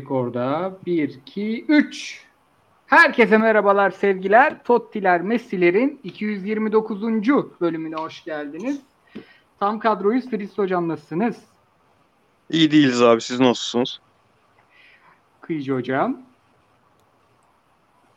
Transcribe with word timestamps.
Orada 0.00 0.72
1, 0.86 1.08
2, 1.08 1.64
3. 1.68 2.24
Herkese 2.86 3.38
merhabalar 3.38 3.90
sevgiler. 3.90 4.64
Tottiler 4.64 5.20
Messi'lerin 5.20 6.00
229. 6.04 7.02
bölümüne 7.60 7.96
hoş 7.96 8.24
geldiniz. 8.24 8.80
Tam 9.60 9.78
kadroyuz. 9.78 10.30
Filiz 10.30 10.58
Hocam 10.58 10.88
nasılsınız? 10.88 11.36
İyi 12.50 12.70
değiliz 12.70 13.02
abi. 13.02 13.20
Siz 13.20 13.40
nasılsınız? 13.40 14.00
Kıyıcı 15.40 15.72
Hocam. 15.72 16.20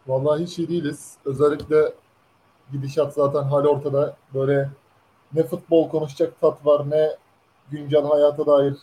Vallahi 0.08 0.44
hiç 0.44 0.60
iyi 0.60 0.68
değiliz. 0.68 1.18
Özellikle 1.26 1.94
gidişat 2.72 3.14
zaten 3.14 3.44
hali 3.44 3.68
ortada. 3.68 4.18
Böyle 4.34 4.70
ne 5.34 5.44
futbol 5.44 5.90
konuşacak 5.90 6.42
tat 6.42 6.66
var 6.66 6.90
ne 6.90 7.10
güncel 7.72 8.04
hayata 8.04 8.46
dair 8.46 8.74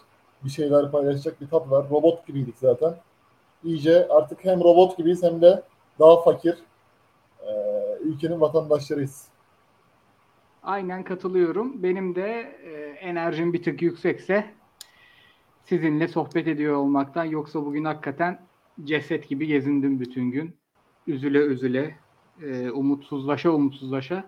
bir 0.45 0.51
şeyler 0.51 0.91
paylaşacak 0.91 1.41
bir 1.41 1.49
tat 1.49 1.71
var. 1.71 1.91
Robot 1.91 2.27
gibiydik 2.27 2.59
zaten. 2.59 2.97
İyice 3.65 4.09
artık 4.09 4.45
hem 4.45 4.61
robot 4.61 4.97
gibiyiz 4.97 5.23
hem 5.23 5.43
de 5.43 5.63
daha 5.99 6.23
fakir 6.23 6.59
e, 7.41 7.53
ülkenin 8.01 8.41
vatandaşlarıyız. 8.41 9.29
Aynen 10.63 11.03
katılıyorum. 11.03 11.83
Benim 11.83 12.15
de 12.15 12.57
e, 12.65 12.73
enerjim 13.01 13.53
bir 13.53 13.63
tık 13.63 13.83
yüksekse 13.83 14.47
sizinle 15.65 16.09
sohbet 16.09 16.47
ediyor 16.49 16.77
olmaktan 16.77 17.25
yoksa 17.25 17.65
bugün 17.65 17.85
hakikaten 17.85 18.41
ceset 18.85 19.29
gibi 19.29 19.47
gezindim 19.47 20.01
bütün 20.01 20.31
gün. 20.31 20.55
Üzüle 21.07 21.39
üzüle, 21.39 21.97
e, 22.43 22.71
umutsuzlaşa 22.71 23.51
umutsuzlaşa. 23.51 24.25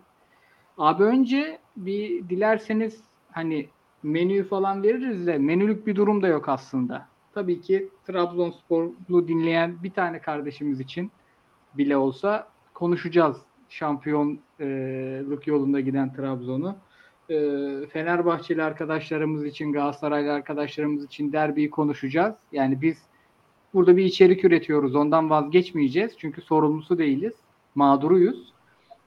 Abi 0.79 1.03
önce 1.03 1.59
bir 1.77 2.29
dilerseniz 2.29 3.01
hani 3.33 3.69
menüyü 4.05 4.45
falan 4.49 4.83
veririz 4.83 5.27
de 5.27 5.39
menülük 5.39 5.87
bir 5.87 5.97
durum 5.97 6.23
da 6.23 6.29
yok 6.29 6.49
aslında. 6.49 7.07
Tabii 7.35 7.61
ki 7.61 7.89
Trabzonsporlu 8.07 9.29
dinleyen 9.29 9.83
bir 9.83 9.91
tane 9.91 10.19
kardeşimiz 10.19 10.81
için 10.81 11.11
bile 11.75 11.97
olsa 11.97 12.49
konuşacağız 12.75 13.37
şampiyonluk 13.69 15.47
yolunda 15.47 15.81
giden 15.81 16.13
Trabzon'u. 16.13 16.77
E, 17.31 17.37
Fenerbahçeli 17.87 18.63
arkadaşlarımız 18.63 19.45
için, 19.45 19.73
Galatasaraylı 19.73 20.33
arkadaşlarımız 20.33 21.05
için 21.05 21.33
derbiyi 21.33 21.71
konuşacağız. 21.71 22.35
Yani 22.53 22.83
biz 22.83 22.99
burada 23.75 23.97
bir 23.97 24.05
içerik 24.05 24.45
üretiyoruz. 24.45 24.95
Ondan 24.95 25.31
vazgeçmeyeceğiz. 25.31 26.13
Çünkü 26.19 26.43
sorumlusu 26.43 26.99
değiliz. 26.99 27.35
Mağduruyuz. 27.75 28.54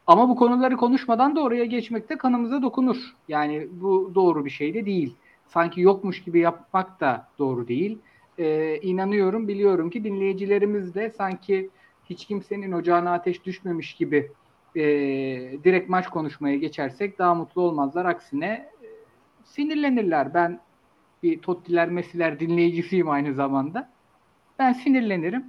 Ama 0.08 0.30
bu 0.30 0.36
konuları 0.36 0.78
konuşmadan 0.78 1.36
da 1.36 1.42
oraya 1.42 1.66
geçmek 1.66 2.10
de 2.10 2.18
kanımıza 2.18 2.62
dokunur. 2.62 3.16
Yani 3.28 3.68
bu 3.72 4.12
doğru 4.16 4.46
bir 4.46 4.50
şey 4.50 4.74
de 4.74 4.86
değil. 4.86 5.16
Sanki 5.48 5.82
yokmuş 5.82 6.24
gibi 6.24 6.40
yapmak 6.40 7.00
da 7.00 7.28
doğru 7.40 7.68
değil. 7.68 7.98
Ee, 8.38 8.78
inanıyorum, 8.82 9.48
biliyorum 9.48 9.90
ki 9.90 10.04
dinleyicilerimiz 10.04 10.96
de 10.96 11.10
sanki 11.10 11.70
hiç 12.10 12.26
kimsenin 12.26 12.72
ocağına 12.72 13.14
ateş 13.14 13.46
düşmemiş 13.46 13.94
gibi 13.94 14.32
e, 14.76 14.84
direkt 15.64 15.90
maç 15.90 16.08
konuşmaya 16.08 16.58
geçersek 16.58 17.20
daha 17.20 17.36
mutlu 17.36 17.62
olmazlar. 17.62 18.06
Aksine 18.06 18.48
e, 18.48 18.88
sinirlenirler. 19.46 20.34
Ben 20.34 20.60
bir 21.24 21.40
Tottiler, 21.40 21.90
Messiler 21.90 22.40
dinleyicisiyim 22.40 23.10
aynı 23.10 23.34
zamanda. 23.34 23.90
Ben 24.60 24.74
sinirlenirim. 24.74 25.46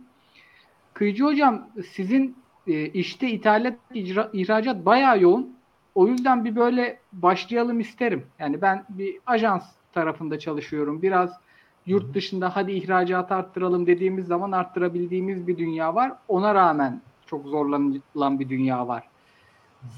Kıyıcı 0.94 1.24
hocam 1.24 1.68
sizin 1.90 2.36
e, 2.68 2.86
işte 2.86 3.30
ithalat, 3.30 3.74
icra, 3.94 4.30
ihracat 4.32 4.86
bayağı 4.86 5.20
yoğun. 5.20 5.58
O 5.94 6.06
yüzden 6.06 6.44
bir 6.44 6.56
böyle 6.56 6.98
başlayalım 7.12 7.80
isterim. 7.80 8.26
Yani 8.38 8.62
ben 8.62 8.84
bir 8.88 9.18
ajans 9.26 9.64
tarafında 9.92 10.38
çalışıyorum. 10.38 11.02
Biraz 11.02 11.40
yurt 11.86 12.14
dışında 12.14 12.56
hadi 12.56 12.72
ihracat 12.72 13.32
arttıralım 13.32 13.86
dediğimiz 13.86 14.26
zaman 14.26 14.52
arttırabildiğimiz 14.52 15.46
bir 15.46 15.58
dünya 15.58 15.94
var. 15.94 16.12
Ona 16.28 16.54
rağmen 16.54 17.00
çok 17.26 17.46
zorlanılan 17.46 18.40
bir 18.40 18.48
dünya 18.48 18.88
var. 18.88 19.04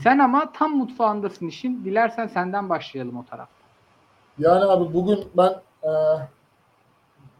Sen 0.02 0.18
ama 0.18 0.52
tam 0.52 0.76
mutfağındasın 0.76 1.46
işin. 1.46 1.84
Dilersen 1.84 2.26
senden 2.26 2.68
başlayalım 2.68 3.16
o 3.16 3.24
tarafta. 3.24 3.54
Yani 4.38 4.64
abi 4.64 4.94
bugün 4.94 5.24
ben 5.36 5.52
e, 5.82 5.92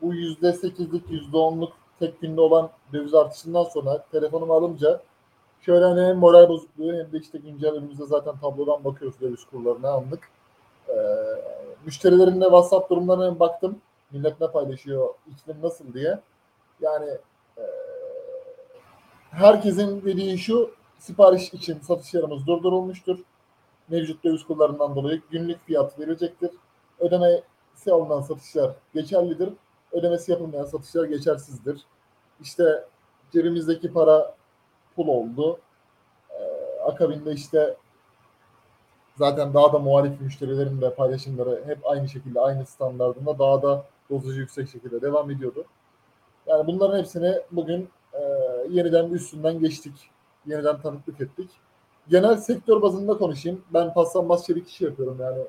bu 0.03 0.15
yüzde 0.15 0.53
sekizlik, 0.53 1.11
yüzde 1.11 1.37
onluk 1.37 1.73
tek 1.99 2.21
günde 2.21 2.41
olan 2.41 2.71
döviz 2.93 3.15
artışından 3.15 3.65
sonra 3.65 4.05
telefonumu 4.13 4.53
alınca 4.53 5.01
şöyle 5.61 5.85
hani 5.85 6.01
hem 6.01 6.17
moral 6.17 6.49
bozukluğu 6.49 6.93
hem 6.93 7.13
de 7.13 7.19
işte 7.19 7.39
güncel 7.39 7.71
önümüzde 7.71 8.07
zaten 8.07 8.39
tablodan 8.39 8.85
bakıyoruz 8.85 9.21
döviz 9.21 9.45
kurlarına 9.45 9.91
anlık. 9.91 10.29
E, 10.89 10.95
müşterilerin 11.85 12.41
de 12.41 12.45
WhatsApp 12.45 12.91
durumlarına 12.91 13.41
baktım. 13.41 13.79
Millet 14.11 14.41
ne 14.41 14.47
paylaşıyor, 14.47 15.09
iklim 15.31 15.57
nasıl 15.63 15.95
diye. 15.95 16.19
Yani 16.81 17.11
e, 17.59 17.65
herkesin 19.31 20.05
dediği 20.05 20.39
şu 20.39 20.71
sipariş 20.99 21.55
için 21.55 21.81
satışlarımız 21.81 22.47
durdurulmuştur. 22.47 23.19
Mevcut 23.89 24.25
döviz 24.25 24.45
kurlarından 24.45 24.97
dolayı 24.97 25.23
günlük 25.31 25.67
fiyat 25.67 25.99
verilecektir. 25.99 26.51
Ödemesi 26.99 27.93
alınan 27.93 28.21
satışlar 28.21 28.71
geçerlidir. 28.95 29.53
Ödemesi 29.93 30.33
yapılmayan 30.33 30.65
satışlar 30.65 31.05
geçersizdir. 31.05 31.81
İşte 32.41 32.85
cebimizdeki 33.33 33.93
para 33.93 34.35
pul 35.01 35.09
oldu. 35.09 35.59
Ee, 36.31 36.81
akabinde 36.87 37.33
işte 37.33 37.77
zaten 39.17 39.55
daha 39.55 39.73
da 39.73 39.79
muhalif 39.79 40.21
müşterilerin 40.21 40.81
de 40.81 40.95
paylaşımları 40.95 41.63
hep 41.67 41.79
aynı 41.85 42.09
şekilde 42.09 42.41
aynı 42.41 42.67
standartında 42.67 43.39
daha 43.39 43.63
da 43.63 43.85
dozajı 44.11 44.41
yüksek 44.41 44.69
şekilde 44.69 45.03
devam 45.03 45.31
ediyordu. 45.31 45.65
Yani 46.47 46.67
bunların 46.67 46.99
hepsini 46.99 47.35
bugün 47.53 47.89
e, 48.13 48.21
yeniden 48.71 49.11
üstünden 49.11 49.59
geçtik. 49.59 50.11
Yeniden 50.47 50.81
tanıklık 50.81 51.21
ettik. 51.21 51.51
Genel 52.09 52.37
sektör 52.37 52.83
bazında 52.83 53.19
konuşayım. 53.19 53.65
Ben 53.75 53.95
paslanmaz 53.95 54.47
çelik 54.47 54.69
işi 54.69 54.85
yapıyorum 54.85 55.19
yani. 55.21 55.43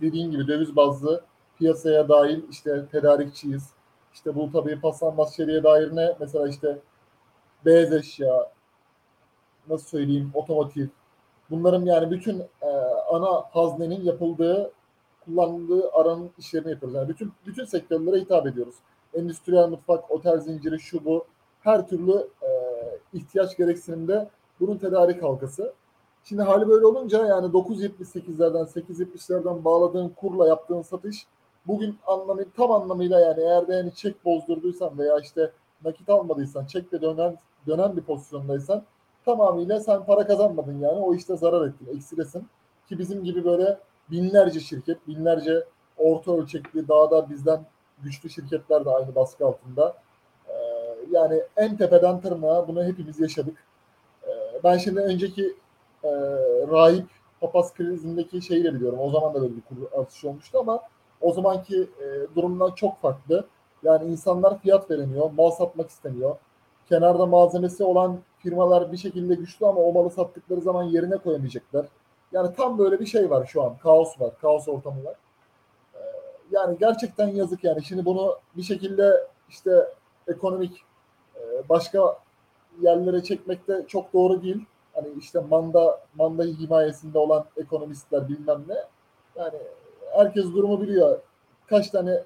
Dediğim 0.00 0.30
gibi 0.30 0.48
döviz 0.48 0.76
bazlı 0.76 1.24
piyasaya 1.58 2.08
dahil 2.08 2.42
işte 2.50 2.86
tedarikçiyiz. 2.92 3.70
İşte 4.14 4.34
bu 4.34 4.52
tabii 4.52 4.80
paslanmaz 4.80 5.36
çeliğe 5.36 5.62
dair 5.62 5.96
ne? 5.96 6.16
Mesela 6.20 6.48
işte 6.48 6.78
beyaz 7.64 7.92
eşya, 7.92 8.50
nasıl 9.68 9.86
söyleyeyim 9.86 10.30
otomotiv. 10.34 10.86
Bunların 11.50 11.84
yani 11.84 12.10
bütün 12.10 12.40
e, 12.40 12.70
ana 13.10 13.42
haznenin 13.50 14.04
yapıldığı 14.04 14.72
kullanıldığı 15.24 15.90
aranın 15.92 16.30
işlerini 16.38 16.70
yapıyoruz. 16.70 16.96
Yani 16.96 17.08
bütün 17.08 17.32
bütün 17.46 17.64
sektörlere 17.64 18.20
hitap 18.20 18.46
ediyoruz. 18.46 18.74
Endüstriyel 19.14 19.68
mutfak, 19.68 20.10
otel 20.10 20.40
zinciri, 20.40 20.80
şu 20.80 21.04
bu 21.04 21.24
her 21.60 21.88
türlü 21.88 22.28
e, 22.42 22.48
ihtiyaç 23.12 23.56
gereksinimde 23.56 24.28
bunun 24.60 24.78
tedarik 24.78 25.22
halkası. 25.22 25.72
Şimdi 26.24 26.42
hali 26.42 26.68
böyle 26.68 26.86
olunca 26.86 27.26
yani 27.26 27.46
9.78'lerden 27.46 28.64
8.70'lerden 28.64 29.64
bağladığın 29.64 30.08
kurla 30.08 30.48
yaptığın 30.48 30.82
satış 30.82 31.26
bugün 31.66 31.98
anlamı 32.06 32.44
tam 32.56 32.72
anlamıyla 32.72 33.20
yani 33.20 33.40
eğer 33.40 33.68
de 33.68 33.74
yani 33.74 33.94
çek 33.94 34.24
bozdurduysan 34.24 34.98
veya 34.98 35.18
işte 35.18 35.52
nakit 35.84 36.08
almadıysan 36.08 36.66
çekle 36.66 37.02
dönen 37.02 37.36
dönen 37.66 37.96
bir 37.96 38.02
pozisyondaysan 38.02 38.82
tamamıyla 39.24 39.80
sen 39.80 40.04
para 40.04 40.26
kazanmadın 40.26 40.80
yani 40.80 40.98
o 40.98 41.14
işte 41.14 41.36
zarar 41.36 41.68
ettin, 41.68 41.96
eksilesin. 41.96 42.48
Ki 42.88 42.98
bizim 42.98 43.24
gibi 43.24 43.44
böyle 43.44 43.78
binlerce 44.10 44.60
şirket, 44.60 45.08
binlerce 45.08 45.64
orta 45.98 46.32
ölçekli 46.32 46.88
daha 46.88 47.10
da 47.10 47.30
bizden 47.30 47.64
güçlü 48.02 48.30
şirketler 48.30 48.84
de 48.84 48.90
aynı 48.90 49.14
baskı 49.14 49.46
altında. 49.46 49.96
Ee, 50.48 50.52
yani 51.10 51.42
en 51.56 51.76
tepeden 51.76 52.20
tırnağa 52.20 52.68
bunu 52.68 52.84
hepimiz 52.84 53.20
yaşadık. 53.20 53.64
Ee, 54.26 54.28
ben 54.64 54.78
şimdi 54.78 55.00
önceki 55.00 55.56
e, 56.04 56.10
rahip 56.70 57.06
papaz 57.40 57.74
krizindeki 57.74 58.42
şeyi 58.42 58.64
de 58.64 58.74
biliyorum. 58.74 58.98
O 59.00 59.10
zaman 59.10 59.34
da 59.34 59.42
böyle 59.42 59.56
bir 59.56 59.60
kur 59.60 60.00
artış 60.00 60.24
olmuştu 60.24 60.58
ama 60.58 60.80
o 61.20 61.32
zamanki 61.32 61.82
e, 61.82 62.36
durumdan 62.36 62.70
çok 62.70 63.00
farklı. 63.00 63.46
Yani 63.82 64.10
insanlar 64.10 64.58
fiyat 64.58 64.90
veremiyor, 64.90 65.30
mal 65.30 65.50
satmak 65.50 65.90
istemiyor. 65.90 66.36
Kenarda 66.88 67.26
malzemesi 67.26 67.84
olan 67.84 68.18
firmalar 68.38 68.92
bir 68.92 68.96
şekilde 68.96 69.34
güçlü 69.34 69.66
ama 69.66 69.80
o 69.80 69.92
malı 69.92 70.10
sattıkları 70.10 70.60
zaman 70.60 70.82
yerine 70.82 71.16
koyamayacaklar. 71.16 71.86
Yani 72.32 72.54
tam 72.56 72.78
böyle 72.78 73.00
bir 73.00 73.06
şey 73.06 73.30
var 73.30 73.46
şu 73.46 73.62
an. 73.62 73.76
Kaos 73.76 74.20
var. 74.20 74.30
Kaos 74.40 74.68
ortamı 74.68 75.04
var. 75.04 75.14
Ee, 75.94 75.98
yani 76.50 76.76
gerçekten 76.80 77.28
yazık 77.28 77.64
yani. 77.64 77.84
Şimdi 77.84 78.04
bunu 78.04 78.38
bir 78.56 78.62
şekilde 78.62 79.26
işte 79.48 79.88
ekonomik 80.28 80.82
e, 81.36 81.68
başka 81.68 82.18
yerlere 82.80 83.22
çekmek 83.22 83.68
de 83.68 83.84
çok 83.88 84.12
doğru 84.12 84.42
değil. 84.42 84.64
Hani 84.94 85.08
işte 85.18 85.40
manda 85.40 86.00
manda 86.14 86.42
himayesinde 86.42 87.18
olan 87.18 87.44
ekonomistler 87.56 88.28
bilmem 88.28 88.64
ne. 88.68 88.76
Yani 89.36 89.58
herkes 90.12 90.44
durumu 90.44 90.80
biliyor. 90.82 91.18
Kaç 91.66 91.90
tane 91.90 92.22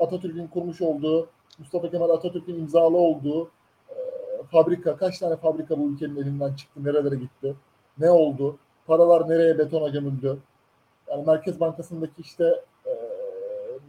Atatürk'ün 0.00 0.46
kurmuş 0.46 0.80
olduğu, 0.80 1.28
Mustafa 1.58 1.90
Kemal 1.90 2.10
Atatürk'ün 2.10 2.58
imzalı 2.58 2.96
olduğu 2.96 3.50
e, 3.90 3.94
fabrika, 4.50 4.96
kaç 4.96 5.18
tane 5.18 5.36
fabrika 5.36 5.78
bu 5.78 5.88
ülkenin 5.88 6.16
elinden 6.16 6.54
çıktı, 6.54 6.84
nerelere 6.84 7.16
gitti, 7.16 7.54
ne 7.98 8.10
oldu, 8.10 8.56
paralar 8.86 9.28
nereye 9.28 9.58
betona 9.58 9.88
gömüldü. 9.88 10.38
Yani 11.10 11.26
Merkez 11.26 11.60
Bankası'ndaki 11.60 12.22
işte 12.22 12.44
e, 12.86 12.92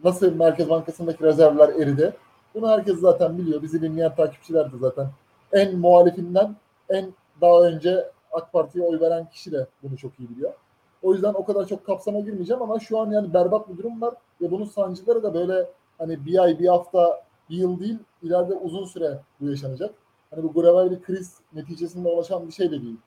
nasıl 0.03 0.35
Merkez 0.35 0.69
Bankası'ndaki 0.69 1.23
rezervler 1.23 1.69
eridi. 1.69 2.13
Bunu 2.55 2.69
herkes 2.69 2.99
zaten 2.99 3.37
biliyor. 3.37 3.61
Bizi 3.61 3.81
dinleyen 3.81 4.15
takipçiler 4.15 4.73
de 4.73 4.77
zaten 4.77 5.07
en 5.53 5.77
muhalifinden 5.77 6.55
en 6.89 7.13
daha 7.41 7.61
önce 7.61 8.11
AK 8.31 8.53
Parti'ye 8.53 8.85
oy 8.85 8.99
veren 8.99 9.29
kişi 9.29 9.51
de 9.51 9.67
bunu 9.83 9.97
çok 9.97 10.19
iyi 10.19 10.29
biliyor. 10.29 10.53
O 11.01 11.13
yüzden 11.13 11.33
o 11.33 11.45
kadar 11.45 11.65
çok 11.65 11.85
kapsama 11.85 12.19
girmeyeceğim 12.19 12.61
ama 12.61 12.79
şu 12.79 12.99
an 12.99 13.11
yani 13.11 13.33
berbat 13.33 13.69
bir 13.69 13.77
durum 13.77 14.01
var 14.01 14.13
ve 14.41 14.51
bunun 14.51 14.65
sancıları 14.65 15.23
da 15.23 15.33
böyle 15.33 15.69
hani 15.99 16.25
bir 16.25 16.43
ay, 16.43 16.59
bir 16.59 16.67
hafta, 16.67 17.23
bir 17.49 17.57
yıl 17.57 17.79
değil 17.79 17.97
ileride 18.23 18.53
uzun 18.53 18.85
süre 18.85 19.19
bu 19.41 19.49
yaşanacak. 19.49 19.95
Hani 20.31 20.43
bu 20.43 20.53
global 20.53 20.91
bir 20.91 21.01
kriz 21.01 21.37
neticesinde 21.53 22.09
ulaşan 22.09 22.47
bir 22.47 22.51
şey 22.53 22.71
de 22.71 22.81
değil. 22.81 22.97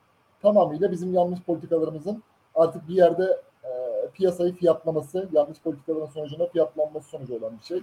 Tamamıyla 0.43 0.91
bizim 0.91 1.15
yanlış 1.15 1.41
politikalarımızın 1.41 2.23
artık 2.55 2.89
bir 2.89 2.95
yerde 2.95 3.41
e, 3.65 3.71
piyasayı 4.15 4.55
fiyatlaması, 4.55 5.29
yanlış 5.33 5.61
politikaların 5.61 6.07
sonucunda 6.07 6.47
fiyatlanması 6.47 7.09
sonucu 7.09 7.37
olan 7.37 7.59
bir 7.59 7.65
şey. 7.65 7.83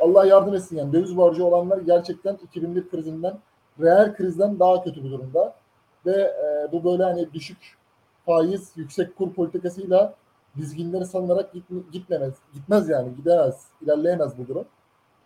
Allah 0.00 0.26
yardım 0.26 0.54
etsin 0.54 0.76
yani 0.76 0.92
döviz 0.92 1.16
borcu 1.16 1.44
olanlar 1.44 1.78
gerçekten 1.78 2.38
2001 2.44 2.90
krizinden, 2.90 3.38
reel 3.80 4.14
krizden 4.14 4.58
daha 4.58 4.82
kötü 4.82 5.04
bir 5.04 5.10
durumda. 5.10 5.54
Ve 6.06 6.12
e, 6.12 6.72
bu 6.72 6.84
böyle 6.84 7.02
hani 7.02 7.32
düşük 7.32 7.76
faiz, 8.26 8.72
yüksek 8.76 9.16
kur 9.16 9.34
politikasıyla 9.34 10.14
dizginleri 10.56 11.04
salınarak 11.04 11.52
gitmemez, 11.92 12.34
gitmez 12.54 12.88
yani, 12.88 13.14
gidemez, 13.16 13.66
ilerleyemez 13.82 14.38
bu 14.38 14.48
durum. 14.48 14.64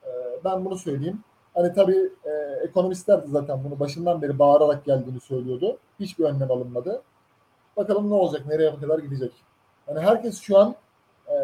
E, 0.03 0.11
ben 0.45 0.65
bunu 0.65 0.79
söyleyeyim. 0.79 1.21
Hani 1.55 1.73
tabii 1.73 2.11
e, 2.25 2.31
ekonomistler 2.65 3.23
de 3.23 3.27
zaten 3.27 3.65
bunu 3.65 3.81
başından 3.81 4.23
beri 4.23 4.39
bağırarak 4.39 4.85
geldiğini 4.85 5.21
söylüyordu. 5.21 5.79
Hiçbir 6.01 6.25
önlem 6.25 6.51
alınmadı. 6.51 7.03
Bakalım 7.77 8.11
ne 8.11 8.15
olacak, 8.15 8.47
nereye 8.47 8.77
kadar 8.77 8.99
gidecek. 8.99 9.33
Yani 9.89 10.01
herkes 10.01 10.41
şu 10.41 10.59
an 10.59 10.75
e, 11.29 11.35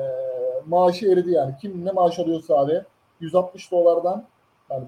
maaşı 0.67 1.07
eridi 1.07 1.31
yani. 1.31 1.57
Kim 1.61 1.85
ne 1.85 1.93
maaş 1.93 2.19
alıyorsa 2.19 2.59
abi 2.59 2.83
160 3.21 3.71
dolardan 3.71 4.25
yani 4.71 4.85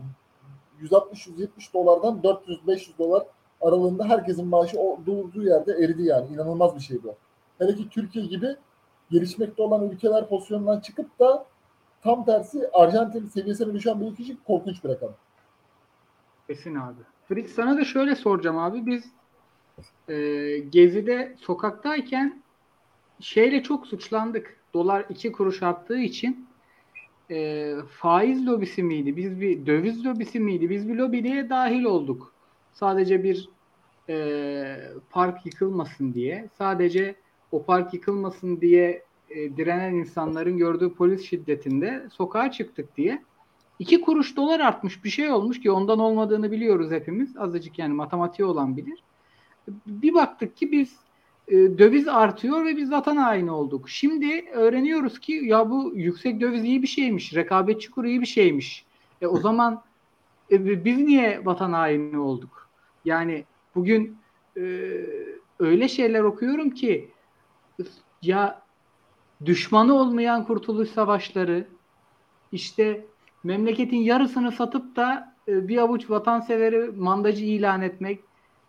160-170 0.82 1.48
dolardan 1.74 2.20
400-500 2.22 2.98
dolar 2.98 3.22
aralığında 3.60 4.04
herkesin 4.04 4.46
maaşı 4.46 4.80
o 4.80 4.98
durduğu 5.06 5.44
yerde 5.44 5.72
eridi 5.72 6.02
yani. 6.02 6.34
İnanılmaz 6.34 6.74
bir 6.74 6.80
şey 6.80 7.02
bu. 7.02 7.14
Hele 7.58 7.74
ki 7.74 7.88
Türkiye 7.88 8.26
gibi 8.26 8.56
gelişmekte 9.12 9.62
olan 9.62 9.90
ülkeler 9.90 10.28
pozisyonundan 10.28 10.80
çıkıp 10.80 11.18
da 11.18 11.46
tam 12.02 12.24
tersi 12.24 12.68
Arjantin 12.72 13.26
seviyesine 13.26 13.74
düşen 13.74 14.00
bir 14.00 14.06
ülke 14.06 14.36
korkunç 14.46 14.84
bir 14.84 14.88
rakam. 14.88 15.10
Kesin 16.46 16.74
abi. 16.74 17.00
Fritz 17.28 17.52
sana 17.52 17.76
da 17.76 17.84
şöyle 17.84 18.14
soracağım 18.14 18.58
abi. 18.58 18.86
Biz 18.86 19.12
e, 20.08 20.16
Gezi'de 20.58 21.36
sokaktayken 21.40 22.42
şeyle 23.20 23.62
çok 23.62 23.86
suçlandık. 23.86 24.56
Dolar 24.74 25.06
iki 25.08 25.32
kuruş 25.32 25.62
arttığı 25.62 25.98
için 25.98 26.48
e, 27.30 27.74
faiz 27.90 28.46
lobisi 28.46 28.82
miydi? 28.82 29.16
Biz 29.16 29.40
bir 29.40 29.66
döviz 29.66 30.06
lobisi 30.06 30.40
miydi? 30.40 30.70
Biz 30.70 30.88
bir 30.88 30.94
lobiye 30.94 31.50
dahil 31.50 31.84
olduk. 31.84 32.32
Sadece 32.72 33.24
bir 33.24 33.48
e, 34.08 34.78
park 35.10 35.46
yıkılmasın 35.46 36.14
diye. 36.14 36.48
Sadece 36.58 37.14
o 37.52 37.64
park 37.64 37.94
yıkılmasın 37.94 38.60
diye 38.60 39.02
e, 39.30 39.56
direnen 39.56 39.94
insanların 39.94 40.56
gördüğü 40.58 40.94
polis 40.94 41.24
şiddetinde 41.24 42.06
sokağa 42.12 42.50
çıktık 42.50 42.96
diye. 42.96 43.22
iki 43.78 44.00
kuruş 44.00 44.36
dolar 44.36 44.60
artmış 44.60 45.04
bir 45.04 45.10
şey 45.10 45.32
olmuş 45.32 45.60
ki 45.60 45.70
ondan 45.70 45.98
olmadığını 45.98 46.50
biliyoruz 46.52 46.90
hepimiz. 46.90 47.36
Azıcık 47.36 47.78
yani 47.78 47.94
matematiği 47.94 48.46
olan 48.46 48.76
bilir. 48.76 49.02
Bir 49.86 50.14
baktık 50.14 50.56
ki 50.56 50.72
biz 50.72 50.96
e, 51.48 51.56
döviz 51.56 52.08
artıyor 52.08 52.64
ve 52.64 52.76
biz 52.76 52.90
vatan 52.90 53.16
haini 53.16 53.50
olduk. 53.50 53.88
Şimdi 53.88 54.44
öğreniyoruz 54.52 55.20
ki 55.20 55.32
ya 55.32 55.70
bu 55.70 55.92
yüksek 55.94 56.40
döviz 56.40 56.64
iyi 56.64 56.82
bir 56.82 56.86
şeymiş. 56.86 57.34
Rekabetçi 57.34 57.90
kur 57.90 58.04
iyi 58.04 58.20
bir 58.20 58.26
şeymiş. 58.26 58.84
E, 59.20 59.26
o 59.26 59.36
zaman 59.36 59.82
e, 60.50 60.84
biz 60.84 60.98
niye 60.98 61.40
vatan 61.44 61.72
haini 61.72 62.18
olduk? 62.18 62.68
Yani 63.04 63.44
bugün 63.74 64.16
e, 64.56 64.62
öyle 65.58 65.88
şeyler 65.88 66.20
okuyorum 66.20 66.70
ki 66.70 67.10
ya 68.22 68.62
düşmanı 69.44 69.94
olmayan 69.94 70.46
kurtuluş 70.46 70.90
savaşları 70.90 71.66
işte 72.52 73.06
memleketin 73.44 73.96
yarısını 73.96 74.52
satıp 74.52 74.96
da 74.96 75.34
e, 75.48 75.68
bir 75.68 75.78
avuç 75.78 76.10
vatanseveri 76.10 76.90
mandacı 76.96 77.44
ilan 77.44 77.82
etmek 77.82 78.20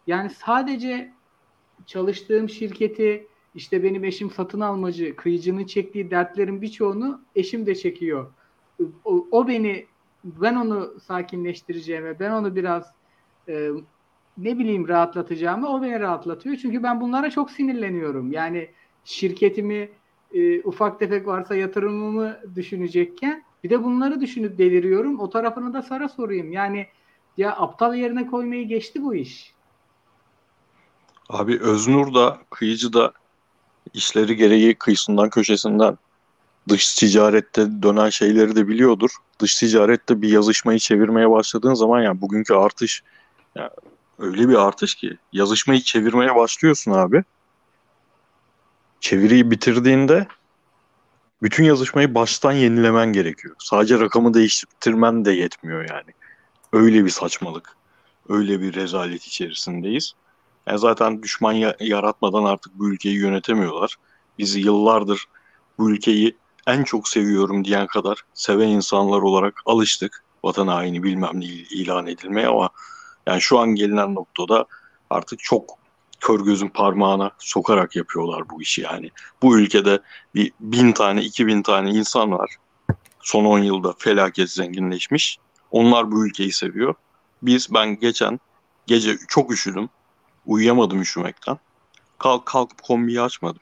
yani 0.08 0.30
sadece 0.30 1.14
çalıştığım 1.86 2.50
şirketi 2.50 3.28
işte 3.56 3.84
benim 3.84 4.04
eşim 4.04 4.32
satın 4.32 4.60
almacı 4.60 5.16
kıyıcının 5.16 5.66
çektiği 5.66 6.12
dertlerin 6.12 6.62
birçoğunu 6.62 7.22
eşim 7.36 7.66
de 7.66 7.76
çekiyor. 7.76 8.34
O, 9.06 9.28
o 9.32 9.48
beni 9.48 9.86
ben 10.24 10.56
onu 10.56 11.00
sakinleştireceğime 11.00 12.20
ben 12.20 12.32
onu 12.32 12.56
biraz 12.56 12.92
e, 13.50 13.70
ne 14.38 14.60
bileyim 14.60 14.88
rahatlatacağımı 14.88 15.70
o 15.70 15.82
beni 15.82 16.00
rahatlatıyor. 16.00 16.56
Çünkü 16.56 16.84
ben 16.84 17.02
bunlara 17.02 17.30
çok 17.30 17.52
sinirleniyorum. 17.52 18.32
Yani 18.32 18.70
şirketimi 19.06 19.90
e, 20.34 20.62
ufak 20.62 21.00
tefek 21.00 21.28
varsa 21.28 21.56
yatırımımı 21.56 22.38
düşünecekken 22.56 23.44
bir 23.64 23.70
de 23.70 23.84
bunları 23.84 24.22
düşünüp 24.22 24.58
deliriyorum. 24.58 25.20
O 25.20 25.30
tarafını 25.30 25.74
da 25.74 25.82
Sara 25.82 26.10
sorayım. 26.10 26.52
Yani 26.52 26.88
ya 27.38 27.52
aptal 27.52 27.96
yerine 27.96 28.28
koymayı 28.28 28.68
geçti 28.68 29.04
bu 29.04 29.16
iş. 29.16 29.54
Abi 31.30 31.60
Öznur 31.60 32.14
da 32.14 32.38
kıyıcı 32.50 32.94
da 32.94 33.14
işleri 33.94 34.36
gereği 34.36 34.76
kıyısından 34.76 35.30
köşesinden 35.30 35.98
dış 36.70 36.96
ticarette 36.96 37.84
dönen 37.84 38.10
şeyleri 38.10 38.56
de 38.56 38.68
biliyordur. 38.68 39.10
Dış 39.40 39.56
ticarette 39.56 40.22
bir 40.22 40.30
yazışmayı 40.30 40.80
çevirmeye 40.80 41.30
başladığın 41.30 41.74
zaman 41.74 42.02
yani 42.02 42.22
bugünkü 42.22 42.54
artış 42.54 43.04
yani 43.56 43.70
öyle 44.20 44.50
bir 44.50 44.68
artış 44.68 44.96
ki 44.96 45.18
yazışmayı 45.34 45.82
çevirmeye 45.82 46.36
başlıyorsun 46.36 46.92
abi. 46.92 47.24
Çeviriyi 49.04 49.52
bitirdiğinde 49.52 50.28
bütün 51.42 51.64
yazışmayı 51.64 52.16
baştan 52.16 52.52
yenilemen 52.52 53.14
gerekiyor. 53.14 53.56
Sadece 53.60 54.00
rakamı 54.00 54.34
değiştirmen 54.34 55.26
de 55.26 55.32
yetmiyor 55.32 55.90
yani. 55.90 56.12
Öyle 56.74 57.06
bir 57.06 57.10
saçmalık. 57.10 57.78
Öyle 58.30 58.62
bir 58.62 58.74
rezalet 58.74 59.24
içerisindeyiz. 59.24 60.14
Yani 60.68 60.80
zaten 60.80 61.24
düşman 61.24 61.52
ya- 61.52 61.76
yaratmadan 61.80 62.44
artık 62.44 62.80
bu 62.80 62.90
ülkeyi 62.90 63.16
yönetemiyorlar. 63.16 63.96
Biz 64.38 64.56
yıllardır 64.56 65.26
bu 65.78 65.92
ülkeyi 65.92 66.38
en 66.68 66.84
çok 66.84 67.08
seviyorum 67.08 67.66
diyen 67.66 67.88
kadar 67.88 68.22
seven 68.34 68.68
insanlar 68.68 69.20
olarak 69.20 69.62
alıştık. 69.66 70.24
Vatan 70.44 70.68
haini 70.68 71.04
bilmem 71.04 71.42
ne 71.42 71.46
ilan 71.46 72.08
edilmeye 72.08 72.48
ama 72.48 72.70
yani 73.28 73.42
şu 73.42 73.60
an 73.60 73.70
gelinen 73.70 74.16
noktada 74.16 74.66
artık 75.10 75.40
çok 75.40 75.83
kör 76.24 76.40
gözün 76.40 76.68
parmağına 76.68 77.32
sokarak 77.40 77.96
yapıyorlar 77.96 78.50
bu 78.50 78.62
işi 78.62 78.82
yani. 78.82 79.12
Bu 79.42 79.60
ülkede 79.60 80.02
bir 80.36 80.52
bin 80.60 80.92
tane, 80.92 81.24
iki 81.24 81.48
bin 81.48 81.62
tane 81.62 81.90
insan 81.90 82.32
var. 82.32 82.56
Son 83.22 83.46
10 83.46 83.60
yılda 83.60 83.94
felaket 83.98 84.50
zenginleşmiş. 84.50 85.38
Onlar 85.72 86.12
bu 86.12 86.28
ülkeyi 86.28 86.54
seviyor. 86.54 86.96
Biz 87.42 87.74
ben 87.74 88.00
geçen 88.00 88.40
gece 88.88 89.18
çok 89.28 89.52
üşüdüm. 89.52 89.90
Uyuyamadım 90.46 91.02
üşümekten. 91.02 91.58
Kalk 92.18 92.46
kalkıp 92.46 92.84
kombiyi 92.84 93.22
açmadım. 93.22 93.62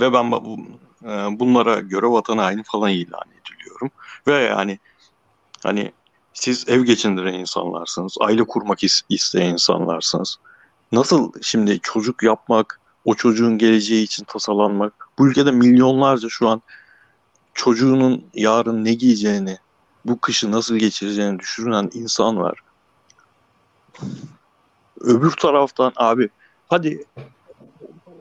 Ve 0.00 0.12
ben 0.12 0.32
bu, 0.32 0.58
e, 1.04 1.08
bunlara 1.40 1.80
göre 1.80 2.06
vatan 2.06 2.38
haini 2.38 2.62
falan 2.62 2.90
ilan 2.90 3.24
ediliyorum. 3.42 3.90
Ve 4.26 4.34
yani 4.34 4.78
hani 5.62 5.92
siz 6.32 6.68
ev 6.68 6.84
geçindiren 6.84 7.34
insanlarsınız. 7.34 8.16
Aile 8.20 8.44
kurmak 8.44 8.78
isteyen 9.08 9.50
insanlarsınız. 9.50 10.38
Nasıl 10.92 11.32
şimdi 11.42 11.80
çocuk 11.80 12.22
yapmak, 12.22 12.80
o 13.04 13.14
çocuğun 13.14 13.58
geleceği 13.58 14.04
için 14.04 14.24
tasalanmak. 14.24 15.08
Bu 15.18 15.28
ülkede 15.28 15.50
milyonlarca 15.50 16.28
şu 16.28 16.48
an 16.48 16.62
çocuğunun 17.54 18.24
yarın 18.34 18.84
ne 18.84 18.94
giyeceğini, 18.94 19.58
bu 20.04 20.20
kışı 20.20 20.52
nasıl 20.52 20.76
geçireceğini 20.76 21.38
düşünen 21.38 21.90
insan 21.92 22.36
var. 22.36 22.58
Öbür 25.00 25.30
taraftan 25.30 25.92
abi 25.96 26.28
hadi 26.68 27.04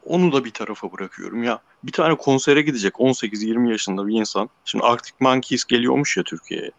onu 0.06 0.32
da 0.32 0.46
bir 0.46 0.52
tarafa 0.52 0.92
bırakıyorum 0.92 1.44
ya. 1.44 1.62
Bir 1.84 1.92
tane 1.92 2.16
konsere 2.16 2.62
gidecek 2.62 2.94
18-20 2.94 3.72
yaşında 3.72 4.08
bir 4.08 4.20
insan. 4.20 4.50
Şimdi 4.66 4.86
Arctic 4.86 5.16
Monkeys 5.20 5.66
geliyormuş 5.66 6.18
ya 6.18 6.24
Türkiye'ye. 6.24 6.72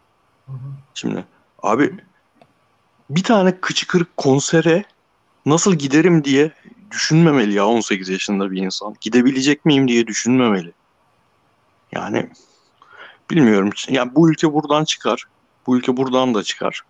Şimdi 0.95 1.25
abi 1.63 1.97
bir 3.11 3.23
tane 3.23 3.61
kıçı 3.61 3.87
kırık 3.87 4.17
konsere 4.17 4.85
nasıl 5.47 5.75
giderim 5.75 6.25
diye 6.25 6.53
düşünmemeli 6.91 7.53
ya 7.53 7.67
18 7.67 8.09
yaşında 8.09 8.51
bir 8.51 8.63
insan. 8.63 8.97
Gidebilecek 9.01 9.65
miyim 9.65 9.89
diye 9.89 10.07
düşünmemeli. 10.07 10.73
Yani 11.93 12.31
bilmiyorum. 13.31 13.71
Yani 13.89 14.15
bu 14.15 14.31
ülke 14.31 14.53
buradan 14.53 14.85
çıkar. 14.85 15.25
Bu 15.67 15.77
ülke 15.77 15.97
buradan 15.97 16.35
da 16.35 16.43
çıkar. 16.43 16.83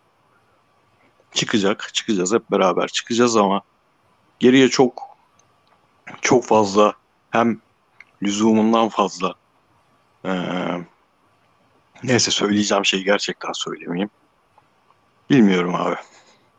Çıkacak. 1.33 1.91
Çıkacağız 1.93 2.33
hep 2.33 2.51
beraber 2.51 2.89
çıkacağız 2.89 3.37
ama 3.37 3.63
geriye 4.41 4.69
çok 4.69 5.03
çok 6.21 6.45
fazla 6.45 6.95
hem 7.31 7.61
lüzumundan 8.23 8.89
fazla 8.89 9.35
ee, 10.25 10.31
Neyse 12.05 12.31
söyleyeceğim 12.31 12.85
şeyi 12.85 13.05
gerçekten 13.05 13.53
söylemeyeyim. 13.53 14.11
Bilmiyorum 15.31 15.75
abi. 15.75 15.97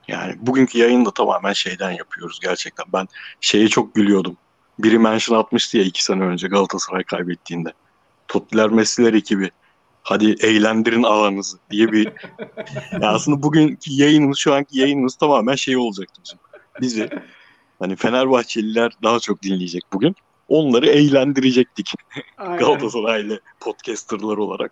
Yani 0.07 0.35
bugünkü 0.39 0.77
yayını 0.77 1.05
da 1.05 1.11
tamamen 1.11 1.53
şeyden 1.53 1.91
yapıyoruz 1.91 2.39
gerçekten. 2.39 2.85
Ben 2.93 3.07
şeye 3.41 3.67
çok 3.67 3.95
gülüyordum. 3.95 4.37
Biri 4.79 4.99
mention 4.99 5.39
atmıştı 5.39 5.77
ya 5.77 5.83
iki 5.83 6.03
sene 6.03 6.23
önce 6.23 6.47
Galatasaray 6.47 7.03
kaybettiğinde. 7.03 7.73
Tottiler 8.27 8.69
Messi'ler 8.69 9.13
ekibi. 9.13 9.51
Hadi 10.03 10.35
eğlendirin 10.41 11.03
ağanızı 11.03 11.57
diye 11.71 11.91
bir... 11.91 12.11
yani 12.91 13.07
aslında 13.07 13.43
bugünkü 13.43 13.91
yayınımız, 13.91 14.37
şu 14.37 14.53
anki 14.53 14.79
yayınımız 14.79 15.15
tamamen 15.15 15.55
şey 15.55 15.77
olacaktı 15.77 16.21
bizim. 16.25 16.39
Bizi 16.81 17.09
hani 17.79 17.95
Fenerbahçeliler 17.95 18.91
daha 19.03 19.19
çok 19.19 19.43
dinleyecek 19.43 19.83
bugün. 19.93 20.15
Onları 20.47 20.87
eğlendirecektik. 20.87 21.93
Galatasaraylı 22.37 23.39
podcasterlar 23.59 24.37
olarak. 24.37 24.71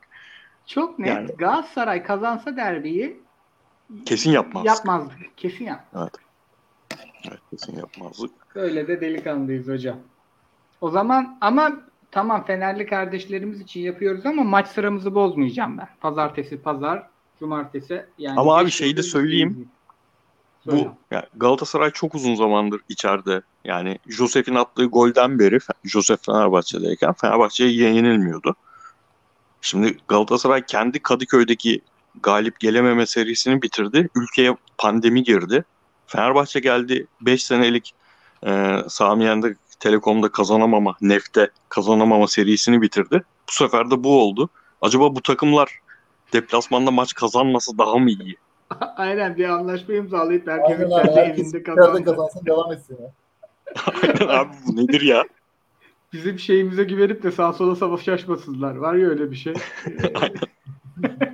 Çok 0.68 1.00
net. 1.00 1.08
Yani- 1.08 1.32
Galatasaray 1.38 2.04
kazansa 2.04 2.58
derbiyi 2.58 3.20
Kesin 4.06 4.32
yapmaz. 4.32 4.66
yapmazdık. 4.66 5.38
Kesin 5.38 5.66
yap. 5.66 5.86
Evet. 5.96 6.14
Evet 7.28 7.40
kesin 7.52 7.78
yapmazdık. 7.78 8.32
Böyle 8.56 8.88
de 8.88 9.02
delikanlıyız 9.02 9.68
hocam. 9.68 9.98
O 10.82 10.90
zaman 10.90 11.38
ama 11.42 11.72
tamam 12.12 12.46
Fenerli 12.46 12.86
kardeşlerimiz 12.86 13.62
için 13.62 13.82
yapıyoruz 13.82 14.26
ama 14.26 14.44
maç 14.44 14.68
sıramızı 14.68 15.16
bozmayacağım 15.16 15.78
ben. 15.78 15.88
Pazartesi, 16.02 16.62
pazar, 16.62 17.08
cumartesi 17.40 18.06
yani. 18.18 18.40
Ama 18.40 18.58
abi 18.58 18.72
şeyi 18.72 18.98
de 18.98 19.04
söyleyeyim. 19.04 19.70
Söyle. 20.64 20.86
Bu 20.86 21.16
yani 21.16 21.26
Galatasaray 21.36 21.92
çok 21.92 22.16
uzun 22.16 22.36
zamandır 22.36 22.82
içeride. 22.90 23.42
Yani 23.66 24.00
Josef'in 24.08 24.56
attığı 24.56 24.86
golden 24.86 25.40
beri 25.40 25.60
Josef 25.84 26.26
Fenerbahçe'deyken 26.26 27.14
Fenerbahçe'ye 27.14 27.72
yenilmiyordu. 27.72 28.56
Şimdi 29.62 29.98
Galatasaray 30.08 30.66
kendi 30.66 31.00
Kadıköy'deki 31.00 31.82
galip 32.24 32.60
gelememe 32.60 33.06
serisini 33.06 33.62
bitirdi. 33.62 34.10
Ülkeye 34.16 34.58
pandemi 34.78 35.24
girdi. 35.24 35.64
Fenerbahçe 36.08 36.60
geldi 36.60 37.08
5 37.22 37.44
senelik 37.44 37.94
e, 38.48 38.78
Samiyen'de 38.88 39.56
Telekom'da 39.80 40.32
kazanamama, 40.32 40.96
Neft'te 41.02 41.50
kazanamama 41.70 42.28
serisini 42.28 42.82
bitirdi. 42.82 43.24
Bu 43.50 43.52
sefer 43.52 43.92
de 43.92 44.04
bu 44.04 44.22
oldu. 44.22 44.50
Acaba 44.82 45.16
bu 45.16 45.22
takımlar 45.22 45.80
deplasmanda 46.34 46.92
maç 46.92 47.14
kazanması 47.14 47.78
daha 47.78 47.98
mı 47.98 48.10
iyi? 48.10 48.38
Aynen 48.96 49.38
bir 49.38 49.50
anlaşma 49.50 49.94
imzalayıp 49.94 50.48
abi. 50.48 50.62
kendi 50.68 50.96
Herkes 50.96 51.54
evinde 51.54 51.64
kazansın. 51.64 52.04
kazansın 52.04 52.46
devam 52.46 52.72
etsin 52.72 52.98
ya. 53.02 53.12
Aynen 54.04 54.28
abi 54.28 54.54
bu 54.68 54.76
nedir 54.76 55.02
ya? 55.02 55.24
Bizim 56.14 56.40
şeyimize 56.40 56.84
güvenip 56.84 57.24
de 57.24 57.32
sağa 57.32 57.54
sola 57.54 57.76
savaşmasınlar. 57.76 58.76
Var 58.76 58.94
ya 58.94 59.10
öyle 59.10 59.32
bir 59.32 59.36
şey. 59.36 59.54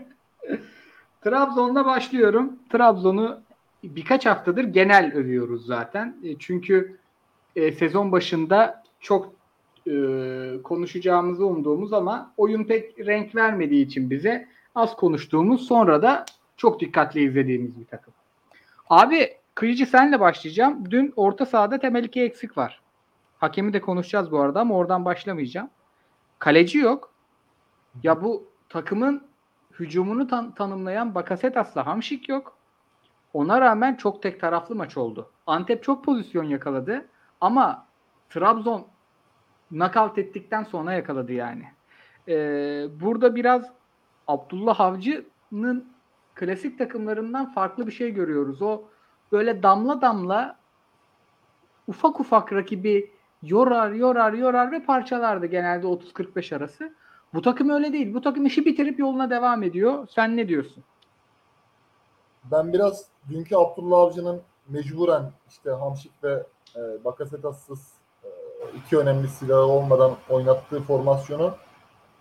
Trabzon'la 1.22 1.86
başlıyorum. 1.86 2.60
Trabzon'u 2.70 3.42
birkaç 3.84 4.26
haftadır 4.26 4.64
genel 4.64 5.14
övüyoruz 5.14 5.66
zaten. 5.66 6.18
E, 6.24 6.38
Çünkü 6.40 7.00
e, 7.56 7.72
sezon 7.72 8.12
başında 8.12 8.84
çok 9.00 9.34
e, 9.88 9.94
konuşacağımızı 10.64 11.46
umduğumuz 11.46 11.94
ama 11.94 12.34
oyun 12.38 12.64
pek 12.64 13.00
renk 13.00 13.36
vermediği 13.36 13.86
için 13.86 14.10
bize 14.10 14.48
az 14.76 14.96
konuştuğumuz 14.96 15.68
sonra 15.68 16.02
da 16.02 16.26
çok 16.58 16.80
dikkatli 16.80 17.24
izlediğimiz 17.24 17.80
bir 17.80 17.86
takım. 17.86 18.14
Abi 18.90 19.38
Kıyıcı 19.58 19.86
senle 19.86 20.20
başlayacağım. 20.20 20.92
Dün 20.92 21.14
orta 21.16 21.46
sahada 21.46 21.80
temel 21.80 22.04
iki 22.04 22.22
eksik 22.22 22.58
var. 22.58 22.82
Hakemi 23.38 23.74
de 23.74 23.82
konuşacağız 23.82 24.32
bu 24.32 24.40
arada 24.40 24.60
ama 24.60 24.76
oradan 24.76 25.06
başlamayacağım. 25.06 25.70
Kaleci 26.40 26.78
yok. 26.78 27.14
Ya 28.04 28.22
bu 28.22 28.48
takımın 28.70 29.27
hücumunu 29.80 30.28
tan- 30.28 30.52
tanımlayan 30.52 31.16
Bakasetas'la 31.16 31.86
Hamşik 31.86 32.30
yok. 32.30 32.58
Ona 33.34 33.62
rağmen 33.62 33.96
çok 33.96 34.24
tek 34.24 34.42
taraflı 34.42 34.76
maç 34.76 34.98
oldu. 34.98 35.32
Antep 35.48 35.84
çok 35.84 36.06
pozisyon 36.06 36.44
yakaladı 36.44 37.06
ama 37.42 37.86
Trabzon 38.30 38.88
nakavt 39.72 40.18
ettikten 40.18 40.64
sonra 40.64 40.94
yakaladı 40.94 41.34
yani. 41.34 41.64
Ee, 42.28 42.88
burada 43.00 43.36
biraz 43.36 43.72
Abdullah 44.28 44.80
Avcı'nın 44.80 45.94
klasik 46.36 46.78
takımlarından 46.78 47.54
farklı 47.54 47.88
bir 47.88 47.92
şey 47.92 48.12
görüyoruz. 48.14 48.62
O 48.62 48.82
böyle 49.32 49.64
damla 49.64 50.02
damla 50.02 50.58
ufak 51.88 52.20
ufak 52.20 52.54
rakibi 52.54 53.12
yorar 53.44 53.92
yorar 53.92 54.34
yorar 54.34 54.72
ve 54.72 54.84
parçalardı 54.84 55.46
genelde 55.46 55.88
30-45 55.88 56.56
arası. 56.56 56.96
Bu 57.34 57.42
takım 57.42 57.70
öyle 57.70 57.94
değil. 57.94 58.14
Bu 58.14 58.22
takım 58.22 58.46
işi 58.46 58.66
bitirip 58.66 59.00
yoluna 59.00 59.30
devam 59.30 59.64
ediyor. 59.64 60.08
Sen 60.16 60.38
ne 60.38 60.48
diyorsun? 60.48 60.84
Ben 62.52 62.74
biraz 62.74 63.06
dünkü 63.30 63.56
Abdullah 63.56 64.00
Avcı'nın 64.00 64.42
mecburen 64.70 65.32
işte 65.50 65.70
Hamşik 65.70 66.24
ve 66.24 66.44
e, 66.76 67.04
Bakasetas'sız 67.06 67.80
e, 68.24 68.30
iki 68.78 68.98
önemli 68.98 69.28
silahı 69.28 69.66
olmadan 69.66 70.12
oynattığı 70.30 70.82
formasyonu 70.82 71.56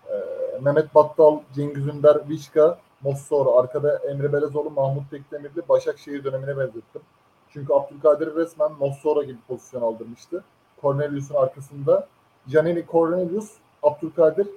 e, 0.09 0.15
Mehmet 0.61 0.95
Battal, 0.95 1.39
Cengiz 1.55 1.87
Ünder, 1.87 2.29
Vişka, 2.29 2.79
Mossor, 3.01 3.59
arkada 3.59 3.97
Emre 3.97 4.33
Belezoğlu, 4.33 4.69
Mahmut 4.69 5.11
Bekdemirli, 5.11 5.69
Başakşehir 5.69 6.23
dönemine 6.23 6.57
benzettim. 6.57 7.01
Çünkü 7.49 7.73
Abdülkadir 7.73 8.35
resmen 8.35 8.71
Mossora 8.71 9.23
gibi 9.23 9.37
pozisyon 9.47 9.81
aldırmıştı. 9.81 10.43
Cornelius'un 10.81 11.35
arkasında 11.35 12.07
Giannini 12.47 12.85
Cornelius, 12.91 13.51
Abdülkadir 13.83 14.47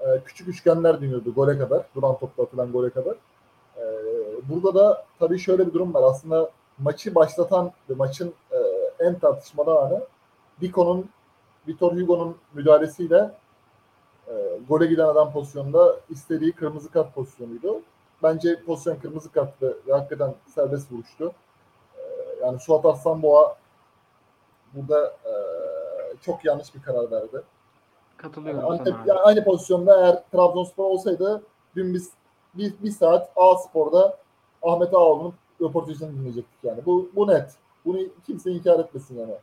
e, 0.00 0.20
küçük 0.24 0.48
üçgenler 0.48 1.00
dönüyordu 1.00 1.34
gole 1.34 1.58
kadar. 1.58 1.82
Duran 1.94 2.18
topla 2.18 2.42
atılan 2.42 2.72
gole 2.72 2.90
kadar. 2.90 3.14
E, 3.76 3.84
burada 4.48 4.74
da 4.74 5.04
tabii 5.18 5.38
şöyle 5.38 5.66
bir 5.66 5.72
durum 5.72 5.94
var. 5.94 6.02
Aslında 6.02 6.50
maçı 6.78 7.14
başlatan 7.14 7.72
ve 7.90 7.94
maçın 7.94 8.34
e, 8.52 8.58
en 9.04 9.18
tartışmalı 9.18 9.80
anı 9.80 10.00
Diko'nun 10.60 11.10
Vitor 11.68 11.92
Hugo'nun 11.92 12.36
müdahalesiyle 12.54 13.30
e, 14.28 14.32
gole 14.68 14.86
giden 14.86 15.06
adam 15.06 15.32
pozisyonunda 15.32 15.96
istediği 16.10 16.52
kırmızı 16.52 16.90
kart 16.90 17.14
pozisyonuydu. 17.14 17.80
Bence 18.22 18.62
pozisyon 18.66 18.96
kırmızı 18.96 19.32
karttı 19.32 19.76
ve 19.86 19.92
hakikaten 19.92 20.34
serbest 20.54 20.92
vuruştu. 20.92 21.32
E, 21.98 22.00
yani 22.42 22.60
Suat 22.60 22.86
Aslanboğa 22.86 23.56
burada 24.74 25.06
e, 25.06 25.32
çok 26.22 26.44
yanlış 26.44 26.74
bir 26.74 26.82
karar 26.82 27.10
verdi. 27.10 27.42
Katılıyorum 28.22 28.70
Antep, 28.70 28.94
sana. 28.94 29.04
yani 29.06 29.20
aynı 29.20 29.44
pozisyonda 29.44 30.00
eğer 30.00 30.22
Trabzonspor 30.32 30.84
olsaydı 30.84 31.42
dün 31.76 31.94
biz 31.94 32.10
bir, 32.54 32.74
bir 32.82 32.90
saat 32.90 33.32
A 33.36 33.56
Spor'da 33.56 34.16
Ahmet 34.62 34.94
Ağoğlu'nun 34.94 35.34
röportajını 35.60 36.12
dinleyecektik 36.12 36.64
yani. 36.64 36.86
Bu, 36.86 37.10
bu 37.16 37.28
net. 37.28 37.54
Bunu 37.84 37.98
kimse 38.26 38.50
inkar 38.50 38.78
etmesin 38.78 39.18
yani. 39.18 39.34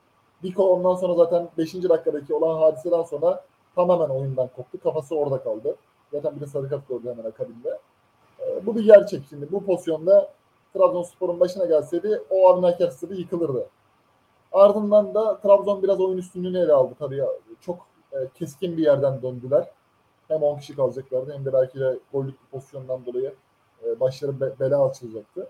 Diko 0.43 0.63
ondan 0.63 0.95
sonra 0.95 1.13
zaten 1.13 1.49
5. 1.57 1.73
dakikadaki 1.73 2.33
olan 2.33 2.59
hadiseden 2.59 3.03
sonra 3.03 3.43
tamamen 3.75 4.09
oyundan 4.09 4.49
koptu. 4.55 4.79
Kafası 4.79 5.15
orada 5.15 5.43
kaldı. 5.43 5.75
Zaten 6.11 6.35
bir 6.35 6.41
de 6.41 6.45
sarı 6.45 6.69
kart 6.69 6.87
gördü 6.87 7.09
hemen 7.09 7.29
akabinde. 7.29 7.79
Ee, 8.39 8.65
bu 8.65 8.75
bir 8.75 8.85
gerçek 8.85 9.23
şimdi. 9.29 9.51
Bu 9.51 9.65
pozisyonda 9.65 10.29
Trabzonspor'un 10.73 11.39
başına 11.39 11.65
gelseydi 11.65 12.21
o 12.29 12.49
Avni 12.49 12.67
Aker 12.67 12.91
yıkılırdı. 13.09 13.67
Ardından 14.51 15.13
da 15.13 15.37
Trabzon 15.39 15.83
biraz 15.83 16.01
oyun 16.01 16.17
üstünlüğünü 16.17 16.59
ele 16.59 16.73
aldı 16.73 16.93
tabii. 16.99 17.23
Çok 17.61 17.77
e, 18.13 18.17
keskin 18.33 18.77
bir 18.77 18.83
yerden 18.83 19.21
döndüler. 19.21 19.71
Hem 20.27 20.43
10 20.43 20.57
kişi 20.57 20.75
kalacaklardı 20.75 21.33
hem 21.33 21.45
de 21.45 21.53
belki 21.53 21.79
de 21.79 21.99
gollük 22.13 22.41
bir 22.43 22.47
pozisyondan 22.51 23.05
dolayı 23.05 23.35
e, 23.85 23.99
başları 23.99 24.41
be- 24.41 24.53
bela 24.59 24.85
açılacaktı. 24.89 25.49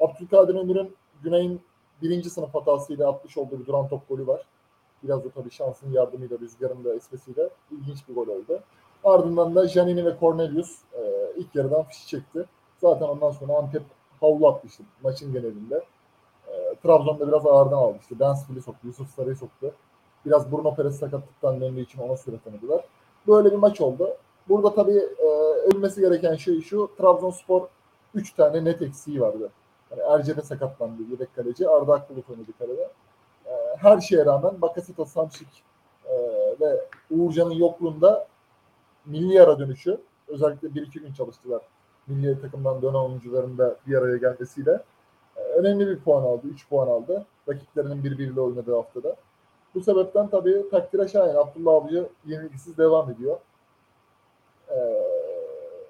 Abdülkadir 0.00 0.54
Ömür'ün 0.54 0.96
Güney'in 1.22 1.60
birinci 2.02 2.30
sınıf 2.30 2.54
hatasıyla 2.54 3.08
atmış 3.08 3.38
olduğu 3.38 3.60
bir 3.60 3.66
duran 3.66 3.88
top 3.88 4.08
golü 4.08 4.26
var. 4.26 4.46
Biraz 5.02 5.24
da 5.24 5.30
tabii 5.30 5.50
şansın 5.50 5.92
yardımıyla, 5.92 6.38
rüzgarın 6.38 6.84
da 6.84 6.94
esmesiyle 6.94 7.48
ilginç 7.70 8.08
bir 8.08 8.14
gol 8.14 8.26
oldu. 8.26 8.60
Ardından 9.04 9.54
da 9.54 9.68
Janini 9.68 10.04
ve 10.04 10.16
Cornelius 10.20 10.78
e, 10.92 11.32
ilk 11.36 11.54
yarıdan 11.54 11.82
fişi 11.82 12.06
çekti. 12.06 12.44
Zaten 12.80 13.06
ondan 13.06 13.30
sonra 13.30 13.52
Antep 13.52 13.82
havlu 14.20 14.48
atmıştı 14.48 14.82
maçın 15.02 15.32
genelinde. 15.32 15.84
E, 16.48 16.74
Trabzon'da 16.82 17.28
biraz 17.28 17.46
ağırdan. 17.46 17.94
İşte 18.00 18.18
Dansville'i 18.18 18.62
soktu, 18.62 18.86
Yusuf 18.86 19.10
Sarı'yı 19.10 19.36
soktu. 19.36 19.74
Biraz 20.26 20.52
Bruno 20.52 20.74
Perez 20.74 20.98
sakatlıktan 20.98 21.60
döndüğü 21.60 21.80
için 21.80 22.00
ona 22.00 22.16
süre 22.16 22.36
tanıdılar. 22.44 22.84
Böyle 23.28 23.52
bir 23.52 23.56
maç 23.56 23.80
oldu. 23.80 24.16
Burada 24.48 24.74
tabii 24.74 24.98
e, 25.18 25.26
ölmesi 25.74 26.00
gereken 26.00 26.36
şey 26.36 26.60
şu. 26.60 26.90
Trabzonspor 26.98 27.68
3 28.14 28.32
tane 28.32 28.64
net 28.64 28.82
eksiği 28.82 29.20
vardı. 29.20 29.50
Yani 29.90 30.02
Erce'de 30.02 30.42
sakatlandı 30.42 31.02
yedek 31.10 31.34
kaleci. 31.34 31.68
Arda 31.68 31.94
Akbulut 31.94 32.30
oynadı 32.30 32.50
kalede. 32.58 32.88
E, 33.46 33.52
her 33.76 34.00
şeye 34.00 34.24
rağmen 34.26 34.62
Bakasita 34.62 35.04
Samşik 35.04 35.62
e, 36.06 36.14
ve 36.60 36.80
Uğurcan'ın 37.10 37.54
yokluğunda 37.54 38.26
milli 39.06 39.42
ara 39.42 39.58
dönüşü 39.58 39.98
özellikle 40.28 40.68
1-2 40.68 41.00
gün 41.00 41.12
çalıştılar. 41.12 41.62
Milli 42.06 42.40
takımdan 42.40 42.82
dönen 42.82 42.94
oyuncuların 42.94 43.58
da 43.58 43.76
bir 43.86 43.94
araya 43.94 44.16
gelmesiyle 44.16 44.82
e, 45.36 45.40
önemli 45.40 45.86
bir 45.86 45.98
puan 45.98 46.22
aldı. 46.22 46.46
3 46.46 46.68
puan 46.68 46.88
aldı. 46.88 47.26
Rakiplerinin 47.48 48.04
birbiriyle 48.04 48.40
oynadığı 48.40 48.74
haftada. 48.74 49.16
Bu 49.74 49.80
sebepten 49.82 50.28
tabii 50.28 50.64
takdire 50.70 51.08
şayan 51.08 51.36
Abdullah 51.36 51.74
Avcı 51.74 52.08
yenilgisiz 52.26 52.78
devam 52.78 53.10
ediyor. 53.10 53.38
Ee, 54.70 55.02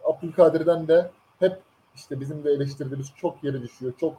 Abdülkadir'den 0.05 0.89
de 0.89 1.11
hep 1.39 1.59
işte 1.95 2.21
bizim 2.21 2.45
de 2.45 2.51
eleştirdiğimiz 2.51 3.13
çok 3.17 3.45
yere 3.45 3.63
düşüyor. 3.63 3.93
Çok 4.01 4.15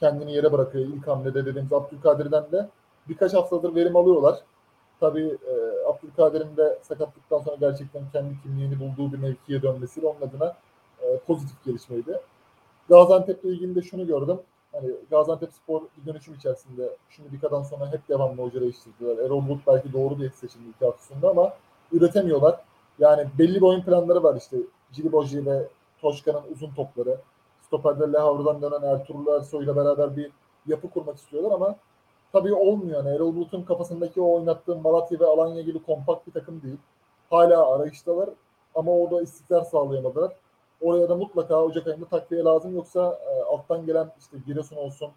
kendini 0.00 0.32
yere 0.32 0.52
bırakıyor 0.52 0.84
ilk 0.84 1.06
hamlede 1.08 1.46
dediğimiz 1.46 1.72
Abdülkadir'den 1.72 2.52
de 2.52 2.68
birkaç 3.08 3.34
haftadır 3.34 3.74
verim 3.74 3.96
alıyorlar. 3.96 4.38
Tabii 5.00 5.38
e, 5.48 5.54
Abdülkadir'in 5.88 6.56
de 6.56 6.78
sakatlıktan 6.82 7.38
sonra 7.38 7.56
gerçekten 7.60 8.02
kendi 8.12 8.42
kimliğini 8.42 8.80
bulduğu 8.80 9.12
bir 9.12 9.18
mevkiye 9.18 9.62
dönmesiyle 9.62 10.06
onun 10.06 10.28
adına 10.28 10.56
e, 11.02 11.18
pozitif 11.18 11.64
gelişmeydi. 11.64 12.20
Gaziantep'le 12.88 13.44
ilgili 13.44 13.74
de 13.74 13.82
şunu 13.82 14.06
gördüm. 14.06 14.40
Hani 14.72 14.90
Gaziantep 15.10 15.52
Spor 15.52 15.82
bir 15.96 16.12
dönüşüm 16.12 16.34
içerisinde 16.34 16.96
şimdi 17.10 17.32
Dika'dan 17.32 17.62
sonra 17.62 17.92
hep 17.92 18.08
devamlı 18.08 18.42
hoca 18.42 18.60
değiştirdiler. 18.60 19.24
Erol 19.24 19.48
Bulut 19.48 19.66
belki 19.66 19.92
doğru 19.92 20.18
bir 20.18 20.30
seçimdi 20.30 20.68
ilk 20.68 20.82
haftasında 20.82 21.30
ama 21.30 21.52
üretemiyorlar. 21.92 22.60
Yani 22.98 23.26
belli 23.38 23.54
bir 23.54 23.62
oyun 23.62 23.82
planları 23.82 24.22
var 24.22 24.36
işte. 24.36 24.56
Ciliboji 24.92 25.46
ve 25.46 25.68
Toşka'nın 26.00 26.42
uzun 26.52 26.70
topları. 26.74 27.16
Stoperde 27.60 28.12
Le 28.12 28.18
Havre'dan 28.18 28.62
dönen 28.62 28.82
Ertuğrul 28.82 29.36
Ersoy 29.36 29.64
ile 29.64 29.76
beraber 29.76 30.16
bir 30.16 30.30
yapı 30.66 30.90
kurmak 30.90 31.16
istiyorlar 31.16 31.50
ama 31.50 31.76
tabii 32.32 32.54
olmuyor. 32.54 33.04
Yani 33.04 33.16
Erol 33.16 33.34
Bulut'un 33.34 33.62
kafasındaki 33.62 34.20
o 34.20 34.34
oynattığı 34.34 34.76
Malatya 34.76 35.20
ve 35.20 35.26
Alanya 35.26 35.62
gibi 35.62 35.82
kompakt 35.82 36.26
bir 36.26 36.32
takım 36.32 36.62
değil. 36.62 36.78
Hala 37.30 37.74
arayıştalar 37.74 38.30
ama 38.74 38.92
orada 38.92 39.22
istikrar 39.22 39.62
sağlayamadılar. 39.62 40.32
Oraya 40.82 41.08
da 41.08 41.14
mutlaka 41.14 41.62
Ocak 41.62 41.86
ayında 41.86 42.04
takviye 42.04 42.42
lazım 42.42 42.74
yoksa 42.74 43.18
e, 43.30 43.42
alttan 43.42 43.86
gelen 43.86 44.12
işte 44.20 44.36
Giresun 44.46 44.76
olsun, 44.76 45.10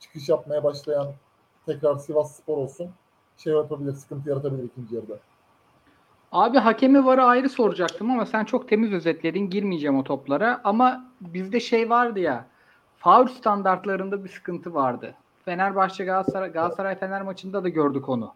çıkış 0.00 0.28
yapmaya 0.28 0.64
başlayan 0.64 1.06
tekrar 1.66 1.96
Sivas 1.96 2.36
Spor 2.36 2.56
olsun 2.56 2.90
şey 3.36 3.52
yapabilir, 3.52 3.92
sıkıntı 3.92 4.28
yaratabilir 4.28 4.64
ikinci 4.64 4.94
yarıda. 4.94 5.18
Abi 6.32 6.58
hakemi 6.58 7.06
varı 7.06 7.24
ayrı 7.24 7.48
soracaktım 7.48 8.10
ama 8.10 8.26
sen 8.26 8.44
çok 8.44 8.68
temiz 8.68 8.92
özetledin. 8.92 9.50
Girmeyeceğim 9.50 9.98
o 9.98 10.04
toplara. 10.04 10.60
Ama 10.64 11.04
bizde 11.20 11.60
şey 11.60 11.90
vardı 11.90 12.20
ya. 12.20 12.46
Faul 12.98 13.26
standartlarında 13.26 14.24
bir 14.24 14.28
sıkıntı 14.28 14.74
vardı. 14.74 15.14
Fenerbahçe 15.44 16.04
Galatasaray, 16.04 16.52
Galatasaray 16.52 16.98
Fener 16.98 17.22
maçında 17.22 17.64
da 17.64 17.68
gördük 17.68 18.08
onu. 18.08 18.32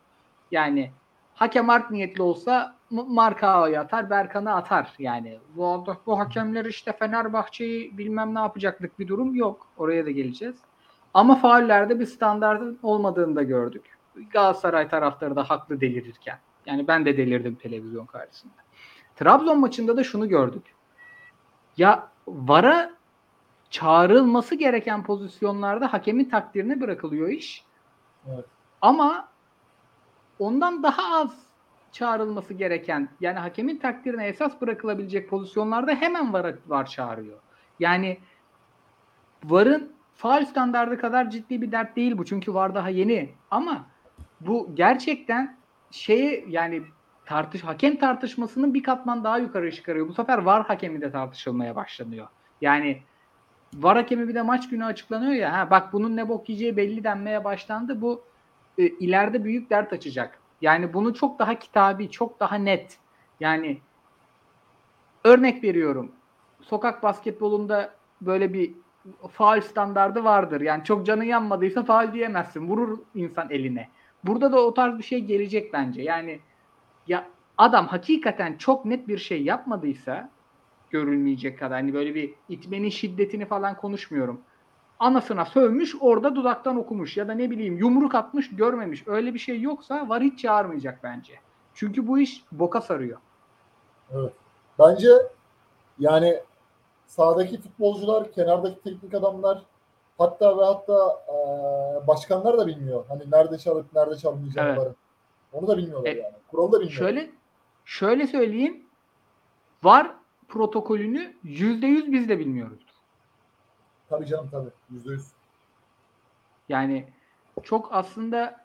Yani 0.50 0.90
hakem 1.36 1.70
art 1.70 1.90
niyetli 1.90 2.22
olsa 2.22 2.76
Markao'yu 2.90 3.78
atar, 3.78 4.10
Berkan'ı 4.10 4.54
atar. 4.54 4.94
Yani 4.98 5.38
bu, 5.56 5.84
bu 6.06 6.18
hakemler 6.18 6.64
işte 6.64 6.92
Fenerbahçe'yi 6.92 7.98
bilmem 7.98 8.34
ne 8.34 8.38
yapacaklık 8.38 8.98
bir 8.98 9.08
durum 9.08 9.34
yok. 9.34 9.68
Oraya 9.76 10.06
da 10.06 10.10
geleceğiz. 10.10 10.56
Ama 11.14 11.36
faullerde 11.36 12.00
bir 12.00 12.06
standartın 12.06 12.78
olmadığını 12.82 13.36
da 13.36 13.42
gördük. 13.42 13.98
Galatasaray 14.30 14.88
taraftarı 14.88 15.36
da 15.36 15.50
haklı 15.50 15.80
delirirken. 15.80 16.38
Yani 16.66 16.88
ben 16.88 17.04
de 17.04 17.16
delirdim 17.16 17.54
televizyon 17.54 18.06
karşısında. 18.06 18.52
Trabzon 19.16 19.60
maçında 19.60 19.96
da 19.96 20.04
şunu 20.04 20.28
gördük. 20.28 20.74
Ya 21.76 22.08
VAR'a 22.28 22.90
çağrılması 23.70 24.54
gereken 24.54 25.04
pozisyonlarda 25.04 25.92
hakemin 25.92 26.24
takdirine 26.24 26.80
bırakılıyor 26.80 27.28
iş. 27.28 27.64
Evet. 28.28 28.44
Ama 28.82 29.28
ondan 30.38 30.82
daha 30.82 31.20
az 31.20 31.46
çağrılması 31.92 32.54
gereken 32.54 33.08
yani 33.20 33.38
hakemin 33.38 33.78
takdirine 33.78 34.26
esas 34.26 34.60
bırakılabilecek 34.60 35.30
pozisyonlarda 35.30 35.92
hemen 35.94 36.32
VAR, 36.32 36.54
VAR 36.66 36.86
çağırıyor. 36.86 37.38
Yani 37.80 38.18
VAR'ın 39.44 39.92
faal 40.16 40.44
standardı 40.44 40.98
kadar 40.98 41.30
ciddi 41.30 41.62
bir 41.62 41.72
dert 41.72 41.96
değil 41.96 42.18
bu. 42.18 42.24
Çünkü 42.24 42.54
VAR 42.54 42.74
daha 42.74 42.88
yeni. 42.88 43.30
Ama 43.50 43.86
bu 44.40 44.70
gerçekten 44.74 45.56
şeyi 45.90 46.44
yani 46.48 46.82
tartış 47.26 47.64
hakem 47.64 47.96
tartışmasının 47.96 48.74
bir 48.74 48.82
katman 48.82 49.24
daha 49.24 49.38
yukarı 49.38 49.72
çıkarıyor. 49.72 50.08
Bu 50.08 50.12
sefer 50.12 50.38
VAR 50.38 50.66
hakemi 50.66 51.00
de 51.00 51.10
tartışılmaya 51.10 51.76
başlanıyor. 51.76 52.26
Yani 52.60 53.02
VAR 53.74 53.96
hakemi 53.96 54.28
bir 54.28 54.34
de 54.34 54.42
maç 54.42 54.68
günü 54.68 54.84
açıklanıyor 54.84 55.32
ya. 55.32 55.52
Ha 55.52 55.70
bak 55.70 55.92
bunun 55.92 56.16
ne 56.16 56.28
bok 56.28 56.48
yiyeceği 56.48 56.76
belli 56.76 57.04
denmeye 57.04 57.44
başlandı. 57.44 58.00
Bu 58.00 58.22
e, 58.78 58.86
ileride 58.86 59.44
büyük 59.44 59.70
dert 59.70 59.92
açacak. 59.92 60.38
Yani 60.60 60.94
bunu 60.94 61.14
çok 61.14 61.38
daha 61.38 61.58
kitabi, 61.58 62.10
çok 62.10 62.40
daha 62.40 62.56
net. 62.56 62.98
Yani 63.40 63.78
örnek 65.24 65.64
veriyorum. 65.64 66.12
Sokak 66.60 67.02
basketbolunda 67.02 67.94
böyle 68.20 68.52
bir 68.52 68.74
faal 69.32 69.60
standardı 69.60 70.24
vardır. 70.24 70.60
Yani 70.60 70.84
çok 70.84 71.06
canı 71.06 71.24
yanmadıysa 71.24 71.84
faal 71.84 72.12
diyemezsin. 72.12 72.68
Vurur 72.68 72.98
insan 73.14 73.50
eline. 73.50 73.88
Burada 74.24 74.52
da 74.52 74.60
o 74.60 74.74
tarz 74.74 74.98
bir 74.98 75.02
şey 75.04 75.20
gelecek 75.20 75.72
bence. 75.72 76.02
Yani 76.02 76.40
ya 77.06 77.26
adam 77.58 77.86
hakikaten 77.86 78.56
çok 78.56 78.84
net 78.84 79.08
bir 79.08 79.18
şey 79.18 79.42
yapmadıysa 79.42 80.30
görülmeyecek 80.90 81.58
kadar 81.58 81.80
hani 81.80 81.94
böyle 81.94 82.14
bir 82.14 82.34
itmenin 82.48 82.88
şiddetini 82.88 83.46
falan 83.46 83.76
konuşmuyorum. 83.76 84.40
Anasına 84.98 85.44
sövmüş 85.44 85.94
orada 86.00 86.36
dudaktan 86.36 86.76
okumuş 86.76 87.16
ya 87.16 87.28
da 87.28 87.32
ne 87.32 87.50
bileyim 87.50 87.78
yumruk 87.78 88.14
atmış 88.14 88.56
görmemiş. 88.56 89.08
Öyle 89.08 89.34
bir 89.34 89.38
şey 89.38 89.60
yoksa 89.60 90.08
var 90.08 90.22
hiç 90.22 90.40
çağırmayacak 90.40 91.02
bence. 91.02 91.32
Çünkü 91.74 92.06
bu 92.06 92.18
iş 92.18 92.44
boka 92.52 92.80
sarıyor. 92.80 93.18
Evet. 94.14 94.32
Bence 94.78 95.08
yani 95.98 96.40
sahadaki 97.06 97.60
futbolcular, 97.60 98.32
kenardaki 98.32 98.82
teknik 98.82 99.14
adamlar 99.14 99.62
Hatta 100.18 100.58
ve 100.58 100.64
hatta 100.64 101.24
e, 101.28 102.06
başkanlar 102.06 102.58
da 102.58 102.66
bilmiyor. 102.66 103.04
Hani 103.08 103.22
nerede 103.30 103.58
çalıp 103.58 103.94
nerede 103.94 104.16
çalmayacakları. 104.16 104.86
Evet. 104.86 104.96
Onu 105.52 105.66
da 105.66 105.76
bilmiyorlar 105.76 106.10
e, 106.10 106.18
yani. 106.18 106.34
Kuralı 106.50 106.72
da 106.72 106.80
bilmiyorlar. 106.80 107.08
Şöyle 107.08 107.30
şöyle 107.84 108.26
söyleyeyim. 108.26 108.86
Var 109.82 110.10
protokolünü 110.48 111.34
yüzde 111.42 111.86
yüz 111.86 112.12
biz 112.12 112.28
de 112.28 112.38
bilmiyoruz. 112.38 112.85
Tabii 114.08 114.26
canım 114.26 114.48
tabii. 114.50 114.70
Yüzde 114.90 115.10
yüz. 115.10 115.26
Yani 116.68 117.08
çok 117.62 117.88
aslında 117.92 118.64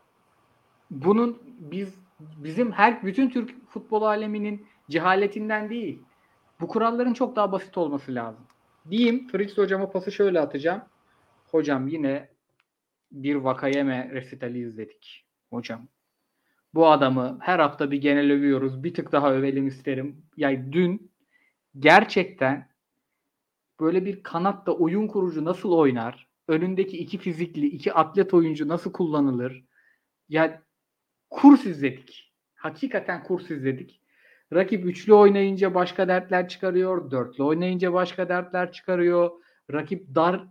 bunun 0.92 1.42
biz 1.60 1.96
bizim 2.20 2.72
her 2.72 3.04
bütün 3.04 3.30
Türk 3.30 3.70
futbol 3.70 4.02
aleminin 4.02 4.68
cehaletinden 4.90 5.70
değil. 5.70 6.04
Bu 6.62 6.68
kuralların 6.68 7.14
çok 7.14 7.36
daha 7.36 7.52
basit 7.52 7.78
olması 7.78 8.16
lazım. 8.16 8.46
Diyeyim 8.90 9.28
Fritz 9.28 9.58
hocama 9.58 9.92
pası 9.92 10.12
şöyle 10.12 10.40
atacağım. 10.40 10.82
Hocam 11.52 11.88
yine 11.88 12.30
bir 13.12 13.36
Vakayeme 13.36 14.10
resitali 14.12 14.60
izledik. 14.60 15.26
Hocam 15.50 15.88
bu 16.74 16.88
adamı 16.88 17.38
her 17.42 17.60
hafta 17.60 17.92
bir 17.92 18.02
genel 18.02 18.32
övüyoruz. 18.32 18.84
Bir 18.84 18.94
tık 18.94 19.12
daha 19.12 19.34
övelim 19.34 19.68
isterim. 19.68 20.24
Yani 20.38 20.74
dün 20.74 21.12
gerçekten 21.80 22.71
böyle 23.82 24.06
bir 24.06 24.24
kanatta 24.24 24.72
oyun 24.72 25.08
kurucu 25.08 25.46
nasıl 25.46 25.72
oynar? 25.72 26.28
Önündeki 26.48 26.98
iki 26.98 27.18
fizikli, 27.18 27.66
iki 27.66 27.94
atlet 27.94 28.34
oyuncu 28.34 28.68
nasıl 28.68 28.92
kullanılır? 28.92 29.64
Yani 30.30 30.54
kurs 31.30 31.66
izledik. 31.66 32.34
Hakikaten 32.56 33.24
kurs 33.24 33.52
izledik. 33.52 34.02
Rakip 34.54 34.86
üçlü 34.86 35.14
oynayınca 35.14 35.76
başka 35.76 36.08
dertler 36.08 36.48
çıkarıyor. 36.48 37.12
Dörtlü 37.12 37.44
oynayınca 37.44 37.94
başka 37.94 38.30
dertler 38.30 38.72
çıkarıyor. 38.72 39.32
Rakip 39.72 40.16
dar 40.16 40.48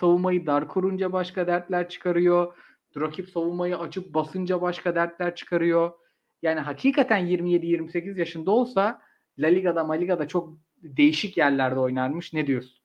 savunmayı 0.00 0.46
dar 0.46 0.68
kurunca 0.68 1.12
başka 1.12 1.46
dertler 1.46 1.88
çıkarıyor. 1.88 2.56
Rakip 2.96 3.28
savunmayı 3.28 3.78
açıp 3.78 4.14
basınca 4.14 4.62
başka 4.62 4.94
dertler 4.94 5.34
çıkarıyor. 5.34 5.92
Yani 6.42 6.60
hakikaten 6.60 7.26
27-28 7.26 8.18
yaşında 8.18 8.50
olsa 8.50 9.02
La 9.38 9.46
Liga'da, 9.46 9.84
Maliga'da 9.84 10.28
çok 10.28 10.58
değişik 10.82 11.36
yerlerde 11.36 11.80
oynarmış. 11.80 12.32
Ne 12.32 12.46
diyorsun? 12.46 12.78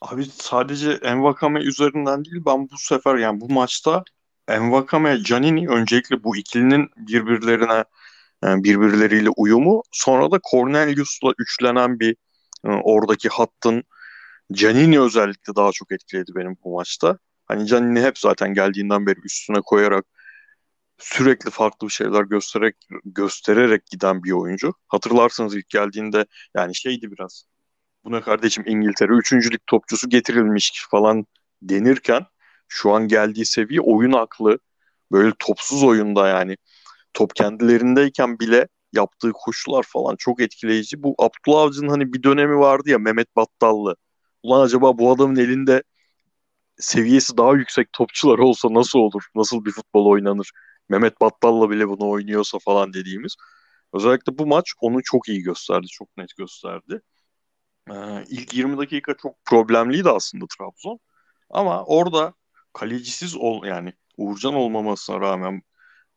Abi 0.00 0.24
sadece 0.24 0.90
Envakame 0.90 1.60
üzerinden 1.60 2.24
değil 2.24 2.42
ben 2.46 2.70
bu 2.70 2.78
sefer 2.78 3.16
yani 3.16 3.40
bu 3.40 3.52
maçta 3.52 4.04
Envakame, 4.48 5.22
Canini 5.22 5.68
öncelikle 5.68 6.24
bu 6.24 6.36
ikilinin 6.36 6.88
birbirlerine 6.96 7.84
yani 8.44 8.64
birbirleriyle 8.64 9.28
uyumu 9.36 9.82
sonra 9.92 10.30
da 10.30 10.40
Cornelius'la 10.50 11.32
üçlenen 11.38 12.00
bir 12.00 12.16
e, 12.64 12.68
oradaki 12.68 13.28
hattın 13.28 13.84
Canini 14.52 15.00
özellikle 15.00 15.54
daha 15.56 15.72
çok 15.72 15.92
etkiledi 15.92 16.32
benim 16.34 16.56
bu 16.64 16.74
maçta. 16.74 17.18
Hani 17.46 17.66
Canini 17.66 18.00
hep 18.00 18.18
zaten 18.18 18.54
geldiğinden 18.54 19.06
beri 19.06 19.20
üstüne 19.24 19.60
koyarak 19.60 20.06
sürekli 21.00 21.50
farklı 21.50 21.86
bir 21.88 21.92
şeyler 21.92 22.22
göstererek 22.22 22.76
göstererek 23.04 23.86
giden 23.86 24.24
bir 24.24 24.32
oyuncu. 24.32 24.74
Hatırlarsınız 24.88 25.56
ilk 25.56 25.68
geldiğinde 25.68 26.26
yani 26.56 26.74
şeydi 26.74 27.10
biraz. 27.12 27.44
Buna 28.04 28.20
kardeşim 28.22 28.64
İngiltere 28.66 29.12
3. 29.12 29.32
lig 29.32 29.60
topçusu 29.66 30.08
getirilmiş 30.08 30.86
falan 30.90 31.26
denirken 31.62 32.26
şu 32.68 32.92
an 32.92 33.08
geldiği 33.08 33.46
seviye 33.46 33.80
oyun 33.80 34.12
aklı 34.12 34.58
böyle 35.12 35.32
topsuz 35.38 35.82
oyunda 35.82 36.28
yani 36.28 36.56
top 37.14 37.36
kendilerindeyken 37.36 38.38
bile 38.38 38.68
yaptığı 38.92 39.32
koşular 39.32 39.82
falan 39.88 40.16
çok 40.16 40.40
etkileyici. 40.40 41.02
Bu 41.02 41.14
Abdullah 41.18 41.62
Avcı'nın 41.62 41.88
hani 41.88 42.12
bir 42.12 42.22
dönemi 42.22 42.58
vardı 42.58 42.90
ya 42.90 42.98
Mehmet 42.98 43.36
Battallı 43.36 43.96
ulan 44.42 44.64
acaba 44.64 44.98
bu 44.98 45.12
adamın 45.12 45.36
elinde 45.36 45.82
seviyesi 46.78 47.36
daha 47.36 47.54
yüksek 47.54 47.92
topçular 47.92 48.38
olsa 48.38 48.68
nasıl 48.74 48.98
olur? 48.98 49.22
Nasıl 49.34 49.64
bir 49.64 49.70
futbol 49.70 50.06
oynanır? 50.06 50.50
Mehmet 50.90 51.20
Battal'la 51.20 51.70
bile 51.70 51.88
bunu 51.88 52.08
oynuyorsa 52.10 52.58
falan 52.58 52.92
dediğimiz. 52.92 53.36
Özellikle 53.92 54.38
bu 54.38 54.46
maç 54.46 54.72
onu 54.80 55.02
çok 55.02 55.28
iyi 55.28 55.42
gösterdi, 55.42 55.86
çok 55.86 56.16
net 56.16 56.36
gösterdi. 56.36 57.00
Ee, 57.90 58.24
ilk 58.28 58.54
20 58.54 58.78
dakika 58.78 59.14
çok 59.22 59.44
problemliydi 59.44 60.10
aslında 60.10 60.44
Trabzon. 60.58 60.98
Ama 61.50 61.84
orada 61.84 62.34
kalecisiz 62.72 63.36
ol 63.36 63.64
yani 63.64 63.92
Uğurcan 64.16 64.54
olmamasına 64.54 65.20
rağmen 65.20 65.62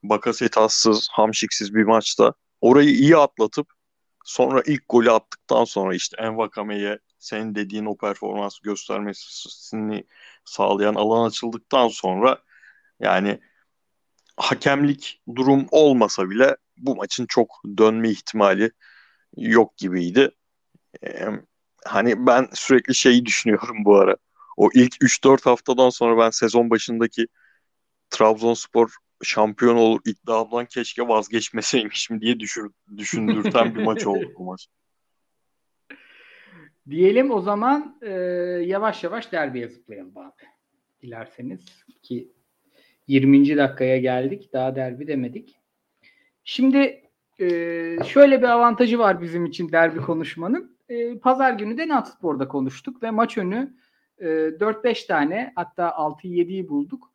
Bakasetassız, 0.04 1.08
Hamşiksiz 1.12 1.76
bir 1.76 1.84
maçta 1.84 2.34
orayı 2.62 2.90
iyi 2.90 3.18
atlatıp 3.18 3.68
sonra 4.26 4.64
ilk 4.66 4.84
golü 4.90 5.12
attıktan 5.12 5.64
sonra 5.64 5.96
işte 5.96 6.18
Envakame'ye 6.20 7.00
senin 7.20 7.56
dediğin 7.56 7.86
o 7.86 7.98
performans 7.98 8.60
göstermesini 8.60 10.04
sağlayan 10.46 10.96
alan 10.96 11.28
açıldıktan 11.28 11.88
sonra 11.88 12.38
yani 13.00 13.40
hakemlik 14.38 15.22
durum 15.36 15.68
olmasa 15.72 16.30
bile 16.30 16.58
bu 16.78 16.96
maçın 16.96 17.26
çok 17.26 17.62
dönme 17.78 18.10
ihtimali 18.10 18.72
yok 19.38 19.78
gibiydi. 19.78 20.32
Ee, 21.06 21.28
hani 21.86 22.28
ben 22.28 22.48
sürekli 22.54 22.96
şeyi 22.96 23.26
düşünüyorum 23.26 23.86
bu 23.86 23.98
ara. 23.98 24.16
O 24.58 24.70
ilk 24.74 25.04
3-4 25.04 25.46
haftadan 25.46 25.90
sonra 25.90 26.18
ben 26.18 26.30
sezon 26.30 26.70
başındaki 26.70 27.28
Trabzonspor 28.10 28.90
şampiyon 29.24 29.76
olur 29.76 30.00
iddiamdan 30.06 30.66
keşke 30.66 31.08
vazgeçmeseymişim 31.08 32.22
diye 32.22 32.40
düşür, 32.40 32.72
düşündürten 32.98 33.76
bir 33.76 33.84
maç 33.84 34.08
oldu 34.08 34.34
bu 34.40 34.44
maç. 34.44 34.68
Diyelim 36.90 37.32
o 37.32 37.42
zaman 37.42 38.00
e, 38.02 38.10
yavaş 38.66 39.04
yavaş 39.04 39.32
derbiye 39.32 39.68
zıplayalım 39.68 40.18
abi. 40.18 40.44
Dilerseniz 41.02 41.86
ki 42.04 42.34
20. 43.08 43.58
dakikaya 43.58 43.98
geldik. 43.98 44.54
Daha 44.54 44.76
derbi 44.76 45.08
demedik. 45.08 45.60
Şimdi 46.44 47.04
e, 47.40 47.48
şöyle 48.06 48.42
bir 48.42 48.48
avantajı 48.48 49.00
var 49.00 49.22
bizim 49.22 49.46
için 49.46 49.72
derbi 49.72 50.02
konuşmanın. 50.02 50.78
E, 50.90 51.20
Pazar 51.20 51.54
günü 51.54 51.78
de 51.78 51.88
Natspor'da 51.88 52.48
konuştuk 52.48 53.04
ve 53.04 53.12
maç 53.12 53.38
önü 53.38 53.74
e, 54.18 54.26
4-5 54.26 55.08
tane 55.08 55.54
hatta 55.56 55.88
6-7'yi 55.88 56.70
bulduk. 56.70 57.14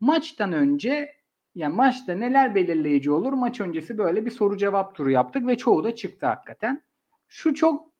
Maçtan 0.00 0.52
önce 0.52 1.12
yani 1.54 1.74
maçta 1.74 2.14
neler 2.14 2.54
belirleyici 2.54 3.10
olur? 3.10 3.32
Maç 3.32 3.60
öncesi 3.60 3.98
böyle 3.98 4.26
bir 4.26 4.30
soru 4.30 4.56
cevap 4.56 4.94
turu 4.94 5.10
yaptık 5.10 5.46
ve 5.46 5.56
çoğu 5.56 5.84
da 5.84 5.94
çıktı 5.94 6.26
hakikaten. 6.26 6.82
Şu 7.28 7.54
çok 7.54 7.92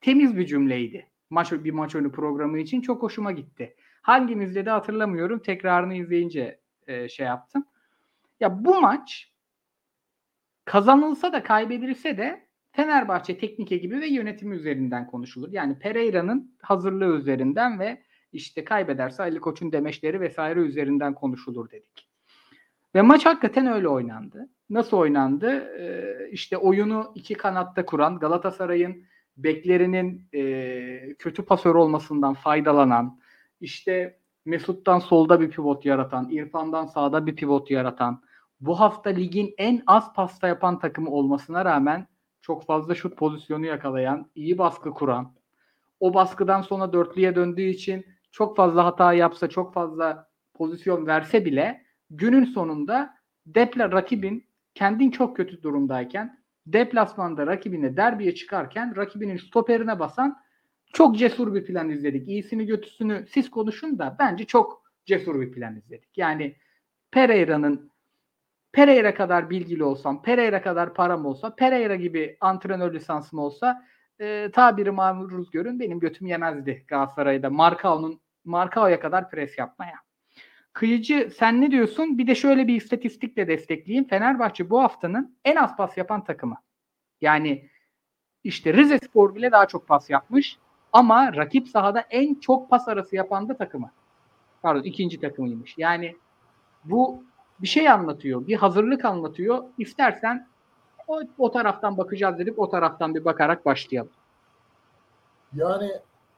temiz 0.00 0.36
bir 0.36 0.46
cümleydi. 0.46 1.06
Maç 1.30 1.52
bir 1.52 1.70
maç 1.70 1.94
önü 1.94 2.12
programı 2.12 2.58
için 2.58 2.80
çok 2.80 3.02
hoşuma 3.02 3.32
gitti. 3.32 3.76
Hangimizde 4.02 4.66
de 4.66 4.70
hatırlamıyorum. 4.70 5.38
Tekrarını 5.38 5.94
izleyince 5.94 6.59
e, 6.90 7.08
şey 7.08 7.26
yaptım. 7.26 7.64
Ya 8.40 8.64
bu 8.64 8.80
maç 8.80 9.32
kazanılsa 10.64 11.32
da 11.32 11.42
kaybedilse 11.42 12.16
de 12.16 12.46
Fenerbahçe 12.72 13.38
teknik 13.38 13.72
ekibi 13.72 14.00
ve 14.00 14.06
yönetimi 14.06 14.56
üzerinden 14.56 15.06
konuşulur. 15.06 15.52
Yani 15.52 15.78
Pereira'nın 15.78 16.56
hazırlığı 16.62 17.16
üzerinden 17.16 17.80
ve 17.80 18.02
işte 18.32 18.64
kaybederse 18.64 19.22
Ali 19.22 19.40
Koç'un 19.40 19.72
demeçleri 19.72 20.20
vesaire 20.20 20.60
üzerinden 20.60 21.14
konuşulur 21.14 21.70
dedik. 21.70 22.08
Ve 22.94 23.02
maç 23.02 23.26
hakikaten 23.26 23.66
öyle 23.66 23.88
oynandı. 23.88 24.48
Nasıl 24.70 24.96
oynandı? 24.96 25.50
Ee, 25.78 26.30
işte 26.30 26.56
oyunu 26.56 27.12
iki 27.14 27.34
kanatta 27.34 27.86
kuran 27.86 28.18
Galatasaray'ın 28.18 29.04
beklerinin 29.36 30.28
e, 30.34 31.14
kötü 31.18 31.44
pasör 31.44 31.74
olmasından 31.74 32.34
faydalanan, 32.34 33.20
işte 33.60 34.19
Mesut'tan 34.44 34.98
solda 34.98 35.40
bir 35.40 35.50
pivot 35.50 35.84
yaratan, 35.84 36.28
İrfan'dan 36.30 36.86
sağda 36.86 37.26
bir 37.26 37.36
pivot 37.36 37.70
yaratan, 37.70 38.22
bu 38.60 38.80
hafta 38.80 39.10
ligin 39.10 39.54
en 39.58 39.82
az 39.86 40.12
pasta 40.14 40.48
yapan 40.48 40.78
takımı 40.78 41.10
olmasına 41.10 41.64
rağmen 41.64 42.06
çok 42.42 42.66
fazla 42.66 42.94
şut 42.94 43.16
pozisyonu 43.16 43.66
yakalayan, 43.66 44.30
iyi 44.34 44.58
baskı 44.58 44.90
kuran, 44.90 45.32
o 46.00 46.14
baskıdan 46.14 46.62
sonra 46.62 46.92
dörtlüye 46.92 47.34
döndüğü 47.34 47.68
için 47.68 48.06
çok 48.32 48.56
fazla 48.56 48.84
hata 48.84 49.12
yapsa, 49.12 49.48
çok 49.48 49.74
fazla 49.74 50.28
pozisyon 50.54 51.06
verse 51.06 51.44
bile 51.44 51.82
günün 52.10 52.44
sonunda 52.44 53.14
depla 53.46 53.92
rakibin 53.92 54.46
kendin 54.74 55.10
çok 55.10 55.36
kötü 55.36 55.62
durumdayken 55.62 56.40
deplasmanda 56.66 57.46
rakibine 57.46 57.96
derbiye 57.96 58.34
çıkarken 58.34 58.96
rakibinin 58.96 59.36
stoperine 59.36 59.98
basan 59.98 60.36
çok 60.92 61.18
cesur 61.18 61.54
bir 61.54 61.64
plan 61.64 61.90
izledik. 61.90 62.28
İyisini 62.28 62.66
kötüsünü 62.66 63.26
siz 63.30 63.50
konuşun 63.50 63.98
da 63.98 64.16
bence 64.18 64.44
çok 64.44 64.82
cesur 65.06 65.40
bir 65.40 65.52
plan 65.52 65.76
izledik. 65.76 66.18
Yani 66.18 66.56
Pereira'nın 67.10 67.90
Pereira 68.72 69.14
kadar 69.14 69.50
bilgili 69.50 69.84
olsam, 69.84 70.22
Pereira 70.22 70.62
kadar 70.62 70.94
param 70.94 71.26
olsa, 71.26 71.54
Pereira 71.54 71.96
gibi 71.96 72.36
antrenör 72.40 72.94
lisansım 72.94 73.38
olsa 73.38 73.84
e, 74.20 74.50
tabiri 74.52 74.90
maruz 74.90 75.50
görün 75.50 75.80
benim 75.80 76.00
götüm 76.00 76.26
yemezdi 76.26 76.84
Galatasaray'da. 76.88 77.50
Markao'nun 77.50 78.20
Markao'ya 78.44 79.00
kadar 79.00 79.30
pres 79.30 79.58
yapmaya. 79.58 79.94
Kıyıcı 80.72 81.30
sen 81.36 81.60
ne 81.60 81.70
diyorsun? 81.70 82.18
Bir 82.18 82.26
de 82.26 82.34
şöyle 82.34 82.66
bir 82.66 82.74
istatistikle 82.74 83.48
destekleyeyim. 83.48 84.08
Fenerbahçe 84.08 84.70
bu 84.70 84.82
haftanın 84.82 85.36
en 85.44 85.56
az 85.56 85.76
pas 85.76 85.96
yapan 85.96 86.24
takımı. 86.24 86.56
Yani 87.20 87.68
işte 88.44 88.74
Rize 88.74 88.98
Spor 88.98 89.34
bile 89.34 89.52
daha 89.52 89.66
çok 89.66 89.88
pas 89.88 90.10
yapmış. 90.10 90.58
Ama 90.92 91.36
rakip 91.36 91.68
sahada 91.68 92.00
en 92.00 92.34
çok 92.34 92.70
pas 92.70 92.88
arası 92.88 93.16
yapan 93.16 93.48
da 93.48 93.56
takımı. 93.56 93.90
Pardon 94.62 94.82
ikinci 94.82 95.20
takımıymış. 95.20 95.74
Yani 95.78 96.16
bu 96.84 97.24
bir 97.60 97.66
şey 97.66 97.88
anlatıyor. 97.88 98.46
Bir 98.46 98.56
hazırlık 98.56 99.04
anlatıyor. 99.04 99.64
İstersen 99.78 100.48
o, 101.08 101.20
o 101.38 101.50
taraftan 101.50 101.98
bakacağız 101.98 102.38
dedik. 102.38 102.58
O 102.58 102.70
taraftan 102.70 103.14
bir 103.14 103.24
bakarak 103.24 103.66
başlayalım. 103.66 104.10
Yani 105.54 105.90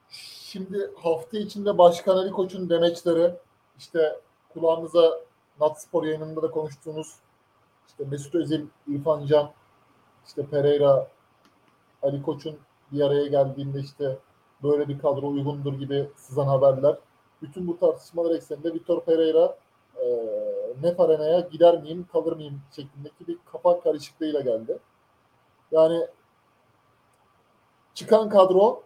şimdi 0.08 0.90
hafta 1.02 1.38
içinde 1.38 1.78
Başkan 1.78 2.16
Ali 2.16 2.30
Koç'un 2.30 2.70
demeçleri 2.70 3.34
işte 3.78 4.20
kulağımıza 4.52 5.20
Natspor 5.60 6.04
yayınında 6.04 6.42
da 6.42 6.50
konuştuğumuz 6.50 7.16
işte 7.88 8.04
Mesut 8.04 8.34
Özil, 8.34 8.66
İrfan 8.86 9.26
Can, 9.26 9.50
işte 10.26 10.46
Pereira, 10.46 11.08
Ali 12.02 12.22
Koç'un 12.22 12.58
bir 12.92 13.00
araya 13.00 13.26
geldiğinde 13.26 13.80
işte 13.80 14.18
böyle 14.62 14.88
bir 14.88 14.98
kadro 14.98 15.28
uygundur 15.28 15.74
gibi 15.74 16.08
sızan 16.16 16.46
haberler. 16.46 16.96
Bütün 17.42 17.68
bu 17.68 17.78
tartışmalar 17.78 18.34
ekseninde 18.34 18.74
Vitor 18.74 19.04
Pereira 19.04 19.56
e, 19.96 20.06
Nef 20.82 21.00
Arena'ya 21.00 21.40
gider 21.40 21.82
miyim, 21.82 22.06
kalır 22.12 22.32
mıyım 22.32 22.60
şeklindeki 22.76 23.26
bir 23.28 23.38
kafa 23.52 23.80
karışıklığıyla 23.80 24.40
geldi. 24.40 24.78
Yani 25.72 26.06
çıkan 27.94 28.28
kadro 28.28 28.82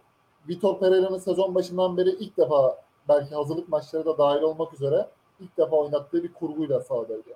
Vitor 0.48 0.78
Pereira'nın 0.78 1.18
sezon 1.18 1.54
başından 1.54 1.96
beri 1.96 2.10
ilk 2.10 2.36
defa 2.36 2.78
belki 3.08 3.34
hazırlık 3.34 3.68
maçları 3.68 4.04
da 4.04 4.18
dahil 4.18 4.42
olmak 4.42 4.74
üzere 4.74 5.08
ilk 5.40 5.56
defa 5.56 5.76
oynattığı 5.76 6.22
bir 6.22 6.32
kurguyla 6.32 6.80
sahadaydı. 6.80 7.30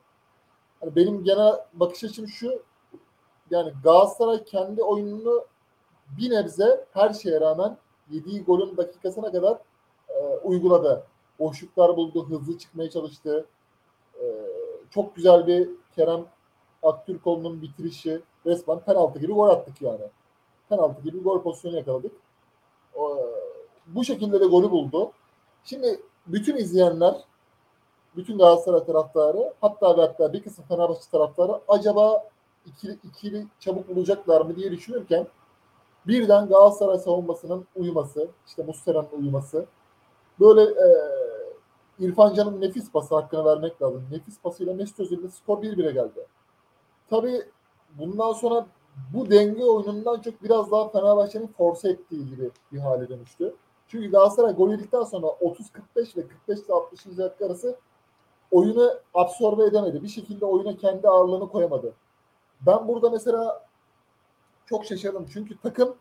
Yani 0.83 0.96
benim 0.96 1.24
genel 1.24 1.55
bakış 1.72 2.05
açım 2.05 2.29
şu 2.29 2.62
yani 3.50 3.72
Galatasaray 3.85 4.44
kendi 4.44 4.83
oyununu 4.83 5.44
bir 6.18 6.31
nebze 6.31 6.85
her 6.92 7.12
şeye 7.12 7.40
rağmen 7.40 7.76
yediği 8.11 8.44
golün 8.44 8.77
dakikasına 8.77 9.33
kadar 9.33 9.59
e, 10.09 10.14
uyguladı. 10.44 11.07
Boşluklar 11.38 11.96
buldu, 11.96 12.29
hızlı 12.29 12.59
çıkmaya 12.59 12.90
çalıştı. 12.90 13.46
E, 14.20 14.25
çok 14.90 15.16
güzel 15.16 15.46
bir 15.46 15.68
Kerem 15.96 16.25
Aktürkoğlu'nun 16.83 17.62
bitirişi 17.62 18.20
resmen 18.46 18.81
penaltı 18.81 19.18
gibi 19.18 19.33
gol 19.33 19.49
attık 19.49 19.83
yani. 19.83 20.05
Penaltı 20.68 21.03
gibi 21.03 21.23
gol 21.23 21.42
pozisyonu 21.42 21.77
yakaladık. 21.77 22.12
E, 22.94 23.03
bu 23.87 24.05
şekilde 24.05 24.40
de 24.40 24.46
golü 24.46 24.70
buldu. 24.70 25.12
Şimdi 25.64 26.01
bütün 26.27 26.57
izleyenler, 26.57 27.14
bütün 28.16 28.38
Galatasaray 28.38 28.85
taraftarı, 28.85 29.53
hatta 29.61 29.96
ve 29.96 30.01
hatta 30.01 30.33
bir 30.33 30.42
kısım 30.42 30.64
Fenerbahçe 30.68 31.11
taraftarı 31.11 31.61
acaba 31.68 32.25
ikili, 32.66 32.99
ikili 33.05 33.46
çabuk 33.61 33.88
bulacaklar 33.88 34.40
mı 34.40 34.57
diye 34.57 34.70
düşünürken 34.70 35.27
birden 36.07 36.49
Galatasaray 36.49 36.99
savunmasının 36.99 37.67
uyuması, 37.77 38.29
işte 38.47 38.63
Muslera'nın 38.63 39.09
uyuması, 39.19 39.67
böyle 40.41 40.63
e, 40.63 40.87
İrfan 41.99 42.35
Can'ın 42.35 42.61
nefis 42.61 42.93
pası 42.93 43.15
hakkını 43.15 43.45
vermek 43.45 43.83
lazım. 43.83 44.05
Nefis 44.11 44.41
pasıyla 44.41 44.75
Mesut 44.75 45.01
Özil'de 45.01 45.29
skor 45.29 45.63
1-1'e 45.63 45.93
geldi. 45.93 46.27
Tabii 47.11 47.43
bundan 47.99 48.33
sonra 48.33 48.67
bu 49.15 49.31
denge 49.31 49.65
oyunundan 49.65 50.21
çok 50.21 50.43
biraz 50.43 50.71
daha 50.71 50.89
Fenerbahçe'nin 50.89 51.47
force 51.47 51.89
ettiği 51.89 52.27
gibi 52.27 52.51
bir 52.73 52.79
hale 52.79 53.09
dönüştü. 53.09 53.55
Çünkü 53.89 54.11
Galatasaray 54.11 54.55
gol 54.55 54.71
yedikten 54.71 55.03
sonra 55.03 55.27
30-45 55.27 56.17
ve 56.17 56.29
45 56.29 56.71
60. 56.71 57.07
dakika 57.19 57.47
arası 57.47 57.77
oyunu 58.51 58.91
absorbe 59.15 59.65
edemedi. 59.65 60.03
Bir 60.03 60.09
şekilde 60.09 60.45
oyuna 60.47 60.77
kendi 60.77 61.09
ağırlığını 61.09 61.49
koyamadı. 61.49 61.93
Ben 62.61 62.89
burada 62.89 63.11
mesela 63.11 63.70
çok 64.71 64.85
şaşırdım. 64.85 65.27
Çünkü 65.33 65.59
takım 65.59 65.97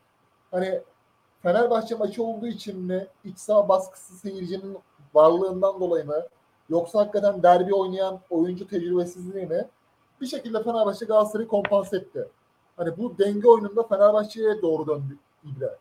hani 0.52 0.82
Fenerbahçe 1.44 1.96
maçı 1.96 2.24
olduğu 2.24 2.48
için 2.48 2.80
mi 2.80 3.08
iç 3.24 3.38
saha 3.38 3.70
baskısı 3.70 4.14
seyircinin 4.14 4.78
varlığından 5.14 5.80
dolayı 5.80 6.06
mı 6.06 6.24
yoksa 6.70 7.00
hakikaten 7.00 7.44
derbi 7.44 7.76
oynayan 7.76 8.20
oyuncu 8.30 8.68
tecrübesizliği 8.68 9.46
mi 9.46 9.68
bir 10.22 10.28
şekilde 10.28 10.64
Fenerbahçe 10.64 11.06
Galatasaray'ı 11.06 11.48
kompanse 11.48 11.98
etti. 11.98 12.28
Hani 12.78 12.98
bu 12.98 13.18
denge 13.18 13.48
oyununda 13.48 13.84
Fenerbahçe'ye 13.84 14.62
doğru 14.62 14.88
döndü 14.88 15.18
İbre. 15.44 15.76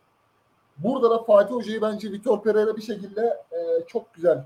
Burada 0.77 1.09
da 1.09 1.23
Fatih 1.23 1.55
Hoca'yı 1.55 1.81
bence 1.81 2.11
Vitor 2.11 2.43
Pereira 2.43 2.77
bir 2.77 2.81
şekilde 2.81 3.43
e, 3.51 3.85
çok 3.87 4.13
güzel 4.13 4.43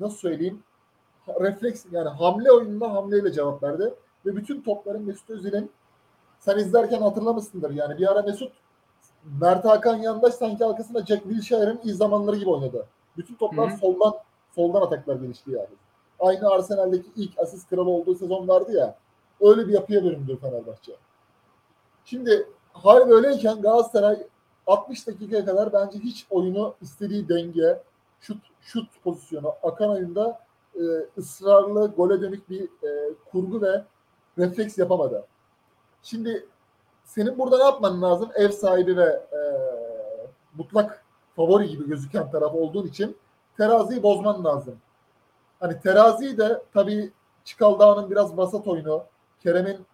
nasıl 0.00 0.16
söyleyeyim 0.16 0.62
refleks 1.40 1.84
yani 1.92 2.08
hamle 2.08 2.52
oyununa 2.52 2.92
hamleyle 2.92 3.32
cevap 3.32 3.62
verdi. 3.62 3.94
Ve 4.26 4.36
bütün 4.36 4.62
topların 4.62 5.02
Mesut 5.02 5.30
Özil'in 5.30 5.70
sen 6.44 6.58
izlerken 6.58 7.00
hatırlamışsındır. 7.00 7.70
Yani 7.70 7.98
bir 7.98 8.12
ara 8.12 8.22
Mesut 8.22 8.52
Mert 9.40 9.64
Hakan 9.64 9.96
yandaş 9.96 10.34
sanki 10.34 10.64
arkasında 10.64 11.06
Jack 11.06 11.22
Wilshere'ın 11.22 11.80
iyi 11.84 11.94
zamanları 11.94 12.36
gibi 12.36 12.50
oynadı. 12.50 12.86
Bütün 13.16 13.34
toplar 13.34 13.70
Hı 13.70 13.74
hı. 13.74 13.78
soldan 13.78 14.14
soldan 14.54 14.80
ataklar 14.80 15.16
gelişti 15.16 15.50
yani. 15.50 15.68
Aynı 16.20 16.50
Arsenal'deki 16.50 17.08
ilk 17.16 17.38
asist 17.38 17.70
kralı 17.70 17.90
olduğu 17.90 18.14
sezon 18.14 18.48
vardı 18.48 18.72
ya. 18.72 18.96
Öyle 19.40 19.68
bir 19.68 19.72
yapıya 19.72 20.04
büründü 20.04 20.38
Fenerbahçe. 20.40 20.92
Şimdi 22.04 22.46
hal 22.72 23.08
böyleyken 23.08 23.62
Galatasaray 23.62 24.26
60 24.66 25.06
dakikaya 25.06 25.44
kadar 25.44 25.72
bence 25.72 25.98
hiç 25.98 26.26
oyunu 26.30 26.74
istediği 26.80 27.28
denge, 27.28 27.82
şut 28.20 28.38
şut 28.60 28.88
pozisyonu, 29.04 29.54
akan 29.62 29.90
oyunda 29.90 30.40
e, 30.74 30.82
ısrarlı 31.18 31.86
gole 31.96 32.20
dönük 32.20 32.50
bir 32.50 32.62
e, 32.64 33.14
kurgu 33.30 33.62
ve 33.62 33.84
refleks 34.38 34.78
yapamadı. 34.78 35.24
Şimdi 36.02 36.46
senin 37.04 37.38
burada 37.38 37.58
ne 37.58 37.64
yapman 37.64 38.02
lazım? 38.02 38.30
Ev 38.34 38.48
sahibi 38.48 38.96
ve 38.96 39.22
e, 39.32 39.40
mutlak 40.54 41.04
favori 41.36 41.68
gibi 41.68 41.88
gözüken 41.88 42.30
taraf 42.30 42.54
olduğun 42.54 42.86
için 42.86 43.16
teraziyi 43.56 44.02
bozman 44.02 44.44
lazım. 44.44 44.76
Hani 45.60 45.80
teraziyi 45.80 46.38
de 46.38 46.62
tabii 46.74 47.12
Çikaldağ'ın 47.44 48.10
biraz 48.10 48.36
vasat 48.36 48.68
oyunu, 48.68 49.04
Kerem'in 49.42 49.86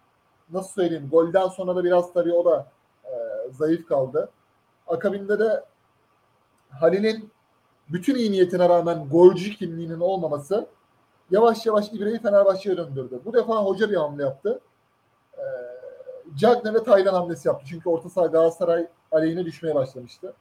nasıl 0.51 0.73
söyleyeyim 0.73 1.09
golden 1.11 1.47
sonra 1.47 1.75
da 1.75 1.83
biraz 1.83 2.13
tabii 2.13 2.33
o 2.33 2.45
da 2.45 2.67
e, 3.05 3.09
zayıf 3.51 3.87
kaldı. 3.87 4.29
Akabinde 4.87 5.39
de 5.39 5.63
Halil'in 6.69 7.31
bütün 7.89 8.15
iyi 8.15 8.31
niyetine 8.31 8.69
rağmen 8.69 9.09
golcü 9.09 9.55
kimliğinin 9.55 9.99
olmaması 9.99 10.67
yavaş 11.31 11.65
yavaş 11.65 11.93
İbre'yi 11.93 12.19
Fenerbahçe'ye 12.19 12.77
döndürdü. 12.77 13.21
Bu 13.25 13.33
defa 13.33 13.63
hoca 13.63 13.89
bir 13.89 13.95
hamle 13.95 14.23
yaptı. 14.23 14.59
Cagney 16.37 16.73
ve 16.73 16.83
Taylan 16.83 17.13
hamlesi 17.13 17.47
yaptı. 17.47 17.65
Çünkü 17.69 17.89
orta 17.89 18.09
saha 18.09 18.25
Galatasaray 18.25 18.87
aleyhine 19.11 19.45
düşmeye 19.45 19.75
başlamıştı. 19.75 20.33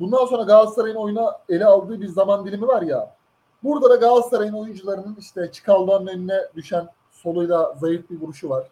Bundan 0.00 0.26
sonra 0.26 0.42
Galatasaray'ın 0.42 0.96
oyuna 0.96 1.38
ele 1.48 1.66
aldığı 1.66 2.00
bir 2.00 2.08
zaman 2.08 2.46
dilimi 2.46 2.68
var 2.68 2.82
ya. 2.82 3.16
Burada 3.62 3.90
da 3.90 3.96
Galatasaray'ın 3.96 4.52
oyuncularının 4.52 5.16
işte 5.18 5.52
Çikaldağ'ın 5.52 6.06
önüne 6.06 6.40
düşen 6.54 6.88
soluyla 7.10 7.74
zayıf 7.74 8.10
bir 8.10 8.20
vuruşu 8.20 8.48
var. 8.48 8.70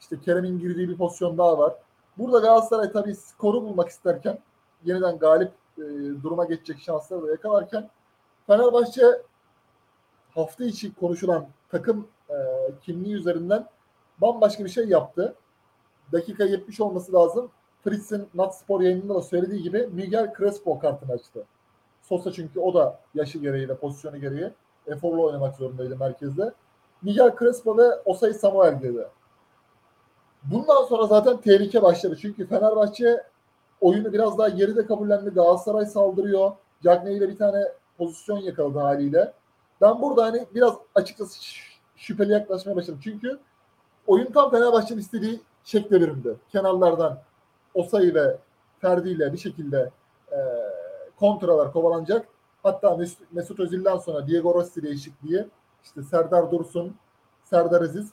İşte 0.00 0.20
Kerem'in 0.20 0.58
girdiği 0.58 0.88
bir 0.88 0.96
pozisyon 0.96 1.38
daha 1.38 1.58
var. 1.58 1.74
Burada 2.18 2.38
Galatasaray 2.38 2.92
tabii 2.92 3.14
skoru 3.14 3.62
bulmak 3.62 3.88
isterken 3.88 4.38
yeniden 4.84 5.18
galip 5.18 5.52
e, 5.78 5.82
duruma 6.22 6.44
geçecek 6.44 6.80
şansları 6.80 7.22
da 7.22 7.30
yakalarken 7.30 7.90
Fenerbahçe 8.46 9.02
hafta 10.34 10.64
içi 10.64 10.94
konuşulan 10.94 11.46
takım 11.70 12.08
e, 12.30 12.36
kimliği 12.82 13.14
üzerinden 13.14 13.66
bambaşka 14.20 14.64
bir 14.64 14.70
şey 14.70 14.88
yaptı. 14.88 15.34
Dakika 16.12 16.44
70 16.44 16.80
olması 16.80 17.12
lazım. 17.12 17.50
Fritz'in 17.84 18.28
Nat 18.34 18.58
Spor 18.58 18.80
yayınında 18.80 19.14
da 19.14 19.22
söylediği 19.22 19.62
gibi 19.62 19.88
Miguel 19.92 20.34
Crespo 20.38 20.78
kartını 20.78 21.12
açtı. 21.12 21.44
Sosa 22.02 22.32
çünkü 22.32 22.60
o 22.60 22.74
da 22.74 23.00
yaşı 23.14 23.38
gereği 23.38 23.68
ve 23.68 23.76
pozisyonu 23.76 24.20
gereği 24.20 24.50
eforlu 24.86 25.24
oynamak 25.24 25.56
zorundaydı 25.56 25.96
merkezde. 25.96 26.52
Miguel 27.02 27.36
Crespo 27.38 27.78
ve 27.78 27.94
Osay 28.04 28.32
Samuel 28.32 28.80
girdi. 28.80 29.08
Bundan 30.42 30.84
sonra 30.84 31.06
zaten 31.06 31.36
tehlike 31.36 31.82
başladı. 31.82 32.18
Çünkü 32.20 32.46
Fenerbahçe 32.46 33.22
oyunu 33.80 34.12
biraz 34.12 34.38
daha 34.38 34.48
geride 34.48 34.86
kabullendi. 34.86 35.30
Galatasaray 35.30 35.86
saldırıyor. 35.86 36.52
Cagney 36.84 37.16
ile 37.16 37.28
bir 37.28 37.38
tane 37.38 37.64
pozisyon 37.98 38.38
yakaladı 38.38 38.78
haliyle. 38.78 39.32
Ben 39.80 40.02
burada 40.02 40.24
hani 40.24 40.46
biraz 40.54 40.74
açıkçası 40.94 41.38
şüpheli 41.96 42.32
yaklaşmaya 42.32 42.76
başladım. 42.76 43.00
Çünkü 43.04 43.38
oyun 44.06 44.32
tam 44.32 44.50
Fenerbahçe'nin 44.50 45.00
istediği 45.00 45.40
şekle 45.68 46.00
büründü. 46.00 46.36
Kenarlardan 46.48 47.18
Osayi 47.74 48.14
ve 48.14 48.36
Ferdi 48.78 49.10
ile 49.10 49.32
bir 49.32 49.38
şekilde 49.38 49.90
e, 50.32 50.38
kontralar 51.16 51.72
kovalanacak. 51.72 52.28
Hatta 52.62 52.96
Mesut, 52.96 53.32
Mesut 53.32 53.60
Özil'den 53.60 53.96
sonra 53.96 54.26
Diego 54.26 54.54
Rossi 54.54 54.82
değişikliği 54.82 55.46
işte 55.84 56.02
Serdar 56.02 56.50
Dursun, 56.50 56.96
Serdar 57.44 57.82
Aziz 57.82 58.10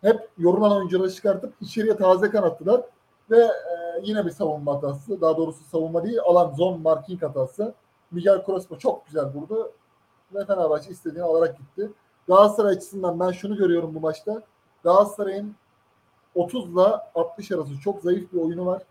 hep 0.00 0.28
yorulan 0.38 0.76
oyuncuları 0.76 1.10
çıkartıp 1.10 1.54
içeriye 1.60 1.96
taze 1.96 2.30
kan 2.30 2.42
attılar 2.42 2.82
ve 3.30 3.38
e, 3.38 4.00
yine 4.02 4.26
bir 4.26 4.30
savunma 4.30 4.74
hatası. 4.74 5.20
Daha 5.20 5.36
doğrusu 5.36 5.64
savunma 5.64 6.04
değil, 6.04 6.18
alan 6.24 6.54
zone 6.54 6.76
marking 6.76 7.22
hatası. 7.22 7.74
Miguel 8.10 8.44
Crespo 8.46 8.78
çok 8.78 9.06
güzel 9.06 9.24
vurdu 9.24 9.72
ve 10.34 10.44
Fenerbahçe 10.44 10.90
istediğini 10.90 11.22
alarak 11.22 11.58
gitti. 11.58 11.90
Galatasaray 12.28 12.72
açısından 12.72 13.20
ben 13.20 13.30
şunu 13.30 13.56
görüyorum 13.56 13.94
bu 13.94 14.00
maçta. 14.00 14.42
Galatasaray'ın 14.84 15.56
30 16.34 16.72
ile 16.72 16.80
60 17.14 17.52
arası 17.52 17.80
çok 17.80 18.02
zayıf 18.02 18.32
bir 18.32 18.38
oyunu 18.38 18.66
var. 18.66 18.82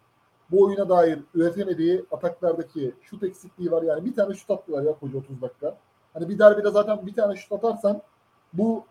Bu 0.52 0.66
oyuna 0.66 0.90
dair 0.90 1.20
üretemediği 1.36 2.06
ataklardaki 2.12 2.96
şut 3.02 3.24
eksikliği 3.24 3.72
var. 3.72 3.84
Yani 3.84 4.06
bir 4.06 4.16
tane 4.16 4.34
şut 4.34 4.52
attılar 4.52 4.84
ya 4.84 4.94
koca 5.00 5.18
30 5.18 5.42
dakika. 5.42 5.78
Hani 6.14 6.30
bir 6.30 6.40
derbide 6.40 6.72
zaten 6.72 7.08
bir 7.08 7.14
tane 7.14 7.36
şut 7.36 7.52
atarsan 7.52 8.02
bu 8.54 8.86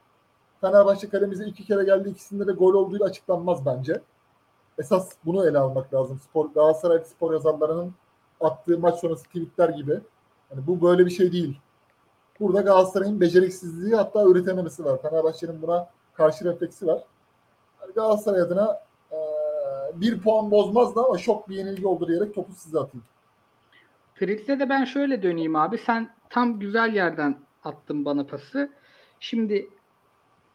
Fenerbahçe 0.60 1.08
kalemize 1.08 1.44
iki 1.44 1.64
kere 1.64 1.84
geldi. 1.84 2.08
ikisinde 2.08 2.46
de 2.46 2.52
gol 2.52 2.74
olduğuyla 2.74 3.06
açıklanmaz 3.06 3.66
bence. 3.66 4.00
Esas 4.78 5.12
bunu 5.24 5.48
ele 5.48 5.58
almak 5.58 5.94
lazım. 5.94 6.20
Spor, 6.20 6.46
Galatasaray 6.54 7.04
spor 7.04 7.32
yazarlarının 7.32 7.94
attığı 8.40 8.78
maç 8.78 9.00
sonrası 9.00 9.24
tweetler 9.24 9.68
gibi. 9.68 10.00
Yani 10.50 10.66
bu 10.66 10.82
böyle 10.82 11.06
bir 11.06 11.10
şey 11.10 11.32
değil. 11.32 11.60
Burada 12.40 12.60
Galatasaray'ın 12.60 13.20
beceriksizliği 13.20 13.94
hatta 13.94 14.24
üretememesi 14.24 14.84
var. 14.84 15.02
Fenerbahçe'nin 15.02 15.62
buna 15.62 15.88
karşı 16.14 16.44
refleksi 16.44 16.86
var. 16.86 17.04
Galatasaray 17.94 18.40
adına 18.40 18.80
e, 19.12 19.18
bir 19.94 20.20
puan 20.20 20.50
bozmazdı 20.50 21.00
ama 21.00 21.18
şok 21.18 21.48
bir 21.48 21.56
yenilgi 21.56 21.86
oldu 21.86 22.08
diyerek 22.08 22.34
topu 22.34 22.52
size 22.52 22.78
atayım. 22.78 23.04
Fritz'e 24.14 24.60
de 24.60 24.68
ben 24.68 24.84
şöyle 24.84 25.22
döneyim 25.22 25.56
abi. 25.56 25.78
Sen 25.78 26.14
tam 26.30 26.58
güzel 26.58 26.94
yerden 26.94 27.38
attın 27.64 28.04
bana 28.04 28.26
pası. 28.26 28.70
Şimdi 29.20 29.70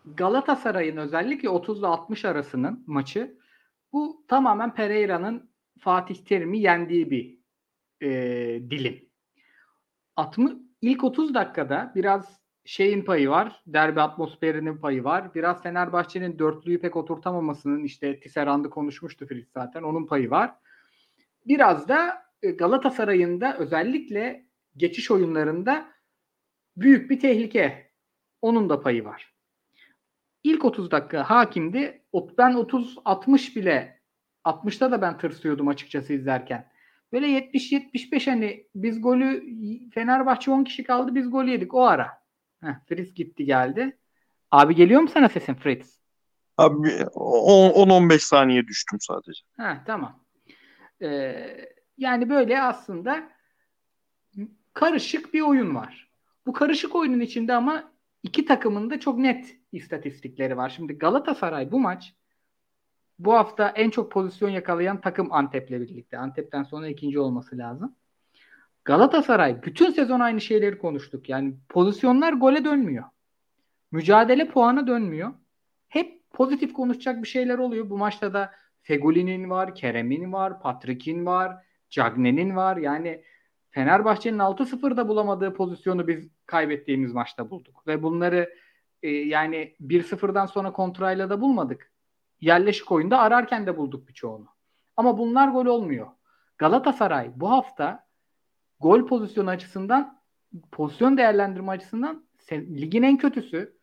Galatasaray'ın 0.06 0.98
özellikle 0.98 1.50
30 1.50 1.80
ile 1.80 1.88
60 1.88 2.26
arasının 2.26 2.84
maçı 2.88 3.38
bu 3.93 4.24
tamamen 4.28 4.74
Pereira'nın 4.74 5.50
Fatih 5.80 6.15
Terim'i 6.15 6.60
yendiği 6.60 7.12
bir 7.12 7.39
e, 8.02 8.10
dilim. 8.69 9.10
60, 10.15 10.52
ilk 10.82 11.04
30 11.04 11.34
dakikada 11.34 11.91
biraz 11.95 12.44
şeyin 12.65 13.01
payı 13.01 13.30
var. 13.30 13.62
Derbi 13.67 14.01
atmosferinin 14.01 14.78
payı 14.78 15.04
var. 15.04 15.36
Biraz 15.36 15.63
Fenerbahçe'nin 15.63 16.39
dörtlüyü 16.39 16.82
pek 16.82 16.95
oturtamamasının 16.95 17.84
işte 17.84 18.19
Tisserand'ı 18.19 18.69
konuşmuştu 18.69 19.28
Fritz 19.28 19.51
zaten. 19.54 19.84
Onun 19.84 20.06
payı 20.06 20.30
var. 20.30 20.56
Biraz 21.45 21.88
da 21.88 22.25
e, 22.41 22.51
Galatasaray'ın 22.51 23.41
da 23.41 23.58
özellikle 23.58 24.45
geçiş 24.78 25.12
oyunlarında 25.12 25.89
büyük 26.78 27.10
bir 27.10 27.19
tehlike. 27.19 27.91
Onun 28.41 28.69
da 28.69 28.82
payı 28.82 29.06
var. 29.06 29.34
İlk 30.43 30.65
30 30.65 30.91
dakika 30.91 31.30
hakimdi. 31.30 32.01
Ben 32.38 32.51
30-60 32.51 33.56
bile 33.56 34.01
60'ta 34.45 34.91
da 34.91 35.01
ben 35.01 35.17
tırsıyordum 35.17 35.67
açıkçası 35.67 36.13
izlerken. 36.13 36.71
Böyle 37.12 37.28
70-75 37.28 38.30
hani 38.30 38.67
biz 38.75 39.01
golü 39.01 39.43
Fenerbahçe 39.93 40.51
10 40.51 40.63
kişi 40.63 40.84
kaldı 40.84 41.15
biz 41.15 41.32
golü 41.32 41.51
yedik 41.51 41.73
o 41.73 41.86
ara. 41.86 42.25
Heh, 42.65 42.75
Fritz 42.88 43.13
gitti 43.13 43.45
geldi. 43.45 43.97
Abi 44.51 44.75
geliyor 44.75 45.01
mu 45.01 45.08
sana 45.08 45.30
sesin 45.30 45.54
Fritz? 45.54 45.99
Abi 46.58 46.88
10-15 46.88 48.19
saniye 48.19 48.67
düştüm 48.67 48.99
sadece. 49.01 49.41
Ha 49.58 49.84
tamam. 49.88 50.25
Ee, 51.01 51.69
yani 51.97 52.30
böyle 52.30 52.62
aslında 52.62 53.30
karışık 54.73 55.34
bir 55.34 55.41
oyun 55.41 55.75
var. 55.75 56.12
Bu 56.45 56.54
karışık 56.54 56.95
oyunun 56.95 57.19
içinde 57.19 57.54
ama 57.54 57.91
iki 58.23 58.45
takımın 58.45 58.89
da 58.89 58.99
çok 58.99 59.17
net 59.17 59.58
istatistikleri 59.71 60.58
var. 60.58 60.69
Şimdi 60.69 60.97
Galatasaray 60.97 61.71
bu 61.71 61.80
maç 61.80 62.13
bu 63.19 63.34
hafta 63.34 63.69
en 63.69 63.89
çok 63.89 64.12
pozisyon 64.12 64.49
yakalayan 64.49 65.01
takım 65.01 65.34
Antep'le 65.34 65.71
birlikte. 65.71 66.17
Antep'ten 66.17 66.63
sonra 66.63 66.88
ikinci 66.88 67.19
olması 67.19 67.58
lazım. 67.58 67.95
Galatasaray 68.86 69.63
bütün 69.63 69.91
sezon 69.91 70.19
aynı 70.19 70.41
şeyleri 70.41 70.78
konuştuk. 70.78 71.30
Yani 71.30 71.56
pozisyonlar 71.69 72.34
gole 72.34 72.65
dönmüyor. 72.65 73.04
Mücadele 73.91 74.48
puana 74.48 74.88
dönmüyor. 74.88 75.34
Hep 75.88 76.32
pozitif 76.34 76.74
konuşacak 76.74 77.24
bir 77.24 77.28
şeyler 77.28 77.58
oluyor. 77.58 77.89
Bu 77.89 77.98
maçta 77.98 78.34
da 78.34 78.52
Fegoli'nin 78.82 79.50
var, 79.50 79.76
Kerem'in 79.76 80.34
var, 80.34 80.62
Patrick'in 80.62 81.26
var, 81.26 81.56
Cagney'in 81.89 82.56
var. 82.56 82.78
Yani 82.78 83.24
Fenerbahçe'nin 83.71 84.39
6-0'da 84.39 85.08
bulamadığı 85.08 85.54
pozisyonu 85.54 86.08
biz 86.08 86.30
kaybettiğimiz 86.45 87.13
maçta 87.13 87.50
bulduk. 87.50 87.88
Ve 87.88 88.04
bunları 88.04 88.54
e, 89.04 89.10
yani 89.10 89.76
1-0'dan 89.82 90.45
sonra 90.45 90.71
kontrayla 90.71 91.30
da 91.30 91.41
bulmadık. 91.41 91.91
yerleşik 92.41 92.91
oyunda 92.91 93.19
ararken 93.19 93.67
de 93.67 93.78
bulduk 93.78 94.08
birçoğunu. 94.08 94.48
Ama 94.98 95.17
bunlar 95.17 95.48
gol 95.48 95.65
olmuyor. 95.65 96.08
Galatasaray 96.58 97.32
bu 97.36 97.52
hafta 97.52 98.05
gol 98.80 99.08
pozisyonu 99.08 99.50
açısından 99.50 100.22
pozisyon 100.72 101.18
değerlendirme 101.18 101.72
açısından 101.72 102.26
ligin 102.52 103.04
en 103.04 103.18
kötüsü. 103.18 103.78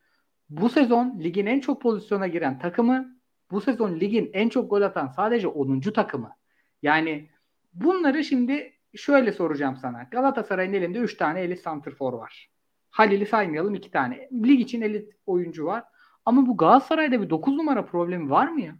Bu 0.50 0.68
sezon 0.68 1.20
ligin 1.20 1.46
en 1.46 1.60
çok 1.60 1.82
pozisyona 1.82 2.26
giren 2.26 2.58
takımı 2.58 3.16
bu 3.50 3.60
sezon 3.60 4.00
ligin 4.00 4.30
en 4.32 4.48
çok 4.48 4.70
gol 4.70 4.82
atan 4.82 5.08
sadece 5.08 5.48
10. 5.48 5.80
takımı. 5.80 6.36
Yani 6.82 7.30
bunları 7.74 8.24
şimdi 8.24 8.72
şöyle 8.96 9.32
soracağım 9.32 9.76
sana. 9.76 10.02
Galatasaray'ın 10.02 10.72
elinde 10.72 10.98
3 10.98 11.16
tane 11.16 11.40
elit 11.40 11.60
santrfor 11.60 12.12
var. 12.12 12.50
Halil'i 12.90 13.26
saymayalım 13.26 13.74
2 13.74 13.90
tane. 13.90 14.28
Lig 14.32 14.60
için 14.60 14.82
elit 14.82 15.14
oyuncu 15.26 15.64
var. 15.64 15.84
Ama 16.24 16.46
bu 16.46 16.56
Galatasaray'da 16.56 17.22
bir 17.22 17.30
9 17.30 17.56
numara 17.56 17.84
problemi 17.84 18.30
var 18.30 18.48
mı 18.48 18.60
ya? 18.60 18.74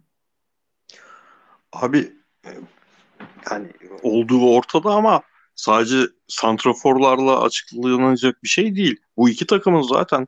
Abi 1.73 2.13
e, 2.45 2.49
yani 3.51 3.67
olduğu 4.03 4.55
ortada 4.55 4.89
ama 4.89 5.21
sadece 5.63 6.07
santraforlarla 6.27 7.41
açıklanacak 7.41 8.43
bir 8.43 8.47
şey 8.49 8.75
değil. 8.75 8.95
Bu 9.17 9.29
iki 9.29 9.47
takımın 9.47 9.81
zaten 9.81 10.27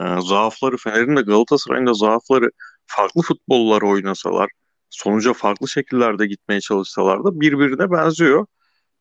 e, 0.00 0.02
zaafları 0.20 0.76
Fener'in 0.76 1.16
de 1.16 1.20
Galatasaray'ın 1.20 1.86
da 1.86 1.94
zaafları 1.94 2.50
farklı 2.86 3.22
futbollar 3.22 3.82
oynasalar, 3.82 4.50
sonuca 4.90 5.32
farklı 5.32 5.68
şekillerde 5.68 6.26
gitmeye 6.26 6.60
çalışsalar 6.60 7.24
da 7.24 7.40
birbirine 7.40 7.90
benziyor. 7.90 8.46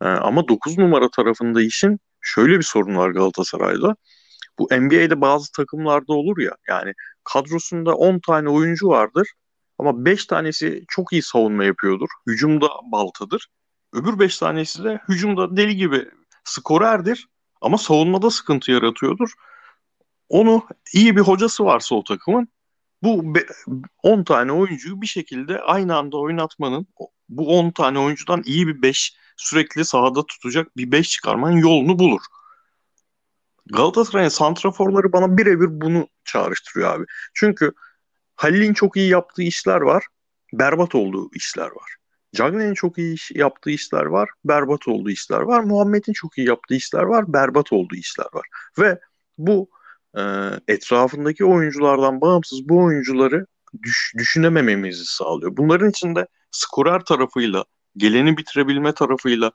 E, 0.02 0.06
ama 0.06 0.48
9 0.48 0.78
numara 0.78 1.10
tarafında 1.10 1.62
işin 1.62 2.00
şöyle 2.21 2.58
bir 2.58 2.63
sorun 2.63 2.95
var 2.95 3.10
Galatasaray'da. 3.10 3.95
Bu 4.60 4.67
NBA'de 4.71 5.21
bazı 5.21 5.52
takımlarda 5.52 6.13
olur 6.13 6.38
ya 6.38 6.52
yani 6.69 6.93
kadrosunda 7.24 7.95
10 7.95 8.19
tane 8.19 8.50
oyuncu 8.50 8.88
vardır 8.88 9.28
ama 9.80 10.06
5 10.06 10.26
tanesi 10.26 10.84
çok 10.88 11.13
iyi 11.13 11.21
savunma 11.21 11.65
yapıyordur. 11.65 12.10
Hücumda 12.28 12.67
baltadır. 12.91 13.48
Öbür 13.95 14.19
5 14.19 14.38
tanesi 14.38 14.84
de 14.84 14.99
hücumda 15.10 15.58
deli 15.58 15.75
gibi 15.75 16.05
skorerdir 16.43 17.27
ama 17.62 17.77
savunmada 17.77 18.29
sıkıntı 18.29 18.71
yaratıyordur. 18.71 19.34
Onu 20.29 20.67
iyi 20.93 21.15
bir 21.15 21.21
hocası 21.21 21.65
varsa 21.65 21.95
o 21.95 22.03
takımın 22.03 22.47
bu 23.03 23.34
10 24.03 24.23
tane 24.23 24.51
oyuncuyu 24.51 25.01
bir 25.01 25.08
şekilde 25.08 25.62
aynı 25.62 25.97
anda 25.97 26.17
oynatmanın 26.17 26.88
bu 27.29 27.60
10 27.60 27.71
tane 27.71 27.99
oyuncudan 27.99 28.43
iyi 28.45 28.67
bir 28.67 28.81
5 28.81 29.17
sürekli 29.38 29.86
sahada 29.86 30.25
tutacak 30.25 30.77
bir 30.77 30.91
5 30.91 31.10
çıkarmanın 31.10 31.58
yolunu 31.58 31.99
bulur. 31.99 32.21
Galatasaray'ın 33.65 34.29
santraforları 34.29 35.13
bana 35.13 35.38
birebir 35.38 35.81
bunu 35.81 36.08
çağrıştırıyor 36.25 36.95
abi. 36.95 37.05
Çünkü 37.34 37.71
Halil'in 38.36 38.73
çok 38.73 38.97
iyi 38.97 39.10
yaptığı 39.10 39.43
işler 39.43 39.81
var, 39.81 40.08
berbat 40.53 40.95
olduğu 40.95 41.29
işler 41.34 41.67
var. 41.67 41.94
Cagney'in 42.36 42.74
çok 42.74 42.98
iyi 42.98 43.13
iş, 43.13 43.32
yaptığı 43.32 43.69
işler 43.69 44.06
var, 44.06 44.30
berbat 44.45 44.88
olduğu 44.88 45.10
işler 45.10 45.41
var. 45.41 45.63
Muhammed'in 45.63 46.13
çok 46.13 46.38
iyi 46.38 46.48
yaptığı 46.48 46.76
işler 46.76 47.04
var, 47.04 47.34
berbat 47.34 47.74
olduğu 47.74 47.95
işler 47.95 48.28
var. 48.34 48.48
Ve 48.80 49.00
bu 49.38 49.69
e, 50.17 50.21
etrafındaki 50.67 51.45
oyunculardan 51.45 52.21
bağımsız 52.21 52.69
bu 52.69 52.84
oyuncuları 52.84 53.45
düş, 53.84 54.13
düşünemememizi 54.17 55.06
sağlıyor. 55.06 55.58
Bunların 55.58 55.89
içinde 55.89 56.28
skorer 56.52 57.00
tarafıyla, 57.00 57.65
geleni 57.98 58.38
bitirebilme 58.38 58.93
tarafıyla 58.93 59.52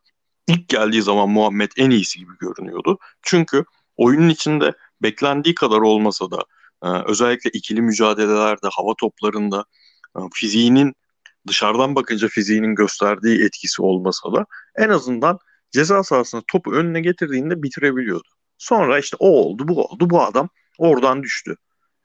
ilk 0.49 0.69
geldiği 0.69 1.03
zaman 1.03 1.29
Muhammed 1.29 1.71
en 1.77 1.91
iyisi 1.91 2.19
gibi 2.19 2.33
görünüyordu. 2.41 2.99
Çünkü 3.23 3.65
oyunun 3.97 4.29
içinde 4.29 4.73
beklendiği 5.03 5.55
kadar 5.55 5.79
olmasa 5.79 6.31
da 6.31 6.45
e, 6.83 6.89
özellikle 6.89 7.51
ikili 7.51 7.83
mücadelelerde, 7.83 8.69
hava 8.73 8.95
toplarında 9.01 9.65
e, 10.17 10.21
fiziğinin 10.35 10.95
dışarıdan 11.49 11.95
bakınca 11.95 12.29
fiziğinin 12.29 12.75
gösterdiği 12.75 13.45
etkisi 13.45 13.83
olmasa 13.83 14.33
da 14.33 14.47
en 14.77 14.89
azından 14.89 15.39
ceza 15.71 16.03
sahasına 16.03 16.43
topu 16.49 16.73
önüne 16.73 17.01
getirdiğinde 17.01 17.63
bitirebiliyordu. 17.63 18.29
Sonra 18.59 18.99
işte 18.99 19.17
o 19.21 19.29
oldu, 19.29 19.69
bu 19.69 19.85
oldu, 19.85 20.11
bu 20.11 20.23
adam 20.23 20.49
oradan 20.79 21.23
düştü. 21.23 21.57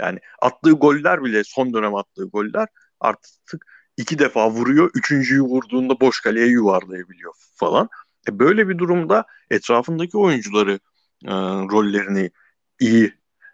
Yani 0.01 0.19
attığı 0.41 0.71
goller 0.71 1.23
bile 1.23 1.43
son 1.43 1.73
dönem 1.73 1.95
attığı 1.95 2.25
goller 2.25 2.67
artık 2.99 3.65
iki 3.97 4.19
defa 4.19 4.49
vuruyor, 4.49 4.91
üçüncüyü 4.93 5.41
vurduğunda 5.41 5.99
boş 5.99 6.21
kaleye 6.21 6.47
yuvarlayabiliyor 6.47 7.33
falan. 7.55 7.89
E 8.29 8.39
böyle 8.39 8.69
bir 8.69 8.77
durumda 8.77 9.25
etrafındaki 9.49 10.17
oyuncuları 10.17 10.79
e, 11.25 11.31
rollerini 11.71 12.31
iyi 12.79 13.13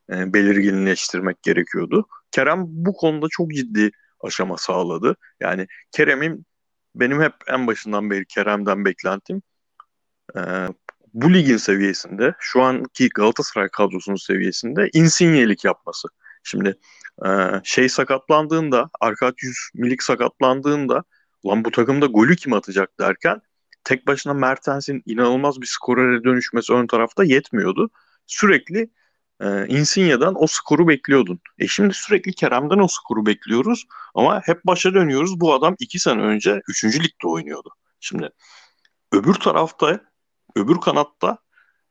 e, 0.09 0.33
belirginleştirmek 0.33 1.43
gerekiyordu. 1.43 2.05
Kerem 2.31 2.63
bu 2.67 2.93
konuda 2.93 3.27
çok 3.29 3.51
ciddi 3.51 3.91
aşama 4.23 4.57
sağladı. 4.57 5.15
Yani 5.39 5.67
Kerem'in 5.91 6.45
benim 6.95 7.21
hep 7.21 7.33
en 7.47 7.67
başından 7.67 8.09
beri 8.09 8.25
Kerem'den 8.25 8.85
beklentim 8.85 9.41
e, 10.35 10.41
bu 11.13 11.33
ligin 11.33 11.57
seviyesinde 11.57 12.33
şu 12.39 12.61
anki 12.61 13.09
Galatasaray 13.09 13.69
kadrosunun 13.69 14.15
seviyesinde 14.15 14.89
insinyelik 14.93 15.65
yapması. 15.65 16.07
Şimdi 16.43 16.77
e, 17.25 17.29
şey 17.63 17.89
sakatlandığında 17.89 18.89
Arkadyus 18.99 19.69
Milik 19.73 20.03
sakatlandığında 20.03 21.03
lan 21.45 21.65
bu 21.65 21.71
takımda 21.71 22.05
golü 22.05 22.35
kim 22.35 22.53
atacak 22.53 22.99
derken 22.99 23.41
tek 23.83 24.07
başına 24.07 24.33
Mertens'in 24.33 25.03
inanılmaz 25.05 25.61
bir 25.61 25.67
skorere 25.67 26.23
dönüşmesi 26.23 26.73
ön 26.73 26.87
tarafta 26.87 27.23
yetmiyordu. 27.23 27.89
Sürekli 28.27 28.89
e, 29.41 29.67
Insigne'den 29.67 30.33
o 30.35 30.47
skoru 30.47 30.87
bekliyordun. 30.87 31.39
E 31.59 31.67
şimdi 31.67 31.93
sürekli 31.93 32.33
Kerem'den 32.33 32.79
o 32.79 32.87
skoru 32.87 33.25
bekliyoruz 33.25 33.85
ama 34.15 34.41
hep 34.45 34.65
başa 34.65 34.93
dönüyoruz. 34.93 35.39
Bu 35.39 35.53
adam 35.53 35.75
iki 35.79 35.99
sene 35.99 36.21
önce 36.21 36.61
3. 36.67 36.83
ligde 36.83 37.27
oynuyordu. 37.27 37.69
Şimdi 37.99 38.29
öbür 39.11 39.33
tarafta, 39.33 40.01
öbür 40.55 40.77
kanatta 40.81 41.37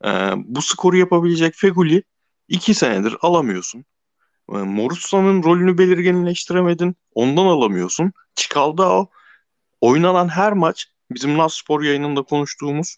e, 0.05 0.09
bu 0.35 0.61
skoru 0.61 0.97
yapabilecek 0.97 1.55
Feguli 1.55 2.03
iki 2.47 2.73
senedir 2.73 3.17
alamıyorsun. 3.21 3.85
E, 4.49 4.57
Morutsa'nın 4.57 5.43
rolünü 5.43 5.77
belirginleştiremedin. 5.77 6.95
Ondan 7.13 7.45
alamıyorsun. 7.45 8.13
o 8.79 9.09
oynanan 9.81 10.27
her 10.27 10.53
maç 10.53 10.87
bizim 11.11 11.37
Nas 11.37 11.53
Spor 11.53 11.81
yayınında 11.81 12.23
konuştuğumuz 12.23 12.97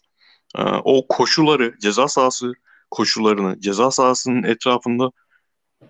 e, 0.58 0.62
o 0.62 1.06
koşuları, 1.08 1.74
ceza 1.80 2.08
sahası 2.08 2.52
koşularını, 2.94 3.60
ceza 3.60 3.90
sahasının 3.90 4.42
etrafında 4.42 5.10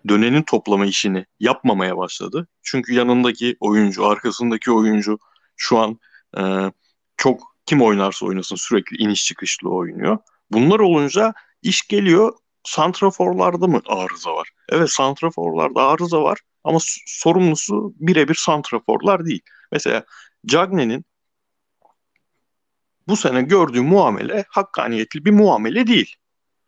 dönenin 0.09 0.43
toplama 0.43 0.87
işini 0.87 1.27
yapmamaya 1.41 1.97
başladı. 1.97 2.49
Çünkü 2.63 2.95
yanındaki 2.95 3.57
oyuncu, 3.61 4.07
arkasındaki 4.07 4.73
oyuncu 4.73 5.19
şu 5.57 5.79
an 5.79 5.99
e, 6.39 6.43
çok 7.17 7.57
kim 7.67 7.83
oynarsa 7.83 8.27
oynasın 8.27 8.57
sürekli 8.57 8.97
iniş 8.97 9.25
çıkışlı 9.25 9.71
oynuyor. 9.71 10.19
Bunlar 10.51 10.81
olunca 10.81 11.35
iş 11.63 11.89
geliyor 11.89 12.33
santraforlarda 12.65 13.67
mı 13.67 13.81
arıza 13.87 14.35
var? 14.35 14.51
Evet 14.69 14.91
santraforlarda 14.91 15.83
arıza 15.83 16.23
var 16.23 16.39
ama 16.65 16.79
sorumlusu 17.07 17.95
birebir 17.97 18.35
santraforlar 18.35 19.27
değil. 19.27 19.41
Mesela 19.73 20.05
Cagne'nin 20.47 21.05
bu 23.09 23.17
sene 23.17 23.43
gördüğü 23.43 23.81
muamele 23.81 24.45
hakkaniyetli 24.49 25.25
bir 25.25 25.31
muamele 25.31 25.87
değil. 25.87 26.17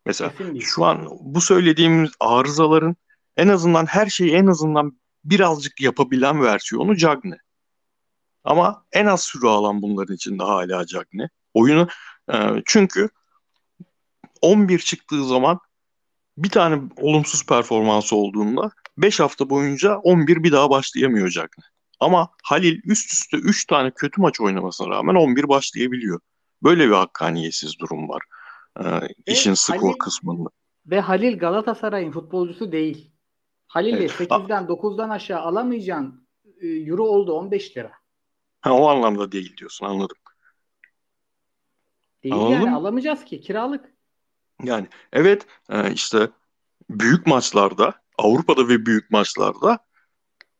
Mesela 0.06 0.30
Kesinlikle. 0.30 0.66
şu 0.66 0.84
an 0.84 1.08
bu 1.20 1.40
söylediğimiz 1.40 2.10
arızaların 2.20 2.96
en 3.36 3.48
azından 3.48 3.86
her 3.86 4.06
şeyi 4.06 4.32
en 4.32 4.46
azından 4.46 5.00
birazcık 5.24 5.80
yapabilen 5.80 6.42
versiyonu 6.42 6.96
Cagne. 6.96 7.36
Ama 8.44 8.84
en 8.92 9.06
az 9.06 9.22
süre 9.22 9.48
alan 9.48 9.82
bunların 9.82 10.14
içinde 10.14 10.42
hala 10.42 10.86
Cagne. 10.86 11.28
Oyunu 11.54 11.88
e, 12.32 12.36
çünkü 12.66 13.08
11 14.40 14.78
çıktığı 14.78 15.24
zaman 15.24 15.58
bir 16.38 16.50
tane 16.50 16.82
olumsuz 16.96 17.46
performansı 17.46 18.16
olduğunda 18.16 18.70
5 18.98 19.20
hafta 19.20 19.50
boyunca 19.50 19.96
11 19.96 20.42
bir 20.42 20.52
daha 20.52 20.70
başlayamıyor 20.70 21.28
Cagne. 21.28 21.64
Ama 22.00 22.28
Halil 22.44 22.80
üst 22.84 23.12
üste 23.12 23.36
3 23.36 23.66
tane 23.66 23.90
kötü 23.90 24.20
maç 24.20 24.40
oynamasına 24.40 24.88
rağmen 24.88 25.14
11 25.14 25.48
başlayabiliyor. 25.48 26.20
Böyle 26.62 26.86
bir 26.88 26.94
hakkaniyetsiz 26.94 27.78
durum 27.78 28.08
var. 28.08 28.22
Ee, 28.84 29.00
işin 29.26 29.54
skor 29.54 29.78
Halil, 29.78 29.98
kısmında. 29.98 30.48
Ve 30.86 31.00
Halil 31.00 31.38
Galatasaray'ın 31.38 32.12
futbolcusu 32.12 32.72
değil. 32.72 33.10
Halil'i 33.66 33.96
evet. 33.96 34.10
8'den 34.10 34.64
9'dan 34.64 35.10
aşağı 35.10 35.40
alamayacaksın. 35.40 36.26
E, 36.60 36.66
euro 36.66 37.02
oldu 37.02 37.32
15 37.32 37.76
lira. 37.76 37.92
Ha, 38.60 38.72
o 38.72 38.88
anlamda 38.88 39.32
değil 39.32 39.56
diyorsun 39.56 39.86
anladım. 39.86 40.16
Değil 42.24 42.34
Anladın 42.34 42.50
yani 42.50 42.74
alamayacağız 42.74 43.24
ki 43.24 43.40
kiralık. 43.40 43.94
Yani 44.62 44.86
evet 45.12 45.46
e, 45.70 45.92
işte 45.92 46.30
büyük 46.90 47.26
maçlarda 47.26 47.94
Avrupa'da 48.18 48.68
ve 48.68 48.86
büyük 48.86 49.10
maçlarda 49.10 49.78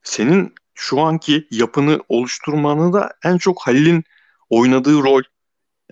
senin 0.03 0.55
şu 0.75 1.01
anki 1.01 1.49
yapını 1.51 2.01
oluşturmanı 2.09 2.93
da 2.93 3.13
en 3.25 3.39
çok 3.39 3.67
Halil'in 3.67 4.05
oynadığı 4.51 5.03
rol 5.03 5.23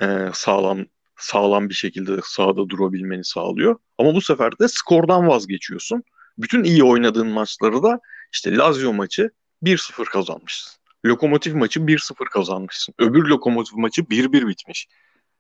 e, 0.01 0.31
sağlam 0.33 0.87
sağlam 1.17 1.69
bir 1.69 1.75
şekilde 1.75 2.17
sahada 2.25 2.69
durabilmeni 2.69 3.25
sağlıyor. 3.25 3.77
Ama 3.99 4.15
bu 4.15 4.21
sefer 4.21 4.59
de 4.59 4.69
skordan 4.69 5.29
vazgeçiyorsun. 5.29 6.03
Bütün 6.39 6.65
iyi 6.65 6.85
oynadığın 6.85 7.29
maçları 7.29 7.83
da 7.83 8.01
işte 8.33 8.57
Lazio 8.57 8.93
maçı 8.93 9.31
1-0 9.63 10.05
kazanmışsın. 10.05 10.73
Lokomotiv 11.07 11.57
maçı 11.57 11.81
1-0 11.81 12.25
kazanmışsın. 12.25 12.95
Öbür 12.99 13.25
lokomotiv 13.25 13.79
maçı 13.79 14.03
1-1 14.03 14.49
bitmiş. 14.49 14.89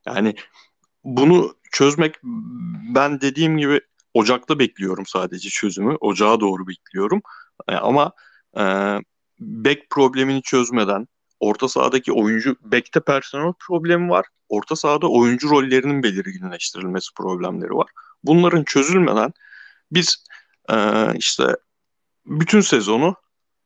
Yani 0.06 0.34
bunu 1.04 1.56
çözmek 1.72 2.14
ben 2.94 3.20
dediğim 3.20 3.58
gibi 3.58 3.80
Ocak'ta 4.14 4.58
bekliyorum 4.58 5.06
sadece 5.06 5.48
çözümü. 5.48 5.96
Ocağa 6.00 6.40
doğru 6.40 6.68
bekliyorum. 6.68 7.22
E, 7.68 7.74
ama 7.74 8.12
e, 8.58 8.64
bek 9.40 9.90
problemini 9.90 10.42
çözmeden 10.42 11.06
orta 11.40 11.68
sahadaki 11.68 12.12
oyuncu 12.12 12.56
bekte 12.64 13.00
personel 13.00 13.52
problemi 13.60 14.10
var. 14.10 14.26
Orta 14.54 14.76
sahada 14.76 15.10
oyuncu 15.10 15.50
rollerinin 15.50 16.02
belirginleştirilmesi 16.02 17.14
problemleri 17.14 17.70
var. 17.70 17.90
Bunların 18.24 18.64
çözülmeden 18.64 19.32
biz 19.92 20.24
e, 20.70 20.76
işte 21.16 21.44
bütün 22.26 22.60
sezonu 22.60 23.14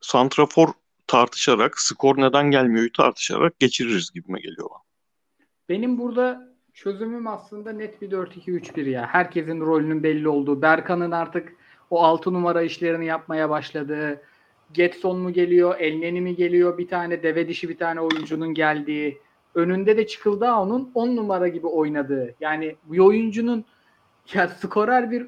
santrafor 0.01 0.69
tartışarak, 1.07 1.81
skor 1.81 2.19
neden 2.19 2.51
gelmiyor 2.51 2.89
tartışarak 2.97 3.59
geçiririz 3.59 4.11
gibime 4.11 4.41
geliyor. 4.41 4.69
Benim 5.69 5.99
burada 5.99 6.49
çözümüm 6.75 7.27
aslında 7.27 7.73
net 7.73 8.03
bir 8.03 8.11
4-2-3-1 8.11 8.89
ya. 8.89 9.07
Herkesin 9.07 9.61
rolünün 9.61 10.03
belli 10.03 10.29
olduğu. 10.29 10.63
Berkan'ın 10.63 11.11
artık 11.11 11.53
o 11.91 12.03
6 12.03 12.33
numara 12.33 12.63
işlerini 12.63 13.07
yapmaya 13.07 13.51
başladığı. 13.51 14.23
Getson 14.73 15.19
mu 15.19 15.33
geliyor, 15.33 15.81
Elneni 15.81 16.21
mi 16.21 16.37
geliyor, 16.37 16.79
bir 16.79 16.89
tane 16.89 17.23
deve 17.23 17.49
dişi 17.49 17.69
bir 17.69 17.79
tane 17.79 18.01
oyuncunun 18.01 18.55
geldiği. 18.55 19.21
Önünde 19.59 19.97
de 19.97 20.07
çıkıldı 20.07 20.53
onun 20.53 20.91
10 20.95 21.17
numara 21.17 21.49
gibi 21.49 21.67
oynadığı. 21.67 22.35
Yani 22.41 22.77
bu 22.85 23.07
oyuncunun 23.07 23.65
ya 24.35 24.49
skorer 24.49 25.11
bir 25.11 25.27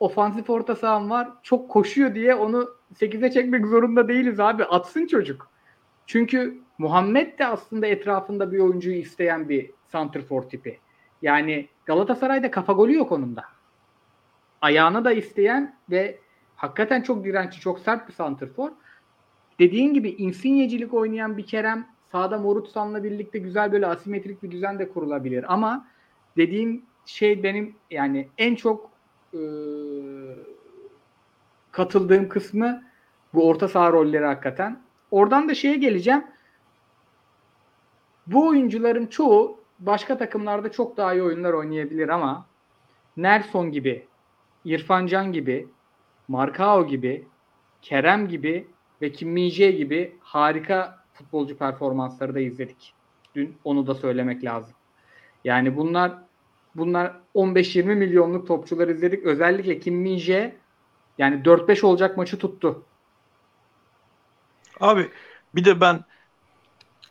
ofansif 0.00 0.50
orta 0.50 0.76
sahan 0.76 1.10
var. 1.10 1.28
Çok 1.42 1.68
koşuyor 1.68 2.14
diye 2.14 2.34
onu 2.34 2.68
8'e 2.94 3.30
çekmek 3.30 3.66
zorunda 3.66 4.08
değiliz 4.08 4.40
abi. 4.40 4.64
Atsın 4.64 5.06
çocuk. 5.06 5.50
Çünkü 6.06 6.58
Muhammed 6.78 7.38
de 7.38 7.46
aslında 7.46 7.86
etrafında 7.86 8.52
bir 8.52 8.58
oyuncuyu 8.58 8.96
isteyen 8.96 9.48
bir 9.48 9.70
santrfor 9.86 10.42
tipi. 10.42 10.78
Yani 11.22 11.68
Galatasaray'da 11.86 12.50
kafa 12.50 12.72
golü 12.72 12.94
yok 12.94 13.12
onun 13.12 13.36
da. 13.36 13.44
Ayağını 14.60 15.04
da 15.04 15.12
isteyen 15.12 15.76
ve 15.90 16.18
hakikaten 16.56 17.02
çok 17.02 17.24
dirençli, 17.24 17.60
çok 17.60 17.78
sert 17.78 18.08
bir 18.08 18.12
santrfor. 18.12 18.70
Dediğin 19.58 19.94
gibi 19.94 20.10
insinyecilik 20.10 20.94
oynayan 20.94 21.36
bir 21.36 21.46
Kerem 21.46 21.97
sağda 22.12 22.38
Morutsan'la 22.38 23.04
birlikte 23.04 23.38
güzel 23.38 23.72
böyle 23.72 23.86
asimetrik 23.86 24.42
bir 24.42 24.50
düzen 24.50 24.78
de 24.78 24.88
kurulabilir. 24.88 25.52
Ama 25.52 25.86
dediğim 26.36 26.82
şey 27.06 27.42
benim 27.42 27.74
yani 27.90 28.28
en 28.38 28.54
çok 28.54 28.90
e, 29.34 29.40
katıldığım 31.72 32.28
kısmı 32.28 32.82
bu 33.34 33.48
orta 33.48 33.68
saha 33.68 33.92
rolleri 33.92 34.24
hakikaten. 34.24 34.82
Oradan 35.10 35.48
da 35.48 35.54
şeye 35.54 35.76
geleceğim. 35.76 36.24
Bu 38.26 38.48
oyuncuların 38.48 39.06
çoğu 39.06 39.60
başka 39.78 40.18
takımlarda 40.18 40.72
çok 40.72 40.96
daha 40.96 41.14
iyi 41.14 41.22
oyunlar 41.22 41.52
oynayabilir 41.52 42.08
ama 42.08 42.46
Nelson 43.16 43.72
gibi, 43.72 44.06
İrfan 44.64 45.06
Can 45.06 45.32
gibi, 45.32 45.68
Markao 46.28 46.86
gibi, 46.86 47.26
Kerem 47.82 48.28
gibi 48.28 48.66
ve 49.02 49.12
Kim 49.12 49.28
min 49.28 49.48
gibi 49.50 50.16
harika 50.20 50.97
futbolcu 51.18 51.58
performansları 51.58 52.34
da 52.34 52.40
izledik. 52.40 52.94
Dün 53.34 53.56
onu 53.64 53.86
da 53.86 53.94
söylemek 53.94 54.44
lazım. 54.44 54.74
Yani 55.44 55.76
bunlar 55.76 56.12
bunlar 56.74 57.12
15-20 57.34 57.82
milyonluk 57.94 58.46
topçular 58.46 58.88
izledik. 58.88 59.24
Özellikle 59.24 59.80
Kim 59.80 59.94
min 59.94 60.18
yani 61.18 61.42
4-5 61.42 61.86
olacak 61.86 62.16
maçı 62.16 62.38
tuttu. 62.38 62.82
Abi 64.80 65.10
bir 65.54 65.64
de 65.64 65.80
ben 65.80 66.04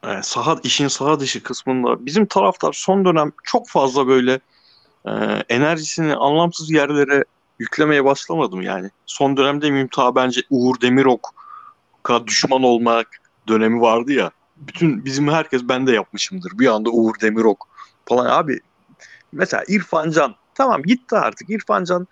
e, 0.03 0.21
saha 0.21 0.59
işin 0.63 0.87
saha 0.87 1.19
dışı 1.19 1.43
kısmında 1.43 2.05
bizim 2.05 2.25
taraftar 2.25 2.73
son 2.73 3.05
dönem 3.05 3.31
çok 3.43 3.69
fazla 3.69 4.07
böyle 4.07 4.39
e, 5.05 5.11
enerjisini 5.49 6.15
anlamsız 6.15 6.71
yerlere 6.71 7.23
yüklemeye 7.59 8.05
başlamadım 8.05 8.61
yani. 8.61 8.89
Son 9.05 9.37
dönemde 9.37 9.71
mümtah 9.71 10.15
bence 10.15 10.41
Uğur 10.49 10.81
Demirok'a 10.81 12.27
düşman 12.27 12.63
olmak 12.63 13.07
dönemi 13.47 13.81
vardı 13.81 14.11
ya. 14.11 14.31
Bütün 14.57 15.05
bizim 15.05 15.27
herkes 15.27 15.61
ben 15.63 15.87
de 15.87 15.91
yapmışımdır. 15.91 16.51
Bir 16.59 16.67
anda 16.67 16.89
Uğur 16.89 17.13
Demirok 17.21 17.67
falan 18.05 18.25
abi. 18.25 18.59
Mesela 19.31 19.63
İrfan 19.67 20.11
Can 20.11 20.35
tamam 20.55 20.83
gitti 20.83 21.15
artık. 21.15 21.49
İrfan 21.49 21.83
Can 21.83 22.07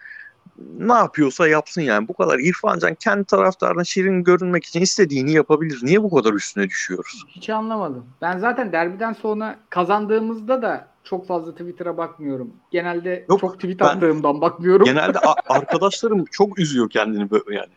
ne 0.78 0.94
yapıyorsa 0.94 1.48
yapsın 1.48 1.82
yani. 1.82 2.08
Bu 2.08 2.14
kadar 2.14 2.40
İrfan 2.40 2.80
Can 2.80 2.96
kendi 2.96 3.26
taraftarına 3.26 3.84
şirin 3.84 4.24
görünmek 4.24 4.66
için 4.66 4.82
istediğini 4.82 5.32
yapabilir. 5.32 5.80
Niye 5.84 6.04
bu 6.04 6.16
kadar 6.16 6.34
üstüne 6.34 6.70
düşüyoruz? 6.70 7.24
Hiç 7.28 7.50
anlamadım. 7.50 8.06
Ben 8.22 8.38
zaten 8.38 8.72
derbiden 8.72 9.14
sonra 9.14 9.60
kazandığımızda 9.70 10.62
da 10.62 10.88
çok 11.04 11.28
fazla 11.28 11.52
Twitter'a 11.52 11.98
bakmıyorum. 11.98 12.54
Genelde 12.72 13.26
Yok, 13.30 13.40
çok 13.40 13.56
tweet 13.56 13.82
attığımdan 13.82 14.42
bakmıyorum. 14.42 14.86
Genelde 14.86 15.20
arkadaşlarım 15.48 16.26
çok 16.26 16.60
üzüyor 16.60 16.90
kendini 16.90 17.32
böyle 17.32 17.56
yani. 17.56 17.74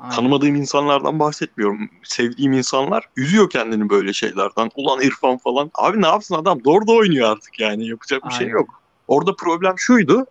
Aynen. 0.00 0.16
Tanımadığım 0.16 0.54
insanlardan 0.54 1.18
bahsetmiyorum. 1.18 1.90
Sevdiğim 2.02 2.52
insanlar 2.52 3.08
üzüyor 3.16 3.50
kendini 3.50 3.90
böyle 3.90 4.12
şeylerden. 4.12 4.70
Ulan 4.76 5.00
İrfan 5.00 5.38
falan. 5.38 5.70
Abi 5.74 6.02
ne 6.02 6.06
yapsın 6.06 6.34
adam? 6.34 6.64
Doğru 6.64 6.86
da 6.86 6.92
oynuyor 6.92 7.30
artık 7.30 7.60
yani. 7.60 7.88
Yapacak 7.88 8.24
bir 8.24 8.30
şey 8.30 8.38
Aynen. 8.38 8.48
şey 8.48 8.60
yok. 8.60 8.82
Orada 9.08 9.36
problem 9.36 9.78
şuydu 9.78 10.26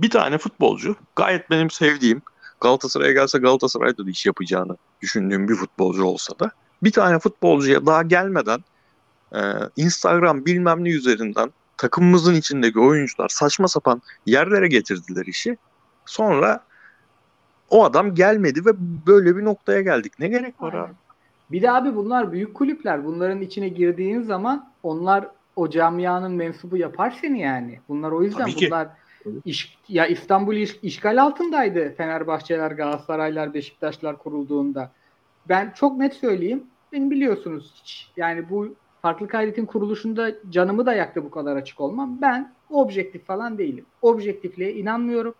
bir 0.00 0.10
tane 0.10 0.38
futbolcu 0.38 0.96
gayet 1.16 1.50
benim 1.50 1.70
sevdiğim 1.70 2.22
Galatasaray'a 2.60 3.12
gelse 3.12 3.38
Galatasaray'da 3.38 4.06
da 4.06 4.10
iş 4.10 4.26
yapacağını 4.26 4.76
düşündüğüm 5.02 5.48
bir 5.48 5.54
futbolcu 5.54 6.04
olsa 6.04 6.38
da 6.38 6.50
bir 6.82 6.92
tane 6.92 7.18
futbolcuya 7.18 7.86
daha 7.86 8.02
gelmeden 8.02 8.64
e, 9.34 9.40
Instagram 9.76 10.46
bilmem 10.46 10.84
ne 10.84 10.90
üzerinden 10.90 11.52
takımımızın 11.76 12.34
içindeki 12.34 12.80
oyuncular 12.80 13.28
saçma 13.28 13.68
sapan 13.68 14.02
yerlere 14.26 14.68
getirdiler 14.68 15.26
işi. 15.26 15.56
Sonra 16.06 16.64
o 17.74 17.84
adam 17.84 18.14
gelmedi 18.14 18.66
ve 18.66 18.70
böyle 19.06 19.36
bir 19.36 19.44
noktaya 19.44 19.80
geldik. 19.82 20.12
Ne 20.18 20.28
gerek 20.28 20.62
var 20.62 20.72
Aynen. 20.72 20.84
abi? 20.84 20.92
Bir 21.52 21.62
de 21.62 21.70
abi 21.70 21.96
bunlar 21.96 22.32
büyük 22.32 22.54
kulüpler. 22.54 23.04
Bunların 23.04 23.40
içine 23.40 23.68
girdiğin 23.68 24.22
zaman 24.22 24.68
onlar 24.82 25.28
o 25.56 25.70
camianın 25.70 26.32
mensubu 26.32 26.76
yapar 26.76 27.18
seni 27.20 27.40
yani. 27.40 27.80
Bunlar 27.88 28.10
o 28.10 28.22
yüzden 28.22 28.48
bunlar 28.60 28.88
İş, 29.44 29.78
ya 29.88 30.06
İstanbul 30.06 30.54
iş, 30.54 30.78
işgal 30.82 31.22
altındaydı 31.22 31.94
Fenerbahçeler, 31.96 32.70
Galatasaraylar, 32.70 33.54
Beşiktaşlar 33.54 34.18
kurulduğunda. 34.18 34.90
Ben 35.48 35.72
çok 35.76 35.98
net 35.98 36.14
söyleyeyim. 36.14 36.62
Benim 36.92 37.10
biliyorsunuz 37.10 37.72
hiç 37.76 38.10
yani 38.16 38.50
bu 38.50 38.74
farklı 39.02 39.28
kaydetin 39.28 39.66
kuruluşunda 39.66 40.32
canımı 40.50 40.86
da 40.86 40.94
yaktı 40.94 41.24
bu 41.24 41.30
kadar 41.30 41.56
açık 41.56 41.80
olmam. 41.80 42.18
Ben 42.22 42.52
objektif 42.70 43.26
falan 43.26 43.58
değilim. 43.58 43.84
Objektifliğe 44.02 44.74
inanmıyorum. 44.74 45.34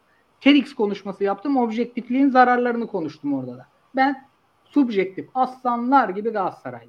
TEDx 0.45 0.75
konuşması 0.75 1.25
yaptım. 1.25 1.57
Objektifliğin 1.57 2.31
zararlarını 2.31 2.87
konuştum 2.87 3.35
orada 3.35 3.57
da. 3.57 3.67
Ben 3.97 4.25
subjektif 4.65 5.29
aslanlar 5.35 6.09
gibi 6.09 6.31
Galatasaray. 6.31 6.89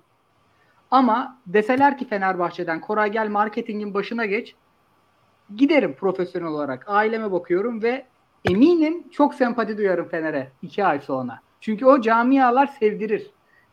Ama 0.91 1.37
deseler 1.47 1.97
ki 1.97 2.07
Fenerbahçe'den 2.07 2.81
Koray 2.81 3.11
gel 3.11 3.29
marketingin 3.29 3.93
başına 3.93 4.25
geç 4.25 4.55
giderim 5.55 5.93
profesyonel 5.93 6.47
olarak. 6.47 6.89
Aileme 6.89 7.31
bakıyorum 7.31 7.81
ve 7.83 8.05
eminim 8.45 9.03
çok 9.11 9.33
sempati 9.33 9.77
duyarım 9.77 10.07
Fener'e 10.07 10.51
iki 10.61 10.85
ay 10.85 10.99
sonra. 10.99 11.39
Çünkü 11.61 11.85
o 11.85 12.01
camialar 12.01 12.67
sevdirir. 12.67 13.31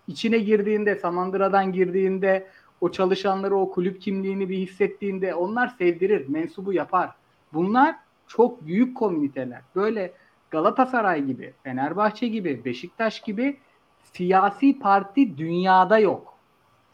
İçine 0.09 0.39
girdiğinde, 0.39 0.97
Samandıra'dan 0.97 1.72
girdiğinde, 1.72 2.47
o 2.80 2.91
çalışanları, 2.91 3.57
o 3.57 3.70
kulüp 3.70 4.01
kimliğini 4.01 4.49
bir 4.49 4.59
hissettiğinde 4.59 5.35
onlar 5.35 5.68
sevdirir, 5.68 6.28
mensubu 6.28 6.72
yapar. 6.72 7.11
Bunlar 7.53 7.97
çok 8.37 8.66
büyük 8.66 8.97
komüniteler. 8.97 9.61
Böyle 9.76 10.12
Galatasaray 10.51 11.24
gibi, 11.24 11.55
Fenerbahçe 11.62 12.28
gibi, 12.28 12.64
Beşiktaş 12.64 13.20
gibi 13.20 13.59
siyasi 14.03 14.78
parti 14.78 15.39
dünyada 15.39 15.99
yok. 15.99 16.35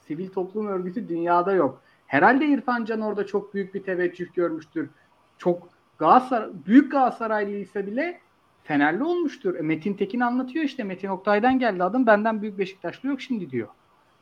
Sivil 0.01 0.29
toplum 0.29 0.67
örgütü 0.67 1.09
dünyada 1.09 1.53
yok. 1.53 1.81
Herhalde 2.07 2.47
İrfan 2.47 2.85
Can 2.85 3.01
orada 3.01 3.27
çok 3.27 3.55
büyük 3.55 3.75
bir 3.75 3.83
teveccüh 3.83 4.35
görmüştür. 4.35 4.91
Çok 5.39 5.69
Galatasaray, 5.99 6.51
büyük 6.67 6.93
Galatasaraylı 6.93 7.51
ise 7.51 7.87
bile 7.87 8.21
Fenerli 8.65 9.05
olmuştur. 9.05 9.55
E, 9.55 9.63
Metin 9.63 9.95
Tekin 9.95 10.21
anlatıyor 10.21 10.65
işte 10.65 10.85
Metin 10.85 11.09
Oktay'dan 11.09 11.59
geldi 11.59 11.85
adım 11.85 12.07
benden 12.07 12.43
büyük 12.43 12.59
Beşiktaşlı 12.59 13.09
yok 13.09 13.21
şimdi 13.21 13.51
diyor. 13.51 13.69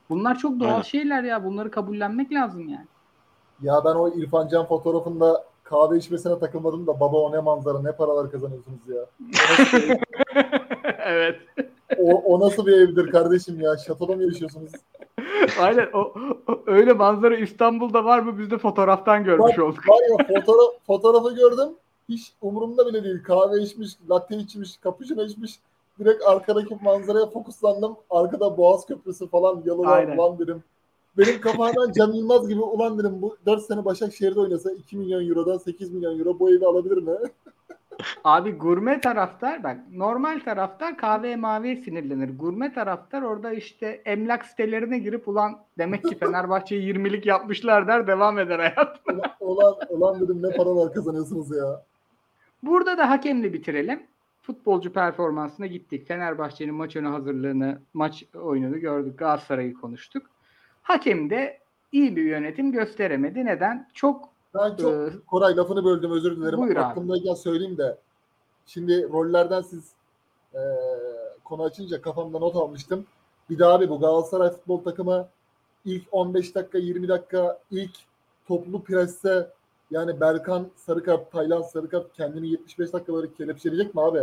Bunlar 0.09 0.39
çok 0.39 0.61
doğal 0.61 0.71
Aynen. 0.71 0.83
şeyler 0.83 1.23
ya. 1.23 1.45
Bunları 1.45 1.71
kabullenmek 1.71 2.33
lazım 2.33 2.69
yani. 2.69 2.87
Ya 3.63 3.75
ben 3.85 3.95
o 3.95 4.09
İrfan 4.09 4.49
Can 4.49 4.67
fotoğrafında 4.67 5.45
kahve 5.69 5.99
içmesine 5.99 6.39
takılmadım 6.39 6.87
da 6.87 7.01
baba 7.01 7.17
o 7.17 7.33
ne 7.33 7.41
manzara 7.41 7.83
ne 7.83 7.93
paralar 7.93 8.31
kazanıyorsunuz 8.31 8.89
ya. 8.89 9.07
evet. 11.05 11.37
O, 11.99 12.23
o 12.25 12.41
nasıl 12.41 12.67
bir 12.67 12.73
evdir 12.73 13.11
kardeşim 13.11 13.61
ya? 13.61 13.77
Şatoda 13.77 14.17
mı 14.17 14.23
yaşıyorsunuz? 14.23 14.73
Aynen 15.61 15.89
o, 15.93 15.99
o, 16.49 16.61
öyle 16.67 16.93
manzara 16.93 17.37
İstanbul'da 17.37 18.05
var 18.05 18.19
mı 18.19 18.39
biz 18.39 18.51
de 18.51 18.59
fotoğraftan 18.59 19.25
görmüş 19.25 19.59
var, 19.59 19.63
olduk. 19.63 19.89
Var 19.89 20.03
ya 20.11 20.41
fotoğraf, 20.41 20.75
fotoğrafı 20.87 21.35
gördüm. 21.35 21.69
Hiç 22.09 22.33
umurumda 22.41 22.87
bile 22.87 23.05
değil. 23.05 23.23
Kahve 23.23 23.63
içmiş, 23.63 23.93
latte 24.11 24.37
içmiş, 24.37 24.81
cappuccino 24.85 25.25
içmiş. 25.25 25.61
direkt 25.99 26.25
arkadaki 26.25 26.79
manzaraya 26.83 27.27
fokuslandım. 27.27 27.97
Arkada 28.11 28.57
Boğaz 28.57 28.87
Köprüsü 28.87 29.29
falan 29.29 29.63
Aynen. 29.85 30.17
ulan 30.17 30.39
dedim. 30.39 30.65
Benim 31.19 31.41
kafamdan 31.41 31.93
Cem 31.93 32.13
Yılmaz 32.13 32.49
gibi 32.49 32.61
ulan 32.61 32.99
dedim 32.99 33.23
bu 33.23 33.37
4 33.47 33.63
sene 33.63 33.85
Başakşehir'de 33.85 34.41
oynasa 34.41 34.73
2 34.73 34.97
milyon 34.97 35.29
eurodan 35.29 35.59
8 35.59 35.93
milyon 35.93 36.19
euro 36.19 36.39
bu 36.39 36.51
evi 36.51 36.67
alabilir 36.67 37.03
mi? 37.03 37.13
Abi 38.25 38.53
gurme 38.53 39.01
taraftar 39.01 39.63
bak 39.63 39.77
normal 39.93 40.41
taraftar 40.41 40.97
kahve 40.97 41.37
maviye 41.37 41.77
sinirlenir. 41.77 42.39
Gurme 42.39 42.73
taraftar 42.73 43.23
orada 43.23 43.53
işte 43.53 44.03
emlak 44.05 44.45
sitelerine 44.45 44.99
girip 44.99 45.29
ulan 45.29 45.59
demek 45.79 46.05
ki 46.05 46.19
Fenerbahçe'yi 46.19 46.95
20'lik 46.95 47.27
yapmışlar 47.27 47.87
der 47.87 48.07
devam 48.07 48.39
eder 48.39 48.59
hayat. 48.59 49.01
ulan, 49.41 49.75
ulan, 49.89 50.21
dedim 50.21 50.43
ne 50.43 50.57
paralar 50.57 50.93
kazanıyorsunuz 50.93 51.57
ya. 51.57 51.83
Burada 52.63 52.99
da 52.99 53.11
hakemle 53.11 53.53
bitirelim. 53.53 54.03
Futbolcu 54.43 54.93
performansına 54.93 55.67
gittik. 55.67 56.09
Fenerbahçe'nin 56.09 56.75
maç 56.75 56.97
önü 56.97 57.09
hazırlığını, 57.09 57.79
maç 57.95 58.25
oyununu 58.35 58.79
gördük. 58.79 59.19
Galatasaray'ı 59.19 59.75
konuştuk. 59.75 60.36
Hakem 60.87 61.31
de 61.31 61.59
iyi 61.93 62.17
bir 62.17 62.25
yönetim 62.25 62.73
gösteremedi. 62.73 63.45
Neden? 63.45 63.89
Çok 63.95 64.29
Ben 64.55 64.77
çok 64.77 64.93
e, 64.93 65.13
Koray 65.27 65.57
lafını 65.57 65.85
böldüm 65.85 66.11
özür 66.11 66.37
dilerim. 66.37 66.59
Buyur 66.59 66.77
abi. 66.77 66.81
Aklımdayken 66.81 67.35
söyleyeyim 67.35 67.79
de. 67.79 67.99
Şimdi 68.67 69.09
rollerden 69.13 69.63
siz 69.63 69.93
e, 70.55 70.61
konu 71.45 71.63
açınca 71.63 72.01
kafamda 72.01 72.39
not 72.39 72.57
almıştım. 72.57 73.07
Bir 73.51 73.59
daha 73.59 73.73
abi 73.73 73.89
bu 73.89 74.01
Galatasaray 74.01 74.51
futbol 74.51 74.83
takımı 74.85 75.29
ilk 75.85 76.03
15 76.13 76.55
dakika 76.55 76.79
20 76.79 77.09
dakika 77.09 77.59
ilk 77.71 77.97
toplu 78.49 78.83
presse 78.83 79.51
yani 79.91 80.21
Berkan 80.21 80.67
Sarıkart, 80.77 81.33
Taylan 81.33 81.63
Sarıkart 81.63 82.13
kendini 82.13 82.49
75 82.49 82.93
dakikaları 82.93 83.35
kelepçeleyecek 83.35 83.95
mi 83.95 84.01
abi? 84.01 84.23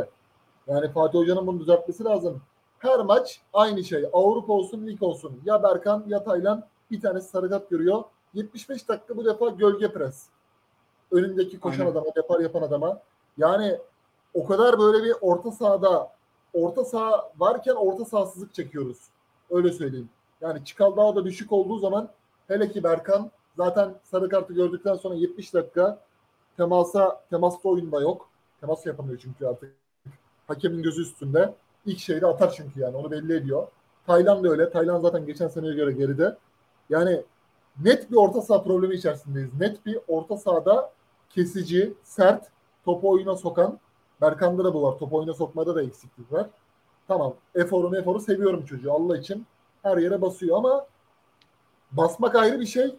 Yani 0.67 0.91
Fatih 0.91 1.19
Hoca'nın 1.19 1.47
bunu 1.47 1.59
düzeltmesi 1.59 2.03
lazım. 2.03 2.41
Her 2.83 2.99
maç 2.99 3.41
aynı 3.53 3.83
şey. 3.83 4.05
Avrupa 4.13 4.53
olsun, 4.53 4.87
lig 4.87 5.03
olsun. 5.03 5.41
Ya 5.45 5.63
Berkan 5.63 6.03
ya 6.07 6.23
Taylan 6.23 6.65
bir 6.91 7.01
tanesi 7.01 7.29
Sarıkart 7.29 7.69
görüyor. 7.69 8.03
75 8.33 8.89
dakika 8.89 9.17
bu 9.17 9.25
defa 9.25 9.49
gölge 9.49 9.93
pres. 9.93 10.25
Önündeki 11.11 11.59
koşan 11.59 11.79
Aynen. 11.79 11.91
adama, 11.91 12.15
depar 12.15 12.39
yapan 12.39 12.61
adama. 12.61 13.01
Yani 13.37 13.79
o 14.33 14.45
kadar 14.45 14.79
böyle 14.79 15.03
bir 15.03 15.15
orta 15.21 15.51
sahada 15.51 16.11
orta 16.53 16.85
saha 16.85 17.31
varken 17.37 17.75
orta 17.75 18.05
sahasızlık 18.05 18.53
çekiyoruz. 18.53 18.97
Öyle 19.51 19.71
söyleyeyim. 19.71 20.09
Yani 20.41 20.65
çıkal 20.65 20.97
daha 20.97 21.15
da 21.15 21.25
düşük 21.25 21.51
olduğu 21.51 21.79
zaman 21.79 22.09
hele 22.47 22.71
ki 22.71 22.83
Berkan 22.83 23.31
zaten 23.57 23.95
sarı 24.03 24.29
kartı 24.29 24.53
gördükten 24.53 24.95
sonra 24.95 25.15
70 25.15 25.53
dakika 25.53 25.99
temasa 26.57 27.23
temasta 27.29 27.69
oyunda 27.69 28.01
yok. 28.01 28.29
Temas 28.61 28.85
yapamıyor 28.85 29.19
çünkü 29.19 29.45
artık. 29.45 29.75
Hakemin 30.47 30.83
gözü 30.83 31.01
üstünde. 31.01 31.53
İlk 31.85 31.99
şeyde 31.99 32.27
atar 32.27 32.53
çünkü 32.57 32.79
yani 32.79 32.97
onu 32.97 33.11
belli 33.11 33.35
ediyor. 33.35 33.67
Taylan 34.07 34.43
da 34.43 34.49
öyle. 34.49 34.69
Taylan 34.69 34.99
zaten 34.99 35.25
geçen 35.25 35.47
seneye 35.47 35.73
göre 35.73 35.91
geride. 35.91 36.37
Yani 36.89 37.23
net 37.83 38.11
bir 38.11 38.15
orta 38.15 38.41
saha 38.41 38.63
problemi 38.63 38.95
içerisindeyiz. 38.95 39.53
Net 39.59 39.85
bir 39.85 39.99
orta 40.07 40.37
sahada 40.37 40.91
kesici, 41.29 41.93
sert, 42.03 42.47
topu 42.85 43.09
oyuna 43.09 43.35
sokan. 43.35 43.79
Berkan'da 44.21 44.63
da 44.63 44.73
bu 44.73 44.83
var. 44.83 44.97
Topu 44.99 45.17
oyuna 45.17 45.33
sokmada 45.33 45.75
da 45.75 45.83
eksiklik 45.83 46.31
var. 46.31 46.47
Tamam. 47.07 47.33
Eforu 47.55 47.95
eforu 47.95 48.19
seviyorum 48.19 48.65
çocuğu. 48.65 48.93
Allah 48.93 49.17
için 49.17 49.45
her 49.83 49.97
yere 49.97 50.21
basıyor 50.21 50.57
ama 50.57 50.85
basmak 51.91 52.35
ayrı 52.35 52.59
bir 52.59 52.65
şey. 52.65 52.95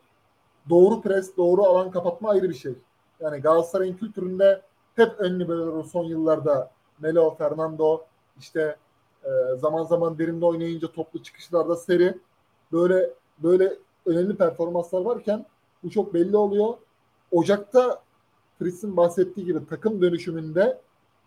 Doğru 0.68 1.00
pres, 1.00 1.36
doğru 1.36 1.62
alan 1.62 1.90
kapatma 1.90 2.30
ayrı 2.30 2.48
bir 2.48 2.54
şey. 2.54 2.74
Yani 3.20 3.38
Galatasaray'ın 3.38 3.96
kültüründe 3.96 4.62
hep 4.96 5.12
ön 5.18 5.40
liberoları 5.40 5.84
son 5.84 6.04
yıllarda 6.04 6.70
Melo, 7.00 7.34
Fernando 7.34 8.04
işte 8.40 8.76
e, 9.24 9.56
zaman 9.56 9.84
zaman 9.84 10.18
derinde 10.18 10.44
oynayınca 10.44 10.92
toplu 10.92 11.22
çıkışlarda 11.22 11.76
seri 11.76 12.18
böyle 12.72 13.10
böyle 13.38 13.72
önemli 14.06 14.36
performanslar 14.36 15.00
varken 15.00 15.46
bu 15.84 15.90
çok 15.90 16.14
belli 16.14 16.36
oluyor. 16.36 16.74
Ocak'ta 17.30 18.02
Fritz'in 18.58 18.96
bahsettiği 18.96 19.46
gibi 19.46 19.66
takım 19.68 20.02
dönüşümünde 20.02 20.80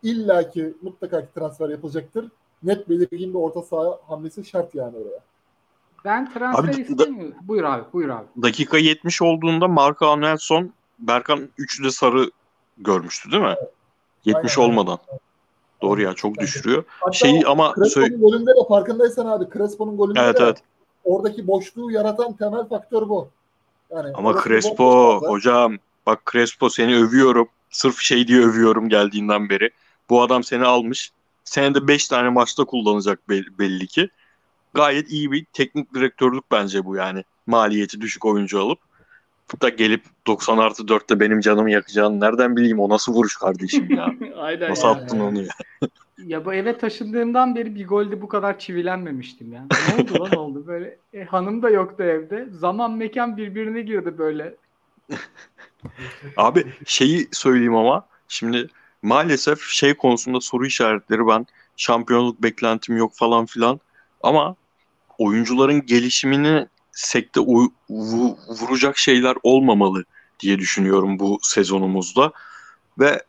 illaki 0.03 0.73
mutlaka 0.81 1.21
ki 1.21 1.27
transfer 1.35 1.69
yapılacaktır. 1.69 2.31
Net 2.63 2.89
belirgin 2.89 3.33
bir 3.33 3.39
orta 3.39 3.61
saha 3.61 3.99
hamlesi 4.07 4.45
şart 4.45 4.75
yani 4.75 4.97
oraya. 4.97 5.19
ben 6.05 6.33
transfer 6.33 6.73
Abi, 6.73 6.81
istemiyorum. 6.81 7.35
Buyur 7.41 7.63
abi, 7.63 7.83
buyur 7.93 8.09
abi. 8.09 8.25
Dakika 8.41 8.77
70 8.77 9.21
olduğunda 9.21 9.67
Marco 9.67 10.07
Anelson 10.07 10.73
Berkan 10.99 11.49
3'ü 11.59 11.83
de 11.83 11.91
sarı 11.91 12.31
görmüştü 12.77 13.31
değil 13.31 13.43
mi? 13.43 13.55
70 14.25 14.57
Aynen, 14.57 14.69
olmadan. 14.69 14.99
Doğru 15.81 16.01
ya 16.01 16.13
çok 16.13 16.37
düşürüyor. 16.37 16.83
Hatta 16.87 17.11
Şeyi 17.11 17.45
ama 17.45 17.73
Crespo'nun 17.75 18.21
golünde 18.21 18.51
de 18.51 18.67
farkındaysan 18.69 19.25
abi 19.25 19.45
Crespo'nun 19.53 19.97
golünde 19.97 20.19
Evet 20.19 20.39
de 20.39 20.43
evet. 20.43 20.57
oradaki 21.03 21.47
boşluğu 21.47 21.91
yaratan 21.91 22.33
temel 22.33 22.67
faktör 22.67 23.09
bu. 23.09 23.29
Yani 23.91 24.11
Ama 24.13 24.43
Crespo 24.43 25.21
hocam 25.27 25.77
bak 26.05 26.21
Crespo 26.31 26.69
seni 26.69 26.95
övüyorum. 26.97 27.47
Sırf 27.69 27.99
şey 27.99 28.27
diye 28.27 28.41
övüyorum 28.41 28.89
geldiğinden 28.89 29.49
beri. 29.49 29.69
Bu 30.09 30.21
adam 30.21 30.43
seni 30.43 30.65
almış. 30.65 31.11
Senede 31.43 31.87
5 31.87 32.07
tane 32.07 32.29
maçta 32.29 32.65
kullanacak 32.65 33.29
bel- 33.29 33.59
belli 33.59 33.87
ki. 33.87 34.09
Gayet 34.73 35.11
iyi 35.11 35.31
bir 35.31 35.45
teknik 35.53 35.93
direktörlük 35.93 36.51
bence 36.51 36.85
bu 36.85 36.95
yani. 36.95 37.23
Maliyeti 37.47 38.01
düşük 38.01 38.25
oyuncu 38.25 38.61
alıp 38.61 38.79
da 39.61 39.69
gelip 39.69 40.03
90 40.27 40.57
artı 40.57 40.83
4'te 40.83 41.19
benim 41.19 41.39
canımı 41.39 41.71
yakacağını 41.71 42.19
nereden 42.19 42.55
bileyim 42.55 42.79
o 42.79 42.89
nasıl 42.89 43.13
vuruş 43.13 43.37
kardeşim 43.37 43.95
ya. 43.95 44.15
Aynen 44.37 44.69
Nasıl 44.71 44.87
ya. 44.87 44.93
attın 44.93 45.19
onu 45.19 45.41
ya? 45.41 45.49
Ya 46.25 46.45
bu 46.45 46.53
eve 46.53 46.77
taşındığımdan 46.77 47.55
beri 47.55 47.75
bir 47.75 47.87
golde 47.87 48.21
bu 48.21 48.27
kadar 48.27 48.59
çivilenmemiştim 48.59 49.53
ya. 49.53 49.65
Ne 49.71 50.03
oldu 50.03 50.23
lan 50.23 50.31
oldu 50.35 50.63
böyle. 50.67 50.97
E, 51.13 51.23
hanım 51.23 51.61
da 51.61 51.69
yoktu 51.69 52.03
evde. 52.03 52.47
Zaman 52.51 52.91
mekan 52.91 53.37
birbirine 53.37 53.81
girdi 53.81 54.17
böyle. 54.17 54.55
Abi 56.37 56.65
şeyi 56.85 57.27
söyleyeyim 57.31 57.75
ama 57.75 58.05
şimdi 58.27 58.67
maalesef 59.01 59.61
şey 59.61 59.93
konusunda 59.93 60.41
soru 60.41 60.65
işaretleri 60.65 61.27
ben 61.27 61.45
şampiyonluk 61.77 62.43
beklentim 62.43 62.97
yok 62.97 63.11
falan 63.15 63.45
filan 63.45 63.79
ama 64.23 64.55
oyuncuların 65.17 65.85
gelişimini 65.85 66.67
sekte 66.97 67.39
u- 67.39 67.73
vu- 67.89 68.37
vuracak 68.47 68.97
şeyler 68.97 69.35
olmamalı 69.43 70.03
diye 70.39 70.59
düşünüyorum 70.59 71.19
bu 71.19 71.39
sezonumuzda 71.41 72.31
ve 72.99 73.23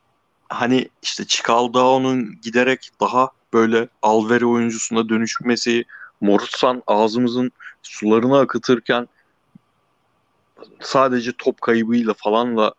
hani 0.48 0.88
işte 1.02 1.26
Çikaldao'nun 1.26 2.40
giderek 2.42 2.90
daha 3.00 3.30
böyle 3.52 3.88
alveri 4.02 4.46
oyuncusuna 4.46 5.08
dönüşmesi 5.08 5.84
Morutsan 6.20 6.82
ağzımızın 6.86 7.52
sularını 7.82 8.38
akıtırken 8.38 9.08
sadece 10.80 11.32
top 11.38 11.60
kaybıyla 11.60 12.14
falanla 12.14 12.72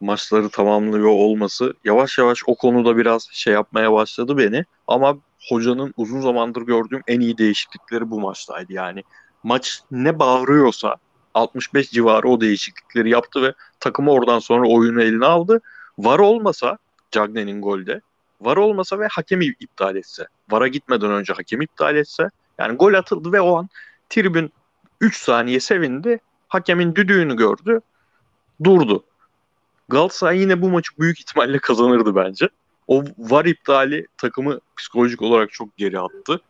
maçları 0.00 0.48
tamamlıyor 0.48 1.08
olması 1.08 1.74
yavaş 1.84 2.18
yavaş 2.18 2.42
o 2.46 2.54
konuda 2.54 2.96
biraz 2.96 3.28
şey 3.32 3.52
yapmaya 3.52 3.92
başladı 3.92 4.38
beni. 4.38 4.64
Ama 4.86 5.18
hocanın 5.48 5.94
uzun 5.96 6.20
zamandır 6.20 6.62
gördüğüm 6.62 7.02
en 7.06 7.20
iyi 7.20 7.38
değişiklikleri 7.38 8.10
bu 8.10 8.20
maçtaydı 8.20 8.72
yani. 8.72 9.02
Maç 9.42 9.82
ne 9.90 10.18
bağırıyorsa 10.18 10.96
65 11.34 11.90
civarı 11.90 12.28
o 12.28 12.40
değişiklikleri 12.40 13.10
yaptı 13.10 13.42
ve 13.42 13.52
takımı 13.80 14.12
oradan 14.12 14.38
sonra 14.38 14.68
oyunu 14.68 15.02
eline 15.02 15.26
aldı. 15.26 15.60
Var 15.98 16.18
olmasa 16.18 16.78
Cagney'in 17.10 17.62
golde 17.62 18.00
var 18.40 18.56
olmasa 18.56 18.98
ve 18.98 19.06
hakemi 19.06 19.46
iptal 19.46 19.96
etse. 19.96 20.26
Vara 20.50 20.68
gitmeden 20.68 21.10
önce 21.10 21.32
hakem 21.32 21.60
iptal 21.60 21.96
etse 21.96 22.28
yani 22.58 22.76
gol 22.76 22.94
atıldı 22.94 23.32
ve 23.32 23.40
o 23.40 23.56
an 23.56 23.68
tribün 24.08 24.52
3 25.00 25.16
saniye 25.16 25.60
sevindi. 25.60 26.18
Hakemin 26.48 26.94
düdüğünü 26.94 27.36
gördü. 27.36 27.80
Durdu. 28.64 29.04
Galatasaray 29.88 30.40
yine 30.40 30.62
bu 30.62 30.70
maçı 30.70 30.92
büyük 30.98 31.20
ihtimalle 31.20 31.58
kazanırdı 31.58 32.16
bence. 32.16 32.48
O 32.88 33.04
var 33.18 33.44
iptali 33.44 34.06
takımı 34.18 34.60
psikolojik 34.76 35.22
olarak 35.22 35.52
çok 35.52 35.76
geri 35.76 36.00
attı. 36.00 36.40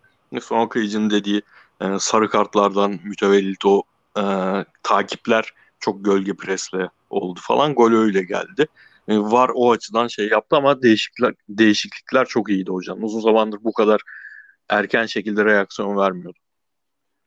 Son 0.42 0.66
Kayıcı'nın 0.66 1.10
dediği 1.10 1.42
e, 1.80 1.86
sarı 1.98 2.30
kartlardan 2.30 2.98
mütevellit 3.04 3.66
o 3.66 3.82
e, 4.18 4.22
takipler 4.82 5.52
çok 5.80 6.04
gölge 6.04 6.34
presle 6.34 6.90
oldu 7.10 7.40
falan. 7.42 7.74
Gol 7.74 7.92
öyle 7.92 8.22
geldi. 8.22 8.66
E, 9.08 9.18
var 9.18 9.50
o 9.54 9.70
açıdan 9.70 10.06
şey 10.06 10.28
yaptı 10.28 10.56
ama 10.56 10.82
değişiklikler, 10.82 11.34
değişiklikler 11.48 12.26
çok 12.26 12.50
iyiydi 12.50 12.70
hocam. 12.70 13.04
Uzun 13.04 13.20
zamandır 13.20 13.64
bu 13.64 13.72
kadar 13.72 14.00
erken 14.68 15.06
şekilde 15.06 15.44
reaksiyon 15.44 15.96
vermiyordu. 15.96 16.38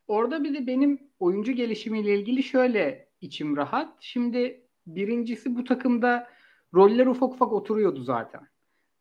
Orada 0.07 0.43
bir 0.43 0.53
de 0.53 0.67
benim 0.67 0.99
oyuncu 1.19 1.51
gelişimiyle 1.51 2.19
ilgili 2.19 2.43
şöyle 2.43 3.09
içim 3.21 3.57
rahat. 3.57 3.97
Şimdi 3.99 4.61
birincisi 4.87 5.55
bu 5.55 5.63
takımda 5.63 6.29
roller 6.73 7.05
ufak 7.05 7.33
ufak 7.33 7.53
oturuyordu 7.53 8.03
zaten. 8.03 8.47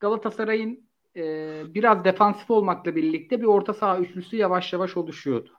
Galatasaray'ın 0.01 0.88
e, 1.17 1.63
biraz 1.75 2.05
defansif 2.05 2.51
olmakla 2.51 2.97
birlikte 2.97 3.41
bir 3.41 3.47
orta 3.47 3.75
saha 3.75 3.99
üçlüsü 3.99 4.37
yavaş 4.37 4.73
yavaş 4.73 4.97
oluşuyordu. 4.97 5.51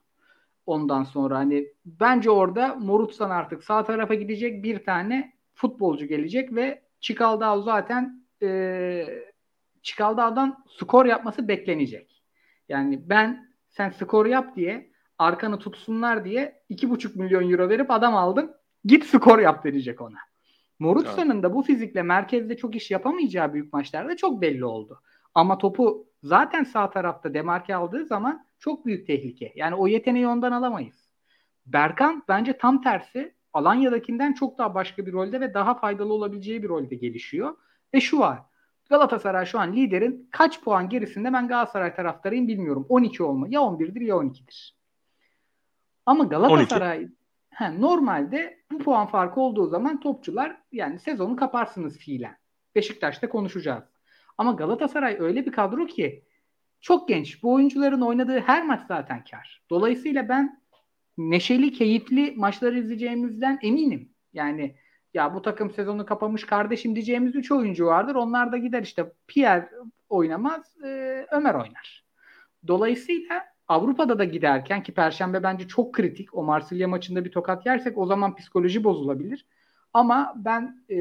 Ondan 0.65 1.03
sonra 1.03 1.37
hani 1.37 1.67
bence 1.85 2.29
orada 2.29 2.75
Morutsan 2.75 3.29
artık 3.29 3.63
sağ 3.63 3.85
tarafa 3.85 4.13
gidecek 4.13 4.63
bir 4.63 4.83
tane 4.83 5.33
futbolcu 5.53 6.05
gelecek 6.05 6.55
ve 6.55 6.81
Çikaldao 6.99 7.61
zaten 7.61 8.25
e, 8.41 9.05
Çikaldağ'dan 9.81 10.63
skor 10.69 11.05
yapması 11.05 11.47
beklenecek. 11.47 12.23
Yani 12.69 13.09
ben 13.09 13.49
sen 13.69 13.89
skor 13.89 14.25
yap 14.25 14.55
diye 14.55 14.91
arkanı 15.17 15.59
tutsunlar 15.59 16.25
diye 16.25 16.61
2,5 16.69 17.17
milyon 17.19 17.51
euro 17.51 17.69
verip 17.69 17.91
adam 17.91 18.15
aldım. 18.15 18.51
Git 18.85 19.05
skor 19.05 19.39
yap 19.39 19.65
verecek 19.65 20.01
ona. 20.01 20.17
Morutsa'nın 20.79 21.43
da 21.43 21.53
bu 21.53 21.63
fizikle 21.63 22.03
merkezde 22.03 22.57
çok 22.57 22.75
iş 22.75 22.91
yapamayacağı 22.91 23.53
büyük 23.53 23.73
maçlarda 23.73 24.17
çok 24.17 24.41
belli 24.41 24.65
oldu. 24.65 25.01
Ama 25.35 25.57
topu 25.57 26.07
zaten 26.23 26.63
sağ 26.63 26.89
tarafta 26.89 27.33
demarke 27.33 27.75
aldığı 27.75 28.05
zaman 28.05 28.45
çok 28.59 28.85
büyük 28.85 29.07
tehlike. 29.07 29.53
Yani 29.55 29.75
o 29.75 29.87
yeteneği 29.87 30.27
ondan 30.27 30.51
alamayız. 30.51 31.09
Berkan 31.65 32.23
bence 32.27 32.57
tam 32.57 32.81
tersi 32.81 33.35
Alanya'dakinden 33.53 34.33
çok 34.33 34.57
daha 34.57 34.75
başka 34.75 35.05
bir 35.05 35.13
rolde 35.13 35.41
ve 35.41 35.53
daha 35.53 35.75
faydalı 35.75 36.13
olabileceği 36.13 36.63
bir 36.63 36.69
rolde 36.69 36.95
gelişiyor. 36.95 37.55
Ve 37.93 38.01
şu 38.01 38.19
var. 38.19 38.39
Galatasaray 38.89 39.45
şu 39.45 39.59
an 39.59 39.73
liderin 39.73 40.29
kaç 40.31 40.61
puan 40.61 40.89
gerisinde 40.89 41.33
ben 41.33 41.47
Galatasaray 41.47 41.95
taraftarıyım 41.95 42.47
bilmiyorum. 42.47 42.85
12 42.89 43.23
olma. 43.23 43.47
Ya 43.49 43.59
11'dir 43.59 44.01
ya 44.01 44.15
12'dir. 44.15 44.75
Ama 46.05 46.23
Galatasaray 46.23 47.07
he, 47.49 47.81
normalde 47.81 48.59
bu 48.71 48.77
puan 48.77 49.07
farkı 49.07 49.41
olduğu 49.41 49.67
zaman 49.67 49.99
topçular 49.99 50.57
yani 50.71 50.99
sezonu 50.99 51.35
kaparsınız 51.35 51.97
fiilen. 51.97 52.37
Beşiktaş'ta 52.75 53.29
konuşacağız. 53.29 53.83
Ama 54.39 54.51
Galatasaray 54.51 55.17
öyle 55.19 55.45
bir 55.45 55.51
kadro 55.51 55.85
ki 55.85 56.23
çok 56.81 57.07
genç. 57.07 57.43
Bu 57.43 57.53
oyuncuların 57.53 58.01
oynadığı 58.01 58.39
her 58.39 58.65
maç 58.65 58.81
zaten 58.87 59.23
kar. 59.31 59.63
Dolayısıyla 59.69 60.29
ben 60.29 60.61
neşeli, 61.17 61.71
keyifli 61.71 62.33
maçları 62.37 62.79
izleyeceğimizden 62.79 63.59
eminim. 63.61 64.09
Yani 64.33 64.75
ya 65.13 65.33
bu 65.33 65.41
takım 65.41 65.71
sezonu 65.71 66.05
kapamış 66.05 66.45
kardeşim 66.45 66.95
diyeceğimiz 66.95 67.35
3 67.35 67.51
oyuncu 67.51 67.85
vardır. 67.85 68.15
Onlar 68.15 68.51
da 68.51 68.57
gider 68.57 68.83
işte 68.83 69.13
Pierre 69.27 69.69
oynamaz, 70.09 70.77
e, 70.83 71.25
Ömer 71.31 71.53
oynar. 71.53 72.05
Dolayısıyla 72.67 73.43
Avrupa'da 73.67 74.19
da 74.19 74.23
giderken 74.23 74.83
ki 74.83 74.91
Perşembe 74.93 75.43
bence 75.43 75.67
çok 75.67 75.93
kritik. 75.93 76.35
O 76.35 76.43
Marsilya 76.43 76.87
maçında 76.87 77.25
bir 77.25 77.31
tokat 77.31 77.65
yersek 77.65 77.97
o 77.97 78.05
zaman 78.05 78.35
psikoloji 78.35 78.83
bozulabilir. 78.83 79.45
Ama 79.93 80.33
ben 80.35 80.83
e, 80.89 80.97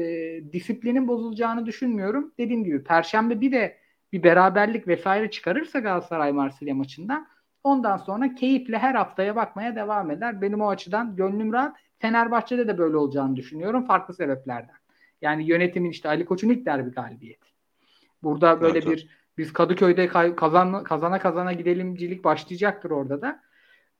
disiplinin 0.53 1.07
bozulacağını 1.07 1.65
düşünmüyorum. 1.65 2.33
Dediğim 2.37 2.63
gibi 2.63 2.83
Perşembe 2.83 3.41
bir 3.41 3.51
de 3.51 3.77
bir 4.11 4.23
beraberlik 4.23 4.87
vesaire 4.87 5.31
çıkarırsa 5.31 5.79
Galatasaray 5.79 6.31
Marsilya 6.31 6.75
maçında 6.75 7.27
ondan 7.63 7.97
sonra 7.97 8.35
keyifle 8.35 8.77
her 8.77 8.95
haftaya 8.95 9.35
bakmaya 9.35 9.75
devam 9.75 10.11
eder. 10.11 10.41
Benim 10.41 10.61
o 10.61 10.69
açıdan 10.69 11.15
gönlüm 11.15 11.53
rahat. 11.53 11.75
Fenerbahçe'de 11.99 12.67
de 12.67 12.77
böyle 12.77 12.97
olacağını 12.97 13.35
düşünüyorum 13.35 13.85
farklı 13.85 14.13
sebeplerden. 14.13 14.75
Yani 15.21 15.43
yönetimin 15.49 15.89
işte 15.89 16.09
Ali 16.09 16.25
Koç'un 16.25 16.49
ilk 16.49 16.65
derbi 16.65 16.91
galibiyeti. 16.91 17.49
Burada 18.23 18.61
böyle 18.61 18.79
evet, 18.79 18.87
bir 18.87 19.09
biz 19.37 19.53
Kadıköy'de 19.53 20.07
kazan, 20.35 20.83
kazana 20.83 21.19
kazana 21.19 21.53
gidelimcilik 21.53 22.23
başlayacaktır 22.23 22.91
orada 22.91 23.21
da. 23.21 23.39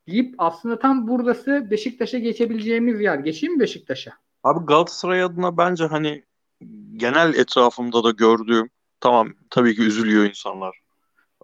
Deyip 0.07 0.35
aslında 0.37 0.79
tam 0.79 1.07
buradası 1.07 1.67
Beşiktaş'a 1.71 2.19
geçebileceğimiz 2.19 3.01
yer. 3.01 3.19
Geçeyim 3.19 3.53
mi 3.53 3.59
Beşiktaş'a? 3.59 4.11
Abi 4.43 4.65
Galatasaray 4.65 5.23
adına 5.23 5.57
bence 5.57 5.85
hani 5.85 6.25
genel 6.95 7.33
etrafımda 7.33 8.03
da 8.03 8.11
gördüğüm 8.11 8.69
tamam 8.99 9.33
tabii 9.49 9.75
ki 9.75 9.81
üzülüyor 9.81 10.25
insanlar. 10.25 10.79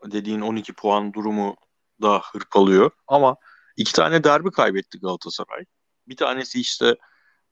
Dediğin 0.05 0.41
12 0.41 0.73
puan 0.73 1.13
durumu 1.13 1.55
da 2.01 2.19
hırpalıyor 2.19 2.91
ama 3.07 3.35
iki 3.77 3.93
tane 3.93 4.23
derbi 4.23 4.51
kaybetti 4.51 4.99
Galatasaray. 4.99 5.65
Bir 6.07 6.15
tanesi 6.15 6.59
işte 6.59 6.95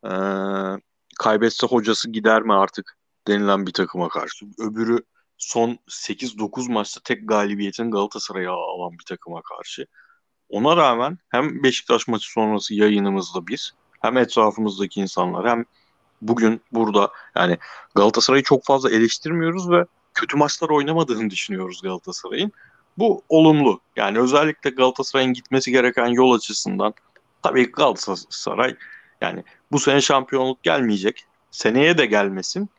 ee, 0.05 0.09
kaybetse 1.19 1.67
hocası 1.67 2.11
gider 2.11 2.41
mi 2.41 2.53
artık 2.53 2.97
denilen 3.27 3.67
bir 3.67 3.73
takıma 3.73 4.09
karşı. 4.09 4.45
Öbürü 4.59 4.99
son 5.37 5.79
8-9 5.87 6.71
maçta 6.71 7.01
tek 7.03 7.29
galibiyetin 7.29 7.91
Galatasaray'a 7.91 8.51
alan 8.51 8.91
bir 8.91 9.05
takıma 9.07 9.41
karşı. 9.41 9.87
Ona 10.49 10.77
rağmen 10.77 11.17
hem 11.29 11.63
Beşiktaş 11.63 12.07
maçı 12.07 12.31
sonrası 12.31 12.73
yayınımızda 12.73 13.47
biz 13.47 13.73
hem 14.03 14.17
etrafımızdaki 14.17 15.01
insanlar 15.01 15.49
hem 15.49 15.65
bugün 16.21 16.61
burada 16.71 17.11
yani 17.35 17.57
Galatasaray'ı 17.95 18.43
çok 18.43 18.65
fazla 18.65 18.89
eleştirmiyoruz 18.89 19.71
ve 19.71 19.85
kötü 20.13 20.37
maçlar 20.37 20.69
oynamadığını 20.69 21.29
düşünüyoruz 21.29 21.81
Galatasaray'ın. 21.81 22.51
Bu 22.97 23.23
olumlu. 23.29 23.79
Yani 23.95 24.19
özellikle 24.19 24.69
Galatasaray'ın 24.69 25.33
gitmesi 25.33 25.71
gereken 25.71 26.07
yol 26.07 26.33
açısından 26.33 26.93
tabii 27.41 27.71
Galatasaray 27.71 28.75
yani 29.21 29.43
bu 29.71 29.79
sene 29.79 30.01
şampiyonluk 30.01 30.63
gelmeyecek. 30.63 31.25
Seneye 31.51 31.97
de 31.97 32.05
gelmesin. 32.05 32.69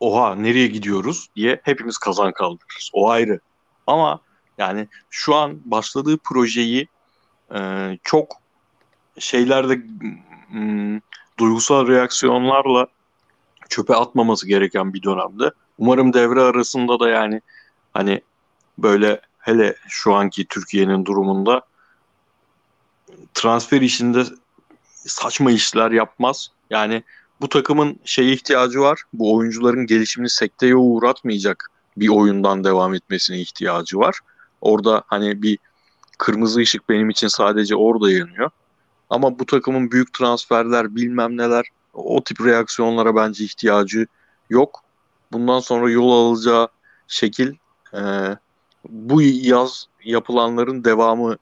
Oha 0.00 0.34
nereye 0.34 0.66
gidiyoruz 0.66 1.28
diye 1.36 1.60
hepimiz 1.62 1.98
kazan 1.98 2.32
kaldırırız. 2.32 2.90
O 2.92 3.10
ayrı. 3.10 3.40
Ama 3.86 4.20
yani 4.58 4.88
şu 5.10 5.34
an 5.34 5.60
başladığı 5.64 6.18
projeyi 6.18 6.88
e, 7.54 7.58
çok 8.04 8.36
şeylerde 9.18 9.82
m, 10.52 11.00
duygusal 11.38 11.88
reaksiyonlarla 11.88 12.86
çöpe 13.68 13.94
atmaması 13.94 14.48
gereken 14.48 14.94
bir 14.94 15.02
dönemde. 15.02 15.50
Umarım 15.78 16.12
devre 16.12 16.40
arasında 16.40 17.00
da 17.00 17.08
yani 17.08 17.40
hani 17.94 18.20
böyle 18.78 19.20
hele 19.38 19.76
şu 19.88 20.14
anki 20.14 20.46
Türkiye'nin 20.46 21.04
durumunda 21.04 21.62
transfer 23.34 23.80
işinde 23.80 24.24
saçma 24.94 25.50
işler 25.50 25.90
yapmaz. 25.90 26.50
Yani 26.70 27.02
bu 27.40 27.48
takımın 27.48 28.00
şeye 28.04 28.32
ihtiyacı 28.32 28.80
var. 28.80 29.02
Bu 29.12 29.34
oyuncuların 29.34 29.86
gelişimini 29.86 30.30
sekteye 30.30 30.76
uğratmayacak 30.76 31.70
bir 31.96 32.08
oyundan 32.08 32.64
devam 32.64 32.94
etmesine 32.94 33.40
ihtiyacı 33.40 33.98
var. 33.98 34.18
Orada 34.60 35.02
hani 35.06 35.42
bir 35.42 35.58
kırmızı 36.18 36.60
ışık 36.60 36.88
benim 36.88 37.10
için 37.10 37.28
sadece 37.28 37.76
orada 37.76 38.12
yanıyor. 38.12 38.50
Ama 39.10 39.38
bu 39.38 39.46
takımın 39.46 39.90
büyük 39.90 40.14
transferler 40.14 40.96
bilmem 40.96 41.36
neler 41.36 41.66
o 41.94 42.24
tip 42.24 42.40
reaksiyonlara 42.40 43.16
bence 43.16 43.44
ihtiyacı 43.44 44.06
yok. 44.50 44.80
Bundan 45.32 45.60
sonra 45.60 45.90
yol 45.90 46.10
alacağı 46.10 46.68
şekil 47.08 47.54
e, 47.94 48.00
bu 48.88 49.22
yaz 49.22 49.86
yapılanların 50.04 50.84
devamı 50.84 51.36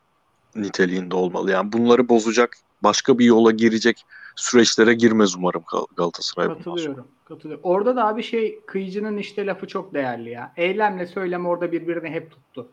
niteliğinde 0.57 1.17
olmalı. 1.17 1.51
Yani 1.51 1.73
bunları 1.73 2.09
bozacak, 2.09 2.57
başka 2.83 3.19
bir 3.19 3.25
yola 3.25 3.51
girecek 3.51 4.05
süreçlere 4.37 4.95
girmez 4.95 5.37
umarım 5.37 5.63
Galatasaray. 5.97 6.49
Katılıyorum. 6.49 7.09
Katılıyorum. 7.25 7.65
Orada 7.65 7.97
da 7.97 8.07
abi 8.07 8.23
şey 8.23 8.61
kıyıcının 8.67 9.17
işte 9.17 9.47
lafı 9.47 9.67
çok 9.67 9.95
değerli 9.95 10.31
ya. 10.31 10.53
Eylemle 10.57 11.07
söylem 11.07 11.47
orada 11.47 11.73
birbirini 11.73 12.11
hep 12.11 12.31
tuttu. 12.31 12.69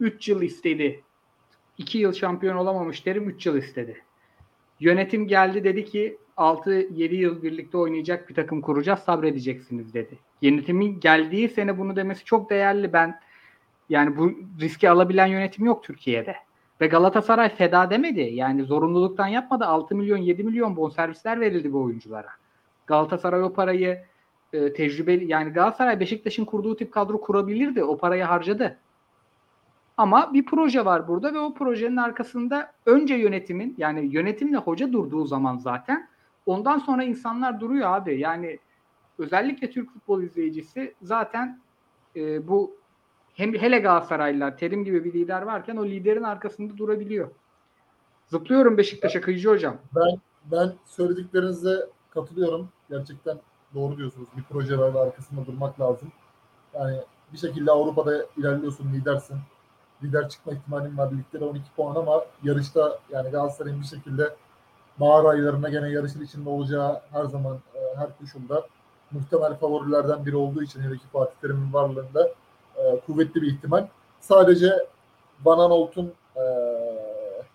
3 0.00 0.28
yıl 0.28 0.42
istedi. 0.42 1.04
2 1.78 1.98
yıl 1.98 2.12
şampiyon 2.12 2.56
olamamış 2.56 3.06
derim 3.06 3.28
3 3.28 3.46
yıl 3.46 3.56
istedi. 3.56 4.04
Yönetim 4.80 5.26
geldi 5.28 5.64
dedi 5.64 5.84
ki 5.84 6.18
6-7 6.36 7.14
yıl 7.14 7.42
birlikte 7.42 7.78
oynayacak 7.78 8.28
bir 8.28 8.34
takım 8.34 8.60
kuracağız 8.60 8.98
sabredeceksiniz 8.98 9.94
dedi. 9.94 10.18
Yönetimin 10.42 11.00
geldiği 11.00 11.48
sene 11.48 11.78
bunu 11.78 11.96
demesi 11.96 12.24
çok 12.24 12.50
değerli. 12.50 12.92
Ben 12.92 13.20
yani 13.88 14.16
bu 14.16 14.32
riski 14.60 14.90
alabilen 14.90 15.26
yönetim 15.26 15.64
yok 15.64 15.84
Türkiye'de. 15.84 16.36
Ve 16.80 16.86
Galatasaray 16.86 17.48
feda 17.48 17.90
demedi. 17.90 18.20
Yani 18.20 18.64
zorunluluktan 18.64 19.26
yapmadı. 19.26 19.66
6 19.66 19.96
milyon 19.96 20.16
7 20.16 20.44
milyon 20.44 20.76
bonservisler 20.76 21.40
verildi 21.40 21.72
bu 21.72 21.82
oyunculara. 21.82 22.30
Galatasaray 22.86 23.42
o 23.42 23.52
parayı 23.52 24.02
e, 24.52 24.72
tecrübeli 24.72 25.30
yani 25.30 25.52
Galatasaray 25.52 26.00
Beşiktaş'ın 26.00 26.44
kurduğu 26.44 26.76
tip 26.76 26.92
kadro 26.92 27.20
kurabilirdi. 27.20 27.84
O 27.84 27.96
parayı 27.96 28.24
harcadı. 28.24 28.78
Ama 29.98 30.34
bir 30.34 30.44
proje 30.44 30.84
var 30.84 31.08
burada 31.08 31.34
ve 31.34 31.38
o 31.38 31.54
projenin 31.54 31.96
arkasında 31.96 32.72
önce 32.86 33.14
yönetimin 33.14 33.74
yani 33.78 34.06
yönetimle 34.12 34.56
hoca 34.56 34.92
durduğu 34.92 35.26
zaman 35.26 35.56
zaten 35.56 36.08
ondan 36.46 36.78
sonra 36.78 37.04
insanlar 37.04 37.60
duruyor 37.60 37.92
abi. 37.92 38.20
Yani 38.20 38.58
özellikle 39.18 39.70
Türk 39.70 39.92
futbol 39.92 40.22
izleyicisi 40.22 40.94
zaten 41.02 41.60
e, 42.16 42.48
bu 42.48 42.76
hem 43.34 43.54
hele 43.54 43.78
Galatasaraylılar 43.78 44.56
Terim 44.56 44.84
gibi 44.84 45.04
bir 45.04 45.12
lider 45.12 45.42
varken 45.42 45.76
o 45.76 45.86
liderin 45.86 46.22
arkasında 46.22 46.78
durabiliyor. 46.78 47.30
Zıplıyorum 48.26 48.78
Beşiktaş'a 48.78 49.20
Kıyıcı 49.20 49.48
hocam. 49.48 49.76
Ben 49.94 50.18
ben 50.44 50.72
söylediklerinize 50.84 51.86
katılıyorum. 52.10 52.68
Gerçekten 52.90 53.38
doğru 53.74 53.96
diyorsunuz. 53.96 54.28
Bir 54.36 54.42
proje 54.42 54.78
var 54.78 54.94
ve 54.94 54.98
arkasında 54.98 55.46
durmak 55.46 55.80
lazım. 55.80 56.12
Yani 56.74 56.96
bir 57.32 57.38
şekilde 57.38 57.70
Avrupa'da 57.70 58.26
ilerliyorsun, 58.36 58.92
lidersin 58.92 59.36
lider 60.02 60.28
çıkma 60.28 60.52
ihtimalim 60.52 60.98
var. 60.98 61.10
Ligde 61.10 61.44
12 61.44 61.64
puan 61.76 61.94
ama 61.94 62.24
yarışta 62.42 62.98
yani 63.10 63.30
Galatasaray'ın 63.30 63.80
bir 63.80 63.86
şekilde 63.86 64.34
mağara 64.98 65.28
aylarına 65.28 65.68
gene 65.68 65.90
yarışın 65.90 66.24
içinde 66.24 66.48
olacağı 66.48 67.00
her 67.12 67.24
zaman 67.24 67.58
e, 67.74 67.96
her 67.96 68.18
koşulda 68.18 68.66
muhtemel 69.10 69.54
favorilerden 69.54 70.26
biri 70.26 70.36
olduğu 70.36 70.62
için 70.62 70.80
hele 70.80 70.94
ki 70.94 71.04
Fatih 71.12 71.34
Terim'in 71.40 71.72
varlığında 71.72 72.28
e, 72.76 73.00
kuvvetli 73.06 73.42
bir 73.42 73.46
ihtimal. 73.46 73.86
Sadece 74.20 74.86
Van 75.44 75.58
Aanholt'un 75.58 76.12
e, 76.36 76.42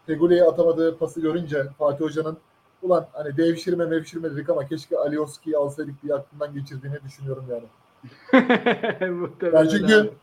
Feguli'ye 0.05 0.43
atamadığı 0.43 0.97
pası 0.97 1.21
görünce 1.21 1.63
Fatih 1.77 2.05
Hoca'nın 2.05 2.37
ulan 2.81 3.07
hani 3.13 3.37
devşirme 3.37 3.85
mevşirme 3.85 4.31
dedik 4.31 4.49
ama 4.49 4.67
keşke 4.67 4.97
Alioski'yi 4.97 5.57
alsaydık 5.57 6.03
diye 6.03 6.13
aklından 6.13 6.53
geçirdiğini 6.53 7.03
düşünüyorum 7.03 7.45
yani. 7.49 7.63
yani 9.53 9.69
çünkü 9.69 10.13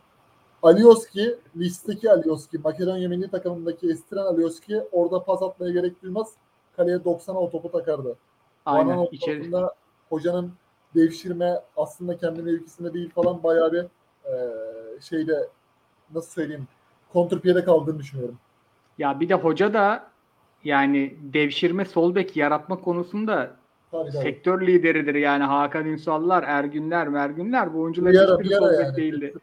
Alioski, 0.63 1.35
listeki 1.57 2.11
Alioski, 2.11 2.57
Makedonya 2.57 3.09
milli 3.09 3.27
takımındaki 3.29 3.89
estiren 3.89 4.21
Alioski 4.21 4.81
orada 4.91 5.23
pas 5.23 5.41
atmaya 5.41 5.71
gerek 5.71 6.03
duymaz. 6.03 6.33
Kaleye 6.77 6.97
90'a 6.97 7.33
o 7.39 7.49
topu 7.49 7.71
takardı. 7.71 8.15
Aynen. 8.65 8.97
Bana 8.97 9.07
İçeri, 9.11 9.51
hocanın 10.09 10.51
devşirme 10.95 11.59
aslında 11.77 12.17
kendi 12.17 12.41
mevkisinde 12.41 12.93
değil 12.93 13.09
falan 13.09 13.43
bayağı 13.43 13.71
bir 13.71 13.81
e, 14.25 14.33
şeyde 15.01 15.47
nasıl 16.15 16.31
söyleyeyim 16.31 16.67
kontrpiyede 17.13 17.63
kaldığını 17.63 17.99
düşünüyorum. 17.99 18.37
ya 18.97 19.19
bir 19.19 19.29
de 19.29 19.33
hoca 19.33 19.73
da 19.73 20.07
yani 20.63 21.17
devşirme 21.33 21.85
sol 21.85 22.15
bek 22.15 22.37
yaratma 22.37 22.81
konusunda 22.81 23.51
Tabii, 23.91 24.11
tabii. 24.11 24.23
sektör 24.23 24.67
lideridir 24.67 25.15
yani 25.15 25.43
Hakan 25.43 25.85
Ünsallar, 25.85 26.43
Ergünler, 26.43 27.07
Mergünler 27.07 27.73
bu 27.73 27.81
oyuncular 27.81 28.11
Bir 28.13 28.19
ara, 28.19 28.33
hiçbiri 28.37 28.55
sol 28.55 28.69
bek 28.69 28.79
yani. 28.79 28.95
değildi. 28.97 29.33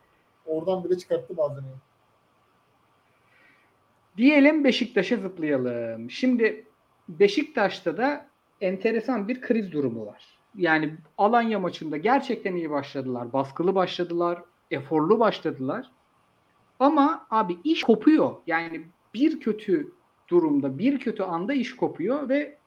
Oradan 0.48 0.84
bile 0.84 0.98
çıkarttı 0.98 1.34
malzemeyi. 1.34 1.74
Diyelim 4.16 4.64
Beşiktaş'a 4.64 5.16
zıplayalım. 5.16 6.10
Şimdi 6.10 6.66
Beşiktaş'ta 7.08 7.96
da 7.96 8.26
enteresan 8.60 9.28
bir 9.28 9.40
kriz 9.40 9.72
durumu 9.72 10.06
var. 10.06 10.38
Yani 10.54 10.94
Alanya 11.18 11.58
maçında 11.58 11.96
gerçekten 11.96 12.54
iyi 12.54 12.70
başladılar. 12.70 13.32
Baskılı 13.32 13.74
başladılar. 13.74 14.42
Eforlu 14.70 15.20
başladılar. 15.20 15.90
Ama 16.78 17.26
abi 17.30 17.56
iş 17.64 17.82
kopuyor. 17.82 18.36
Yani 18.46 18.82
bir 19.14 19.40
kötü 19.40 19.92
durumda, 20.28 20.78
bir 20.78 20.98
kötü 21.00 21.22
anda 21.22 21.54
iş 21.54 21.76
kopuyor 21.76 22.28
ve 22.28 22.58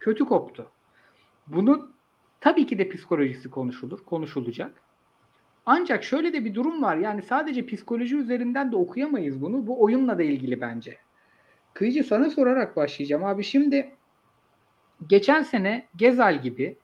kötü 0.00 0.24
koptu. 0.24 0.66
Bunun 1.46 1.94
tabii 2.40 2.66
ki 2.66 2.78
de 2.78 2.88
psikolojisi 2.88 3.50
konuşulur, 3.50 4.04
konuşulacak. 4.04 4.83
Ancak 5.66 6.04
şöyle 6.04 6.32
de 6.32 6.44
bir 6.44 6.54
durum 6.54 6.82
var. 6.82 6.96
Yani 6.96 7.22
sadece 7.22 7.66
psikoloji 7.66 8.16
üzerinden 8.16 8.72
de 8.72 8.76
okuyamayız 8.76 9.42
bunu. 9.42 9.66
Bu 9.66 9.82
oyunla 9.82 10.18
da 10.18 10.22
ilgili 10.22 10.60
bence. 10.60 10.98
Kıyıcı 11.74 12.04
sana 12.04 12.30
sorarak 12.30 12.76
başlayacağım. 12.76 13.24
Abi 13.24 13.44
şimdi 13.44 13.90
geçen 15.08 15.42
sene 15.42 15.86
Gezal 15.96 16.42
gibi, 16.42 16.76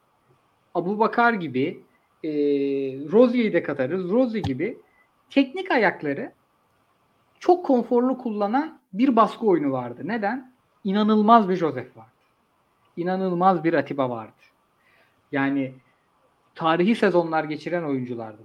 Abu 0.74 0.98
Bakar 0.98 1.32
gibi, 1.32 1.82
e, 2.24 2.30
Rozier'i 3.12 3.52
de 3.52 3.62
katarız. 3.62 4.10
Rozier 4.10 4.42
gibi 4.42 4.78
teknik 5.30 5.70
ayakları 5.70 6.32
çok 7.38 7.66
konforlu 7.66 8.18
kullanan 8.18 8.78
bir 8.92 9.16
baskı 9.16 9.46
oyunu 9.46 9.72
vardı. 9.72 10.02
Neden? 10.04 10.52
İnanılmaz 10.84 11.48
bir 11.48 11.56
Joseph 11.56 11.96
vardı. 11.96 12.10
İnanılmaz 12.96 13.64
bir 13.64 13.74
Atiba 13.74 14.10
vardı. 14.10 14.32
Yani 15.32 15.74
tarihi 16.54 16.94
sezonlar 16.94 17.44
geçiren 17.44 17.82
oyunculardı. 17.82 18.42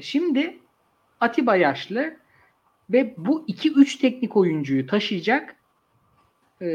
Şimdi 0.00 0.58
Atiba 1.20 1.56
yaşlı 1.56 2.16
ve 2.90 3.14
bu 3.16 3.44
2-3 3.48 4.00
teknik 4.00 4.36
oyuncuyu 4.36 4.86
taşıyacak 4.86 5.56
e, 6.62 6.66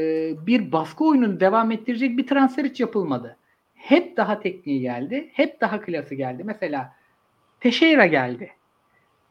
bir 0.48 0.72
baskı 0.72 1.06
oyununu 1.06 1.40
devam 1.40 1.72
ettirecek 1.72 2.18
bir 2.18 2.28
transfer 2.28 2.66
hiç 2.66 2.80
yapılmadı. 2.80 3.38
Hep 3.76 4.18
daha 4.18 4.40
tekniği 4.40 4.82
geldi. 4.82 5.30
Hep 5.34 5.62
daha 5.62 5.82
klası 5.82 6.16
geldi. 6.16 6.44
Mesela 6.44 6.96
Teixeira 7.60 8.06
geldi. 8.06 8.52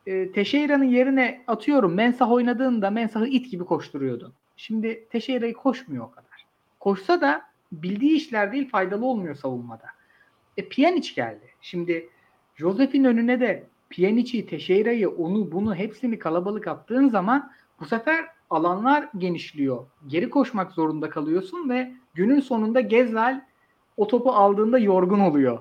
E, 0.07 0.33
Teixeira'nın 0.33 0.85
yerine 0.85 1.43
atıyorum 1.47 1.95
Mensah 1.95 2.31
oynadığında 2.31 2.91
Mensah'ı 2.91 3.27
it 3.27 3.51
gibi 3.51 3.65
koşturuyordun. 3.65 4.33
Şimdi 4.57 5.09
Teixeira'yı 5.09 5.55
koşmuyor 5.55 6.05
o 6.05 6.11
kadar. 6.11 6.47
Koşsa 6.81 7.21
da 7.21 7.43
bildiği 7.73 8.17
işler 8.17 8.53
değil 8.53 8.69
faydalı 8.69 9.07
olmuyor 9.07 9.35
savunmada. 9.35 9.87
E 10.57 10.69
Pjanic 10.69 11.15
geldi. 11.15 11.51
Şimdi 11.61 12.09
Josef'in 12.57 13.05
önüne 13.05 13.41
de 13.41 13.65
Pjanic'i, 13.91 14.47
Teixeira'yı, 14.47 15.11
onu 15.11 15.53
bunu 15.53 15.75
hepsini 15.75 16.19
kalabalık 16.19 16.69
attığın 16.69 17.09
zaman 17.09 17.53
bu 17.81 17.85
sefer 17.85 18.27
alanlar 18.51 19.09
genişliyor. 19.19 19.87
Geri 20.07 20.31
koşmak 20.31 20.73
zorunda 20.73 21.11
kalıyorsun 21.11 21.69
ve 21.71 21.93
günün 22.15 22.41
sonunda 22.41 22.81
Gezal 22.81 23.41
o 23.97 24.07
topu 24.07 24.31
aldığında 24.33 24.79
yorgun 24.79 25.21
oluyor. 25.21 25.59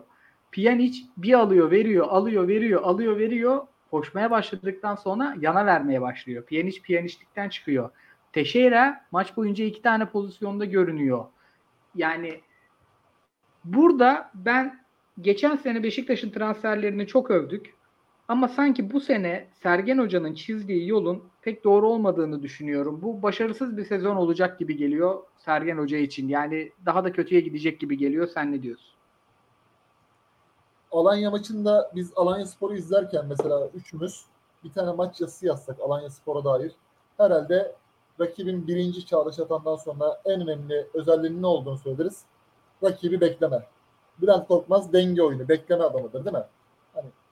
Pjanic 0.51 0.99
bir 1.17 1.33
alıyor, 1.33 1.71
veriyor, 1.71 2.07
alıyor, 2.09 2.47
veriyor, 2.47 2.81
alıyor, 2.83 3.17
veriyor. 3.17 3.67
Koşmaya 3.91 4.31
başladıktan 4.31 4.95
sonra 4.95 5.35
yana 5.39 5.65
vermeye 5.65 6.01
başlıyor. 6.01 6.45
Pjanic 6.45 6.81
Pjanic'likten 6.81 7.49
çıkıyor. 7.49 7.89
Teixeira 8.33 9.05
maç 9.11 9.37
boyunca 9.37 9.65
iki 9.65 9.81
tane 9.81 10.05
pozisyonda 10.05 10.65
görünüyor. 10.65 11.25
Yani 11.95 12.41
burada 13.65 14.31
ben 14.33 14.83
geçen 15.21 15.55
sene 15.55 15.83
Beşiktaş'ın 15.83 16.29
transferlerini 16.29 17.07
çok 17.07 17.31
övdük. 17.31 17.78
Ama 18.29 18.47
sanki 18.47 18.93
bu 18.93 18.99
sene 18.99 19.47
Sergen 19.63 19.97
Hoca'nın 19.97 20.33
çizdiği 20.33 20.87
yolun 20.87 21.23
pek 21.41 21.63
doğru 21.63 21.89
olmadığını 21.89 22.43
düşünüyorum. 22.43 23.01
Bu 23.01 23.21
başarısız 23.21 23.77
bir 23.77 23.85
sezon 23.85 24.15
olacak 24.15 24.59
gibi 24.59 24.77
geliyor 24.77 25.23
Sergen 25.37 25.77
Hoca 25.77 25.97
için. 25.97 26.27
Yani 26.27 26.71
daha 26.85 27.03
da 27.03 27.11
kötüye 27.11 27.41
gidecek 27.41 27.79
gibi 27.79 27.97
geliyor. 27.97 28.27
Sen 28.27 28.51
ne 28.51 28.61
diyorsun? 28.61 28.93
Alanya 30.91 31.31
maçında 31.31 31.91
biz 31.95 32.11
Alanya 32.15 32.45
Spor'u 32.45 32.75
izlerken 32.75 33.25
mesela 33.29 33.69
üçümüz 33.75 34.25
bir 34.63 34.71
tane 34.71 34.91
maç 34.91 35.21
yazısı 35.21 35.45
yazsak 35.45 35.79
Alanya 35.79 36.09
Spor'a 36.09 36.43
dair 36.43 36.71
herhalde 37.17 37.75
rakibin 38.19 38.67
birinci 38.67 39.05
Çağdaş 39.05 39.39
Atan'dan 39.39 39.75
sonra 39.75 40.21
en 40.25 40.41
önemli 40.41 40.87
özelliğinin 40.93 41.41
ne 41.41 41.47
olduğunu 41.47 41.77
söyleriz. 41.77 42.23
Rakibi 42.83 43.21
bekleme. 43.21 43.63
Bülent 44.21 44.47
Korkmaz 44.47 44.93
denge 44.93 45.23
oyunu, 45.23 45.49
bekleme 45.49 45.83
adamıdır 45.83 46.25
değil 46.25 46.35
mi? 46.35 46.43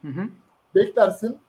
Hı 0.02 0.08
hı. 0.08 0.30
Beklersin, 0.78 1.40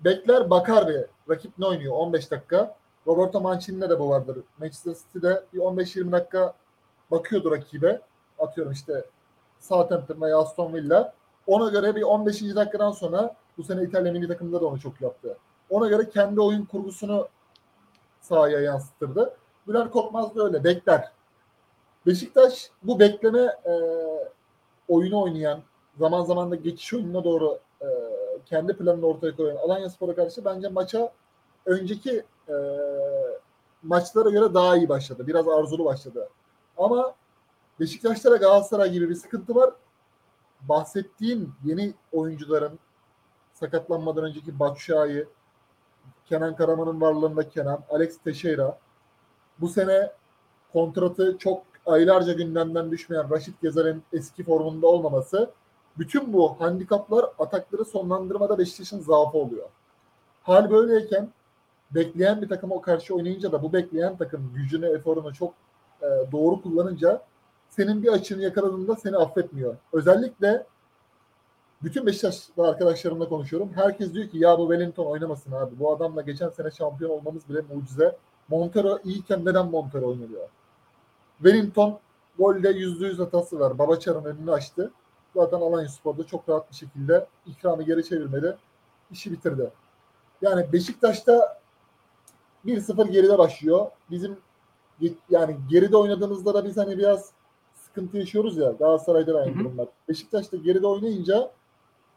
bekler 0.00 0.50
bakar 0.50 0.88
bir 0.88 1.04
rakip 1.28 1.58
ne 1.58 1.66
oynuyor 1.66 1.94
15 1.96 2.30
dakika. 2.30 2.76
Roberto 3.06 3.40
Mancini'de 3.40 3.90
de 3.90 4.00
bu 4.00 4.08
vardır. 4.08 4.38
Manchester 4.58 4.94
City'de 4.94 5.44
bir 5.52 5.58
15-20 5.58 6.12
dakika 6.12 6.54
bakıyordu 7.10 7.50
rakibe. 7.50 8.00
Atıyorum 8.38 8.72
işte 8.72 9.04
Southampton 9.60 10.20
veya 10.20 10.38
Aston 10.38 10.74
Villa. 10.74 11.14
Ona 11.46 11.70
göre 11.70 11.96
bir 11.96 12.02
15. 12.02 12.42
dakikadan 12.42 12.90
sonra 12.90 13.34
bu 13.58 13.62
sene 13.62 13.82
İtalya 13.82 14.12
milli 14.12 14.28
takımında 14.28 14.60
da 14.60 14.66
onu 14.66 14.80
çok 14.80 15.00
yaptı. 15.00 15.36
Ona 15.70 15.88
göre 15.88 16.08
kendi 16.10 16.40
oyun 16.40 16.64
kurgusunu 16.64 17.28
sahaya 18.20 18.60
yansıtırdı. 18.60 19.36
Bülent 19.66 19.90
Korkmaz 19.90 20.36
da 20.36 20.44
öyle 20.44 20.64
bekler. 20.64 21.12
Beşiktaş 22.06 22.70
bu 22.82 23.00
bekleme 23.00 23.40
e, 23.64 23.72
oyunu 24.88 25.22
oynayan 25.22 25.60
zaman 25.98 26.24
zaman 26.24 26.50
da 26.50 26.54
geçiş 26.54 26.94
oyununa 26.94 27.24
doğru 27.24 27.58
e, 27.82 27.86
kendi 28.50 28.76
planını 28.76 29.06
ortaya 29.06 29.36
koyan 29.36 29.56
Alanya 29.56 29.90
Spor'a 29.90 30.14
karşı 30.14 30.44
bence 30.44 30.68
maça 30.68 31.12
önceki 31.66 32.24
e, 32.48 32.54
maçlara 33.82 34.30
göre 34.30 34.54
daha 34.54 34.76
iyi 34.76 34.88
başladı. 34.88 35.26
Biraz 35.26 35.48
arzulu 35.48 35.84
başladı. 35.84 36.28
Ama 36.76 37.14
Beşiktaş'ta 37.80 38.36
Galatasaray 38.36 38.90
gibi 38.92 39.08
bir 39.08 39.14
sıkıntı 39.14 39.54
var. 39.54 39.70
Bahsettiğim 40.60 41.54
yeni 41.64 41.94
oyuncuların 42.12 42.78
sakatlanmadan 43.54 44.24
önceki 44.24 44.58
Batshuayi, 44.58 45.26
Kenan 46.26 46.56
Karaman'ın 46.56 47.00
varlığında 47.00 47.48
Kenan, 47.48 47.80
Alex 47.90 48.18
Teixeira. 48.18 48.78
Bu 49.60 49.68
sene 49.68 50.12
kontratı 50.72 51.38
çok 51.38 51.62
aylarca 51.86 52.32
gündemden 52.32 52.90
düşmeyen 52.90 53.30
Raşit 53.30 53.62
Gezer'in 53.62 54.02
eski 54.12 54.44
formunda 54.44 54.86
olmaması 54.86 55.50
bütün 55.98 56.32
bu 56.32 56.60
handikaplar 56.60 57.26
atakları 57.38 57.84
sonlandırmada 57.84 58.58
Beşiktaş'ın 58.58 59.00
zaafı 59.00 59.38
oluyor. 59.38 59.68
Hal 60.42 60.70
böyleyken 60.70 61.28
bekleyen 61.90 62.42
bir 62.42 62.48
takıma 62.48 62.80
karşı 62.80 63.14
oynayınca 63.14 63.52
da 63.52 63.62
bu 63.62 63.72
bekleyen 63.72 64.16
takım 64.16 64.52
gücünü, 64.54 64.86
eforunu 64.86 65.34
çok 65.34 65.54
e, 66.02 66.06
doğru 66.32 66.62
kullanınca 66.62 67.22
senin 67.70 68.02
bir 68.02 68.08
açını 68.08 68.42
yakaladığında 68.42 68.96
seni 68.96 69.16
affetmiyor. 69.16 69.76
Özellikle 69.92 70.66
bütün 71.82 72.06
Beşiktaşlı 72.06 72.68
arkadaşlarımla 72.68 73.28
konuşuyorum. 73.28 73.70
Herkes 73.74 74.14
diyor 74.14 74.28
ki 74.28 74.38
ya 74.38 74.58
bu 74.58 74.68
Wellington 74.68 75.06
oynamasın 75.06 75.52
abi. 75.52 75.78
Bu 75.78 75.92
adamla 75.92 76.22
geçen 76.22 76.48
sene 76.48 76.70
şampiyon 76.70 77.10
olmamız 77.10 77.48
bile 77.48 77.60
mucize. 77.74 78.16
Montero 78.48 78.98
iyiyken 79.04 79.44
neden 79.44 79.66
Montero 79.66 80.08
oynanıyor? 80.08 80.48
Wellington 81.42 81.98
golde 82.38 82.70
%100 82.70 83.16
hatası 83.16 83.60
var. 83.60 83.78
Babaçar'ın 83.78 84.24
önünü 84.24 84.52
açtı. 84.52 84.92
Zaten 85.38 85.60
Alanya 85.60 85.88
Spor'da 85.88 86.26
çok 86.26 86.48
rahat 86.48 86.70
bir 86.70 86.76
şekilde 86.76 87.26
ikramı 87.46 87.82
geri 87.82 88.04
çevirmedi. 88.04 88.56
İşi 89.10 89.32
bitirdi. 89.32 89.70
Yani 90.42 90.72
Beşiktaş'ta 90.72 91.60
1-0 92.66 93.10
geride 93.10 93.38
başlıyor. 93.38 93.86
Bizim 94.10 94.36
yani 95.30 95.56
geride 95.70 95.96
oynadığımızda 95.96 96.54
da 96.54 96.64
biz 96.64 96.76
hani 96.76 96.98
biraz 96.98 97.32
sıkıntı 97.74 98.16
yaşıyoruz 98.16 98.56
ya. 98.56 98.70
Galatasaray'da 98.70 99.34
da 99.34 99.38
aynı 99.38 99.58
durumlar. 99.58 99.88
Beşiktaş'ta 100.08 100.56
geride 100.56 100.86
oynayınca 100.86 101.50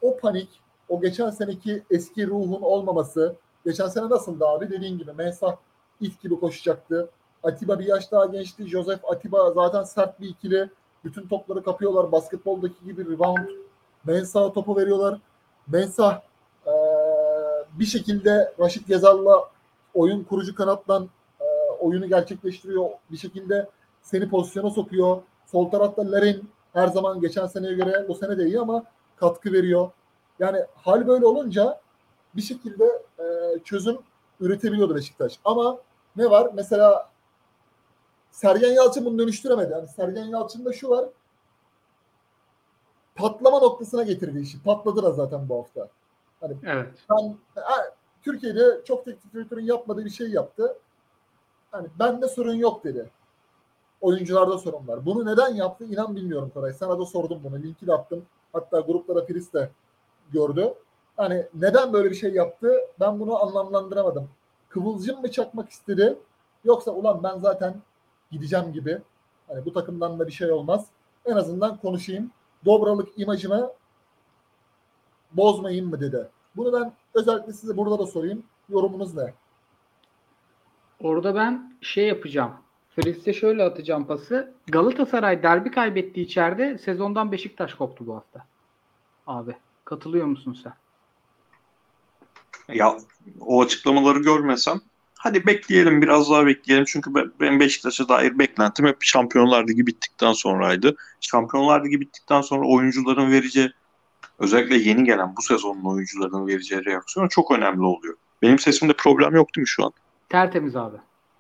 o 0.01 0.17
panik, 0.17 0.61
o 0.89 1.01
geçen 1.01 1.29
seneki 1.29 1.83
eski 1.91 2.27
ruhun 2.27 2.61
olmaması, 2.61 3.35
geçen 3.65 3.87
sene 3.87 4.09
nasıldı 4.09 4.45
abi 4.45 4.69
dediğin 4.69 4.97
gibi 4.97 5.13
Mensah 5.13 5.55
it 5.99 6.21
gibi 6.21 6.39
koşacaktı. 6.39 7.09
Atiba 7.43 7.79
bir 7.79 7.85
yaş 7.85 8.11
daha 8.11 8.25
gençti. 8.25 8.67
Joseph 8.67 8.99
Atiba 9.03 9.51
zaten 9.51 9.83
sert 9.83 10.19
bir 10.19 10.29
ikili. 10.29 10.69
Bütün 11.03 11.27
topları 11.27 11.63
kapıyorlar. 11.63 12.11
Basketboldaki 12.11 12.85
gibi 12.85 13.05
rebound. 13.05 13.47
Mensah'a 14.05 14.53
topu 14.53 14.77
veriyorlar. 14.77 15.19
Mensah 15.67 16.21
eee, 16.67 16.73
bir 17.79 17.85
şekilde 17.85 18.53
Raşit 18.59 18.87
Gezal'la 18.87 19.49
oyun 19.93 20.23
kurucu 20.23 20.55
kanattan 20.55 21.09
e, 21.39 21.45
oyunu 21.79 22.07
gerçekleştiriyor. 22.07 22.89
Bir 23.11 23.17
şekilde 23.17 23.69
seni 24.01 24.29
pozisyona 24.29 24.69
sokuyor. 24.69 25.21
Sol 25.45 25.69
tarafta 25.69 26.11
Larin 26.11 26.49
her 26.73 26.87
zaman 26.87 27.21
geçen 27.21 27.47
seneye 27.47 27.73
göre 27.73 28.05
bu 28.07 28.15
sene 28.15 28.37
de 28.37 28.45
iyi 28.45 28.59
ama 28.59 28.83
katkı 29.15 29.53
veriyor. 29.53 29.89
Yani 30.39 30.59
hal 30.75 31.07
böyle 31.07 31.25
olunca 31.25 31.79
bir 32.35 32.41
şekilde 32.41 32.85
e, 33.19 33.23
çözüm 33.63 33.97
üretebiliyordu 34.39 34.95
Beşiktaş. 34.95 35.39
Ama 35.45 35.77
ne 36.15 36.29
var? 36.29 36.51
Mesela 36.53 37.09
Sergen 38.31 38.71
Yalçın 38.71 39.05
bunu 39.05 39.19
dönüştüremedi. 39.19 39.71
Yani 39.71 39.87
Sergen 39.87 40.25
Yalçın'da 40.25 40.73
şu 40.73 40.89
var. 40.89 41.05
Patlama 43.15 43.59
noktasına 43.59 44.03
getirdi 44.03 44.39
işi. 44.39 44.63
Patladı 44.63 45.03
da 45.03 45.11
zaten 45.11 45.49
bu 45.49 45.57
hafta. 45.57 45.87
Hani 46.41 46.55
Evet. 46.65 46.87
ben 47.09 47.37
ha, 47.55 47.75
Türkiye'de 48.23 48.81
çok 48.85 49.05
teknik 49.05 49.33
direktörün 49.33 49.65
yapmadığı 49.65 50.05
bir 50.05 50.09
şey 50.09 50.27
yaptı. 50.29 50.77
Hani 51.71 51.87
bende 51.99 52.27
sorun 52.27 52.53
yok 52.53 52.83
dedi. 52.83 53.09
Oyuncularda 54.01 54.57
sorun 54.57 54.87
var. 54.87 55.05
Bunu 55.05 55.25
neden 55.25 55.55
yaptı 55.55 55.85
inan 55.85 56.15
bilmiyorum 56.15 56.51
Koray. 56.53 56.73
Sana 56.73 56.99
da 56.99 57.05
sordum 57.05 57.39
bunu. 57.43 57.55
Linki 57.63 57.87
de 57.87 57.93
attım. 57.93 58.25
Hatta 58.53 58.79
gruplara 58.79 59.25
Filiz 59.25 59.53
de 59.53 59.69
gördü. 60.33 60.73
Hani 61.17 61.45
neden 61.53 61.93
böyle 61.93 62.09
bir 62.09 62.15
şey 62.15 62.31
yaptı 62.33 62.73
ben 62.99 63.19
bunu 63.19 63.43
anlamlandıramadım. 63.43 64.29
Kıvılcım 64.69 65.21
mı 65.21 65.31
çakmak 65.31 65.69
istedi 65.69 66.17
yoksa 66.63 66.91
ulan 66.91 67.23
ben 67.23 67.39
zaten 67.39 67.75
gideceğim 68.31 68.73
gibi. 68.73 69.01
Hani 69.47 69.65
bu 69.65 69.73
takımdan 69.73 70.19
da 70.19 70.27
bir 70.27 70.31
şey 70.31 70.51
olmaz. 70.51 70.85
En 71.25 71.35
azından 71.35 71.77
konuşayım. 71.77 72.31
Dobralık 72.65 73.19
imajını 73.19 73.71
bozmayayım 75.31 75.89
mı 75.89 76.01
dedi. 76.01 76.29
Bunu 76.55 76.73
ben 76.73 76.93
özellikle 77.13 77.53
size 77.53 77.77
burada 77.77 77.99
da 77.99 78.05
sorayım. 78.05 78.43
Yorumunuz 78.69 79.15
ne? 79.15 79.33
Orada 80.99 81.35
ben 81.35 81.77
şey 81.81 82.07
yapacağım. 82.07 82.53
Fritz'e 82.95 83.33
şöyle 83.33 83.63
atacağım 83.63 84.07
pası. 84.07 84.53
Galatasaray 84.67 85.43
derbi 85.43 85.71
kaybetti 85.71 86.21
içeride. 86.21 86.77
Sezondan 86.77 87.31
Beşiktaş 87.31 87.73
koptu 87.73 88.07
bu 88.07 88.15
hafta. 88.15 88.45
Abi 89.27 89.55
katılıyor 89.85 90.25
musun 90.25 90.57
sen? 90.63 90.73
Ya 92.75 92.97
o 93.39 93.61
açıklamaları 93.61 94.19
görmesem 94.19 94.81
hadi 95.23 95.45
bekleyelim 95.45 96.01
biraz 96.01 96.29
daha 96.29 96.45
bekleyelim. 96.45 96.85
Çünkü 96.87 97.11
ben, 97.39 97.59
Beşiktaş'a 97.59 98.09
dair 98.09 98.39
beklentim 98.39 98.85
hep 98.85 98.97
Şampiyonlar 98.99 99.67
Ligi 99.67 99.87
bittikten 99.87 100.33
sonraydı. 100.33 100.95
Şampiyonlar 101.21 101.85
Ligi 101.85 102.01
bittikten 102.01 102.41
sonra 102.41 102.67
oyuncuların 102.67 103.31
vereceği 103.31 103.71
özellikle 104.39 104.75
yeni 104.75 105.03
gelen 105.03 105.35
bu 105.37 105.41
sezonun 105.41 105.83
oyuncularının 105.83 106.47
vereceği 106.47 106.85
reaksiyon 106.85 107.27
çok 107.27 107.51
önemli 107.51 107.81
oluyor. 107.81 108.15
Benim 108.41 108.59
sesimde 108.59 108.93
problem 108.93 109.35
yok 109.35 109.55
değil 109.55 109.61
mi 109.61 109.67
şu 109.67 109.85
an? 109.85 109.91
Tertemiz 110.29 110.75
abi. 110.75 110.97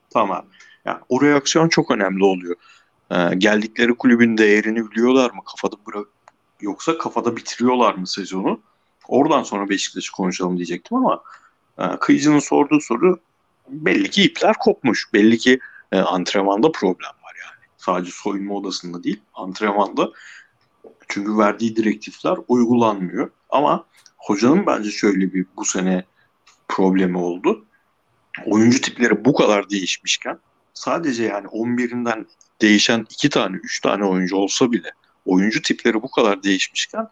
Tamam. 0.09 0.45
Yani 0.85 0.97
o 1.09 1.21
reaksiyon 1.21 1.69
çok 1.69 1.91
önemli 1.91 2.23
oluyor. 2.23 2.55
Ee, 3.11 3.35
geldikleri 3.37 3.93
kulübün 3.93 4.37
değerini 4.37 4.91
biliyorlar 4.91 5.31
mı? 5.31 5.41
Kafada 5.45 5.75
bırak 5.87 6.07
yoksa 6.61 6.97
kafada 6.97 7.35
bitiriyorlar 7.35 7.93
mı 7.93 8.07
sezonu? 8.07 8.59
Oradan 9.07 9.43
sonra 9.43 9.69
Beşiktaş'ı 9.69 10.11
konuşalım 10.11 10.57
diyecektim 10.57 10.97
ama 10.97 11.23
e, 11.77 11.83
Kıyıcı'nın 11.99 12.39
sorduğu 12.39 12.81
soru 12.81 13.19
belli 13.69 14.09
ki 14.09 14.23
ipler 14.23 14.55
kopmuş. 14.59 15.13
Belli 15.13 15.37
ki 15.37 15.59
e, 15.91 15.99
antrenmanda 15.99 16.71
problem 16.71 17.09
var 17.23 17.35
yani. 17.45 17.65
Sadece 17.77 18.11
soyunma 18.11 18.53
odasında 18.53 19.03
değil, 19.03 19.21
antrenmanda. 19.33 20.09
Çünkü 21.07 21.37
verdiği 21.37 21.75
direktifler 21.75 22.37
uygulanmıyor. 22.47 23.31
Ama 23.49 23.85
hocanın 24.17 24.65
bence 24.65 24.91
şöyle 24.91 25.33
bir 25.33 25.45
bu 25.57 25.65
sene 25.65 26.05
problemi 26.67 27.17
oldu. 27.17 27.65
Oyuncu 28.45 28.81
tipleri 28.81 29.25
bu 29.25 29.33
kadar 29.33 29.69
değişmişken 29.69 30.39
sadece 30.73 31.23
yani 31.23 31.47
11'inden 31.47 32.25
değişen 32.61 33.05
iki 33.09 33.29
tane, 33.29 33.57
üç 33.57 33.81
tane 33.81 34.05
oyuncu 34.05 34.35
olsa 34.35 34.71
bile 34.71 34.91
oyuncu 35.25 35.61
tipleri 35.61 36.01
bu 36.01 36.11
kadar 36.11 36.43
değişmişken 36.43 37.07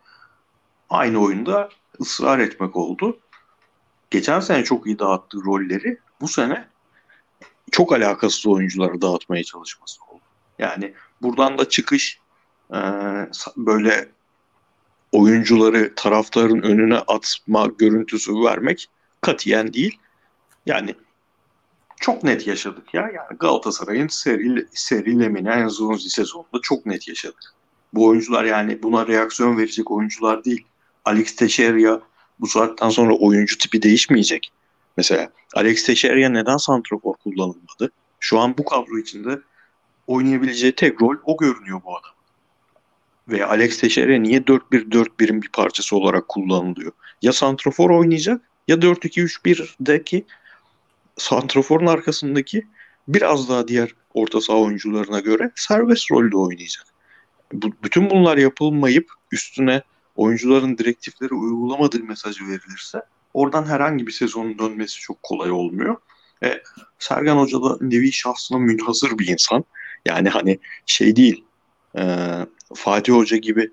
aynı 0.90 1.20
oyunda 1.20 1.70
ısrar 2.02 2.40
etmek 2.40 2.76
oldu. 2.76 3.20
Geçen 4.12 4.40
sene 4.40 4.64
çok 4.64 4.86
iyi 4.88 5.00
dağıttığı 5.00 5.38
rolleri 5.46 6.00
bu 6.22 6.28
sene 6.28 6.68
çok 7.72 7.94
alakasız 7.94 8.48
oyunculara 8.48 9.02
dağıtmaya 9.02 9.44
çalışması 9.44 10.04
oldu. 10.04 10.22
Yani 10.60 10.94
buradan 11.22 11.58
da 11.58 11.70
çıkış 11.70 12.20
e, 12.74 12.80
böyle 13.58 14.10
oyuncuları 15.12 15.96
taraftarın 15.96 16.62
önüne 16.62 16.98
atma 16.98 17.68
görüntüsü 17.78 18.34
vermek 18.34 18.90
katiyen 19.22 19.74
değil. 19.74 20.00
Yani 20.66 20.96
çok 22.00 22.24
net 22.24 22.48
yaşadık 22.48 22.94
ya. 22.94 23.02
Yani 23.02 23.38
Galatasaray'ın 23.40 24.08
seri, 24.08 24.68
serilemini 24.74 25.50
en 25.50 25.68
son 25.68 25.96
sezonunda 25.96 26.60
çok 26.62 26.86
net 26.86 27.08
yaşadık. 27.08 27.54
Bu 27.94 28.06
oyuncular 28.06 28.44
yani 28.44 28.84
buna 28.84 29.08
reaksiyon 29.08 29.58
verecek 29.58 29.92
oyuncular 29.92 30.44
değil. 30.46 30.66
Alex 31.06 31.36
Teixeira 31.36 32.02
bu 32.40 32.48
saatten 32.48 32.90
sonra 32.90 33.14
oyuncu 33.14 33.58
tipi 33.58 33.82
değişmeyecek. 33.82 34.52
Mesela 35.00 35.30
Alex 35.54 35.86
Teixeira 35.86 36.30
neden 36.30 36.58
santrafor 36.58 37.14
kullanılmadı? 37.14 37.92
Şu 38.20 38.40
an 38.40 38.58
bu 38.58 38.66
kadro 38.66 38.98
içinde 38.98 39.40
oynayabileceği 40.08 40.76
tek 40.76 41.02
rol 41.02 41.16
o 41.24 41.38
görünüyor 41.38 41.82
bu 41.86 41.98
adam. 41.98 42.12
Ve 43.28 43.46
Alex 43.46 43.80
Teixeira 43.80 44.18
niye 44.18 44.40
4-1-4-1'in 44.40 45.42
bir 45.42 45.50
parçası 45.50 45.96
olarak 45.96 46.28
kullanılıyor? 46.28 46.92
Ya 47.22 47.34
santrafor 47.34 47.90
oynayacak 47.90 48.42
ya 48.68 48.76
4-2-3-1'deki 48.76 50.26
santraforun 51.18 51.88
arkasındaki 51.88 52.68
biraz 53.08 53.50
daha 53.50 53.68
diğer 53.68 53.96
orta 54.14 54.42
saha 54.42 54.58
oyuncularına 54.58 55.20
göre 55.20 55.52
serbest 55.56 56.12
rolde 56.12 56.38
oynayacak. 56.38 56.86
Bu, 57.54 57.72
bütün 57.84 58.10
bunlar 58.10 58.38
yapılmayıp 58.38 59.12
üstüne 59.32 59.82
oyuncuların 60.16 60.78
direktifleri 60.78 61.34
uygulamadığı 61.34 62.04
mesajı 62.04 62.48
verilirse 62.48 63.02
oradan 63.34 63.66
herhangi 63.66 64.08
bir 64.08 64.12
sezonun 64.12 64.60
dönmesi 64.60 65.00
çok 65.00 65.24
kolay 65.24 65.52
olmuyor. 65.52 65.98
E, 66.44 66.62
Sergen 67.00 67.36
Hoca 67.36 67.64
da 67.64 67.78
nevi 67.82 68.12
şahsına 68.12 68.58
münhasır 68.58 69.20
bir 69.20 69.28
insan. 69.28 69.64
Yani 70.06 70.30
hani 70.30 70.60
şey 70.86 71.16
değil 71.16 71.44
e, 71.98 72.04
Fatih 72.76 73.14
Hoca 73.14 73.38
gibi 73.38 73.72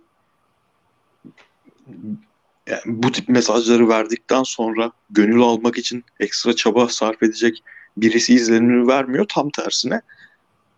yani 2.66 2.80
bu 2.86 3.12
tip 3.12 3.28
mesajları 3.28 3.88
verdikten 3.88 4.42
sonra 4.42 4.92
gönül 5.10 5.40
almak 5.40 5.78
için 5.78 6.04
ekstra 6.20 6.56
çaba 6.56 6.88
sarf 6.88 7.22
edecek 7.22 7.62
birisi 7.96 8.34
izlenimi 8.34 8.86
vermiyor. 8.86 9.26
Tam 9.28 9.50
tersine 9.50 10.00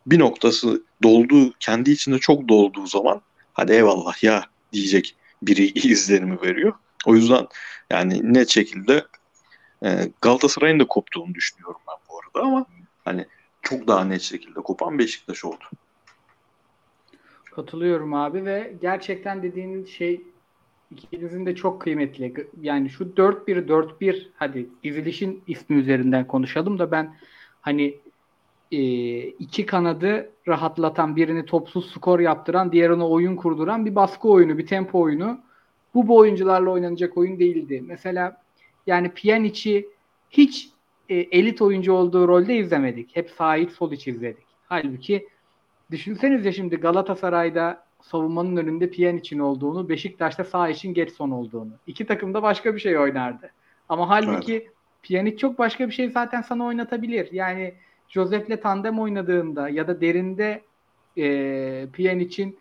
bir 0.06 0.18
noktası 0.18 0.82
dolduğu, 1.02 1.52
kendi 1.60 1.90
içinde 1.90 2.18
çok 2.18 2.48
dolduğu 2.48 2.86
zaman 2.86 3.20
hadi 3.52 3.72
eyvallah 3.72 4.22
ya 4.24 4.44
diyecek 4.72 5.16
biri 5.42 5.66
izlenimi 5.88 6.42
veriyor. 6.42 6.72
O 7.08 7.14
yüzden 7.14 7.46
yani 7.90 8.34
net 8.34 8.48
şekilde 8.48 9.04
e, 9.84 9.88
Galatasaray'ın 10.22 10.80
da 10.80 10.86
koptuğunu 10.86 11.34
düşünüyorum 11.34 11.80
ben 11.88 11.96
bu 12.08 12.20
arada 12.20 12.48
ama 12.48 12.66
hani 13.04 13.26
çok 13.62 13.88
daha 13.88 14.04
net 14.04 14.20
şekilde 14.22 14.60
kopan 14.60 14.98
Beşiktaş 14.98 15.44
oldu. 15.44 15.64
Katılıyorum 17.44 18.14
abi 18.14 18.44
ve 18.44 18.74
gerçekten 18.80 19.42
dediğiniz 19.42 19.88
şey 19.88 20.22
ikinizin 20.90 21.46
de 21.46 21.54
çok 21.54 21.82
kıymetli. 21.82 22.48
Yani 22.60 22.90
şu 22.90 23.04
4-1-4-1 23.04 24.28
hadi 24.36 24.68
dizilişin 24.84 25.42
ismi 25.46 25.76
üzerinden 25.76 26.26
konuşalım 26.26 26.78
da 26.78 26.90
ben 26.90 27.16
hani 27.60 27.98
e, 28.72 28.80
iki 29.22 29.66
kanadı 29.66 30.30
rahatlatan 30.48 31.16
birini 31.16 31.44
topsuz 31.44 31.90
skor 31.90 32.20
yaptıran 32.20 32.72
diğerine 32.72 33.04
oyun 33.04 33.36
kurduran 33.36 33.86
bir 33.86 33.94
baskı 33.94 34.28
oyunu 34.28 34.58
bir 34.58 34.66
tempo 34.66 35.00
oyunu 35.00 35.47
bu 35.94 36.08
bu 36.08 36.16
oyuncularla 36.16 36.70
oynanacak 36.70 37.16
oyun 37.16 37.38
değildi. 37.38 37.82
Mesela 37.86 38.42
yani 38.86 39.10
Pjanic'i 39.10 39.88
hiç 40.30 40.68
e, 41.08 41.16
elit 41.16 41.62
oyuncu 41.62 41.92
olduğu 41.92 42.28
rolde 42.28 42.56
izlemedik. 42.56 43.16
Hep 43.16 43.30
sağ 43.30 43.56
iç 43.56 43.70
sol 43.70 43.92
iç 43.92 44.08
izledik. 44.08 44.44
Halbuki 44.68 45.28
düşünsenize 45.90 46.52
şimdi 46.52 46.76
Galatasaray'da 46.76 47.84
savunmanın 48.02 48.56
önünde 48.56 48.90
Pjanic'in 48.90 49.38
olduğunu, 49.38 49.88
Beşiktaş'ta 49.88 50.44
sağ 50.44 50.68
için 50.68 50.94
Getson 50.94 51.30
olduğunu. 51.30 51.72
İki 51.86 52.06
takım 52.06 52.34
da 52.34 52.42
başka 52.42 52.74
bir 52.74 52.80
şey 52.80 52.98
oynardı. 52.98 53.50
Ama 53.88 54.08
halbuki 54.08 54.54
evet. 54.54 54.72
Pjanic 55.02 55.36
çok 55.36 55.58
başka 55.58 55.88
bir 55.88 55.92
şey 55.92 56.10
zaten 56.10 56.40
sana 56.40 56.64
oynatabilir. 56.64 57.32
Yani 57.32 57.74
Josef'le 58.08 58.62
tandem 58.62 58.98
oynadığında 58.98 59.68
ya 59.68 59.88
da 59.88 60.00
derinde 60.00 60.62
e, 61.16 61.86
Pjanic'in 61.92 62.58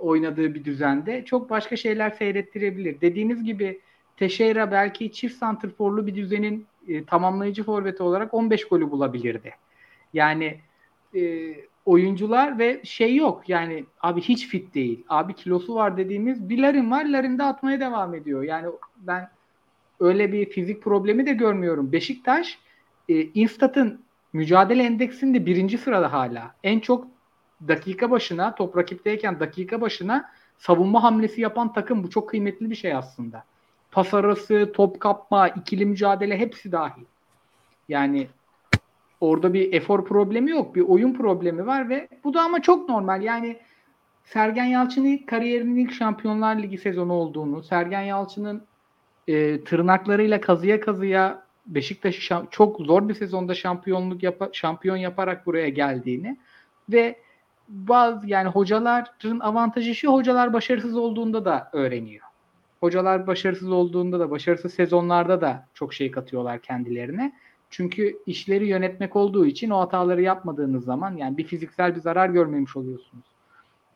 oynadığı 0.00 0.54
bir 0.54 0.64
düzende 0.64 1.24
çok 1.24 1.50
başka 1.50 1.76
şeyler 1.76 2.10
seyrettirebilir. 2.10 3.00
Dediğiniz 3.00 3.44
gibi 3.44 3.80
Teixeira 4.16 4.70
belki 4.70 5.12
çift 5.12 5.36
santrforlu 5.36 6.06
bir 6.06 6.14
düzenin 6.14 6.66
e, 6.88 7.04
tamamlayıcı 7.04 7.64
forveti 7.64 8.02
olarak 8.02 8.34
15 8.34 8.68
golü 8.68 8.90
bulabilirdi. 8.90 9.54
Yani 10.14 10.60
e, 11.16 11.54
oyuncular 11.86 12.58
ve 12.58 12.80
şey 12.84 13.16
yok 13.16 13.48
yani 13.48 13.84
abi 14.00 14.20
hiç 14.20 14.48
fit 14.48 14.74
değil. 14.74 15.04
Abi 15.08 15.34
kilosu 15.34 15.74
var 15.74 15.96
dediğimiz 15.96 16.48
bir 16.48 16.58
Larin 16.58 16.90
var. 16.90 17.04
Larin 17.04 17.38
de 17.38 17.42
atmaya 17.42 17.80
devam 17.80 18.14
ediyor. 18.14 18.42
Yani 18.42 18.66
ben 18.96 19.28
öyle 20.00 20.32
bir 20.32 20.50
fizik 20.50 20.82
problemi 20.82 21.26
de 21.26 21.32
görmüyorum. 21.32 21.92
Beşiktaş 21.92 22.58
e, 23.08 23.22
Instat'ın 23.22 24.00
mücadele 24.32 24.82
endeksinde 24.82 25.46
birinci 25.46 25.78
sırada 25.78 26.12
hala. 26.12 26.54
En 26.64 26.80
çok 26.80 27.06
dakika 27.68 28.10
başına 28.10 28.54
top 28.54 28.76
rakipteyken 28.76 29.40
dakika 29.40 29.80
başına 29.80 30.30
savunma 30.58 31.02
hamlesi 31.02 31.40
yapan 31.40 31.72
takım 31.72 32.04
bu 32.04 32.10
çok 32.10 32.28
kıymetli 32.28 32.70
bir 32.70 32.74
şey 32.74 32.94
aslında. 32.94 33.44
Pas 33.90 34.14
arası, 34.14 34.72
top 34.74 35.00
kapma, 35.00 35.48
ikili 35.48 35.86
mücadele 35.86 36.38
hepsi 36.38 36.72
dahil. 36.72 37.04
Yani 37.88 38.26
orada 39.20 39.52
bir 39.54 39.72
efor 39.72 40.04
problemi 40.04 40.50
yok. 40.50 40.74
Bir 40.74 40.80
oyun 40.80 41.14
problemi 41.14 41.66
var 41.66 41.88
ve 41.88 42.08
bu 42.24 42.34
da 42.34 42.42
ama 42.42 42.62
çok 42.62 42.88
normal. 42.88 43.22
Yani 43.22 43.56
Sergen 44.24 44.64
Yalçın'ın 44.64 45.18
kariyerinin 45.18 45.76
ilk 45.76 45.92
Şampiyonlar 45.92 46.56
Ligi 46.56 46.78
sezonu 46.78 47.12
olduğunu, 47.12 47.62
Sergen 47.62 48.02
Yalçın'ın 48.02 48.62
e, 49.28 49.64
tırnaklarıyla 49.64 50.40
kazıya 50.40 50.80
kazıya 50.80 51.42
Beşiktaş'ı 51.66 52.20
şam- 52.20 52.46
çok 52.50 52.80
zor 52.80 53.08
bir 53.08 53.14
sezonda 53.14 53.54
şampiyonluk 53.54 54.22
yapa- 54.22 54.50
şampiyon 54.52 54.96
yaparak 54.96 55.46
buraya 55.46 55.68
geldiğini 55.68 56.36
ve 56.92 57.18
bazı 57.68 58.28
yani 58.28 58.48
hocaların 58.48 59.40
avantajı 59.40 59.94
şu 59.94 60.12
hocalar 60.12 60.52
başarısız 60.52 60.96
olduğunda 60.96 61.44
da 61.44 61.70
öğreniyor. 61.72 62.24
Hocalar 62.80 63.26
başarısız 63.26 63.70
olduğunda 63.70 64.20
da 64.20 64.30
başarısız 64.30 64.74
sezonlarda 64.74 65.40
da 65.40 65.68
çok 65.74 65.94
şey 65.94 66.10
katıyorlar 66.10 66.62
kendilerine. 66.62 67.32
Çünkü 67.70 68.18
işleri 68.26 68.66
yönetmek 68.66 69.16
olduğu 69.16 69.46
için 69.46 69.70
o 69.70 69.80
hataları 69.80 70.22
yapmadığınız 70.22 70.84
zaman 70.84 71.16
yani 71.16 71.38
bir 71.38 71.44
fiziksel 71.44 71.94
bir 71.94 72.00
zarar 72.00 72.28
görmemiş 72.28 72.76
oluyorsunuz. 72.76 73.24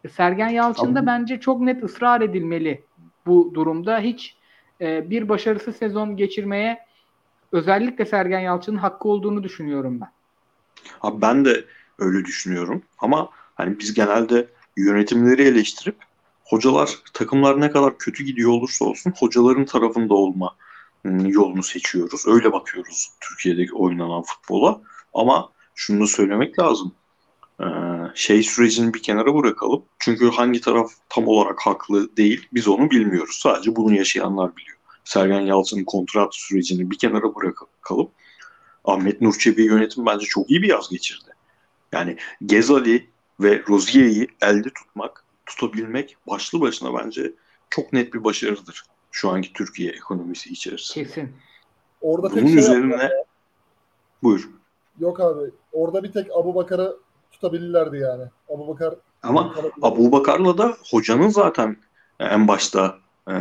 E, 0.04 0.08
Sergen 0.08 0.48
Yalçın 0.48 0.94
da 0.94 1.06
bence 1.06 1.40
çok 1.40 1.60
net 1.60 1.84
ısrar 1.84 2.20
edilmeli 2.20 2.84
bu 3.26 3.50
durumda. 3.54 3.98
Hiç 3.98 4.36
e, 4.80 5.10
bir 5.10 5.28
başarısız 5.28 5.76
sezon 5.76 6.16
geçirmeye 6.16 6.78
özellikle 7.52 8.04
Sergen 8.04 8.40
Yalçın'ın 8.40 8.76
hakkı 8.76 9.08
olduğunu 9.08 9.42
düşünüyorum 9.42 10.00
ben. 10.00 10.10
Abi 11.00 11.22
ben 11.22 11.44
de 11.44 11.64
öyle 11.98 12.24
düşünüyorum 12.24 12.82
ama 12.98 13.28
hani 13.54 13.78
biz 13.78 13.94
genelde 13.94 14.48
yönetimleri 14.76 15.42
eleştirip 15.42 15.96
hocalar 16.44 16.98
takımlar 17.12 17.60
ne 17.60 17.70
kadar 17.70 17.98
kötü 17.98 18.24
gidiyor 18.24 18.50
olursa 18.50 18.84
olsun 18.84 19.12
hocaların 19.18 19.64
tarafında 19.64 20.14
olma 20.14 20.56
ım, 21.06 21.26
yolunu 21.26 21.62
seçiyoruz. 21.62 22.26
Öyle 22.26 22.52
bakıyoruz 22.52 23.10
Türkiye'deki 23.20 23.74
oynanan 23.74 24.22
futbola. 24.22 24.80
Ama 25.14 25.52
şunu 25.74 26.00
da 26.00 26.06
söylemek 26.06 26.58
lazım. 26.58 26.94
Ee, 27.60 27.64
şey 28.14 28.42
sürecini 28.42 28.94
bir 28.94 29.02
kenara 29.02 29.34
bırakalım. 29.34 29.82
Çünkü 29.98 30.30
hangi 30.30 30.60
taraf 30.60 30.90
tam 31.08 31.28
olarak 31.28 31.60
haklı 31.60 32.16
değil 32.16 32.48
biz 32.52 32.68
onu 32.68 32.90
bilmiyoruz. 32.90 33.38
Sadece 33.42 33.76
bunu 33.76 33.94
yaşayanlar 33.94 34.56
biliyor. 34.56 34.78
Sergen 35.04 35.40
Yalçın'ın 35.40 35.84
kontrat 35.84 36.34
sürecini 36.34 36.90
bir 36.90 36.98
kenara 36.98 37.34
bırakalım. 37.34 38.10
Ahmet 38.84 39.20
Nur 39.20 39.34
yönetim 39.56 40.06
bence 40.06 40.26
çok 40.26 40.50
iyi 40.50 40.62
bir 40.62 40.68
yaz 40.68 40.90
geçirdi. 40.90 41.30
Yani 41.92 42.16
Gezali 42.46 43.11
ve 43.42 43.62
Rozier'i 43.68 44.28
elde 44.42 44.68
tutmak, 44.70 45.24
tutabilmek 45.46 46.16
başlı 46.28 46.60
başına 46.60 46.94
bence 46.94 47.32
çok 47.70 47.92
net 47.92 48.14
bir 48.14 48.24
başarıdır 48.24 48.84
şu 49.10 49.30
anki 49.30 49.52
Türkiye 49.52 49.92
ekonomisi 49.92 50.50
içerisinde. 50.50 51.04
Kesin. 51.04 51.32
Orada 52.00 52.28
tek 52.28 52.36
Bunun 52.36 52.46
şey 52.46 52.58
üzerine 52.58 53.10
buyur. 54.22 54.50
yok 55.00 55.20
abi. 55.20 55.50
Orada 55.72 56.02
bir 56.02 56.12
tek 56.12 56.26
Abu 56.36 56.54
Bakar'ı 56.54 56.96
tutabilirlerdi 57.32 57.96
yani. 57.96 58.24
Abu 58.48 58.68
Bakar 58.68 58.94
Ama 59.22 59.54
Abu 59.82 60.12
Bakar'la 60.12 60.58
da 60.58 60.76
hocanın 60.90 61.28
zaten 61.28 61.76
en 62.20 62.48
başta 62.48 62.98
e, 63.28 63.34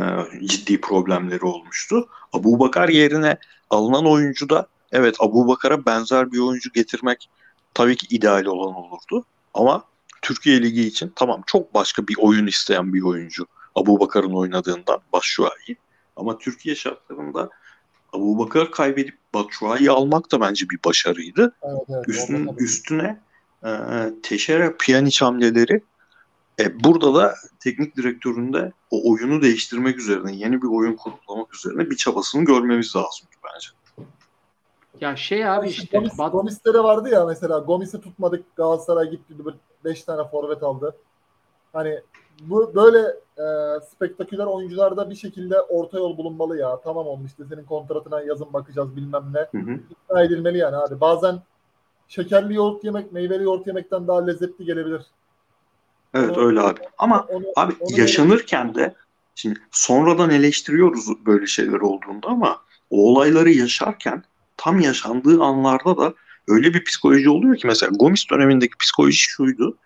ciddi 0.45 0.81
problemleri 0.81 1.45
olmuştu. 1.45 2.09
Abu 2.33 2.59
Bakar 2.59 2.89
yerine 2.89 3.37
alınan 3.69 4.05
oyuncu 4.05 4.49
da 4.49 4.67
evet 4.91 5.15
Abu 5.19 5.47
Bakar'a 5.47 5.85
benzer 5.85 6.31
bir 6.31 6.39
oyuncu 6.39 6.71
getirmek 6.71 7.29
tabii 7.73 7.95
ki 7.95 8.15
ideal 8.15 8.45
olan 8.45 8.75
olurdu. 8.75 9.25
Ama 9.53 9.83
Türkiye 10.21 10.61
Ligi 10.61 10.81
için 10.81 11.13
tamam 11.15 11.43
çok 11.45 11.73
başka 11.73 12.07
bir 12.07 12.15
oyun 12.17 12.47
isteyen 12.47 12.93
bir 12.93 13.01
oyuncu. 13.01 13.45
Abu 13.75 13.99
Bakar'ın 13.99 14.33
oynadığından 14.33 14.99
Batshuayi. 15.13 15.77
Ama 16.15 16.37
Türkiye 16.37 16.75
şartlarında 16.75 17.49
Abu 18.13 18.39
Bakar 18.39 18.71
kaybedip 18.71 19.17
Batshuayi'yi 19.33 19.91
almak 19.91 20.31
da 20.31 20.41
bence 20.41 20.69
bir 20.69 20.79
başarıydı. 20.85 21.55
evet, 21.63 21.81
evet, 21.89 22.09
Üstün, 22.09 22.49
üstüne 22.57 23.19
e, 23.65 23.69
Teşere 24.23 24.75
Pjanic 24.77 25.25
hamleleri 25.25 25.81
e, 26.59 26.83
burada 26.83 27.15
da 27.15 27.35
teknik 27.59 27.97
direktörün 27.97 28.53
de 28.53 28.71
o 28.89 29.11
oyunu 29.11 29.41
değiştirmek 29.41 29.99
üzerine, 29.99 30.35
yeni 30.35 30.61
bir 30.61 30.67
oyun 30.67 30.95
kurgulamak 30.95 31.55
üzerine 31.55 31.89
bir 31.89 31.97
çabasını 31.97 32.45
görmemiz 32.45 32.95
lazım 32.95 33.27
bence. 33.43 33.67
Ya 35.01 35.15
şey 35.15 35.47
abi 35.49 35.67
İşte 35.69 35.83
işte 35.83 35.97
Gomis, 35.97 36.13
Bat- 36.19 36.31
Gomis'te 36.31 36.73
vardı 36.73 37.09
ya 37.09 37.25
mesela 37.25 37.59
Gomis'i 37.59 38.01
tutmadık 38.01 38.55
Galatasaray 38.55 39.09
gitti 39.09 39.33
5 39.85 40.03
tane 40.03 40.27
forvet 40.27 40.63
aldı. 40.63 40.95
Hani 41.73 41.99
bu 42.41 42.75
böyle 42.75 42.99
e, 43.37 43.45
spektaküler 43.91 44.45
oyuncularda 44.45 45.09
bir 45.09 45.15
şekilde 45.15 45.61
orta 45.61 45.97
yol 45.97 46.17
bulunmalı 46.17 46.57
ya. 46.57 46.79
Tamam 46.83 47.07
oğlum 47.07 47.25
işte 47.25 47.43
senin 47.49 47.63
kontratına 47.63 48.21
yazın 48.21 48.53
bakacağız 48.53 48.95
bilmem 48.95 49.23
ne. 49.33 49.59
Hı 49.59 49.71
hı. 49.71 49.79
İkna 49.89 50.23
edilmeli 50.23 50.57
yani 50.57 50.75
abi. 50.75 51.01
Bazen 51.01 51.39
şekerli 52.07 52.53
yoğurt 52.53 52.83
yemek, 52.83 53.11
meyveli 53.11 53.43
yoğurt 53.43 53.67
yemekten 53.67 54.07
daha 54.07 54.25
lezzetli 54.25 54.65
gelebilir. 54.65 55.01
Evet 56.13 56.37
Onu- 56.37 56.45
öyle 56.45 56.61
abi. 56.61 56.79
Ama 56.97 57.25
Onu, 57.29 57.45
abi 57.55 57.73
onu 57.79 57.99
yaşanırken 57.99 58.75
de 58.75 58.95
şimdi 59.35 59.59
sonradan 59.71 60.29
eleştiriyoruz 60.29 61.25
böyle 61.25 61.47
şeyler 61.47 61.79
olduğunda 61.79 62.27
ama 62.27 62.61
o 62.89 63.11
olayları 63.11 63.49
yaşarken 63.49 64.23
tam 64.61 64.79
yaşandığı 64.79 65.41
anlarda 65.41 65.97
da 65.97 66.13
öyle 66.47 66.73
bir 66.73 66.83
psikoloji 66.83 67.29
oluyor 67.29 67.57
ki 67.57 67.67
mesela 67.67 67.91
Gomis 67.95 68.29
dönemindeki 68.29 68.77
psikoloji 68.77 69.17
şuydu. 69.17 69.77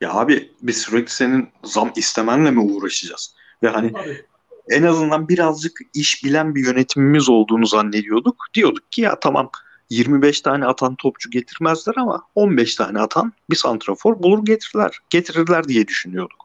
Ya 0.00 0.12
abi 0.14 0.52
biz 0.62 0.76
sürekli 0.76 1.12
senin 1.12 1.48
zam 1.64 1.92
istemenle 1.96 2.50
mi 2.50 2.60
uğraşacağız? 2.60 3.34
Ve 3.62 3.68
hani 3.68 3.92
Tabii. 3.92 4.24
en 4.70 4.82
azından 4.82 5.28
birazcık 5.28 5.78
iş 5.94 6.24
bilen 6.24 6.54
bir 6.54 6.66
yönetimimiz 6.66 7.28
olduğunu 7.28 7.66
zannediyorduk. 7.66 8.36
Diyorduk 8.54 8.92
ki 8.92 9.00
ya 9.00 9.20
tamam 9.20 9.50
25 9.90 10.40
tane 10.40 10.66
atan 10.66 10.94
topçu 10.94 11.30
getirmezler 11.30 11.94
ama 11.96 12.22
15 12.34 12.74
tane 12.74 13.00
atan 13.00 13.32
bir 13.50 13.56
santrafor 13.56 14.22
bulur 14.22 14.44
getirirler. 14.44 14.98
Getirirler 15.10 15.68
diye 15.68 15.88
düşünüyorduk. 15.88 16.44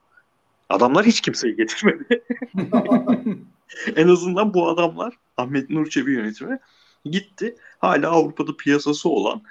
Adamlar 0.70 1.06
hiç 1.06 1.22
kimseyi 1.22 1.56
getirmedi. 1.56 2.24
en 3.96 4.08
azından 4.08 4.54
bu 4.54 4.70
adamlar 4.70 5.14
Ahmet 5.38 5.70
Nur 5.70 5.90
Çebi 5.90 6.14
yönetimi 6.14 6.60
gitti. 7.06 7.56
Hala 7.80 8.10
Avrupa'da 8.10 8.58
piyasası 8.58 9.10
olan 9.10 9.41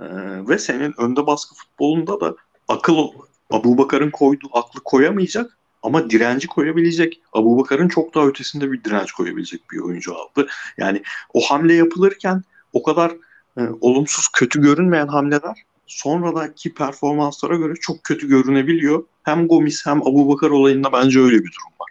e, 0.00 0.06
ve 0.48 0.58
senin 0.58 0.94
önde 0.98 1.26
baskı 1.26 1.54
futbolunda 1.54 2.20
da 2.20 2.36
akıl 2.68 3.08
Abu 3.50 3.78
Bakar'ın 3.78 4.10
koyduğu 4.10 4.48
aklı 4.52 4.80
koyamayacak 4.84 5.58
ama 5.82 6.10
direnci 6.10 6.46
koyabilecek. 6.46 7.20
Abu 7.32 7.58
Bakar'ın 7.58 7.88
çok 7.88 8.14
daha 8.14 8.26
ötesinde 8.26 8.72
bir 8.72 8.84
direnç 8.84 9.12
koyabilecek 9.12 9.70
bir 9.72 9.78
oyuncu 9.78 10.14
aldı. 10.14 10.48
Yani 10.78 11.02
o 11.34 11.40
hamle 11.40 11.74
yapılırken 11.74 12.42
o 12.72 12.82
kadar 12.82 13.12
e, 13.58 13.62
olumsuz 13.80 14.28
kötü 14.28 14.62
görünmeyen 14.62 15.08
hamleler 15.08 15.64
sonradaki 15.86 16.74
performanslara 16.74 17.56
göre 17.56 17.74
çok 17.80 18.04
kötü 18.04 18.28
görünebiliyor. 18.28 19.04
Hem 19.22 19.48
Gomis 19.48 19.86
hem 19.86 20.02
Abu 20.02 20.28
Bakar 20.28 20.50
olayında 20.50 20.92
bence 20.92 21.20
öyle 21.20 21.36
bir 21.36 21.52
durum 21.52 21.72
var. 21.80 21.90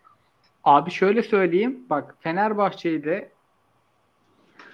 Abi 0.64 0.92
şöyle 0.92 1.24
söyleyeyim. 1.24 1.80
Bak 1.90 2.16
Fenerbahçe'yi 2.20 3.04
de 3.04 3.32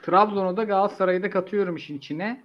Trabzon'u 0.09 0.57
da 0.57 0.63
Galatasaray'ı 0.63 1.23
da 1.23 1.29
katıyorum 1.29 1.75
işin 1.75 1.97
içine. 1.97 2.43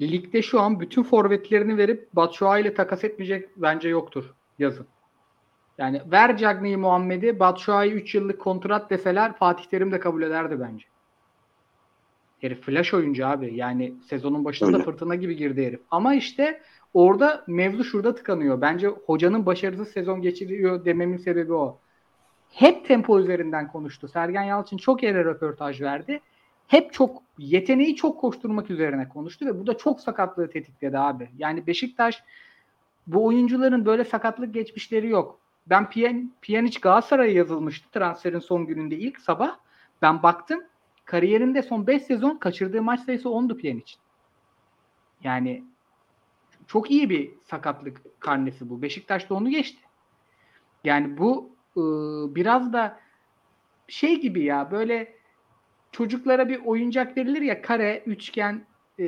Ligde 0.00 0.42
şu 0.42 0.60
an 0.60 0.80
bütün 0.80 1.02
forvetlerini 1.02 1.76
verip 1.76 2.12
Batshuayi 2.12 2.62
ile 2.62 2.74
takas 2.74 3.04
etmeyecek 3.04 3.48
bence 3.56 3.88
yoktur 3.88 4.34
yazın. 4.58 4.86
Yani 5.78 6.02
ver 6.12 6.36
Cagney'i 6.36 6.76
Muhammed'i 6.76 7.40
Batshuayi 7.40 7.92
3 7.92 8.14
yıllık 8.14 8.40
kontrat 8.40 8.90
deseler 8.90 9.36
Fatih 9.36 9.64
Terim 9.64 9.92
de 9.92 10.00
kabul 10.00 10.22
ederdi 10.22 10.60
bence. 10.60 10.84
Herif 12.40 12.62
flash 12.62 12.94
oyuncu 12.94 13.26
abi. 13.26 13.54
Yani 13.54 13.94
sezonun 14.08 14.44
başında 14.44 14.72
da 14.72 14.76
Öyle. 14.76 14.84
fırtına 14.84 15.14
gibi 15.14 15.36
girdi 15.36 15.66
herif. 15.66 15.80
Ama 15.90 16.14
işte 16.14 16.60
orada 16.94 17.44
mevzu 17.46 17.84
şurada 17.84 18.14
tıkanıyor. 18.14 18.60
Bence 18.60 18.86
hocanın 18.88 19.46
başarısız 19.46 19.88
sezon 19.88 20.22
geçiriyor 20.22 20.84
dememin 20.84 21.16
sebebi 21.16 21.52
o. 21.52 21.78
Hep 22.50 22.86
tempo 22.86 23.20
üzerinden 23.20 23.68
konuştu. 23.68 24.08
Sergen 24.08 24.42
Yalçın 24.42 24.76
çok 24.76 25.02
yere 25.02 25.24
röportaj 25.24 25.80
verdi. 25.80 26.20
Hep 26.70 26.92
çok 26.92 27.22
yeteneği 27.38 27.96
çok 27.96 28.20
koşturmak 28.20 28.70
üzerine 28.70 29.08
konuştu 29.08 29.46
ve 29.46 29.60
bu 29.60 29.66
da 29.66 29.78
çok 29.78 30.00
sakatlığı 30.00 30.50
tetikledi 30.50 30.98
abi. 30.98 31.30
Yani 31.38 31.66
Beşiktaş 31.66 32.22
bu 33.06 33.24
oyuncuların 33.24 33.86
böyle 33.86 34.04
sakatlık 34.04 34.54
geçmişleri 34.54 35.08
yok. 35.08 35.40
Ben 35.66 35.90
Piyan, 35.90 36.32
Pjanic 36.42 36.80
Galatasaray'a 36.80 37.32
yazılmıştı 37.32 37.88
transferin 37.92 38.38
son 38.38 38.66
gününde 38.66 38.96
ilk 38.96 39.20
sabah. 39.20 39.56
Ben 40.02 40.22
baktım 40.22 40.60
kariyerinde 41.04 41.62
son 41.62 41.86
5 41.86 42.02
sezon 42.02 42.36
kaçırdığı 42.36 42.82
maç 42.82 43.00
sayısı 43.00 43.28
10'du 43.28 43.56
Pjanic'in. 43.56 44.00
Yani 45.24 45.64
çok 46.66 46.90
iyi 46.90 47.10
bir 47.10 47.30
sakatlık 47.44 48.20
karnesi 48.20 48.70
bu. 48.70 48.82
Beşiktaş 48.82 49.30
da 49.30 49.34
onu 49.34 49.50
geçti. 49.50 49.82
Yani 50.84 51.18
bu 51.18 51.50
ıı, 51.76 52.34
biraz 52.34 52.72
da 52.72 53.00
şey 53.88 54.20
gibi 54.20 54.44
ya 54.44 54.70
böyle 54.70 55.19
çocuklara 55.92 56.48
bir 56.48 56.60
oyuncak 56.64 57.16
verilir 57.16 57.42
ya 57.42 57.62
kare, 57.62 58.02
üçgen 58.06 58.64
e, 58.98 59.04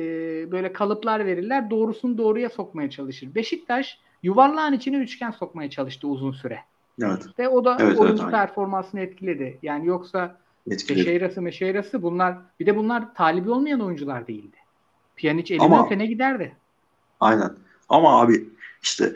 böyle 0.51 0.73
kalıplar 0.73 1.25
verirler. 1.25 1.69
Doğrusunu 1.69 2.17
doğruya 2.17 2.49
sokmaya 2.49 2.89
çalışır. 2.89 3.35
Beşiktaş 3.35 3.99
yuvarlağın 4.23 4.73
içine 4.73 4.97
üçgen 4.97 5.31
sokmaya 5.31 5.69
çalıştı 5.69 6.07
uzun 6.07 6.31
süre. 6.31 6.59
Evet. 7.01 7.25
Ve 7.39 7.49
o 7.49 7.65
da 7.65 7.77
Evet, 7.79 7.87
evet, 7.89 7.99
oyuncu 7.99 8.23
aynen. 8.23 8.31
performansını 8.31 9.01
etkiledi. 9.01 9.59
Yani 9.63 9.87
yoksa 9.87 10.37
Etkili. 10.69 10.97
Teşeyrası 10.97 11.41
meşeyrası 11.41 12.01
bunlar 12.03 12.37
bir 12.59 12.65
de 12.65 12.75
bunlar 12.77 13.13
talibi 13.15 13.49
olmayan 13.49 13.79
oyuncular 13.79 14.27
değildi. 14.27 14.57
Pjanic 15.15 15.53
elini 15.55 15.65
Ama- 15.65 15.85
öpene 15.85 16.05
giderdi. 16.05 16.55
Aynen. 17.19 17.51
Ama 17.89 18.21
abi 18.21 18.43
işte 18.81 19.13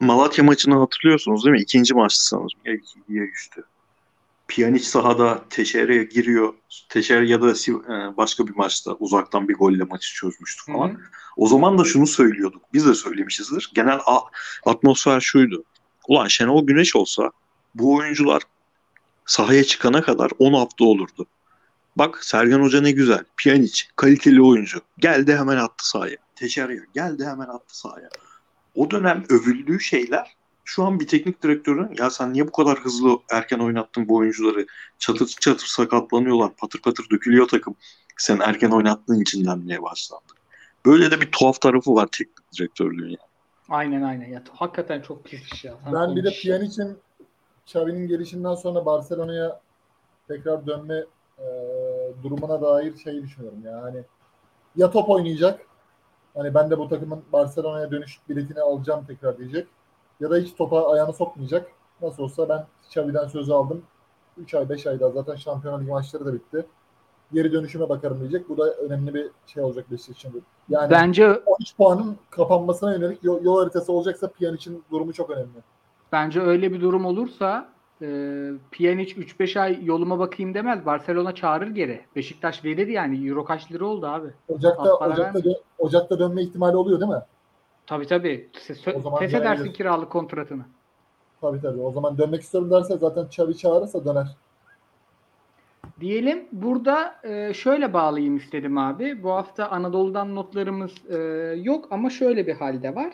Malatya 0.00 0.44
maçını 0.44 0.74
hatırlıyorsunuz 0.78 1.44
değil 1.44 1.52
mi? 1.52 1.60
İkinci 1.60 1.94
maçtı 1.94 2.26
sanırım. 2.26 2.48
Ya 2.64 2.72
2'ye 2.74 3.22
üçtü. 3.22 3.64
Pjanic 4.50 4.84
sahada 4.84 5.44
Teşere'ye 5.50 6.04
giriyor. 6.04 6.54
Teşere 6.88 7.28
ya 7.28 7.42
da 7.42 7.50
e, 7.50 8.16
başka 8.16 8.46
bir 8.46 8.56
maçta 8.56 8.92
uzaktan 8.94 9.48
bir 9.48 9.54
golle 9.54 9.84
maçı 9.84 10.14
çözmüştü 10.14 10.72
falan. 10.72 10.88
hı. 10.88 10.96
O 11.36 11.46
zaman 11.46 11.78
da 11.78 11.84
şunu 11.84 12.06
söylüyorduk. 12.06 12.62
Biz 12.72 12.86
de 12.86 12.94
söylemişizdir. 12.94 13.70
Genel 13.74 13.98
a- 14.06 14.20
atmosfer 14.70 15.20
şuydu. 15.20 15.64
Ulan 16.08 16.28
Şenol 16.28 16.66
Güneş 16.66 16.96
olsa 16.96 17.30
bu 17.74 17.94
oyuncular 17.94 18.42
sahaya 19.26 19.64
çıkana 19.64 20.02
kadar 20.02 20.30
10 20.38 20.52
hafta 20.52 20.84
olurdu. 20.84 21.26
Bak 21.96 22.24
Sergen 22.24 22.60
Hoca 22.60 22.80
ne 22.80 22.90
güzel. 22.90 23.24
Pjanic 23.36 23.82
kaliteli 23.96 24.42
oyuncu. 24.42 24.80
Geldi 24.98 25.36
hemen 25.36 25.56
attı 25.56 25.88
sahaya. 25.90 26.16
Teşeriyor. 26.36 26.84
Geldi 26.94 27.24
hemen 27.24 27.46
attı 27.46 27.78
sahaya. 27.78 28.08
O 28.74 28.90
dönem 28.90 29.24
övüldüğü 29.28 29.80
şeyler 29.80 30.36
şu 30.70 30.84
an 30.84 31.00
bir 31.00 31.06
teknik 31.06 31.42
direktörün 31.42 31.94
ya 31.98 32.10
sen 32.10 32.32
niye 32.32 32.46
bu 32.46 32.52
kadar 32.52 32.78
hızlı 32.78 33.18
erken 33.30 33.58
oynattın 33.58 34.08
bu 34.08 34.16
oyuncuları? 34.16 34.66
Çatır 34.98 35.26
çatır 35.26 35.66
sakatlanıyorlar. 35.66 36.56
Patır 36.56 36.82
patır 36.82 37.10
dökülüyor 37.10 37.48
takım. 37.48 37.76
Sen 38.16 38.38
erken 38.38 38.70
oynattığın 38.70 39.20
için 39.20 39.44
denmeye 39.44 39.82
başlandı. 39.82 40.32
Böyle 40.86 41.10
de 41.10 41.20
bir 41.20 41.30
tuhaf 41.32 41.60
tarafı 41.60 41.94
var 41.94 42.08
teknik 42.12 42.52
direktörlüğün 42.52 43.08
yani. 43.08 43.16
Aynen 43.68 44.02
aynen. 44.02 44.28
Ya, 44.28 44.42
hakikaten 44.52 45.00
çok 45.00 45.24
pis 45.24 45.52
iş 45.52 45.64
ya. 45.64 45.74
Tam 45.84 45.94
Ben 45.94 46.16
bir 46.16 46.24
de. 46.24 46.30
Pjanic'in 46.30 46.98
Xavi'nin 47.66 48.08
gelişinden 48.08 48.54
sonra 48.54 48.86
Barcelona'ya 48.86 49.60
tekrar 50.28 50.66
dönme 50.66 51.04
e, 51.38 51.46
durumuna 52.22 52.62
dair 52.62 52.96
şey 52.96 53.22
düşünüyorum 53.22 53.62
ya. 53.64 53.82
Hani 53.82 54.02
ya 54.76 54.90
top 54.90 55.10
oynayacak. 55.10 55.60
Hani 56.34 56.54
ben 56.54 56.70
de 56.70 56.78
bu 56.78 56.88
takımın 56.88 57.22
Barcelona'ya 57.32 57.90
dönüş 57.90 58.18
biletini 58.28 58.60
alacağım 58.60 59.04
tekrar 59.06 59.38
diyecek. 59.38 59.66
Ya 60.20 60.30
da 60.30 60.36
hiç 60.36 60.54
topa 60.56 60.92
ayağını 60.92 61.12
sokmayacak. 61.12 61.70
Nasıl 62.02 62.22
olsa 62.22 62.48
ben 62.48 62.66
Xavi'den 62.86 63.26
sözü 63.26 63.52
aldım. 63.52 63.82
3 64.38 64.54
ay 64.54 64.68
5 64.68 64.86
ayda 64.86 65.10
zaten 65.10 65.36
Şampiyonlar 65.36 65.80
Ligi 65.80 65.90
maçları 65.90 66.26
da 66.26 66.34
bitti. 66.34 66.66
Geri 67.32 67.52
dönüşüme 67.52 67.88
bakarım 67.88 68.20
diyecek. 68.20 68.48
Bu 68.48 68.58
da 68.58 68.70
önemli 68.74 69.14
bir 69.14 69.30
şey 69.46 69.62
olacak 69.62 69.86
Beşiktaş 69.90 70.12
için. 70.12 70.42
Yani 70.68 70.90
Bence 70.90 71.30
13 71.46 71.76
puanın 71.76 72.16
kapanmasına 72.30 72.92
yönelik 72.94 73.24
yol, 73.24 73.42
yol 73.44 73.58
haritası 73.58 73.92
olacaksa 73.92 74.28
Pjanic'in 74.28 74.84
durumu 74.90 75.12
çok 75.12 75.30
önemli. 75.30 75.48
bence 76.12 76.40
öyle 76.40 76.72
bir 76.72 76.80
durum 76.80 77.04
olursa 77.04 77.68
e, 78.02 78.06
Pjanic 78.70 79.14
3-5 79.14 79.60
ay 79.60 79.84
yoluma 79.84 80.18
bakayım 80.18 80.54
demez. 80.54 80.86
Barcelona 80.86 81.34
çağırır 81.34 81.68
geri. 81.68 82.00
Beşiktaş 82.16 82.64
verir 82.64 82.86
yani. 82.86 83.28
Euro 83.28 83.44
kaç 83.44 83.72
lira 83.72 83.84
oldu 83.84 84.06
abi? 84.06 84.28
Ocakta 84.48 84.94
Ocak'ta, 84.96 85.38
dö- 85.38 85.60
Ocak'ta 85.78 86.18
dönme 86.18 86.42
ihtimali 86.42 86.76
oluyor 86.76 87.00
değil 87.00 87.10
mi? 87.12 87.22
Tabii 87.90 88.06
tabii. 88.06 88.48
Se- 88.52 88.94
O 88.96 89.00
zaman 89.00 89.18
Feshedersin 89.18 89.56
dönebilir. 89.58 89.74
kiralık 89.74 90.10
kontratını. 90.10 90.62
Tabii 91.40 91.60
tabii. 91.60 91.80
O 91.80 91.92
zaman 91.92 92.18
dönmek 92.18 92.42
istiyorum 92.42 92.70
derse 92.70 92.96
zaten 92.96 93.24
Xavi 93.24 93.56
çağırırsa 93.56 94.04
döner. 94.04 94.36
Diyelim 96.00 96.44
burada 96.52 97.14
e, 97.24 97.54
şöyle 97.54 97.92
bağlayayım 97.92 98.36
istedim 98.36 98.78
abi. 98.78 99.22
Bu 99.22 99.30
hafta 99.30 99.68
Anadolu'dan 99.68 100.34
notlarımız 100.34 100.90
e, 101.10 101.16
yok 101.62 101.88
ama 101.90 102.10
şöyle 102.10 102.46
bir 102.46 102.54
halde 102.54 102.94
var. 102.94 103.12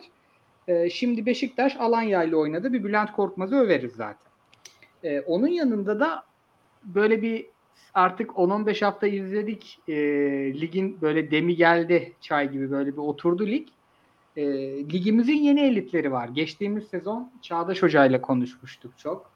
E, 0.67 0.89
şimdi 0.89 1.25
Beşiktaş 1.25 1.75
Alanya 1.79 2.23
ile 2.23 2.35
oynadı. 2.35 2.73
Bir 2.73 2.83
Bülent 2.83 3.11
Korkmaz'ı 3.11 3.55
överiz 3.55 3.91
zaten. 3.93 4.31
E, 5.03 5.21
onun 5.21 5.47
yanında 5.47 5.99
da 5.99 6.23
böyle 6.83 7.21
bir 7.21 7.45
artık 7.93 8.29
10-15 8.31 8.85
hafta 8.85 9.07
izledik. 9.07 9.79
E, 9.87 9.93
ligin 10.61 11.01
böyle 11.01 11.31
demi 11.31 11.55
geldi 11.55 12.13
çay 12.21 12.51
gibi 12.51 12.71
böyle 12.71 12.91
bir 12.93 12.97
oturdu 13.01 13.47
lig. 13.47 13.67
E, 14.37 14.43
ligimizin 14.93 15.37
yeni 15.37 15.61
elitleri 15.61 16.11
var. 16.11 16.27
Geçtiğimiz 16.27 16.87
sezon 16.87 17.31
Çağdaş 17.41 17.83
Hoca 17.83 18.05
ile 18.05 18.21
konuşmuştuk 18.21 18.97
çok. 18.97 19.31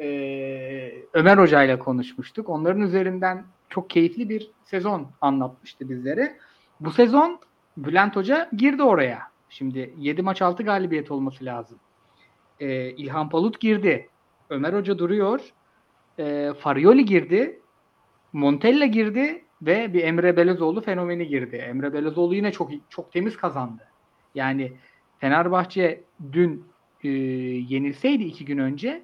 Ee, 0.00 0.92
Ömer 1.12 1.38
Hoca 1.38 1.62
ile 1.62 1.78
konuşmuştuk. 1.78 2.48
Onların 2.48 2.82
üzerinden 2.82 3.44
çok 3.68 3.90
keyifli 3.90 4.28
bir 4.28 4.50
sezon 4.64 5.06
anlatmıştı 5.20 5.88
bizlere. 5.88 6.36
Bu 6.80 6.90
sezon 6.90 7.40
Bülent 7.76 8.16
Hoca 8.16 8.50
girdi 8.56 8.82
oraya. 8.82 9.22
Şimdi 9.48 9.94
7 9.98 10.22
maç 10.22 10.42
6 10.42 10.62
galibiyet 10.62 11.10
olması 11.10 11.44
lazım. 11.44 11.78
Ee, 12.60 12.90
İlhan 12.90 13.28
Palut 13.28 13.60
girdi. 13.60 14.08
Ömer 14.50 14.72
Hoca 14.72 14.98
duruyor. 14.98 15.40
Ee, 16.18 16.52
Farioli 16.58 17.04
girdi. 17.04 17.60
Montella 18.32 18.86
girdi 18.86 19.44
ve 19.62 19.92
bir 19.94 20.04
Emre 20.04 20.36
Belezoğlu 20.36 20.80
fenomeni 20.80 21.26
girdi. 21.28 21.56
Emre 21.56 21.92
Belezoğlu 21.92 22.34
yine 22.34 22.52
çok 22.52 22.70
çok 22.88 23.12
temiz 23.12 23.36
kazandı. 23.36 23.82
Yani 24.34 24.72
Fenerbahçe 25.18 26.04
dün 26.32 26.64
e, 27.04 27.08
yenilseydi 27.68 28.22
iki 28.24 28.44
gün 28.44 28.58
önce 28.58 29.02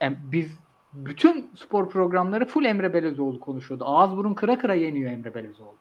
em- 0.00 0.18
biz 0.32 0.58
bütün 0.92 1.50
spor 1.56 1.90
programları 1.90 2.46
full 2.46 2.64
Emre 2.64 2.94
Belezoğlu 2.94 3.40
konuşuyordu. 3.40 3.84
Ağız 3.86 4.16
burun 4.16 4.34
kıra 4.34 4.58
kıra 4.58 4.74
yeniyor 4.74 5.10
Emre 5.12 5.34
Belezoğlu. 5.34 5.76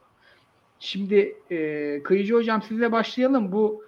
Şimdi 0.80 1.36
e, 1.52 2.04
Kıyıcı 2.04 2.34
Hocam 2.34 2.62
sizle 2.62 2.92
başlayalım. 2.92 3.52
Bu 3.52 3.84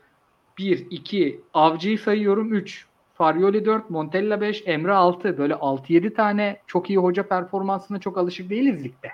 1, 0.57 0.87
2, 0.89 1.41
Avcı'yı 1.53 1.99
sayıyorum 1.99 2.53
3, 2.53 2.85
Farioli 3.13 3.65
4, 3.65 3.89
Montella 3.89 4.41
5, 4.41 4.63
Emre 4.65 4.93
6. 4.93 5.37
Böyle 5.37 5.53
6-7 5.53 6.13
tane 6.13 6.59
çok 6.67 6.89
iyi 6.89 6.97
hoca 6.99 7.27
performansına 7.27 7.99
çok 7.99 8.17
alışık 8.17 8.49
değiliz 8.49 8.83
ligde. 8.83 9.09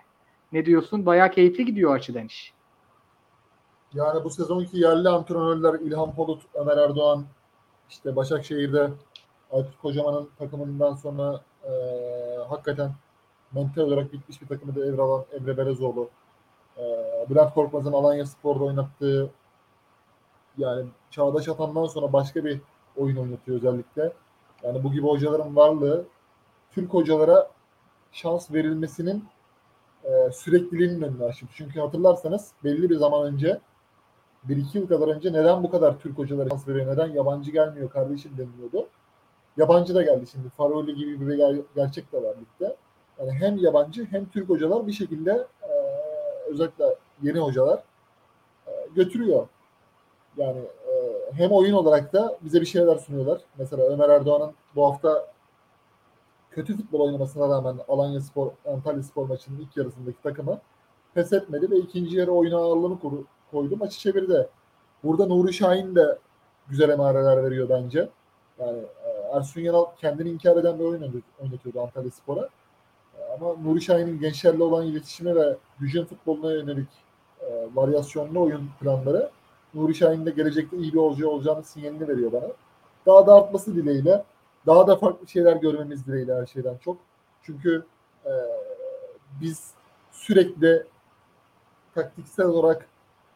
Ne 0.52 0.66
diyorsun? 0.66 1.06
Bayağı 1.06 1.32
keyifli 1.32 1.66
gidiyor 1.66 1.96
açıdan 1.96 2.26
iş. 2.26 2.54
Yani 3.94 4.24
bu 4.24 4.30
sezonki 4.30 4.78
yerli 4.78 5.10
antrenörler 5.10 5.80
İlhan 5.80 6.16
Polut, 6.16 6.42
Ömer 6.54 6.78
Erdoğan, 6.78 7.26
işte 7.90 8.16
Başakşehir'de 8.16 8.92
Aykut 9.52 9.82
Kocaman'ın 9.82 10.30
takımından 10.40 10.96
sonra 10.96 11.42
e, 11.64 11.72
hakikaten 12.50 12.92
mental 13.52 13.82
olarak 13.82 14.14
bitmiş 14.14 14.42
bir 14.42 14.48
takımı 14.48 14.76
da 14.76 14.82
devralan 14.82 15.26
Emre 15.32 15.58
Belezoğlu. 15.58 16.10
E, 16.78 16.84
Bülent 17.30 17.54
Korkmaz'ın 17.54 17.94
Alanya 17.94 18.26
Spor'da 18.26 18.64
oynattığı 18.64 19.30
yani 20.58 20.86
Çağdaş 21.12 21.50
Atan'dan 21.50 21.86
sonra 21.86 22.14
başka 22.14 22.46
bir 22.46 22.62
oyun 22.98 23.18
oynatıyor 23.18 23.58
özellikle. 23.58 24.14
Yani 24.64 24.84
bu 24.84 24.92
gibi 24.92 25.08
hocaların 25.08 25.56
varlığı 25.56 26.06
Türk 26.72 26.94
hocalara 26.94 27.50
şans 28.12 28.52
verilmesinin 28.54 29.26
e, 30.04 30.32
sürekliliğinin 30.32 31.02
önünü 31.02 31.24
açıyor. 31.24 31.52
Çünkü 31.56 31.80
hatırlarsanız 31.80 32.52
belli 32.64 32.90
bir 32.90 32.96
zaman 32.96 33.24
önce 33.24 33.60
bir 34.44 34.58
iki 34.58 34.78
yıl 34.78 34.88
kadar 34.88 35.08
önce 35.08 35.34
neden 35.34 35.64
bu 35.64 35.72
kadar 35.72 36.00
Türk 36.00 36.18
hocalara 36.18 36.50
şans 36.50 36.68
veriyor, 36.68 36.88
neden 36.88 37.08
yabancı 37.08 37.52
gelmiyor 37.52 37.90
kardeşim 37.90 38.32
deniliyordu. 38.38 38.88
Yabancı 39.58 39.96
da 39.96 40.04
geldi 40.04 40.28
şimdi. 40.28 40.50
Faroli 40.50 40.96
gibi 40.96 41.28
bir 41.28 41.38
ger- 41.38 41.64
gerçek 41.76 42.12
de 42.12 42.24
var 42.24 42.36
ligde. 42.36 42.76
Yani 43.20 43.32
hem 43.32 43.58
yabancı 43.58 44.06
hem 44.06 44.26
Türk 44.26 44.50
hocalar 44.50 44.88
bir 44.88 44.92
şekilde 44.92 45.48
e, 45.64 45.72
özellikle 46.50 46.96
yeni 47.22 47.40
hocalar 47.40 47.84
e, 48.68 48.72
götürüyor. 48.96 49.48
Yani 50.38 50.60
e, 50.60 50.94
hem 51.34 51.52
oyun 51.52 51.74
olarak 51.74 52.14
da 52.14 52.38
bize 52.42 52.62
bir 52.62 52.66
şeyler 52.66 52.96
sunuyorlar. 52.96 53.42
Mesela 53.58 53.84
Ömer 53.84 54.10
Erdoğan'ın 54.10 54.54
bu 54.76 54.86
hafta 54.86 55.28
kötü 56.52 56.78
futbol 56.78 57.00
oynamasına 57.00 57.50
rağmen 57.50 57.80
Alanya 57.88 58.22
Spor, 58.22 58.52
Antalya 58.66 59.04
Spor 59.04 59.26
maçının 59.26 59.60
ilk 59.60 59.78
yarısındaki 59.78 60.22
takımı 60.22 60.60
pes 61.14 61.34
etmedi 61.34 61.72
ve 61.72 61.78
ikinci 61.78 62.18
yarı 62.18 62.32
oyuna 62.32 62.58
ağırlığını 62.58 63.00
koru- 63.00 63.26
koydu. 63.52 63.78
Maçı 63.78 64.00
çevirdi. 64.00 64.48
Burada 65.04 65.26
Nuri 65.26 65.54
Şahin 65.54 65.96
de 65.96 66.18
güzel 66.70 66.90
emareler 66.90 67.44
veriyor 67.44 67.70
bence. 67.70 68.10
Yani 68.60 68.80
e, 69.06 69.38
Ersun 69.38 69.62
Yanal 69.62 69.86
kendini 70.02 70.30
inkar 70.30 70.58
eden 70.58 70.80
bir 70.80 70.84
oyun 70.84 71.24
oynatıyordu 71.42 71.82
Antalya 71.82 72.12
Spor'a. 72.12 72.50
E, 73.20 73.34
Ama 73.34 73.54
Nuri 73.64 73.82
Şahin'in 73.82 74.20
gençlerle 74.20 74.64
olan 74.64 74.86
iletişimi 74.86 75.36
ve 75.36 75.56
gücün 75.80 76.06
futboluna 76.06 76.54
yönelik 76.54 76.90
e, 77.42 77.68
varyasyonlu 77.76 78.42
oyun 78.42 78.70
planları 78.80 79.30
Nuri 79.74 79.96
Şahin'in 79.96 80.26
de 80.26 80.32
gelecekte 80.32 80.78
iyi 80.78 80.94
bir 80.94 81.00
hoca 81.00 81.28
olacağını 81.28 81.64
sinyalini 81.64 82.08
veriyor 82.08 82.32
bana. 82.32 82.48
Daha 83.06 83.28
da 83.28 83.34
artması 83.34 83.76
dileğiyle 83.76 84.24
daha 84.68 84.88
da 84.88 84.96
farklı 84.96 85.28
şeyler 85.28 85.56
görmemiz 85.56 86.08
dileğiyle 86.08 86.36
her 86.36 86.46
şeyden 86.46 86.78
çok. 86.78 86.98
Çünkü 87.42 87.86
e, 88.26 88.32
biz 89.42 89.72
sürekli 90.12 90.84
taktiksel 91.96 92.46
olarak 92.46 92.86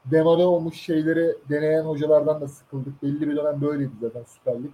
demode 0.06 0.46
olmuş 0.46 0.76
şeyleri 0.76 1.36
deneyen 1.50 1.84
hocalardan 1.84 2.42
da 2.42 2.48
sıkıldık. 2.48 3.04
Belli 3.04 3.30
bir 3.30 3.36
dönem 3.36 3.62
böyleydi 3.62 3.92
zaten 4.02 4.24
Süper 4.24 4.64
Lig. 4.64 4.72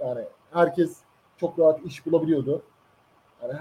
Yani 0.00 0.24
herkes 0.52 0.96
çok 1.36 1.58
rahat 1.58 1.86
iş 1.86 2.06
bulabiliyordu. 2.06 2.62
Yani 3.42 3.54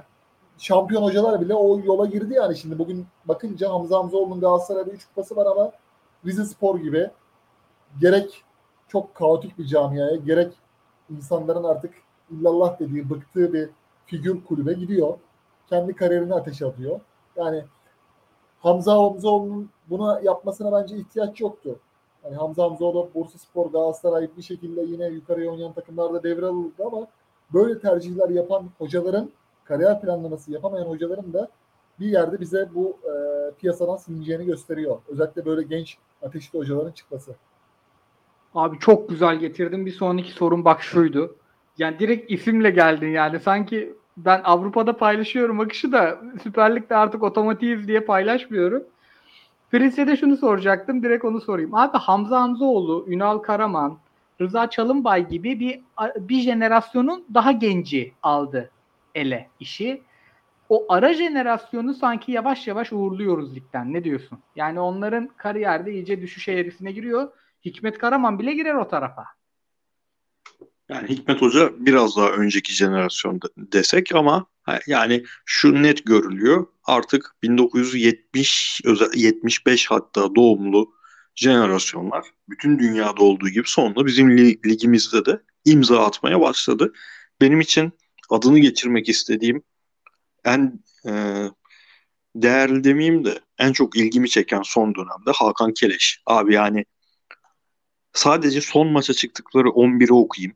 şampiyon 0.57 1.03
hocalar 1.03 1.41
bile 1.41 1.55
o 1.55 1.79
yola 1.79 2.05
girdi 2.05 2.33
yani 2.33 2.55
şimdi 2.55 2.79
bugün 2.79 3.05
bakınca 3.25 3.69
Hamza 3.69 3.97
Hamzoğlu'nun 3.97 4.39
Galatasaray'da 4.39 4.91
3 4.91 5.07
kupası 5.07 5.35
var 5.35 5.45
ama 5.45 5.71
Rize 6.25 6.45
Spor 6.45 6.79
gibi 6.79 7.09
gerek 8.01 8.43
çok 8.87 9.15
kaotik 9.15 9.57
bir 9.57 9.65
camiaya 9.65 10.15
gerek 10.15 10.53
insanların 11.09 11.63
artık 11.63 11.93
illallah 12.31 12.79
dediği 12.79 13.09
bıktığı 13.09 13.53
bir 13.53 13.69
figür 14.05 14.45
kulübe 14.45 14.73
gidiyor. 14.73 15.17
Kendi 15.69 15.95
kariyerini 15.95 16.33
ateşe 16.33 16.65
atıyor. 16.65 16.99
Yani 17.35 17.63
Hamza 18.63 18.93
Hamzoğlu'nun 18.93 19.69
buna 19.89 20.19
yapmasına 20.19 20.81
bence 20.81 20.97
ihtiyaç 20.97 21.41
yoktu. 21.41 21.79
Yani 22.23 22.35
Hamza 22.35 22.63
Hamzoğlu, 22.63 23.09
Bursa 23.15 23.37
Spor, 23.37 23.71
Galatasaray 23.71 24.29
bir 24.37 24.41
şekilde 24.41 24.81
yine 24.81 25.07
yukarıya 25.07 25.51
oynayan 25.51 25.73
takımlarda 25.73 26.23
devralırdı 26.23 26.85
ama 26.85 27.07
böyle 27.53 27.79
tercihler 27.79 28.29
yapan 28.29 28.65
hocaların 28.77 29.29
kariyer 29.65 30.01
planlaması 30.01 30.51
yapamayan 30.51 30.85
hocaların 30.85 31.33
da 31.33 31.49
bir 31.99 32.05
yerde 32.05 32.39
bize 32.39 32.69
bu 32.75 32.97
e, 33.03 33.11
piyasadan 33.51 33.97
silineceğini 33.97 34.45
gösteriyor. 34.45 34.97
Özellikle 35.07 35.45
böyle 35.45 35.63
genç 35.63 35.97
ateşli 36.21 36.59
hocaların 36.59 36.91
çıkması. 36.91 37.35
Abi 38.55 38.79
çok 38.79 39.09
güzel 39.09 39.35
getirdin. 39.35 39.85
Bir 39.85 39.91
sonraki 39.91 40.31
sorun 40.31 40.65
bak 40.65 40.81
şuydu. 40.81 41.35
Yani 41.77 41.99
direkt 41.99 42.31
isimle 42.31 42.69
geldin 42.69 43.07
yani. 43.07 43.39
Sanki 43.39 43.95
ben 44.17 44.41
Avrupa'da 44.43 44.97
paylaşıyorum 44.97 45.59
akışı 45.59 45.91
da 45.91 46.21
Süper 46.43 46.75
Lig'de 46.75 46.95
artık 46.95 47.23
otomatiğiz 47.23 47.87
diye 47.87 47.99
paylaşmıyorum. 47.99 48.83
Prince'e 49.71 50.07
de 50.07 50.17
şunu 50.17 50.37
soracaktım. 50.37 51.03
Direkt 51.03 51.25
onu 51.25 51.41
sorayım. 51.41 51.75
Abi 51.75 51.97
Hamza 51.97 52.41
Hamzoğlu, 52.41 53.05
Ünal 53.07 53.37
Karaman, 53.37 53.97
Rıza 54.41 54.69
Çalınbay 54.69 55.29
gibi 55.29 55.59
bir 55.59 55.81
bir 56.15 56.39
jenerasyonun 56.41 57.25
daha 57.33 57.51
genci 57.51 58.13
aldı 58.23 58.69
ele 59.15 59.49
işi. 59.59 60.01
O 60.69 60.85
ara 60.89 61.13
jenerasyonu 61.13 61.93
sanki 61.93 62.31
yavaş 62.31 62.67
yavaş 62.67 62.93
uğurluyoruz 62.93 63.55
ligden. 63.55 63.93
Ne 63.93 64.03
diyorsun? 64.03 64.39
Yani 64.55 64.79
onların 64.79 65.27
kariyerde 65.37 65.93
iyice 65.93 66.21
düşüş 66.21 66.47
eğrisine 66.47 66.91
giriyor. 66.91 67.31
Hikmet 67.65 67.97
Karaman 67.97 68.39
bile 68.39 68.53
girer 68.53 68.73
o 68.75 68.87
tarafa. 68.87 69.25
Yani 70.89 71.09
Hikmet 71.09 71.41
Hoca 71.41 71.71
biraz 71.85 72.17
daha 72.17 72.29
önceki 72.29 72.73
jenerasyon 72.73 73.39
desek 73.57 74.15
ama 74.15 74.45
yani 74.87 75.23
şu 75.45 75.83
net 75.83 76.05
görülüyor. 76.05 76.67
Artık 76.83 77.35
1970 77.43 78.81
75 79.15 79.91
hatta 79.91 80.35
doğumlu 80.35 80.93
jenerasyonlar 81.35 82.25
bütün 82.49 82.79
dünyada 82.79 83.23
olduğu 83.23 83.49
gibi 83.49 83.67
sonunda 83.67 84.05
bizim 84.05 84.37
ligimizde 84.37 85.25
de 85.25 85.43
imza 85.65 86.05
atmaya 86.05 86.41
başladı. 86.41 86.93
Benim 87.41 87.61
için 87.61 87.91
adını 88.29 88.59
geçirmek 88.59 89.09
istediğim 89.09 89.63
en 90.45 90.83
e, 91.07 91.43
değerli 92.35 92.83
demeyeyim 92.83 93.25
de 93.25 93.39
en 93.59 93.73
çok 93.73 93.97
ilgimi 93.97 94.29
çeken 94.29 94.61
son 94.61 94.95
dönemde 94.95 95.31
Hakan 95.35 95.73
Keleş. 95.73 96.21
Abi 96.25 96.53
yani 96.53 96.85
sadece 98.13 98.61
son 98.61 98.87
maça 98.87 99.13
çıktıkları 99.13 99.67
11'i 99.67 100.13
okuyayım. 100.13 100.55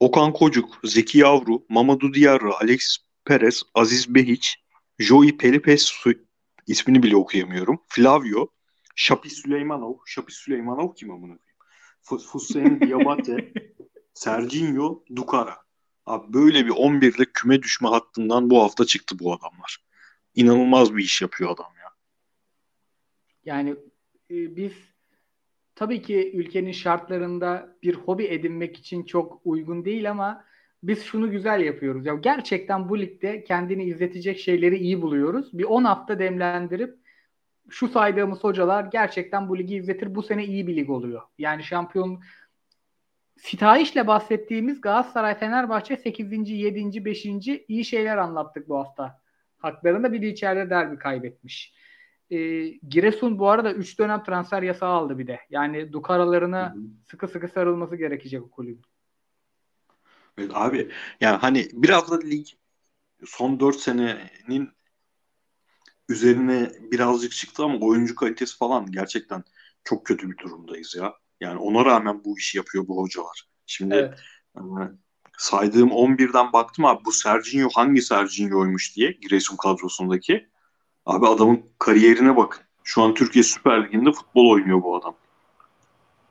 Okan 0.00 0.32
Kocuk, 0.32 0.80
Zeki 0.84 1.18
Yavru, 1.18 1.66
Mamadou 1.68 2.14
Diarra, 2.14 2.60
Alexis 2.60 2.98
Perez, 3.24 3.62
Aziz 3.74 4.14
Behiç, 4.14 4.62
Joey 4.98 5.36
Pelipes 5.36 5.92
ismini 6.66 7.02
bile 7.02 7.16
okuyamıyorum. 7.16 7.80
Flavio, 7.88 8.48
Şapi 8.96 9.30
Süleymanov, 9.30 9.94
Şapi 10.06 10.32
Süleymanov 10.32 10.94
kim 10.94 11.10
amına 11.10 11.38
koyayım? 11.38 12.30
Hüseyin 12.34 12.80
Diabate, 12.80 13.52
Serginho 14.14 15.04
Dukara. 15.16 15.56
Abi 16.06 16.32
böyle 16.32 16.66
bir 16.66 16.70
11'lik 16.70 17.34
küme 17.34 17.62
düşme 17.62 17.88
hattından 17.88 18.50
bu 18.50 18.62
hafta 18.62 18.86
çıktı 18.86 19.18
bu 19.18 19.32
adamlar. 19.32 19.78
İnanılmaz 20.34 20.96
bir 20.96 21.04
iş 21.04 21.22
yapıyor 21.22 21.50
adam 21.50 21.72
ya. 21.82 21.90
Yani 23.44 23.70
e, 24.30 24.56
biz 24.56 24.72
tabii 25.80 26.02
ki 26.02 26.32
ülkenin 26.34 26.72
şartlarında 26.72 27.76
bir 27.82 27.94
hobi 27.94 28.24
edinmek 28.24 28.76
için 28.76 29.04
çok 29.04 29.40
uygun 29.44 29.84
değil 29.84 30.10
ama 30.10 30.44
biz 30.82 31.04
şunu 31.04 31.30
güzel 31.30 31.60
yapıyoruz. 31.60 32.06
Ya 32.06 32.14
gerçekten 32.14 32.88
bu 32.88 32.98
ligde 32.98 33.44
kendini 33.44 33.84
izletecek 33.84 34.38
şeyleri 34.38 34.76
iyi 34.76 35.02
buluyoruz. 35.02 35.58
Bir 35.58 35.64
10 35.64 35.84
hafta 35.84 36.18
demlendirip 36.18 36.98
şu 37.68 37.88
saydığımız 37.88 38.44
hocalar 38.44 38.84
gerçekten 38.84 39.48
bu 39.48 39.58
ligi 39.58 39.76
izletir. 39.76 40.14
Bu 40.14 40.22
sene 40.22 40.44
iyi 40.44 40.66
bir 40.66 40.76
lig 40.76 40.90
oluyor. 40.90 41.22
Yani 41.38 41.62
şampiyon 41.62 42.22
sitayişle 43.36 44.06
bahsettiğimiz 44.06 44.80
Galatasaray 44.80 45.38
Fenerbahçe 45.38 45.96
8. 45.96 46.50
7. 46.50 47.04
5. 47.04 47.26
iyi 47.68 47.84
şeyler 47.84 48.16
anlattık 48.16 48.68
bu 48.68 48.78
hafta. 48.78 49.20
Haklarında 49.58 50.12
bir 50.12 50.22
de 50.22 50.28
içeride 50.28 50.70
derbi 50.70 50.98
kaybetmiş. 50.98 51.74
E, 52.30 52.66
Giresun 52.68 53.38
bu 53.38 53.48
arada 53.48 53.72
3 53.72 53.98
dönem 53.98 54.24
transfer 54.24 54.62
yasağı 54.62 54.90
aldı 54.90 55.18
bir 55.18 55.26
de. 55.26 55.40
Yani 55.50 55.92
dukaralarına 55.92 56.74
sıkı 57.10 57.28
sıkı 57.28 57.48
sarılması 57.48 57.96
gerekecek 57.96 58.42
o 58.42 58.50
kulübün. 58.50 58.82
Evet 60.38 60.50
abi 60.54 60.90
yani 61.20 61.36
hani 61.36 61.68
biraz 61.72 62.10
da 62.10 62.20
lig 62.20 62.46
son 63.24 63.60
4 63.60 63.76
senenin 63.76 64.70
üzerine 66.08 66.72
birazcık 66.92 67.32
çıktı 67.32 67.64
ama 67.64 67.78
oyuncu 67.78 68.14
kalitesi 68.14 68.56
falan 68.56 68.86
gerçekten 68.92 69.44
çok 69.84 70.06
kötü 70.06 70.30
bir 70.30 70.38
durumdayız 70.38 70.94
ya. 70.94 71.14
Yani 71.40 71.58
ona 71.58 71.84
rağmen 71.84 72.24
bu 72.24 72.38
işi 72.38 72.56
yapıyor 72.58 72.88
bu 72.88 72.96
hocalar. 72.96 73.48
Şimdi 73.66 73.94
evet. 73.94 74.18
e, 74.56 74.60
saydığım 75.38 75.88
11'den 75.88 76.52
baktım 76.52 76.84
abi 76.84 77.04
bu 77.04 77.12
Serginho 77.12 77.68
hangi 77.74 78.02
Serginho'ymuş 78.02 78.96
diye 78.96 79.12
Giresun 79.12 79.56
kadrosundaki. 79.56 80.49
Abi 81.06 81.26
adamın 81.26 81.62
kariyerine 81.78 82.36
bakın. 82.36 82.62
Şu 82.84 83.02
an 83.02 83.14
Türkiye 83.14 83.42
Süper 83.42 83.84
Ligi'nde 83.84 84.12
futbol 84.12 84.50
oynuyor 84.50 84.82
bu 84.82 84.96
adam. 84.96 85.14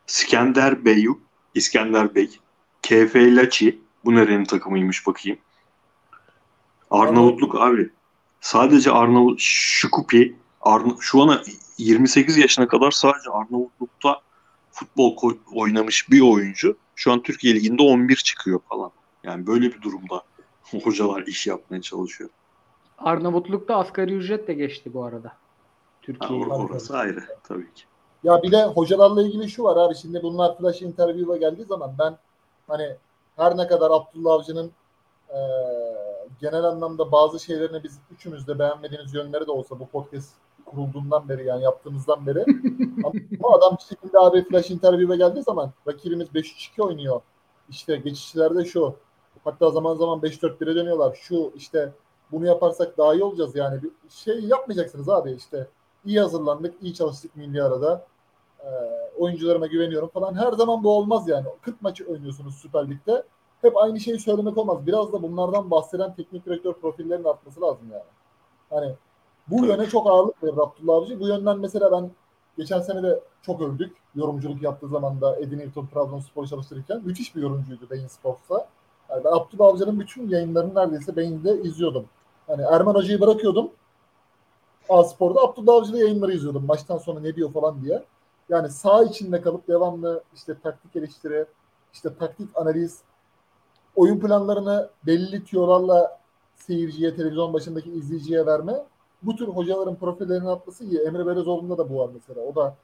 İskender 0.07 0.85
Beyuk, 0.85 1.21
İskender 1.55 2.15
Bey, 2.15 2.39
KF 2.81 3.15
Laçi, 3.15 3.79
bu 4.05 4.15
nerenin 4.15 4.45
takımıymış 4.45 5.07
bakayım. 5.07 5.39
Arnavutluk 6.91 7.55
abi. 7.55 7.89
Sadece 8.41 8.91
Arnavut 8.91 9.39
Şukupi 9.39 10.35
Arna, 10.61 10.95
şu 10.99 11.21
ana 11.21 11.43
28 11.77 12.37
yaşına 12.37 12.67
kadar 12.67 12.91
sadece 12.91 13.29
Arnavutluk'ta 13.29 14.21
futbol 14.71 15.33
oynamış 15.53 16.09
bir 16.09 16.21
oyuncu 16.21 16.77
şu 16.95 17.11
an 17.11 17.23
Türkiye 17.23 17.55
Ligi'nde 17.55 17.81
11 17.83 18.15
çıkıyor 18.15 18.59
falan. 18.69 18.91
Yani 19.23 19.47
böyle 19.47 19.73
bir 19.73 19.81
durumda 19.81 20.23
hocalar 20.83 21.21
iş 21.27 21.47
yapmaya 21.47 21.81
çalışıyor. 21.81 22.29
Arnavutluk'ta 22.99 23.75
asgari 23.75 24.13
ücret 24.13 24.47
de 24.47 24.53
geçti 24.53 24.93
bu 24.93 25.03
arada. 25.03 25.31
Türkiye. 26.01 26.43
Ha, 26.43 26.55
orası 26.55 26.97
ayrı 26.97 27.23
tabii 27.43 27.73
ki. 27.73 27.83
Ya 28.23 28.43
bir 28.43 28.51
de 28.51 28.65
hocalarla 28.65 29.21
ilgili 29.21 29.49
şu 29.49 29.63
var 29.63 29.77
abi 29.77 29.95
şimdi 29.95 30.23
bunlar 30.23 30.57
flash 30.57 30.81
interview'a 30.81 31.37
geldiği 31.37 31.65
zaman 31.65 31.95
ben 31.99 32.17
hani 32.67 32.95
her 33.35 33.57
ne 33.57 33.67
kadar 33.67 33.91
Abdullah 33.91 34.33
Avcı'nın 34.33 34.71
e, 35.29 35.39
genel 36.41 36.63
anlamda 36.63 37.11
bazı 37.11 37.39
şeylerini 37.39 37.83
biz 37.83 37.99
üçümüz 38.11 38.47
de 38.47 38.59
beğenmediğiniz 38.59 39.13
yönleri 39.13 39.47
de 39.47 39.51
olsa 39.51 39.79
bu 39.79 39.87
podcast 39.87 40.33
kurulduğundan 40.65 41.29
beri 41.29 41.45
yani 41.45 41.63
yaptığımızdan 41.63 42.27
beri 42.27 42.39
ama 43.43 43.55
adam 43.55 43.77
bir 43.77 43.95
şekilde 43.95 44.19
abi 44.19 44.43
flash 44.43 44.71
interview'e 44.71 45.17
geldiği 45.17 45.43
zaman 45.43 45.71
rakibimiz 45.87 46.27
5-3-2 46.27 46.81
oynuyor. 46.81 47.21
İşte 47.69 47.97
geçişlerde 47.97 48.65
şu. 48.65 48.95
Hatta 49.43 49.69
zaman 49.69 49.95
zaman 49.95 50.19
5-4-1'e 50.19 50.75
dönüyorlar. 50.75 51.19
Şu 51.21 51.51
işte 51.55 51.93
bunu 52.31 52.45
yaparsak 52.45 52.97
daha 52.97 53.13
iyi 53.13 53.23
olacağız 53.23 53.55
yani. 53.55 53.83
Bir 53.83 53.91
şey 54.09 54.39
yapmayacaksınız 54.39 55.09
abi 55.09 55.31
işte. 55.31 55.67
İyi 56.05 56.19
hazırlandık, 56.19 56.75
iyi 56.81 56.93
çalıştık 56.93 57.35
milli 57.35 57.63
arada. 57.63 58.05
Ee, 58.59 58.69
oyuncularıma 59.17 59.67
güveniyorum 59.67 60.09
falan. 60.09 60.35
Her 60.35 60.51
zaman 60.51 60.83
bu 60.83 60.97
olmaz 60.97 61.27
yani. 61.27 61.45
40 61.61 61.81
maçı 61.81 62.05
oynuyorsunuz 62.07 62.55
Süper 62.55 62.89
Lig'de. 62.89 63.23
Hep 63.61 63.77
aynı 63.77 63.99
şeyi 63.99 64.19
söylemek 64.19 64.57
olmaz. 64.57 64.87
Biraz 64.87 65.13
da 65.13 65.21
bunlardan 65.21 65.71
bahseden 65.71 66.15
teknik 66.15 66.45
direktör 66.45 66.73
profillerinin 66.73 67.25
artması 67.25 67.61
lazım 67.61 67.87
yani. 67.91 68.03
Hani 68.69 68.95
bu 69.47 69.65
yöne 69.65 69.85
çok 69.85 70.07
ağırlık 70.07 70.43
verir 70.43 70.57
Abdullah 70.57 70.95
Avcı. 70.95 71.19
Bu 71.19 71.27
yönden 71.27 71.59
mesela 71.59 71.91
ben 71.91 72.11
geçen 72.57 72.81
sene 72.81 73.03
de 73.03 73.19
çok 73.41 73.61
övdük. 73.61 73.97
Yorumculuk 74.15 74.61
yaptığı 74.61 74.87
zaman 74.87 75.21
da 75.21 75.39
Edin 75.39 75.59
Newton 75.59 75.85
Trabzonspor'u 75.85 76.47
çalıştırırken. 76.47 77.01
Müthiş 77.05 77.35
bir 77.35 77.41
yorumcuydu 77.41 77.89
Beyin 77.89 78.07
Sports'ta. 78.07 78.67
Yani 79.09 79.23
ben 79.23 79.31
Abdullah 79.31 79.67
Avcı'nın 79.67 79.99
bütün 79.99 80.29
yayınlarını 80.29 80.75
neredeyse 80.75 81.15
Beyin'de 81.15 81.61
izliyordum. 81.61 82.05
Hani 82.49 82.61
Erman 82.71 82.95
Hoca'yı 82.95 83.21
bırakıyordum. 83.21 83.71
A-Spor'da 84.89 85.41
Abdullah 85.41 85.73
Avcı'da 85.75 85.97
yayınları 85.97 86.33
izliyordum. 86.33 86.65
Maçtan 86.65 86.97
sonra 86.97 87.19
ne 87.19 87.35
diyor 87.35 87.53
falan 87.53 87.81
diye. 87.81 88.03
Yani 88.49 88.69
sağ 88.69 89.03
içinde 89.03 89.41
kalıp 89.41 89.67
devamlı 89.67 90.23
işte 90.35 90.59
taktik 90.63 90.95
eleştiri, 90.95 91.45
işte 91.93 92.15
taktik 92.19 92.49
analiz, 92.55 92.99
oyun 93.95 94.19
planlarını 94.19 94.89
belli 95.05 95.43
tüyolarla 95.43 96.19
seyirciye, 96.55 97.15
televizyon 97.15 97.53
başındaki 97.53 97.91
izleyiciye 97.91 98.45
verme 98.45 98.83
bu 99.23 99.35
tür 99.35 99.47
hocaların 99.47 99.95
profillerinin 99.95 100.45
atması 100.45 100.83
iyi. 100.83 100.99
Emre 100.99 101.25
Belezoğlu'nda 101.27 101.77
da 101.77 101.89
bu 101.89 101.99
var 101.99 102.09
mesela. 102.13 102.41
O 102.41 102.55
da 102.55 102.75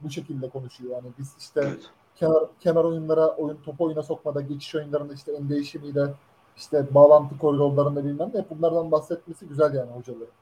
bu 0.00 0.10
şekilde 0.10 0.48
konuşuyor. 0.48 0.90
Yani 0.90 1.06
biz 1.18 1.34
işte 1.38 1.60
evet. 1.64 1.82
kenar, 2.16 2.44
kenar 2.60 2.84
oyunlara, 2.84 3.28
oyun 3.28 3.56
topu 3.56 3.84
oyuna 3.84 4.02
sokmada, 4.02 4.40
geçiş 4.40 4.74
oyunlarında 4.74 5.14
işte 5.14 5.32
en 5.32 5.48
değişimiyle 5.48 6.14
işte 6.56 6.86
bağlantı 6.90 7.38
koridorlarında 7.38 8.04
bilmem 8.04 8.30
ne 8.34 8.40
hep 8.40 8.50
bunlardan 8.50 8.90
bahsetmesi 8.92 9.46
güzel 9.48 9.74
yani 9.74 9.90
hocaların. 9.90 10.34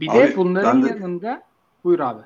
Bir 0.00 0.08
Abi, 0.08 0.18
de 0.18 0.36
bunların 0.36 0.82
de- 0.82 0.88
yanında 0.88 1.42
buyur 1.84 2.00
abi. 2.00 2.22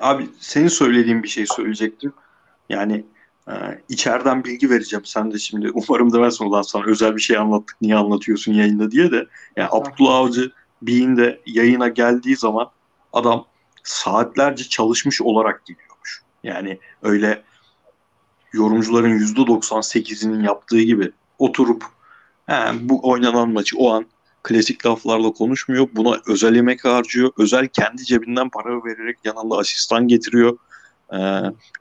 Abi 0.00 0.28
senin 0.40 0.68
söylediğin 0.68 1.22
bir 1.22 1.28
şey 1.28 1.46
söyleyecektim. 1.46 2.12
Yani 2.68 3.04
e, 3.48 3.52
içeriden 3.88 4.44
bilgi 4.44 4.70
vereceğim. 4.70 5.04
Sen 5.04 5.32
de 5.32 5.38
şimdi 5.38 5.70
umarım 5.74 6.12
demezsin 6.12 6.44
ulan 6.44 6.62
sana 6.62 6.84
özel 6.84 7.16
bir 7.16 7.20
şey 7.20 7.36
anlattık 7.36 7.76
niye 7.80 7.96
anlatıyorsun 7.96 8.52
yayında 8.52 8.90
diye 8.90 9.10
de. 9.10 9.26
Yani. 9.56 9.68
Abdullah 9.72 10.14
Avcı 10.14 10.52
Bey'inde 10.82 11.40
yayına 11.46 11.88
geldiği 11.88 12.36
zaman 12.36 12.70
adam 13.12 13.44
saatlerce 13.84 14.64
çalışmış 14.64 15.22
olarak 15.22 15.66
geliyormuş. 15.66 16.22
Yani 16.42 16.78
öyle 17.02 17.42
yorumcuların 18.52 19.18
%98'inin 19.18 20.42
yaptığı 20.42 20.80
gibi 20.80 21.12
oturup 21.38 21.84
"He, 22.48 22.88
bu 22.88 23.10
oynanan 23.10 23.48
maçı 23.48 23.78
o 23.78 23.90
an 23.92 24.06
klasik 24.42 24.86
laflarla 24.86 25.32
konuşmuyor. 25.32 25.88
Buna 25.92 26.16
özel 26.26 26.56
emek 26.56 26.84
harcıyor. 26.84 27.30
Özel 27.38 27.68
kendi 27.68 28.04
cebinden 28.04 28.48
para 28.48 28.84
vererek 28.84 29.18
yanında 29.24 29.56
asistan 29.56 30.08
getiriyor. 30.08 30.58
Ee, 31.12 31.18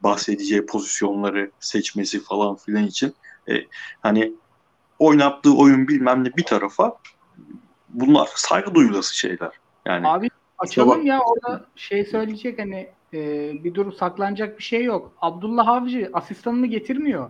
bahsedeceği 0.04 0.66
pozisyonları 0.66 1.52
seçmesi 1.60 2.24
falan 2.24 2.56
filan 2.56 2.84
için. 2.84 3.14
Ee, 3.50 3.54
hani 4.02 4.34
oynattığı 5.00 5.56
oyun 5.56 5.88
bilmem 5.88 6.24
ne 6.24 6.38
bir 6.38 6.44
tarafa 6.44 6.98
bunlar 7.90 8.30
saygı 8.36 8.76
duyulası 8.76 9.18
şeyler. 9.18 9.52
Yani 9.86 10.08
Abi 10.08 10.30
açalım 10.58 11.06
ya 11.06 11.22
orada 11.22 11.66
şey 11.76 12.06
söyleyecek 12.06 12.60
hani 12.60 12.90
e, 13.14 13.52
bir 13.64 13.74
durum 13.74 13.94
saklanacak 13.94 14.58
bir 14.58 14.64
şey 14.64 14.84
yok. 14.84 15.12
Abdullah 15.22 15.68
Avcı 15.68 16.10
asistanını 16.14 16.68
getirmiyor. 16.68 17.30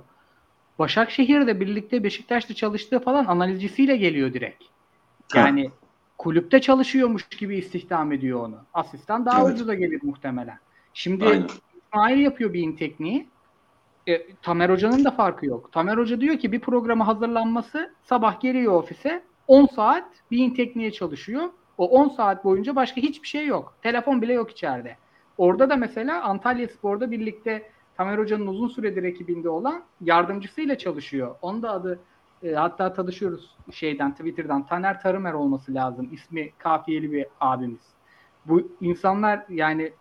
Başakşehir'de 0.80 1.60
birlikte 1.60 2.04
Beşiktaş'ta 2.04 2.54
çalıştığı 2.54 3.00
falan 3.00 3.26
analizcisiyle 3.26 3.98
geliyor 3.98 4.34
direkt. 4.34 4.64
Yani 5.36 5.72
kulüpte 6.18 6.62
çalışıyormuş 6.62 7.28
gibi 7.28 7.58
istihdam 7.58 8.12
ediyor 8.12 8.46
onu. 8.46 8.58
Asistan 8.74 9.26
daha 9.26 9.42
Evet. 9.42 9.54
ucuza 9.54 9.74
gelir 9.74 10.00
muhtemelen. 10.04 10.60
Şimdi 10.94 11.26
Aynen. 11.26 11.48
İsmail 11.78 12.20
yapıyor 12.20 12.54
bir 12.54 12.76
tekniği. 12.78 13.28
E, 14.08 14.28
Tamer 14.42 14.70
Hoca'nın 14.70 15.06
da 15.06 15.12
farkı 15.12 15.46
yok. 15.46 15.72
Tamer 15.72 15.98
Hoca 15.98 16.22
diyor 16.22 16.38
ki 16.38 16.52
bir 16.52 16.60
programa 16.60 17.08
hazırlanması 17.08 17.94
sabah 18.04 18.40
geliyor 18.40 18.74
ofise 18.74 19.24
10 19.48 19.66
saat 19.66 20.06
bir 20.32 20.56
tekniğe 20.56 20.92
çalışıyor. 20.92 21.50
O 21.78 21.88
10 21.90 22.10
saat 22.10 22.44
boyunca 22.44 22.76
başka 22.76 23.02
hiçbir 23.02 23.28
şey 23.28 23.46
yok. 23.46 23.74
Telefon 23.82 24.22
bile 24.22 24.34
yok 24.34 24.52
içeride. 24.52 24.98
Orada 25.38 25.70
da 25.70 25.76
mesela 25.76 26.24
Antalya 26.24 26.68
Spor'da 26.68 27.12
birlikte 27.12 27.70
Tamer 27.98 28.18
Hoca'nın 28.18 28.48
uzun 28.48 28.68
süredir 28.68 29.04
ekibinde 29.04 29.50
olan 29.50 29.84
yardımcısıyla 30.02 30.78
çalışıyor. 30.78 31.36
Onun 31.42 31.62
da 31.62 31.72
adı 31.72 32.00
e, 32.44 32.54
hatta 32.54 32.94
tanışıyoruz 32.94 33.56
şeyden 33.72 34.12
Twitter'dan 34.12 34.66
Taner 34.66 35.02
Tarımer 35.02 35.34
olması 35.34 35.74
lazım. 35.74 36.10
İsmi 36.12 36.52
kafiyeli 36.58 37.12
bir 37.12 37.26
abimiz. 37.40 37.82
Bu 38.46 38.72
insanlar 38.82 39.46
yani 39.50 39.94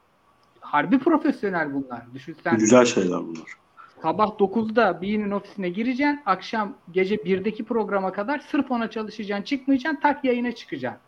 harbi 0.60 0.98
profesyonel 0.98 1.74
bunlar. 1.74 2.02
Düşünsen 2.14 2.58
güzel 2.58 2.84
şeyler 2.84 3.18
bunlar. 3.18 3.56
sabah 4.02 4.26
9'da 4.26 5.02
birinin 5.02 5.30
ofisine 5.30 5.68
gireceksin. 5.68 6.20
Akşam 6.26 6.74
gece 6.90 7.14
1'deki 7.14 7.64
programa 7.64 8.12
kadar 8.12 8.38
sırf 8.38 8.70
ona 8.70 8.90
çalışacaksın. 8.90 9.44
Çıkmayacaksın. 9.44 10.00
Tak 10.00 10.24
yayına 10.24 10.52
çıkacaksın. 10.52 11.00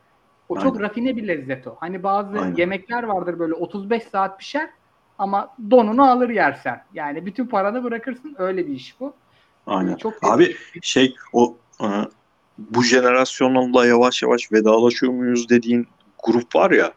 O 0.49 0.59
çok 0.59 0.77
Aynen. 0.77 0.89
rafine 0.89 1.17
bir 1.17 1.29
lezzet 1.29 1.67
o. 1.67 1.77
Hani 1.81 2.03
bazı 2.03 2.41
Aynen. 2.41 2.57
yemekler 2.57 3.03
vardır 3.03 3.39
böyle 3.39 3.55
35 3.55 4.03
saat 4.03 4.39
pişer 4.39 4.71
ama 5.19 5.55
donunu 5.71 6.11
alır 6.11 6.29
yersen. 6.29 6.85
Yani 6.95 7.27
bütün 7.27 7.47
paranı 7.47 7.85
bırakırsın. 7.85 8.37
Öyle 8.39 8.67
bir 8.67 8.73
iş 8.73 9.01
bu. 9.01 9.15
Aynen. 9.67 9.97
Çok 9.97 10.15
Abi 10.23 10.57
şey 10.83 11.17
o 11.33 11.57
e, 11.81 11.87
bu 12.59 12.83
jenerasyonla 12.83 13.87
yavaş 13.87 14.23
yavaş 14.23 14.53
vedalaşıyor 14.53 15.13
muyuz 15.13 15.49
dediğin 15.49 15.87
grup 16.25 16.57
var 16.57 16.71
ya 16.71 16.93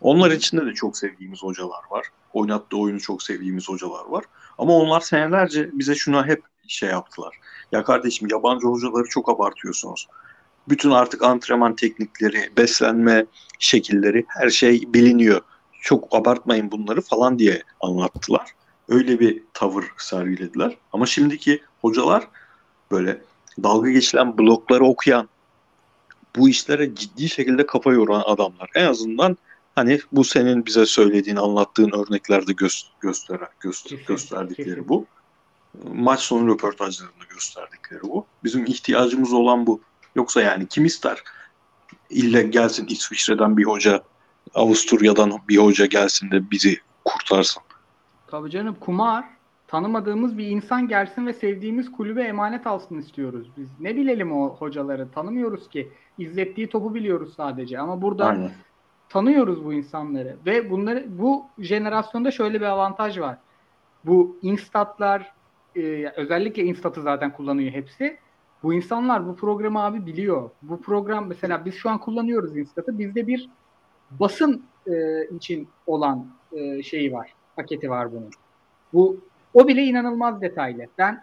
onlar 0.00 0.30
içinde 0.30 0.66
de 0.66 0.72
çok 0.72 0.96
sevdiğimiz 0.96 1.42
hocalar 1.42 1.82
var. 1.90 2.06
Oynattığı 2.32 2.76
oyunu 2.76 3.00
çok 3.00 3.22
sevdiğimiz 3.22 3.68
hocalar 3.68 4.04
var. 4.08 4.24
Ama 4.58 4.72
onlar 4.72 5.00
senelerce 5.00 5.70
bize 5.72 5.94
şuna 5.94 6.26
hep 6.26 6.42
şey 6.68 6.88
yaptılar. 6.88 7.36
Ya 7.72 7.84
kardeşim 7.84 8.28
yabancı 8.30 8.66
hocaları 8.66 9.04
çok 9.08 9.28
abartıyorsunuz. 9.28 10.08
Bütün 10.68 10.90
artık 10.90 11.22
antrenman 11.22 11.76
teknikleri, 11.76 12.50
beslenme 12.56 13.26
şekilleri 13.58 14.24
her 14.28 14.50
şey 14.50 14.82
biliniyor. 14.94 15.40
Çok 15.84 16.14
abartmayın 16.14 16.70
bunları 16.70 17.00
falan 17.00 17.38
diye 17.38 17.62
anlattılar. 17.80 18.50
Öyle 18.88 19.20
bir 19.20 19.42
tavır 19.54 19.84
sergilediler. 19.98 20.76
Ama 20.92 21.06
şimdiki 21.06 21.62
hocalar 21.80 22.28
böyle 22.90 23.22
dalga 23.62 23.90
geçilen 23.90 24.38
blokları 24.38 24.84
okuyan 24.84 25.28
bu 26.36 26.48
işlere 26.48 26.94
ciddi 26.94 27.28
şekilde 27.28 27.66
kafa 27.66 27.92
yoran 27.92 28.22
adamlar. 28.26 28.70
En 28.74 28.84
azından 28.84 29.36
hani 29.74 30.00
bu 30.12 30.24
senin 30.24 30.66
bize 30.66 30.86
söylediğin, 30.86 31.36
anlattığın 31.36 31.90
örneklerde 31.90 32.52
gösteren, 32.52 32.98
göster, 33.00 33.40
Kesinlikle, 33.62 34.14
gösterdikleri 34.14 34.88
bu. 34.88 35.06
Maç 35.94 36.20
sonu 36.20 36.52
röportajlarında 36.54 37.24
gösterdikleri 37.30 38.02
bu. 38.02 38.26
Bizim 38.44 38.64
ihtiyacımız 38.66 39.32
olan 39.32 39.66
bu. 39.66 39.80
Yoksa 40.14 40.42
yani 40.42 40.66
kim 40.66 40.84
ister? 40.84 41.22
İlle 42.10 42.42
gelsin 42.42 42.86
İsviçre'den 42.86 43.56
bir 43.56 43.64
hoca, 43.64 44.02
Avusturya'dan 44.54 45.32
bir 45.48 45.58
hoca 45.58 45.86
gelsin 45.86 46.30
de 46.30 46.50
bizi 46.50 46.78
kurtarsın. 47.04 47.62
Tabii 48.26 48.50
canım 48.50 48.76
kumar. 48.80 49.24
Tanımadığımız 49.66 50.38
bir 50.38 50.46
insan 50.46 50.88
gelsin 50.88 51.26
ve 51.26 51.32
sevdiğimiz 51.32 51.92
kulübe 51.92 52.22
emanet 52.22 52.66
alsın 52.66 52.98
istiyoruz. 52.98 53.50
Biz 53.56 53.68
ne 53.80 53.96
bilelim 53.96 54.32
o 54.32 54.56
hocaları? 54.56 55.10
Tanımıyoruz 55.10 55.68
ki. 55.68 55.92
İzlettiği 56.18 56.68
topu 56.68 56.94
biliyoruz 56.94 57.34
sadece. 57.36 57.78
Ama 57.78 58.02
burada 58.02 58.26
Aynen. 58.26 58.50
tanıyoruz 59.08 59.64
bu 59.64 59.72
insanları 59.72 60.36
ve 60.46 60.70
bunları 60.70 61.06
bu 61.08 61.46
jenerasyonda 61.58 62.30
şöyle 62.30 62.60
bir 62.60 62.66
avantaj 62.66 63.18
var. 63.18 63.38
Bu 64.04 64.38
instatlar 64.42 65.32
e, 65.76 66.12
özellikle 66.16 66.64
instatı 66.64 67.02
zaten 67.02 67.32
kullanıyor 67.32 67.72
hepsi. 67.72 68.18
Bu 68.62 68.74
insanlar 68.74 69.28
bu 69.28 69.36
programı 69.36 69.82
abi 69.82 70.06
biliyor. 70.06 70.50
Bu 70.62 70.80
program 70.80 71.26
mesela 71.26 71.64
biz 71.64 71.74
şu 71.74 71.90
an 71.90 71.98
kullanıyoruz 71.98 72.56
instatı. 72.56 72.98
Bizde 72.98 73.26
bir 73.26 73.48
basın 74.20 74.62
e, 74.86 75.24
için 75.36 75.68
olan 75.86 76.26
e, 76.52 76.82
şeyi 76.82 77.12
var. 77.12 77.34
Paketi 77.56 77.90
var 77.90 78.12
bunun. 78.12 78.30
Bu 78.92 79.20
o 79.54 79.68
bile 79.68 79.82
inanılmaz 79.82 80.40
detaylı. 80.40 80.86
Ben 80.98 81.22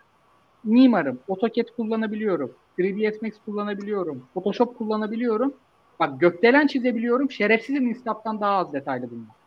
mimarım. 0.63 1.19
AutoCAD 1.29 1.75
kullanabiliyorum. 1.75 2.51
3ds 2.79 3.21
Max 3.21 3.33
kullanabiliyorum. 3.45 4.23
Photoshop 4.33 4.77
kullanabiliyorum. 4.77 5.53
Bak 5.99 6.19
gökdelen 6.19 6.67
çizebiliyorum. 6.67 7.31
Şerefsizim 7.31 7.87
Instap'tan 7.87 8.41
daha 8.41 8.57
az 8.57 8.73
detaylı 8.73 9.09
bunlar. 9.11 9.41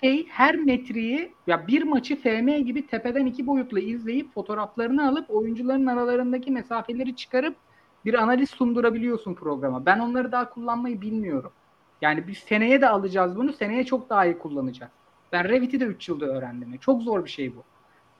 Şey 0.00 0.26
her 0.28 0.56
metreyi 0.56 1.32
ya 1.46 1.66
bir 1.66 1.82
maçı 1.82 2.16
FM 2.16 2.48
gibi 2.48 2.86
tepeden 2.86 3.26
iki 3.26 3.46
boyutlu 3.46 3.78
izleyip 3.78 4.34
fotoğraflarını 4.34 5.08
alıp 5.08 5.30
oyuncuların 5.30 5.86
aralarındaki 5.86 6.50
mesafeleri 6.50 7.16
çıkarıp 7.16 7.56
bir 8.04 8.14
analiz 8.14 8.50
sundurabiliyorsun 8.50 9.34
programa. 9.34 9.86
Ben 9.86 9.98
onları 9.98 10.32
daha 10.32 10.50
kullanmayı 10.50 11.00
bilmiyorum. 11.00 11.52
Yani 12.00 12.28
biz 12.28 12.38
seneye 12.38 12.80
de 12.80 12.88
alacağız 12.88 13.36
bunu. 13.36 13.52
Seneye 13.52 13.84
çok 13.86 14.10
daha 14.10 14.24
iyi 14.24 14.38
kullanacağız. 14.38 14.92
Ben 15.32 15.44
Revit'i 15.44 15.80
de 15.80 15.84
3 15.84 16.08
yılda 16.08 16.26
öğrendim. 16.26 16.78
Çok 16.78 17.02
zor 17.02 17.24
bir 17.24 17.30
şey 17.30 17.56
bu. 17.56 17.62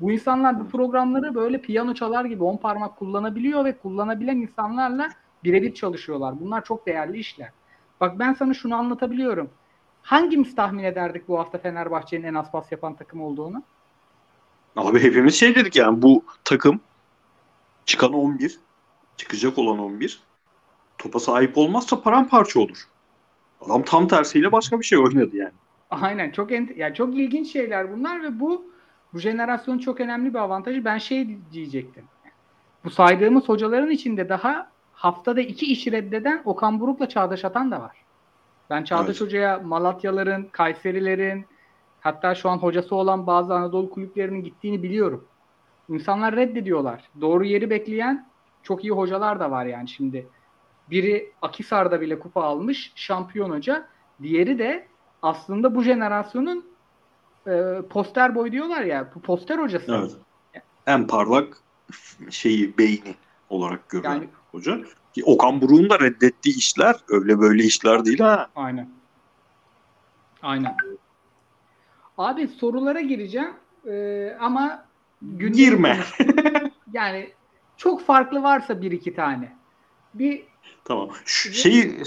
Bu 0.01 0.13
insanlar 0.13 0.61
bu 0.61 0.69
programları 0.69 1.35
böyle 1.35 1.61
piyano 1.61 1.95
çalar 1.95 2.25
gibi 2.25 2.45
on 2.45 2.57
parmak 2.57 2.97
kullanabiliyor 2.97 3.65
ve 3.65 3.79
kullanabilen 3.79 4.37
insanlarla 4.37 5.09
birebir 5.45 5.75
çalışıyorlar. 5.75 6.41
Bunlar 6.41 6.65
çok 6.65 6.87
değerli 6.87 7.19
işler. 7.19 7.51
Bak 8.01 8.19
ben 8.19 8.33
sana 8.33 8.55
şunu 8.55 8.75
anlatabiliyorum. 8.75 9.51
Hangimiz 10.03 10.55
tahmin 10.55 10.85
ederdik 10.85 11.29
bu 11.29 11.39
hafta 11.39 11.59
Fenerbahçe'nin 11.59 12.25
en 12.25 12.35
az 12.35 12.53
pas 12.53 12.73
yapan 12.73 12.95
takım 12.95 13.21
olduğunu? 13.21 13.63
Abi 14.77 15.03
hepimiz 15.03 15.35
şey 15.35 15.55
dedik 15.55 15.77
yani 15.77 16.03
bu 16.03 16.25
takım 16.45 16.81
çıkan 17.87 18.13
11, 18.13 18.59
çıkacak 19.17 19.59
olan 19.59 19.79
11 19.79 20.21
topa 20.99 21.19
sahip 21.19 21.59
olmazsa 21.59 22.03
paramparça 22.03 22.61
olur. 22.61 22.89
Adam 23.61 23.83
tam 23.83 24.09
tersiyle 24.09 24.53
başka 24.53 24.81
bir 24.81 24.85
şey 24.85 24.99
oynadı 24.99 25.37
yani. 25.37 25.53
Aynen 25.91 26.31
çok 26.31 26.51
ent- 26.51 26.77
yani 26.77 26.95
çok 26.95 27.15
ilginç 27.15 27.53
şeyler 27.53 27.93
bunlar 27.93 28.23
ve 28.23 28.41
bu 28.41 28.65
bu 29.13 29.19
jenerasyonun 29.19 29.79
çok 29.79 30.01
önemli 30.01 30.35
bir 30.35 30.39
avantajı. 30.39 30.85
Ben 30.85 30.99
şey 30.99 31.39
diyecektim. 31.53 32.05
Bu 32.85 32.91
saydığımız 32.91 33.49
hocaların 33.49 33.91
içinde 33.91 34.29
daha 34.29 34.71
haftada 34.93 35.41
iki 35.41 35.67
iş 35.67 35.87
reddeden 35.87 36.43
Okan 36.45 36.81
Buruk'la 36.81 37.09
Çağdaş 37.09 37.45
Atan 37.45 37.71
da 37.71 37.81
var. 37.81 37.97
Ben 38.71 38.85
Çağdaş 38.85 39.09
Evet. 39.09 39.21
Hoca'ya 39.21 39.59
Malatyaların, 39.59 40.49
Kayserilerin 40.53 41.47
hatta 42.01 42.35
şu 42.35 42.51
an 42.51 42.59
hocası 42.59 42.95
olan 42.95 43.27
bazı 43.27 43.55
Anadolu 43.55 43.91
kulüplerinin 43.91 44.43
gittiğini 44.43 44.83
biliyorum. 44.83 45.25
İnsanlar 45.89 46.37
reddediyorlar. 46.37 47.09
Doğru 47.21 47.45
yeri 47.45 47.71
bekleyen 47.71 48.29
çok 48.63 48.85
iyi 48.85 48.93
hocalar 48.93 49.41
da 49.41 49.51
var 49.51 49.67
yani 49.67 49.89
şimdi. 49.89 50.27
Biri 50.91 51.33
Akisar'da 51.43 52.01
bile 52.01 52.19
kupa 52.19 52.43
almış 52.43 52.93
şampiyon 52.95 53.51
hoca. 53.51 53.89
Diğeri 54.23 54.59
de 54.59 54.87
aslında 55.23 55.75
bu 55.75 55.83
jenerasyonun 55.83 56.67
e, 57.47 57.83
poster 57.91 58.35
boy 58.35 58.53
diyorlar 58.53 58.83
ya. 58.83 59.11
Bu 59.15 59.21
poster 59.21 59.59
hocası. 59.59 59.95
Evet. 59.95 60.63
En 60.87 61.07
parlak 61.07 61.57
şeyi, 62.31 62.79
beyni. 62.79 63.15
olarak 63.51 63.89
görüyor 63.89 64.13
Yani 64.15 64.29
hoca. 64.53 64.79
Ki 65.15 65.25
Okan 65.25 65.61
Buruk'un 65.61 65.91
da 65.91 66.01
reddettiği 66.01 66.57
işler 66.57 66.97
öyle 67.09 67.41
böyle 67.41 67.65
işler 67.65 68.05
değil 68.05 68.19
ha. 68.19 68.49
aynen. 68.57 68.89
Aynen. 70.43 70.77
Abi 72.19 72.49
sorulara 72.49 73.01
gireceğim 73.01 73.53
Ee, 73.87 74.37
ama 74.41 74.85
Girme. 75.39 75.99
yani 76.93 77.33
çok 77.77 78.03
farklı 78.03 78.43
varsa 78.43 78.83
bir 78.83 78.93
iki 78.93 79.15
tane. 79.15 79.57
Bir 80.15 80.43
Tamam. 80.85 81.09
Şu, 81.25 81.53
şeyi 81.53 82.03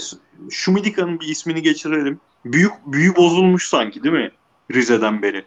Şumidika'nın 0.50 1.20
bir 1.20 1.28
ismini 1.28 1.62
geçirelim. 1.62 2.20
Büyük 2.44 2.72
büyü 2.86 3.16
bozulmuş 3.16 3.68
sanki 3.68 4.02
değil 4.02 4.14
mi? 4.14 4.30
Rize'den 4.70 5.22
beri. 5.22 5.44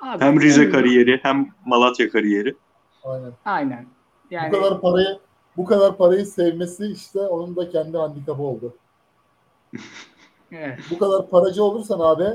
abi, 0.00 0.24
Hem 0.24 0.40
Rize 0.40 0.60
oyun- 0.60 0.72
kariyeri 0.72 1.20
hem 1.22 1.48
Malatya 1.66 2.10
kariyeri. 2.10 2.56
Aynen. 3.04 3.32
Aynen. 3.44 3.86
Yani 4.30 4.52
Bu 4.52 4.60
kadar 4.60 4.80
parayı 4.80 5.18
bu 5.56 5.64
kadar 5.64 5.96
parayı 5.96 6.26
sevmesi 6.26 6.86
işte 6.86 7.20
onun 7.20 7.56
da 7.56 7.70
kendi 7.70 7.96
handikapı 7.96 8.42
oldu. 8.42 8.74
evet. 10.52 10.78
Bu 10.90 10.98
kadar 10.98 11.30
paracı 11.30 11.64
olursan 11.64 12.00
abi 12.00 12.28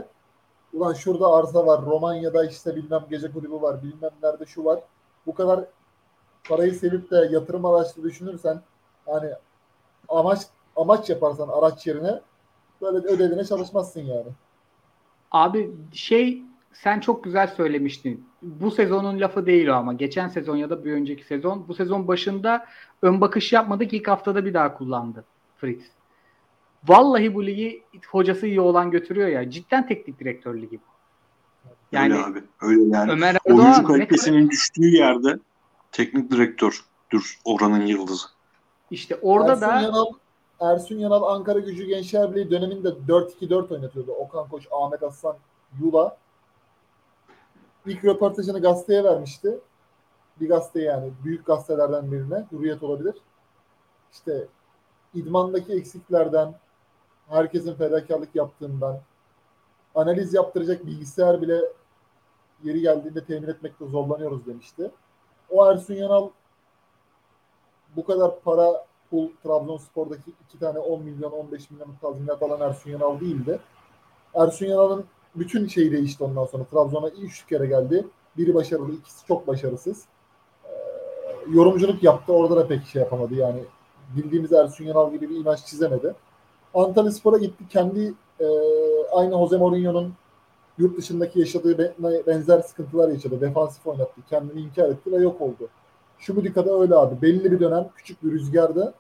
ulan 0.74 0.94
şurada 0.94 1.28
arsa 1.34 1.66
var, 1.66 1.86
Romanya'da 1.86 2.46
işte 2.46 2.76
bilmem 2.76 3.06
gece 3.10 3.32
kulübü 3.32 3.54
var, 3.62 3.84
bilmem 3.84 4.12
nerede 4.24 4.46
şu 4.46 4.66
var. 4.66 4.80
Bu 5.26 5.34
kadar 5.34 5.66
parayı 6.50 6.74
sevip 6.74 7.12
de 7.12 7.30
yatırım 7.32 7.66
araçlı 7.66 8.04
düşünürsen 8.04 8.62
hani 9.12 9.30
amaç 10.10 10.42
amaç 10.76 11.10
yaparsan 11.10 11.48
araç 11.48 11.88
yerine 11.88 12.22
böyle 12.82 13.08
ödevine 13.08 13.46
çalışmazsın 13.46 14.02
yani. 14.02 14.28
Abi 15.32 15.72
şey 15.94 16.44
sen 16.74 17.00
çok 17.00 17.24
güzel 17.24 17.48
söylemiştin. 17.48 18.26
Bu 18.42 18.72
sezonun 18.72 19.20
lafı 19.20 19.46
değil 19.46 19.68
o 19.68 19.74
ama. 19.74 19.94
Geçen 19.94 20.28
sezon 20.28 20.56
ya 20.56 20.70
da 20.70 20.86
bir 20.86 20.94
önceki 20.94 21.24
sezon. 21.24 21.68
Bu 21.68 21.74
sezon 21.74 22.08
başında 22.08 22.66
ön 23.02 23.22
bakış 23.22 23.54
yapmadık. 23.54 23.94
ilk 23.94 24.08
haftada 24.08 24.46
bir 24.46 24.54
daha 24.54 24.78
kullandı 24.78 25.26
Fritz. 25.58 25.84
Vallahi 26.88 27.36
bu 27.36 27.46
ligi 27.46 27.84
hocası 28.08 28.48
iyi 28.48 28.62
olan 28.62 28.92
götürüyor 28.92 29.28
ya. 29.28 29.50
Cidden 29.50 29.88
teknik 29.88 30.20
direktör 30.20 30.56
ligi 30.56 30.78
bu. 30.78 30.92
Yani 31.92 32.14
öyle 32.14 32.24
abi. 32.24 32.44
Öyle 32.62 32.82
yani. 32.98 33.12
Ömer 33.12 33.38
Oyuncu 33.46 33.64
kadar, 33.64 33.86
kalitesinin 33.86 34.50
düştüğü 34.50 34.88
yerde 34.88 35.40
teknik 35.92 36.32
direktördür 36.32 37.40
oranın 37.46 37.86
yıldızı. 37.86 38.28
İşte 38.92 39.20
orada 39.22 39.52
Ersun 39.52 39.62
da 39.62 39.82
Yanal, 39.82 40.06
Ersun 40.60 40.96
Yanal 40.96 41.24
Ankara 41.24 41.60
Gücü 41.60 41.86
Gençler 41.86 42.32
Birliği 42.32 42.52
döneminde 42.52 42.88
4-2-4 42.88 43.74
oynatıyordu. 43.74 44.12
Okan 44.12 44.50
Koç, 44.50 44.68
Ahmet 44.72 45.04
Aslan, 45.04 45.38
Yula. 45.82 46.18
İlk 47.86 48.06
röportajını 48.06 48.62
gazeteye 48.62 49.04
vermişti. 49.04 49.60
Bir 50.40 50.50
gazete 50.50 50.82
yani. 50.82 51.12
Büyük 51.24 51.46
gazetelerden 51.46 52.12
birine. 52.12 52.46
Hürriyet 52.52 52.84
olabilir. 52.84 53.16
İşte 54.12 54.48
idmandaki 55.14 55.74
eksiklerden, 55.74 56.54
herkesin 57.30 57.76
fedakarlık 57.76 58.36
yaptığından, 58.36 59.00
analiz 59.96 60.34
yaptıracak 60.34 60.86
bilgisayar 60.86 61.42
bile 61.42 61.62
yeri 62.64 62.82
geldiğinde 62.82 63.26
temin 63.26 63.48
etmekte 63.48 63.86
zorlanıyoruz 63.86 64.46
demişti. 64.46 64.92
O 65.50 65.72
Ersun 65.72 65.94
Yanal 65.94 66.30
bu 67.96 68.06
kadar 68.06 68.40
para 68.40 68.86
pul 69.10 69.30
Trabzonspor'daki 69.44 70.32
iki 70.46 70.60
tane 70.60 70.80
10 70.80 71.04
milyon 71.04 71.32
15 71.32 71.72
milyon 71.72 71.96
tazminat 72.02 72.44
alan 72.44 72.62
Ersun 72.62 72.92
Yanal 72.92 73.20
değildi. 73.20 73.60
Ersun 74.34 74.66
Yanal'ın 74.66 75.06
bütün 75.36 75.68
şeyi 75.68 75.92
değişti 75.92 76.24
ondan 76.24 76.46
sonra. 76.46 76.64
Trabzon'a 76.64 77.10
üç 77.10 77.46
kere 77.46 77.66
geldi. 77.66 78.08
Biri 78.38 78.56
başarılı, 78.56 78.94
ikisi 78.94 79.28
çok 79.28 79.48
başarısız. 79.48 80.06
Ee, 80.66 80.70
yorumculuk 81.54 82.04
yaptı. 82.04 82.34
Orada 82.34 82.56
da 82.56 82.68
pek 82.68 82.86
şey 82.86 83.02
yapamadı. 83.02 83.36
Yani 83.36 83.60
bildiğimiz 84.16 84.54
Ersun 84.54 84.86
Yanal 84.86 85.12
gibi 85.12 85.30
bir 85.30 85.36
imaj 85.36 85.66
çizemedi. 85.66 86.16
Antalya 86.74 87.12
Spor'a 87.12 87.38
gitti. 87.38 87.64
Kendi 87.70 88.14
e, 88.40 88.46
aynı 89.12 89.32
Jose 89.32 89.58
Mourinho'nun 89.58 90.14
yurt 90.78 90.98
dışındaki 90.98 91.40
yaşadığı 91.40 91.78
be- 91.78 92.24
benzer 92.28 92.60
sıkıntılar 92.60 93.10
yaşadı. 93.10 93.42
Defansif 93.42 93.88
oynattı. 93.88 94.22
Kendini 94.30 94.62
inkar 94.62 94.90
etti 94.90 95.12
ve 95.12 95.18
yok 95.18 95.42
oldu. 95.42 95.70
Şumudika'da 96.22 96.82
öyle 96.82 96.96
abi. 96.96 97.22
Belli 97.22 97.52
bir 97.52 97.60
dönem 97.60 97.90
küçük 97.96 98.24
bir 98.24 98.32
rüzgarda 98.32 98.94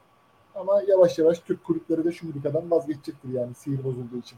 ama 0.56 0.81
yavaş 0.88 1.19
yavaş 1.19 1.39
Türk 1.39 1.64
kulüpleri 1.64 2.03
de 2.03 2.11
Şumudika'dan 2.11 2.72
vazgeçecektir 2.72 3.30
yani 3.34 3.53
sihir 3.56 3.84
bozulduğu 3.84 4.18
için. 4.18 4.38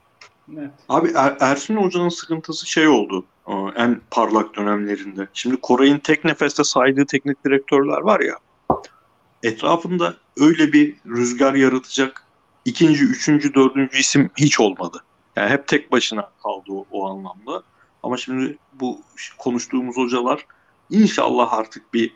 evet. 0.58 0.72
Abi 0.90 1.12
Er- 1.16 1.38
Ersun 1.40 1.76
Hoca'nın 1.76 2.10
sıkıntısı 2.10 2.68
şey 2.68 2.88
oldu 2.88 3.26
o 3.46 3.70
en 3.76 4.02
parlak 4.12 4.56
dönemlerinde. 4.56 5.28
Şimdi 5.34 5.58
Koray'ın 5.62 6.00
tek 6.00 6.26
nefeste 6.26 6.64
saydığı 6.64 7.06
teknik 7.06 7.46
direktörler 7.46 8.02
var 8.02 8.20
ya 8.20 8.36
etrafında 9.44 10.14
öyle 10.38 10.74
bir 10.74 10.96
rüzgar 11.06 11.54
yaratacak 11.54 12.24
ikinci, 12.66 13.04
üçüncü, 13.04 13.54
dördüncü 13.54 13.98
isim 13.98 14.30
hiç 14.38 14.60
olmadı. 14.60 15.04
Yani 15.36 15.50
hep 15.50 15.68
tek 15.68 15.92
başına 15.92 16.30
kaldı 16.44 16.66
o, 16.70 16.86
o 16.92 17.10
anlamda. 17.10 17.64
Ama 18.04 18.18
şimdi 18.18 18.58
bu 18.74 19.02
konuştuğumuz 19.38 19.98
hocalar 19.98 20.46
inşallah 20.90 21.54
artık 21.54 21.94
bir 21.94 22.16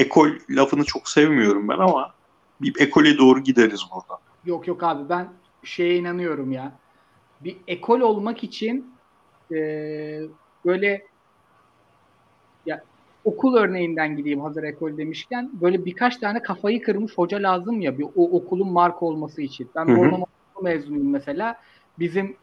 ekol 0.00 0.30
lafını 0.50 0.84
çok 0.84 1.08
sevmiyorum 1.08 1.68
ben 1.68 1.78
ama 1.78 2.14
bir 2.60 2.80
ekole 2.80 3.18
doğru 3.18 3.40
gideriz 3.40 3.80
buradan. 3.94 4.18
Yok 4.44 4.66
yok 4.66 4.82
abi 4.82 5.08
ben 5.08 5.28
şeye 5.64 5.96
inanıyorum 5.96 6.52
ya. 6.52 6.72
Bir 7.40 7.56
ekol 7.66 8.00
olmak 8.00 8.44
için 8.44 8.94
eee, 9.50 10.22
böyle 10.64 11.06
ya 12.66 12.84
okul 13.24 13.56
örneğinden 13.56 14.16
gideyim 14.16 14.40
hazır 14.40 14.62
ekol 14.62 14.96
demişken 14.96 15.50
böyle 15.52 15.84
birkaç 15.84 16.16
tane 16.16 16.42
kafayı 16.42 16.82
kırmış 16.82 17.18
hoca 17.18 17.42
lazım 17.42 17.80
ya 17.80 17.98
bir 17.98 18.04
o 18.04 18.36
okulun 18.36 18.72
marka 18.72 19.06
olması 19.06 19.42
için. 19.42 19.70
Ben. 19.76 19.96
Bornova 19.96 20.24
mezunuyum 20.62 21.10
mesela. 21.10 21.56
Bizim 21.98 22.36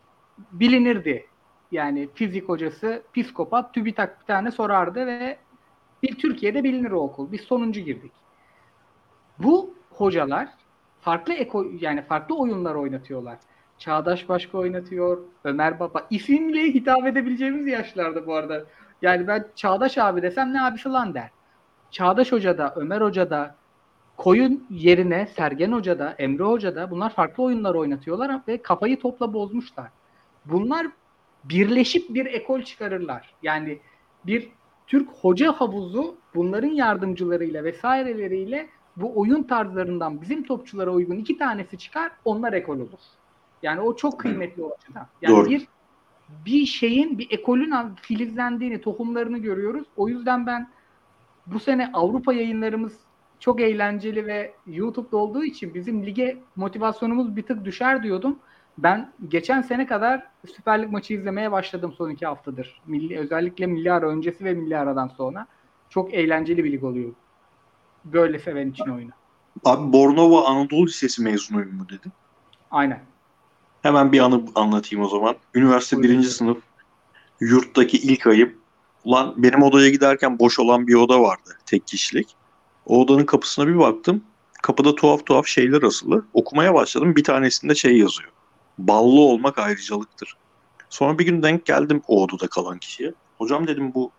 bilinirdi. 0.51 1.25
Yani 1.71 2.09
fizik 2.13 2.49
hocası 2.49 3.03
psikopat 3.15 3.73
TÜBİTAK 3.73 4.21
bir 4.21 4.25
tane 4.25 4.51
sorardı 4.51 5.07
ve 5.07 5.37
bir 6.03 6.15
Türkiye'de 6.15 6.63
bilinir 6.63 6.91
o 6.91 6.99
okul. 6.99 7.31
Biz 7.31 7.41
sonuncu 7.41 7.81
girdik. 7.81 8.11
Bu 9.39 9.73
hocalar 9.89 10.49
farklı 11.01 11.33
eko 11.33 11.65
yani 11.79 12.01
farklı 12.01 12.37
oyunlar 12.37 12.75
oynatıyorlar. 12.75 13.37
Çağdaş 13.77 14.29
Başka 14.29 14.57
oynatıyor. 14.57 15.23
Ömer 15.43 15.79
Baba. 15.79 16.07
isimle 16.09 16.63
hitap 16.63 17.07
edebileceğimiz 17.07 17.67
yaşlarda 17.67 18.27
bu 18.27 18.35
arada. 18.35 18.65
Yani 19.01 19.27
ben 19.27 19.47
Çağdaş 19.55 19.97
abi 19.97 20.21
desem 20.21 20.53
ne 20.53 20.63
abisi 20.63 20.89
lan 20.89 21.13
der. 21.13 21.29
Çağdaş 21.91 22.31
Hoca 22.31 22.57
da, 22.57 22.73
Ömer 22.75 23.01
Hoca 23.01 23.29
da, 23.29 23.55
Koyun 24.17 24.67
yerine 24.69 25.27
Sergen 25.27 25.71
Hoca 25.71 25.99
da, 25.99 26.15
Emre 26.17 26.43
Hoca 26.43 26.75
da 26.75 26.91
bunlar 26.91 27.13
farklı 27.13 27.43
oyunlar 27.43 27.75
oynatıyorlar 27.75 28.41
ve 28.47 28.61
kafayı 28.61 28.99
topla 28.99 29.33
bozmuşlar. 29.33 29.87
Bunlar 30.45 30.87
birleşip 31.43 32.09
bir 32.09 32.25
ekol 32.25 32.61
çıkarırlar. 32.61 33.33
Yani 33.43 33.79
bir 34.25 34.49
Türk 34.87 35.09
hoca 35.09 35.51
havuzu 35.51 36.15
bunların 36.35 36.67
yardımcılarıyla 36.67 37.63
vesaireleriyle 37.63 38.69
bu 38.95 39.19
oyun 39.19 39.43
tarzlarından 39.43 40.21
bizim 40.21 40.43
topçulara 40.43 40.91
uygun 40.91 41.15
iki 41.15 41.37
tanesi 41.37 41.77
çıkar, 41.77 42.11
onlar 42.25 42.53
ekol 42.53 42.79
olur. 42.79 42.99
Yani 43.63 43.81
o 43.81 43.95
çok 43.95 44.19
kıymetli 44.19 44.63
o 44.63 44.71
açıdan. 44.75 45.07
Yani 45.21 45.35
Doğru. 45.35 45.49
bir 45.49 45.67
bir 46.45 46.65
şeyin, 46.65 47.17
bir 47.17 47.27
ekolün 47.31 47.73
filizlendiğini, 48.01 48.81
tohumlarını 48.81 49.37
görüyoruz. 49.37 49.87
O 49.97 50.09
yüzden 50.09 50.45
ben 50.47 50.69
bu 51.45 51.59
sene 51.59 51.91
Avrupa 51.93 52.33
yayınlarımız 52.33 52.99
çok 53.39 53.61
eğlenceli 53.61 54.25
ve 54.25 54.53
YouTube'da 54.67 55.17
olduğu 55.17 55.43
için 55.43 55.73
bizim 55.73 56.05
lige 56.05 56.37
motivasyonumuz 56.55 57.35
bir 57.35 57.43
tık 57.43 57.65
düşer 57.65 58.03
diyordum. 58.03 58.39
Ben 58.77 59.13
geçen 59.27 59.61
sene 59.61 59.87
kadar 59.87 60.23
Süper 60.55 60.81
Lig 60.81 60.91
maçı 60.91 61.13
izlemeye 61.13 61.51
başladım 61.51 61.93
son 61.97 62.09
iki 62.09 62.25
haftadır. 62.25 62.81
Milli, 62.85 63.19
özellikle 63.19 63.65
milli 63.67 63.91
ara 63.91 64.07
öncesi 64.09 64.45
ve 64.45 64.53
milli 64.53 64.77
aradan 64.77 65.07
sonra. 65.07 65.47
Çok 65.89 66.13
eğlenceli 66.13 66.63
bir 66.63 66.71
lig 66.71 66.83
oluyor. 66.83 67.13
Böyle 68.05 68.39
seven 68.39 68.71
için 68.71 68.85
oyunu. 68.85 69.11
Abi 69.65 69.93
Bornova 69.93 70.45
Anadolu 70.45 70.85
Lisesi 70.85 71.23
mezunuyum 71.23 71.75
mu 71.75 71.89
dedin? 71.89 72.11
Aynen. 72.71 72.99
Hemen 73.81 74.11
bir 74.11 74.19
anı 74.19 74.43
anlatayım 74.55 75.05
o 75.05 75.09
zaman. 75.09 75.35
Üniversite 75.55 75.95
Buyurun. 75.95 76.11
birinci 76.11 76.29
sınıf 76.29 76.57
yurttaki 77.39 77.97
ilk 77.97 78.27
ayım. 78.27 78.53
Ulan 79.03 79.33
benim 79.37 79.63
odaya 79.63 79.89
giderken 79.89 80.39
boş 80.39 80.59
olan 80.59 80.87
bir 80.87 80.93
oda 80.93 81.21
vardı. 81.21 81.57
Tek 81.65 81.87
kişilik. 81.87 82.35
O 82.85 83.01
odanın 83.01 83.25
kapısına 83.25 83.67
bir 83.67 83.77
baktım. 83.77 84.23
Kapıda 84.63 84.95
tuhaf 84.95 85.25
tuhaf 85.25 85.47
şeyler 85.47 85.81
asılı. 85.81 86.25
Okumaya 86.33 86.73
başladım. 86.73 87.15
Bir 87.15 87.23
tanesinde 87.23 87.75
şey 87.75 87.97
yazıyor. 87.97 88.29
Ballı 88.77 89.19
olmak 89.19 89.59
ayrıcalıktır. 89.59 90.37
Sonra 90.89 91.19
bir 91.19 91.25
gün 91.25 91.43
denk 91.43 91.65
geldim 91.65 92.01
o 92.07 92.23
odada 92.23 92.47
kalan 92.47 92.77
kişiye. 92.77 93.13
Hocam 93.37 93.67
dedim 93.67 93.93
bu 93.93 94.11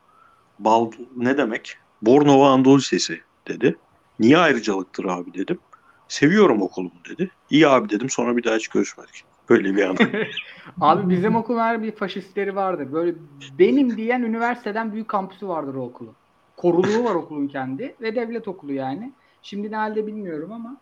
bal 0.58 0.90
ne 1.16 1.38
demek? 1.38 1.76
Bornova 2.02 2.50
Anadolu 2.50 2.78
Lisesi 2.78 3.20
dedi. 3.48 3.78
Niye 4.18 4.38
ayrıcalıktır 4.38 5.04
abi 5.04 5.34
dedim. 5.34 5.60
Seviyorum 6.08 6.62
okulumu 6.62 7.04
dedi. 7.08 7.30
İyi 7.50 7.68
abi 7.68 7.88
dedim 7.88 8.10
sonra 8.10 8.36
bir 8.36 8.44
daha 8.44 8.56
hiç 8.56 8.68
görüşmedik. 8.68 9.22
Böyle 9.48 9.76
bir 9.76 9.82
anı. 9.82 9.96
Abi 10.80 11.10
bizim 11.10 11.36
okulun 11.36 11.58
her 11.58 11.82
bir 11.82 11.92
faşistleri 11.92 12.56
vardır. 12.56 12.92
Böyle 12.92 13.14
benim 13.58 13.96
diyen 13.96 14.22
üniversiteden 14.22 14.92
büyük 14.92 15.08
kampüsü 15.08 15.48
vardır 15.48 15.74
o 15.74 15.82
okulun. 15.82 16.16
Koruluğu 16.56 17.04
var 17.04 17.14
okulun 17.14 17.48
kendi 17.48 17.96
ve 18.00 18.16
devlet 18.16 18.48
okulu 18.48 18.72
yani. 18.72 19.14
Şimdi 19.42 19.70
ne 19.70 19.76
halde 19.76 20.06
bilmiyorum 20.06 20.52
ama 20.52 20.80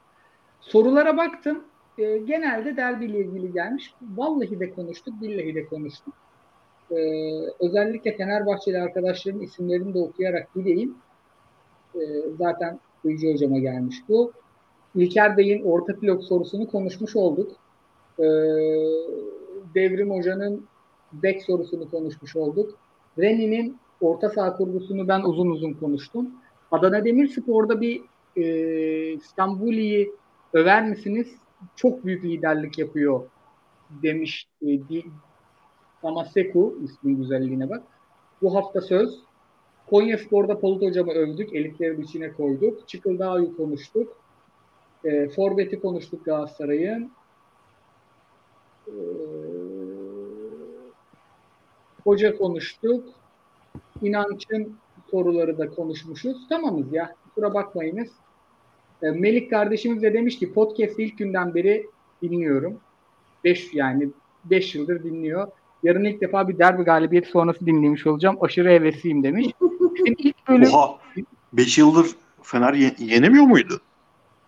sorulara 0.60 1.16
baktım. 1.16 1.64
E, 1.98 2.18
genelde 2.18 2.76
derbiyle 2.76 3.18
ilgili 3.18 3.52
gelmiş. 3.52 3.94
Vallahi 4.16 4.60
de 4.60 4.70
konuştuk, 4.70 5.14
billahi 5.22 5.54
de 5.54 5.66
konuştuk. 5.66 6.14
E, 6.90 6.96
özellikle 7.60 8.16
Fenerbahçeli 8.16 8.78
arkadaşların 8.78 9.40
isimlerini 9.40 9.94
de 9.94 9.98
okuyarak 9.98 10.54
gideyim. 10.54 10.94
E, 11.94 12.00
zaten 12.38 12.80
Kuyucu 13.02 13.32
hocama 13.32 13.58
gelmiş 13.58 13.96
bu. 14.08 14.32
İlker 14.94 15.36
Bey'in 15.36 15.64
orta 15.64 16.02
blok 16.02 16.24
sorusunu 16.24 16.68
konuşmuş 16.68 17.16
olduk. 17.16 17.52
E, 18.18 18.24
Devrim 19.74 20.10
Hoca'nın 20.10 20.66
bek 21.12 21.42
sorusunu 21.42 21.90
konuşmuş 21.90 22.36
olduk. 22.36 22.78
Reni'nin 23.18 23.76
orta 24.00 24.28
saha 24.28 24.56
kurgusunu 24.56 25.08
ben 25.08 25.20
uzun 25.20 25.50
uzun 25.50 25.72
konuştum. 25.72 26.30
Adana 26.70 27.04
Demirspor'da 27.04 27.80
bir 27.80 28.02
e, 28.36 29.12
İstanbuli'yi 29.12 30.12
över 30.52 30.88
misiniz? 30.88 31.36
Çok 31.76 32.04
büyük 32.04 32.24
liderlik 32.24 32.78
yapıyor 32.78 33.30
demiş 34.02 34.48
e, 34.62 34.66
di, 34.66 35.04
Samaseku 36.02 36.78
ismin 36.84 37.16
güzelliğine 37.16 37.70
bak. 37.70 37.82
Bu 38.42 38.54
hafta 38.54 38.80
söz. 38.80 39.20
Konya 39.90 40.18
Spor'da 40.18 40.58
Polut 40.58 40.82
Hocam'ı 40.82 41.12
övdük. 41.12 41.54
Elitlerin 41.54 42.02
içine 42.02 42.32
koyduk. 42.32 42.88
Çıkıldağ'ı 42.88 43.56
konuştuk. 43.56 44.16
E, 45.04 45.28
Forvet'i 45.28 45.80
konuştuk 45.80 46.24
Galatasaray'ın. 46.24 47.10
E, 48.86 48.92
hoca 52.04 52.36
konuştuk. 52.38 53.04
İnanç'ın 54.02 54.76
soruları 55.10 55.58
da 55.58 55.70
konuşmuşuz. 55.70 56.48
Tamamız 56.48 56.92
ya. 56.92 57.14
Kusura 57.24 57.54
bakmayınız. 57.54 58.08
E, 59.02 59.10
Melik 59.10 59.50
kardeşimiz 59.50 60.02
de 60.02 60.12
demiş 60.12 60.38
ki 60.38 60.52
podcast 60.52 60.98
ilk 60.98 61.18
günden 61.18 61.54
beri 61.54 61.86
dinliyorum. 62.22 62.80
5 63.44 63.74
yani 63.74 64.08
5 64.44 64.74
yıldır 64.74 65.02
dinliyor. 65.04 65.48
Yarın 65.82 66.04
ilk 66.04 66.20
defa 66.20 66.48
bir 66.48 66.58
derbi 66.58 66.82
galibiyeti 66.82 67.28
sonrası 67.28 67.66
dinlemiş 67.66 68.06
olacağım. 68.06 68.36
Aşırı 68.40 68.68
hevesliyim 68.68 69.22
demiş. 69.22 69.46
Bizim 69.94 70.14
ilk 70.18 70.48
bölüm 70.48 70.74
Oha 70.74 70.98
5 71.52 71.78
yıldır 71.78 72.06
Fener 72.42 72.72
ye- 72.74 72.94
yenemiyor 72.98 73.44
muydu? 73.44 73.80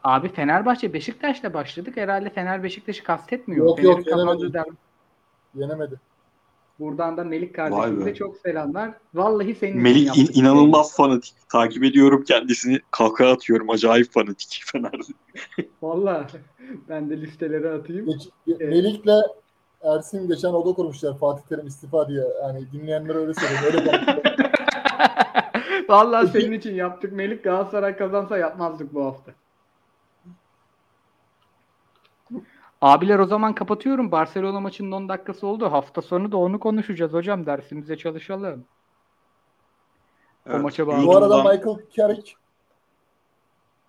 abi 0.04 0.28
Fenerbahçe 0.28 0.92
Beşiktaş'la 0.92 1.54
başladık. 1.54 1.96
Herhalde 1.96 2.30
Fener 2.30 2.62
Beşiktaş'ı 2.62 3.04
kastetmiyor. 3.04 3.66
Yok, 3.66 3.76
Fener'in 3.78 3.96
yok, 3.96 4.06
yenemedi. 4.06 4.52
derbi. 4.52 4.70
Yenemedi. 5.54 5.94
Buradan 6.78 7.16
da 7.16 7.24
Melik 7.24 7.54
kardeşimize 7.54 8.14
çok 8.14 8.36
selamlar. 8.36 8.90
Vallahi 9.14 9.54
senin 9.54 9.82
Melik 9.82 10.18
in- 10.18 10.40
inanılmaz 10.40 10.96
fanatik. 10.96 11.34
Takip 11.52 11.84
ediyorum 11.84 12.24
kendisini. 12.24 12.80
Kahkaha 12.90 13.30
atıyorum. 13.30 13.70
Acayip 13.70 14.12
fanatik 14.12 14.62
Fener. 14.72 15.00
Vallahi 15.82 16.26
ben 16.88 17.10
de 17.10 17.20
listeleri 17.20 17.68
atayım. 17.70 18.06
Geç, 18.06 18.28
Melik'le 18.60 19.22
Ersin 19.82 20.28
geçen 20.28 20.48
oda 20.48 20.72
kurmuşlar 20.74 21.18
Fatih 21.18 21.42
Terim 21.48 21.66
istifa 21.66 22.08
diye. 22.08 22.24
Yani 22.42 22.72
dinleyenlere 22.72 23.18
öyle 23.18 23.34
söyleyeyim. 23.34 23.88
Öyle. 23.88 24.52
Vallahi 25.88 26.28
senin 26.28 26.52
için 26.52 26.74
yaptık. 26.74 27.12
Melik 27.12 27.44
Galatasaray 27.44 27.96
kazansa 27.96 28.38
yapmazdık 28.38 28.94
bu 28.94 29.04
hafta. 29.04 29.32
Abiler 32.80 33.18
o 33.18 33.26
zaman 33.26 33.54
kapatıyorum. 33.54 34.12
Barcelona 34.12 34.60
maçının 34.60 34.92
10 34.92 35.08
dakikası 35.08 35.46
oldu. 35.46 35.72
Hafta 35.72 36.02
sonu 36.02 36.32
da 36.32 36.36
onu 36.36 36.60
konuşacağız 36.60 37.12
hocam. 37.12 37.46
Dersimize 37.46 37.96
çalışalım. 37.96 38.64
O 40.50 40.58
maça 40.58 40.86
bağlı. 40.86 41.06
Bu 41.06 41.16
arada 41.16 41.36
Michael 41.36 41.76
Carrick 41.96 42.32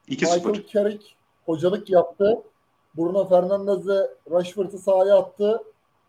2-0. 0.08 0.36
Michael 0.36 0.68
Carrick 0.74 1.06
hocalık 1.46 1.90
yaptı. 1.90 2.42
Bruno 2.98 3.28
Fernandes'e 3.28 4.10
Rashford'u 4.32 4.78
sahaya 4.78 5.18
attı. 5.18 5.64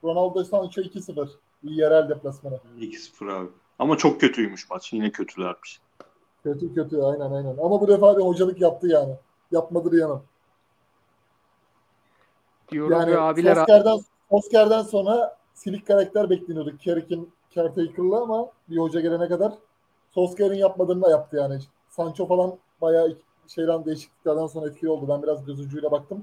Ronaldo 0.05 0.44
Sancho 0.44 0.81
2-0. 0.81 1.28
Bir 1.62 1.70
yerel 1.70 2.09
deplasmanı. 2.09 2.61
2-0 2.78 3.32
abi. 3.32 3.48
Ama 3.78 3.97
çok 3.97 4.20
kötüymüş 4.20 4.70
maç. 4.70 4.93
Yine 4.93 5.11
kötülermiş. 5.12 5.81
Kötü 6.43 6.74
kötü 6.74 7.01
aynen 7.02 7.31
aynen. 7.32 7.57
Ama 7.57 7.81
bu 7.81 7.89
defa 7.89 8.16
bir 8.16 8.23
hocalık 8.23 8.61
yaptı 8.61 8.86
yani. 8.86 9.15
Yapmadı 9.52 9.93
diyemem. 9.93 10.23
Diyoruz 12.70 12.92
Yani 12.92 13.12
ve 13.12 13.20
abiler 13.20 13.56
Oscar'dan, 13.56 14.01
Oscar'dan 14.30 14.82
sonra 14.82 15.36
silik 15.55 15.86
karakter 15.86 16.30
bekleniyorduk. 16.30 16.80
Carrick'in 16.80 17.32
Caretaker'lı 17.51 18.16
ama 18.16 18.51
bir 18.68 18.78
hoca 18.78 19.01
gelene 19.01 19.28
kadar 19.28 19.52
Solskjaer'in 20.10 20.59
yapmadığını 20.59 21.02
da 21.02 21.10
yaptı 21.10 21.36
yani. 21.36 21.59
Sancho 21.88 22.26
falan 22.26 22.59
bayağı 22.80 23.16
şeyden 23.47 23.84
değişikliklerden 23.84 24.47
sonra 24.47 24.68
etkili 24.68 24.90
oldu. 24.90 25.09
Ben 25.09 25.22
biraz 25.22 25.44
göz 25.44 25.60
ucuyla 25.60 25.90
baktım. 25.90 26.22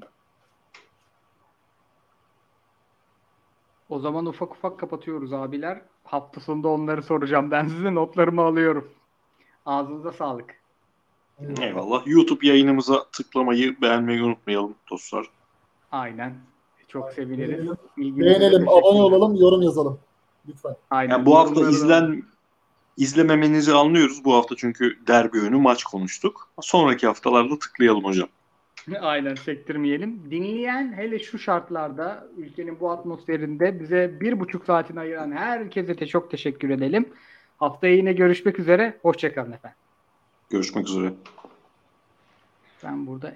o 3.90 4.00
zaman 4.00 4.26
ufak 4.26 4.52
ufak 4.52 4.80
kapatıyoruz 4.80 5.34
abiler. 5.34 5.82
Hafta 6.04 6.42
sonunda 6.42 6.68
onları 6.68 7.04
soracağım. 7.04 7.52
Ben 7.52 7.68
size 7.68 7.96
notlarımı 7.96 8.42
alıyorum. 8.42 8.92
Ağzınıza 9.66 10.12
sağlık. 10.12 10.56
Eyvallah. 11.62 12.08
YouTube 12.08 12.48
yayınımıza 12.48 13.06
tıklamayı, 13.12 13.82
beğenmeyi 13.82 14.24
unutmayalım 14.24 14.76
dostlar. 14.92 15.26
Aynen. 15.92 16.34
Çok 16.88 17.12
seviniriz. 17.12 17.66
İlginize 17.98 18.26
Beğenelim, 18.26 18.70
abone 18.70 19.02
olalım, 19.02 19.36
yorum 19.36 19.62
yazalım. 19.62 20.00
Lütfen. 20.48 20.76
Aynen. 20.90 21.12
Yani 21.12 21.26
bu 21.26 21.38
hafta 21.38 21.54
Yorumları 21.54 21.76
izlen 21.76 22.24
izlememenizi 22.98 23.74
anlıyoruz. 23.74 24.26
Bu 24.26 24.34
hafta 24.36 24.56
çünkü 24.56 25.08
derbi 25.08 25.40
önü 25.40 25.56
maç 25.58 25.84
konuştuk. 25.84 26.50
Sonraki 26.62 27.08
haftalarda 27.08 27.60
tıklayalım 27.60 28.04
hocam. 28.04 28.30
Aynen 29.02 29.36
sektirmeyelim. 29.36 30.32
Dinleyen 30.32 30.94
hele 30.94 31.20
şu 31.20 31.40
şartlarda 31.40 32.28
ülkenin 32.38 32.80
bu 32.80 32.92
atmosferinde 32.92 33.80
bize 33.80 34.18
bir 34.22 34.40
buçuk 34.40 34.66
saatini 34.66 35.00
ayıran 35.00 35.32
herkese 35.32 36.00
de 36.00 36.08
çok 36.08 36.32
teşekkür 36.32 36.70
edelim. 36.70 37.10
Haftaya 37.58 37.96
yine 37.96 38.14
görüşmek 38.14 38.60
üzere. 38.60 38.98
Hoşçakalın 39.02 39.52
efendim. 39.52 39.78
Görüşmek 40.50 40.88
üzere. 40.88 41.14
Ben 42.84 43.08
burada 43.08 43.30
en 43.30 43.36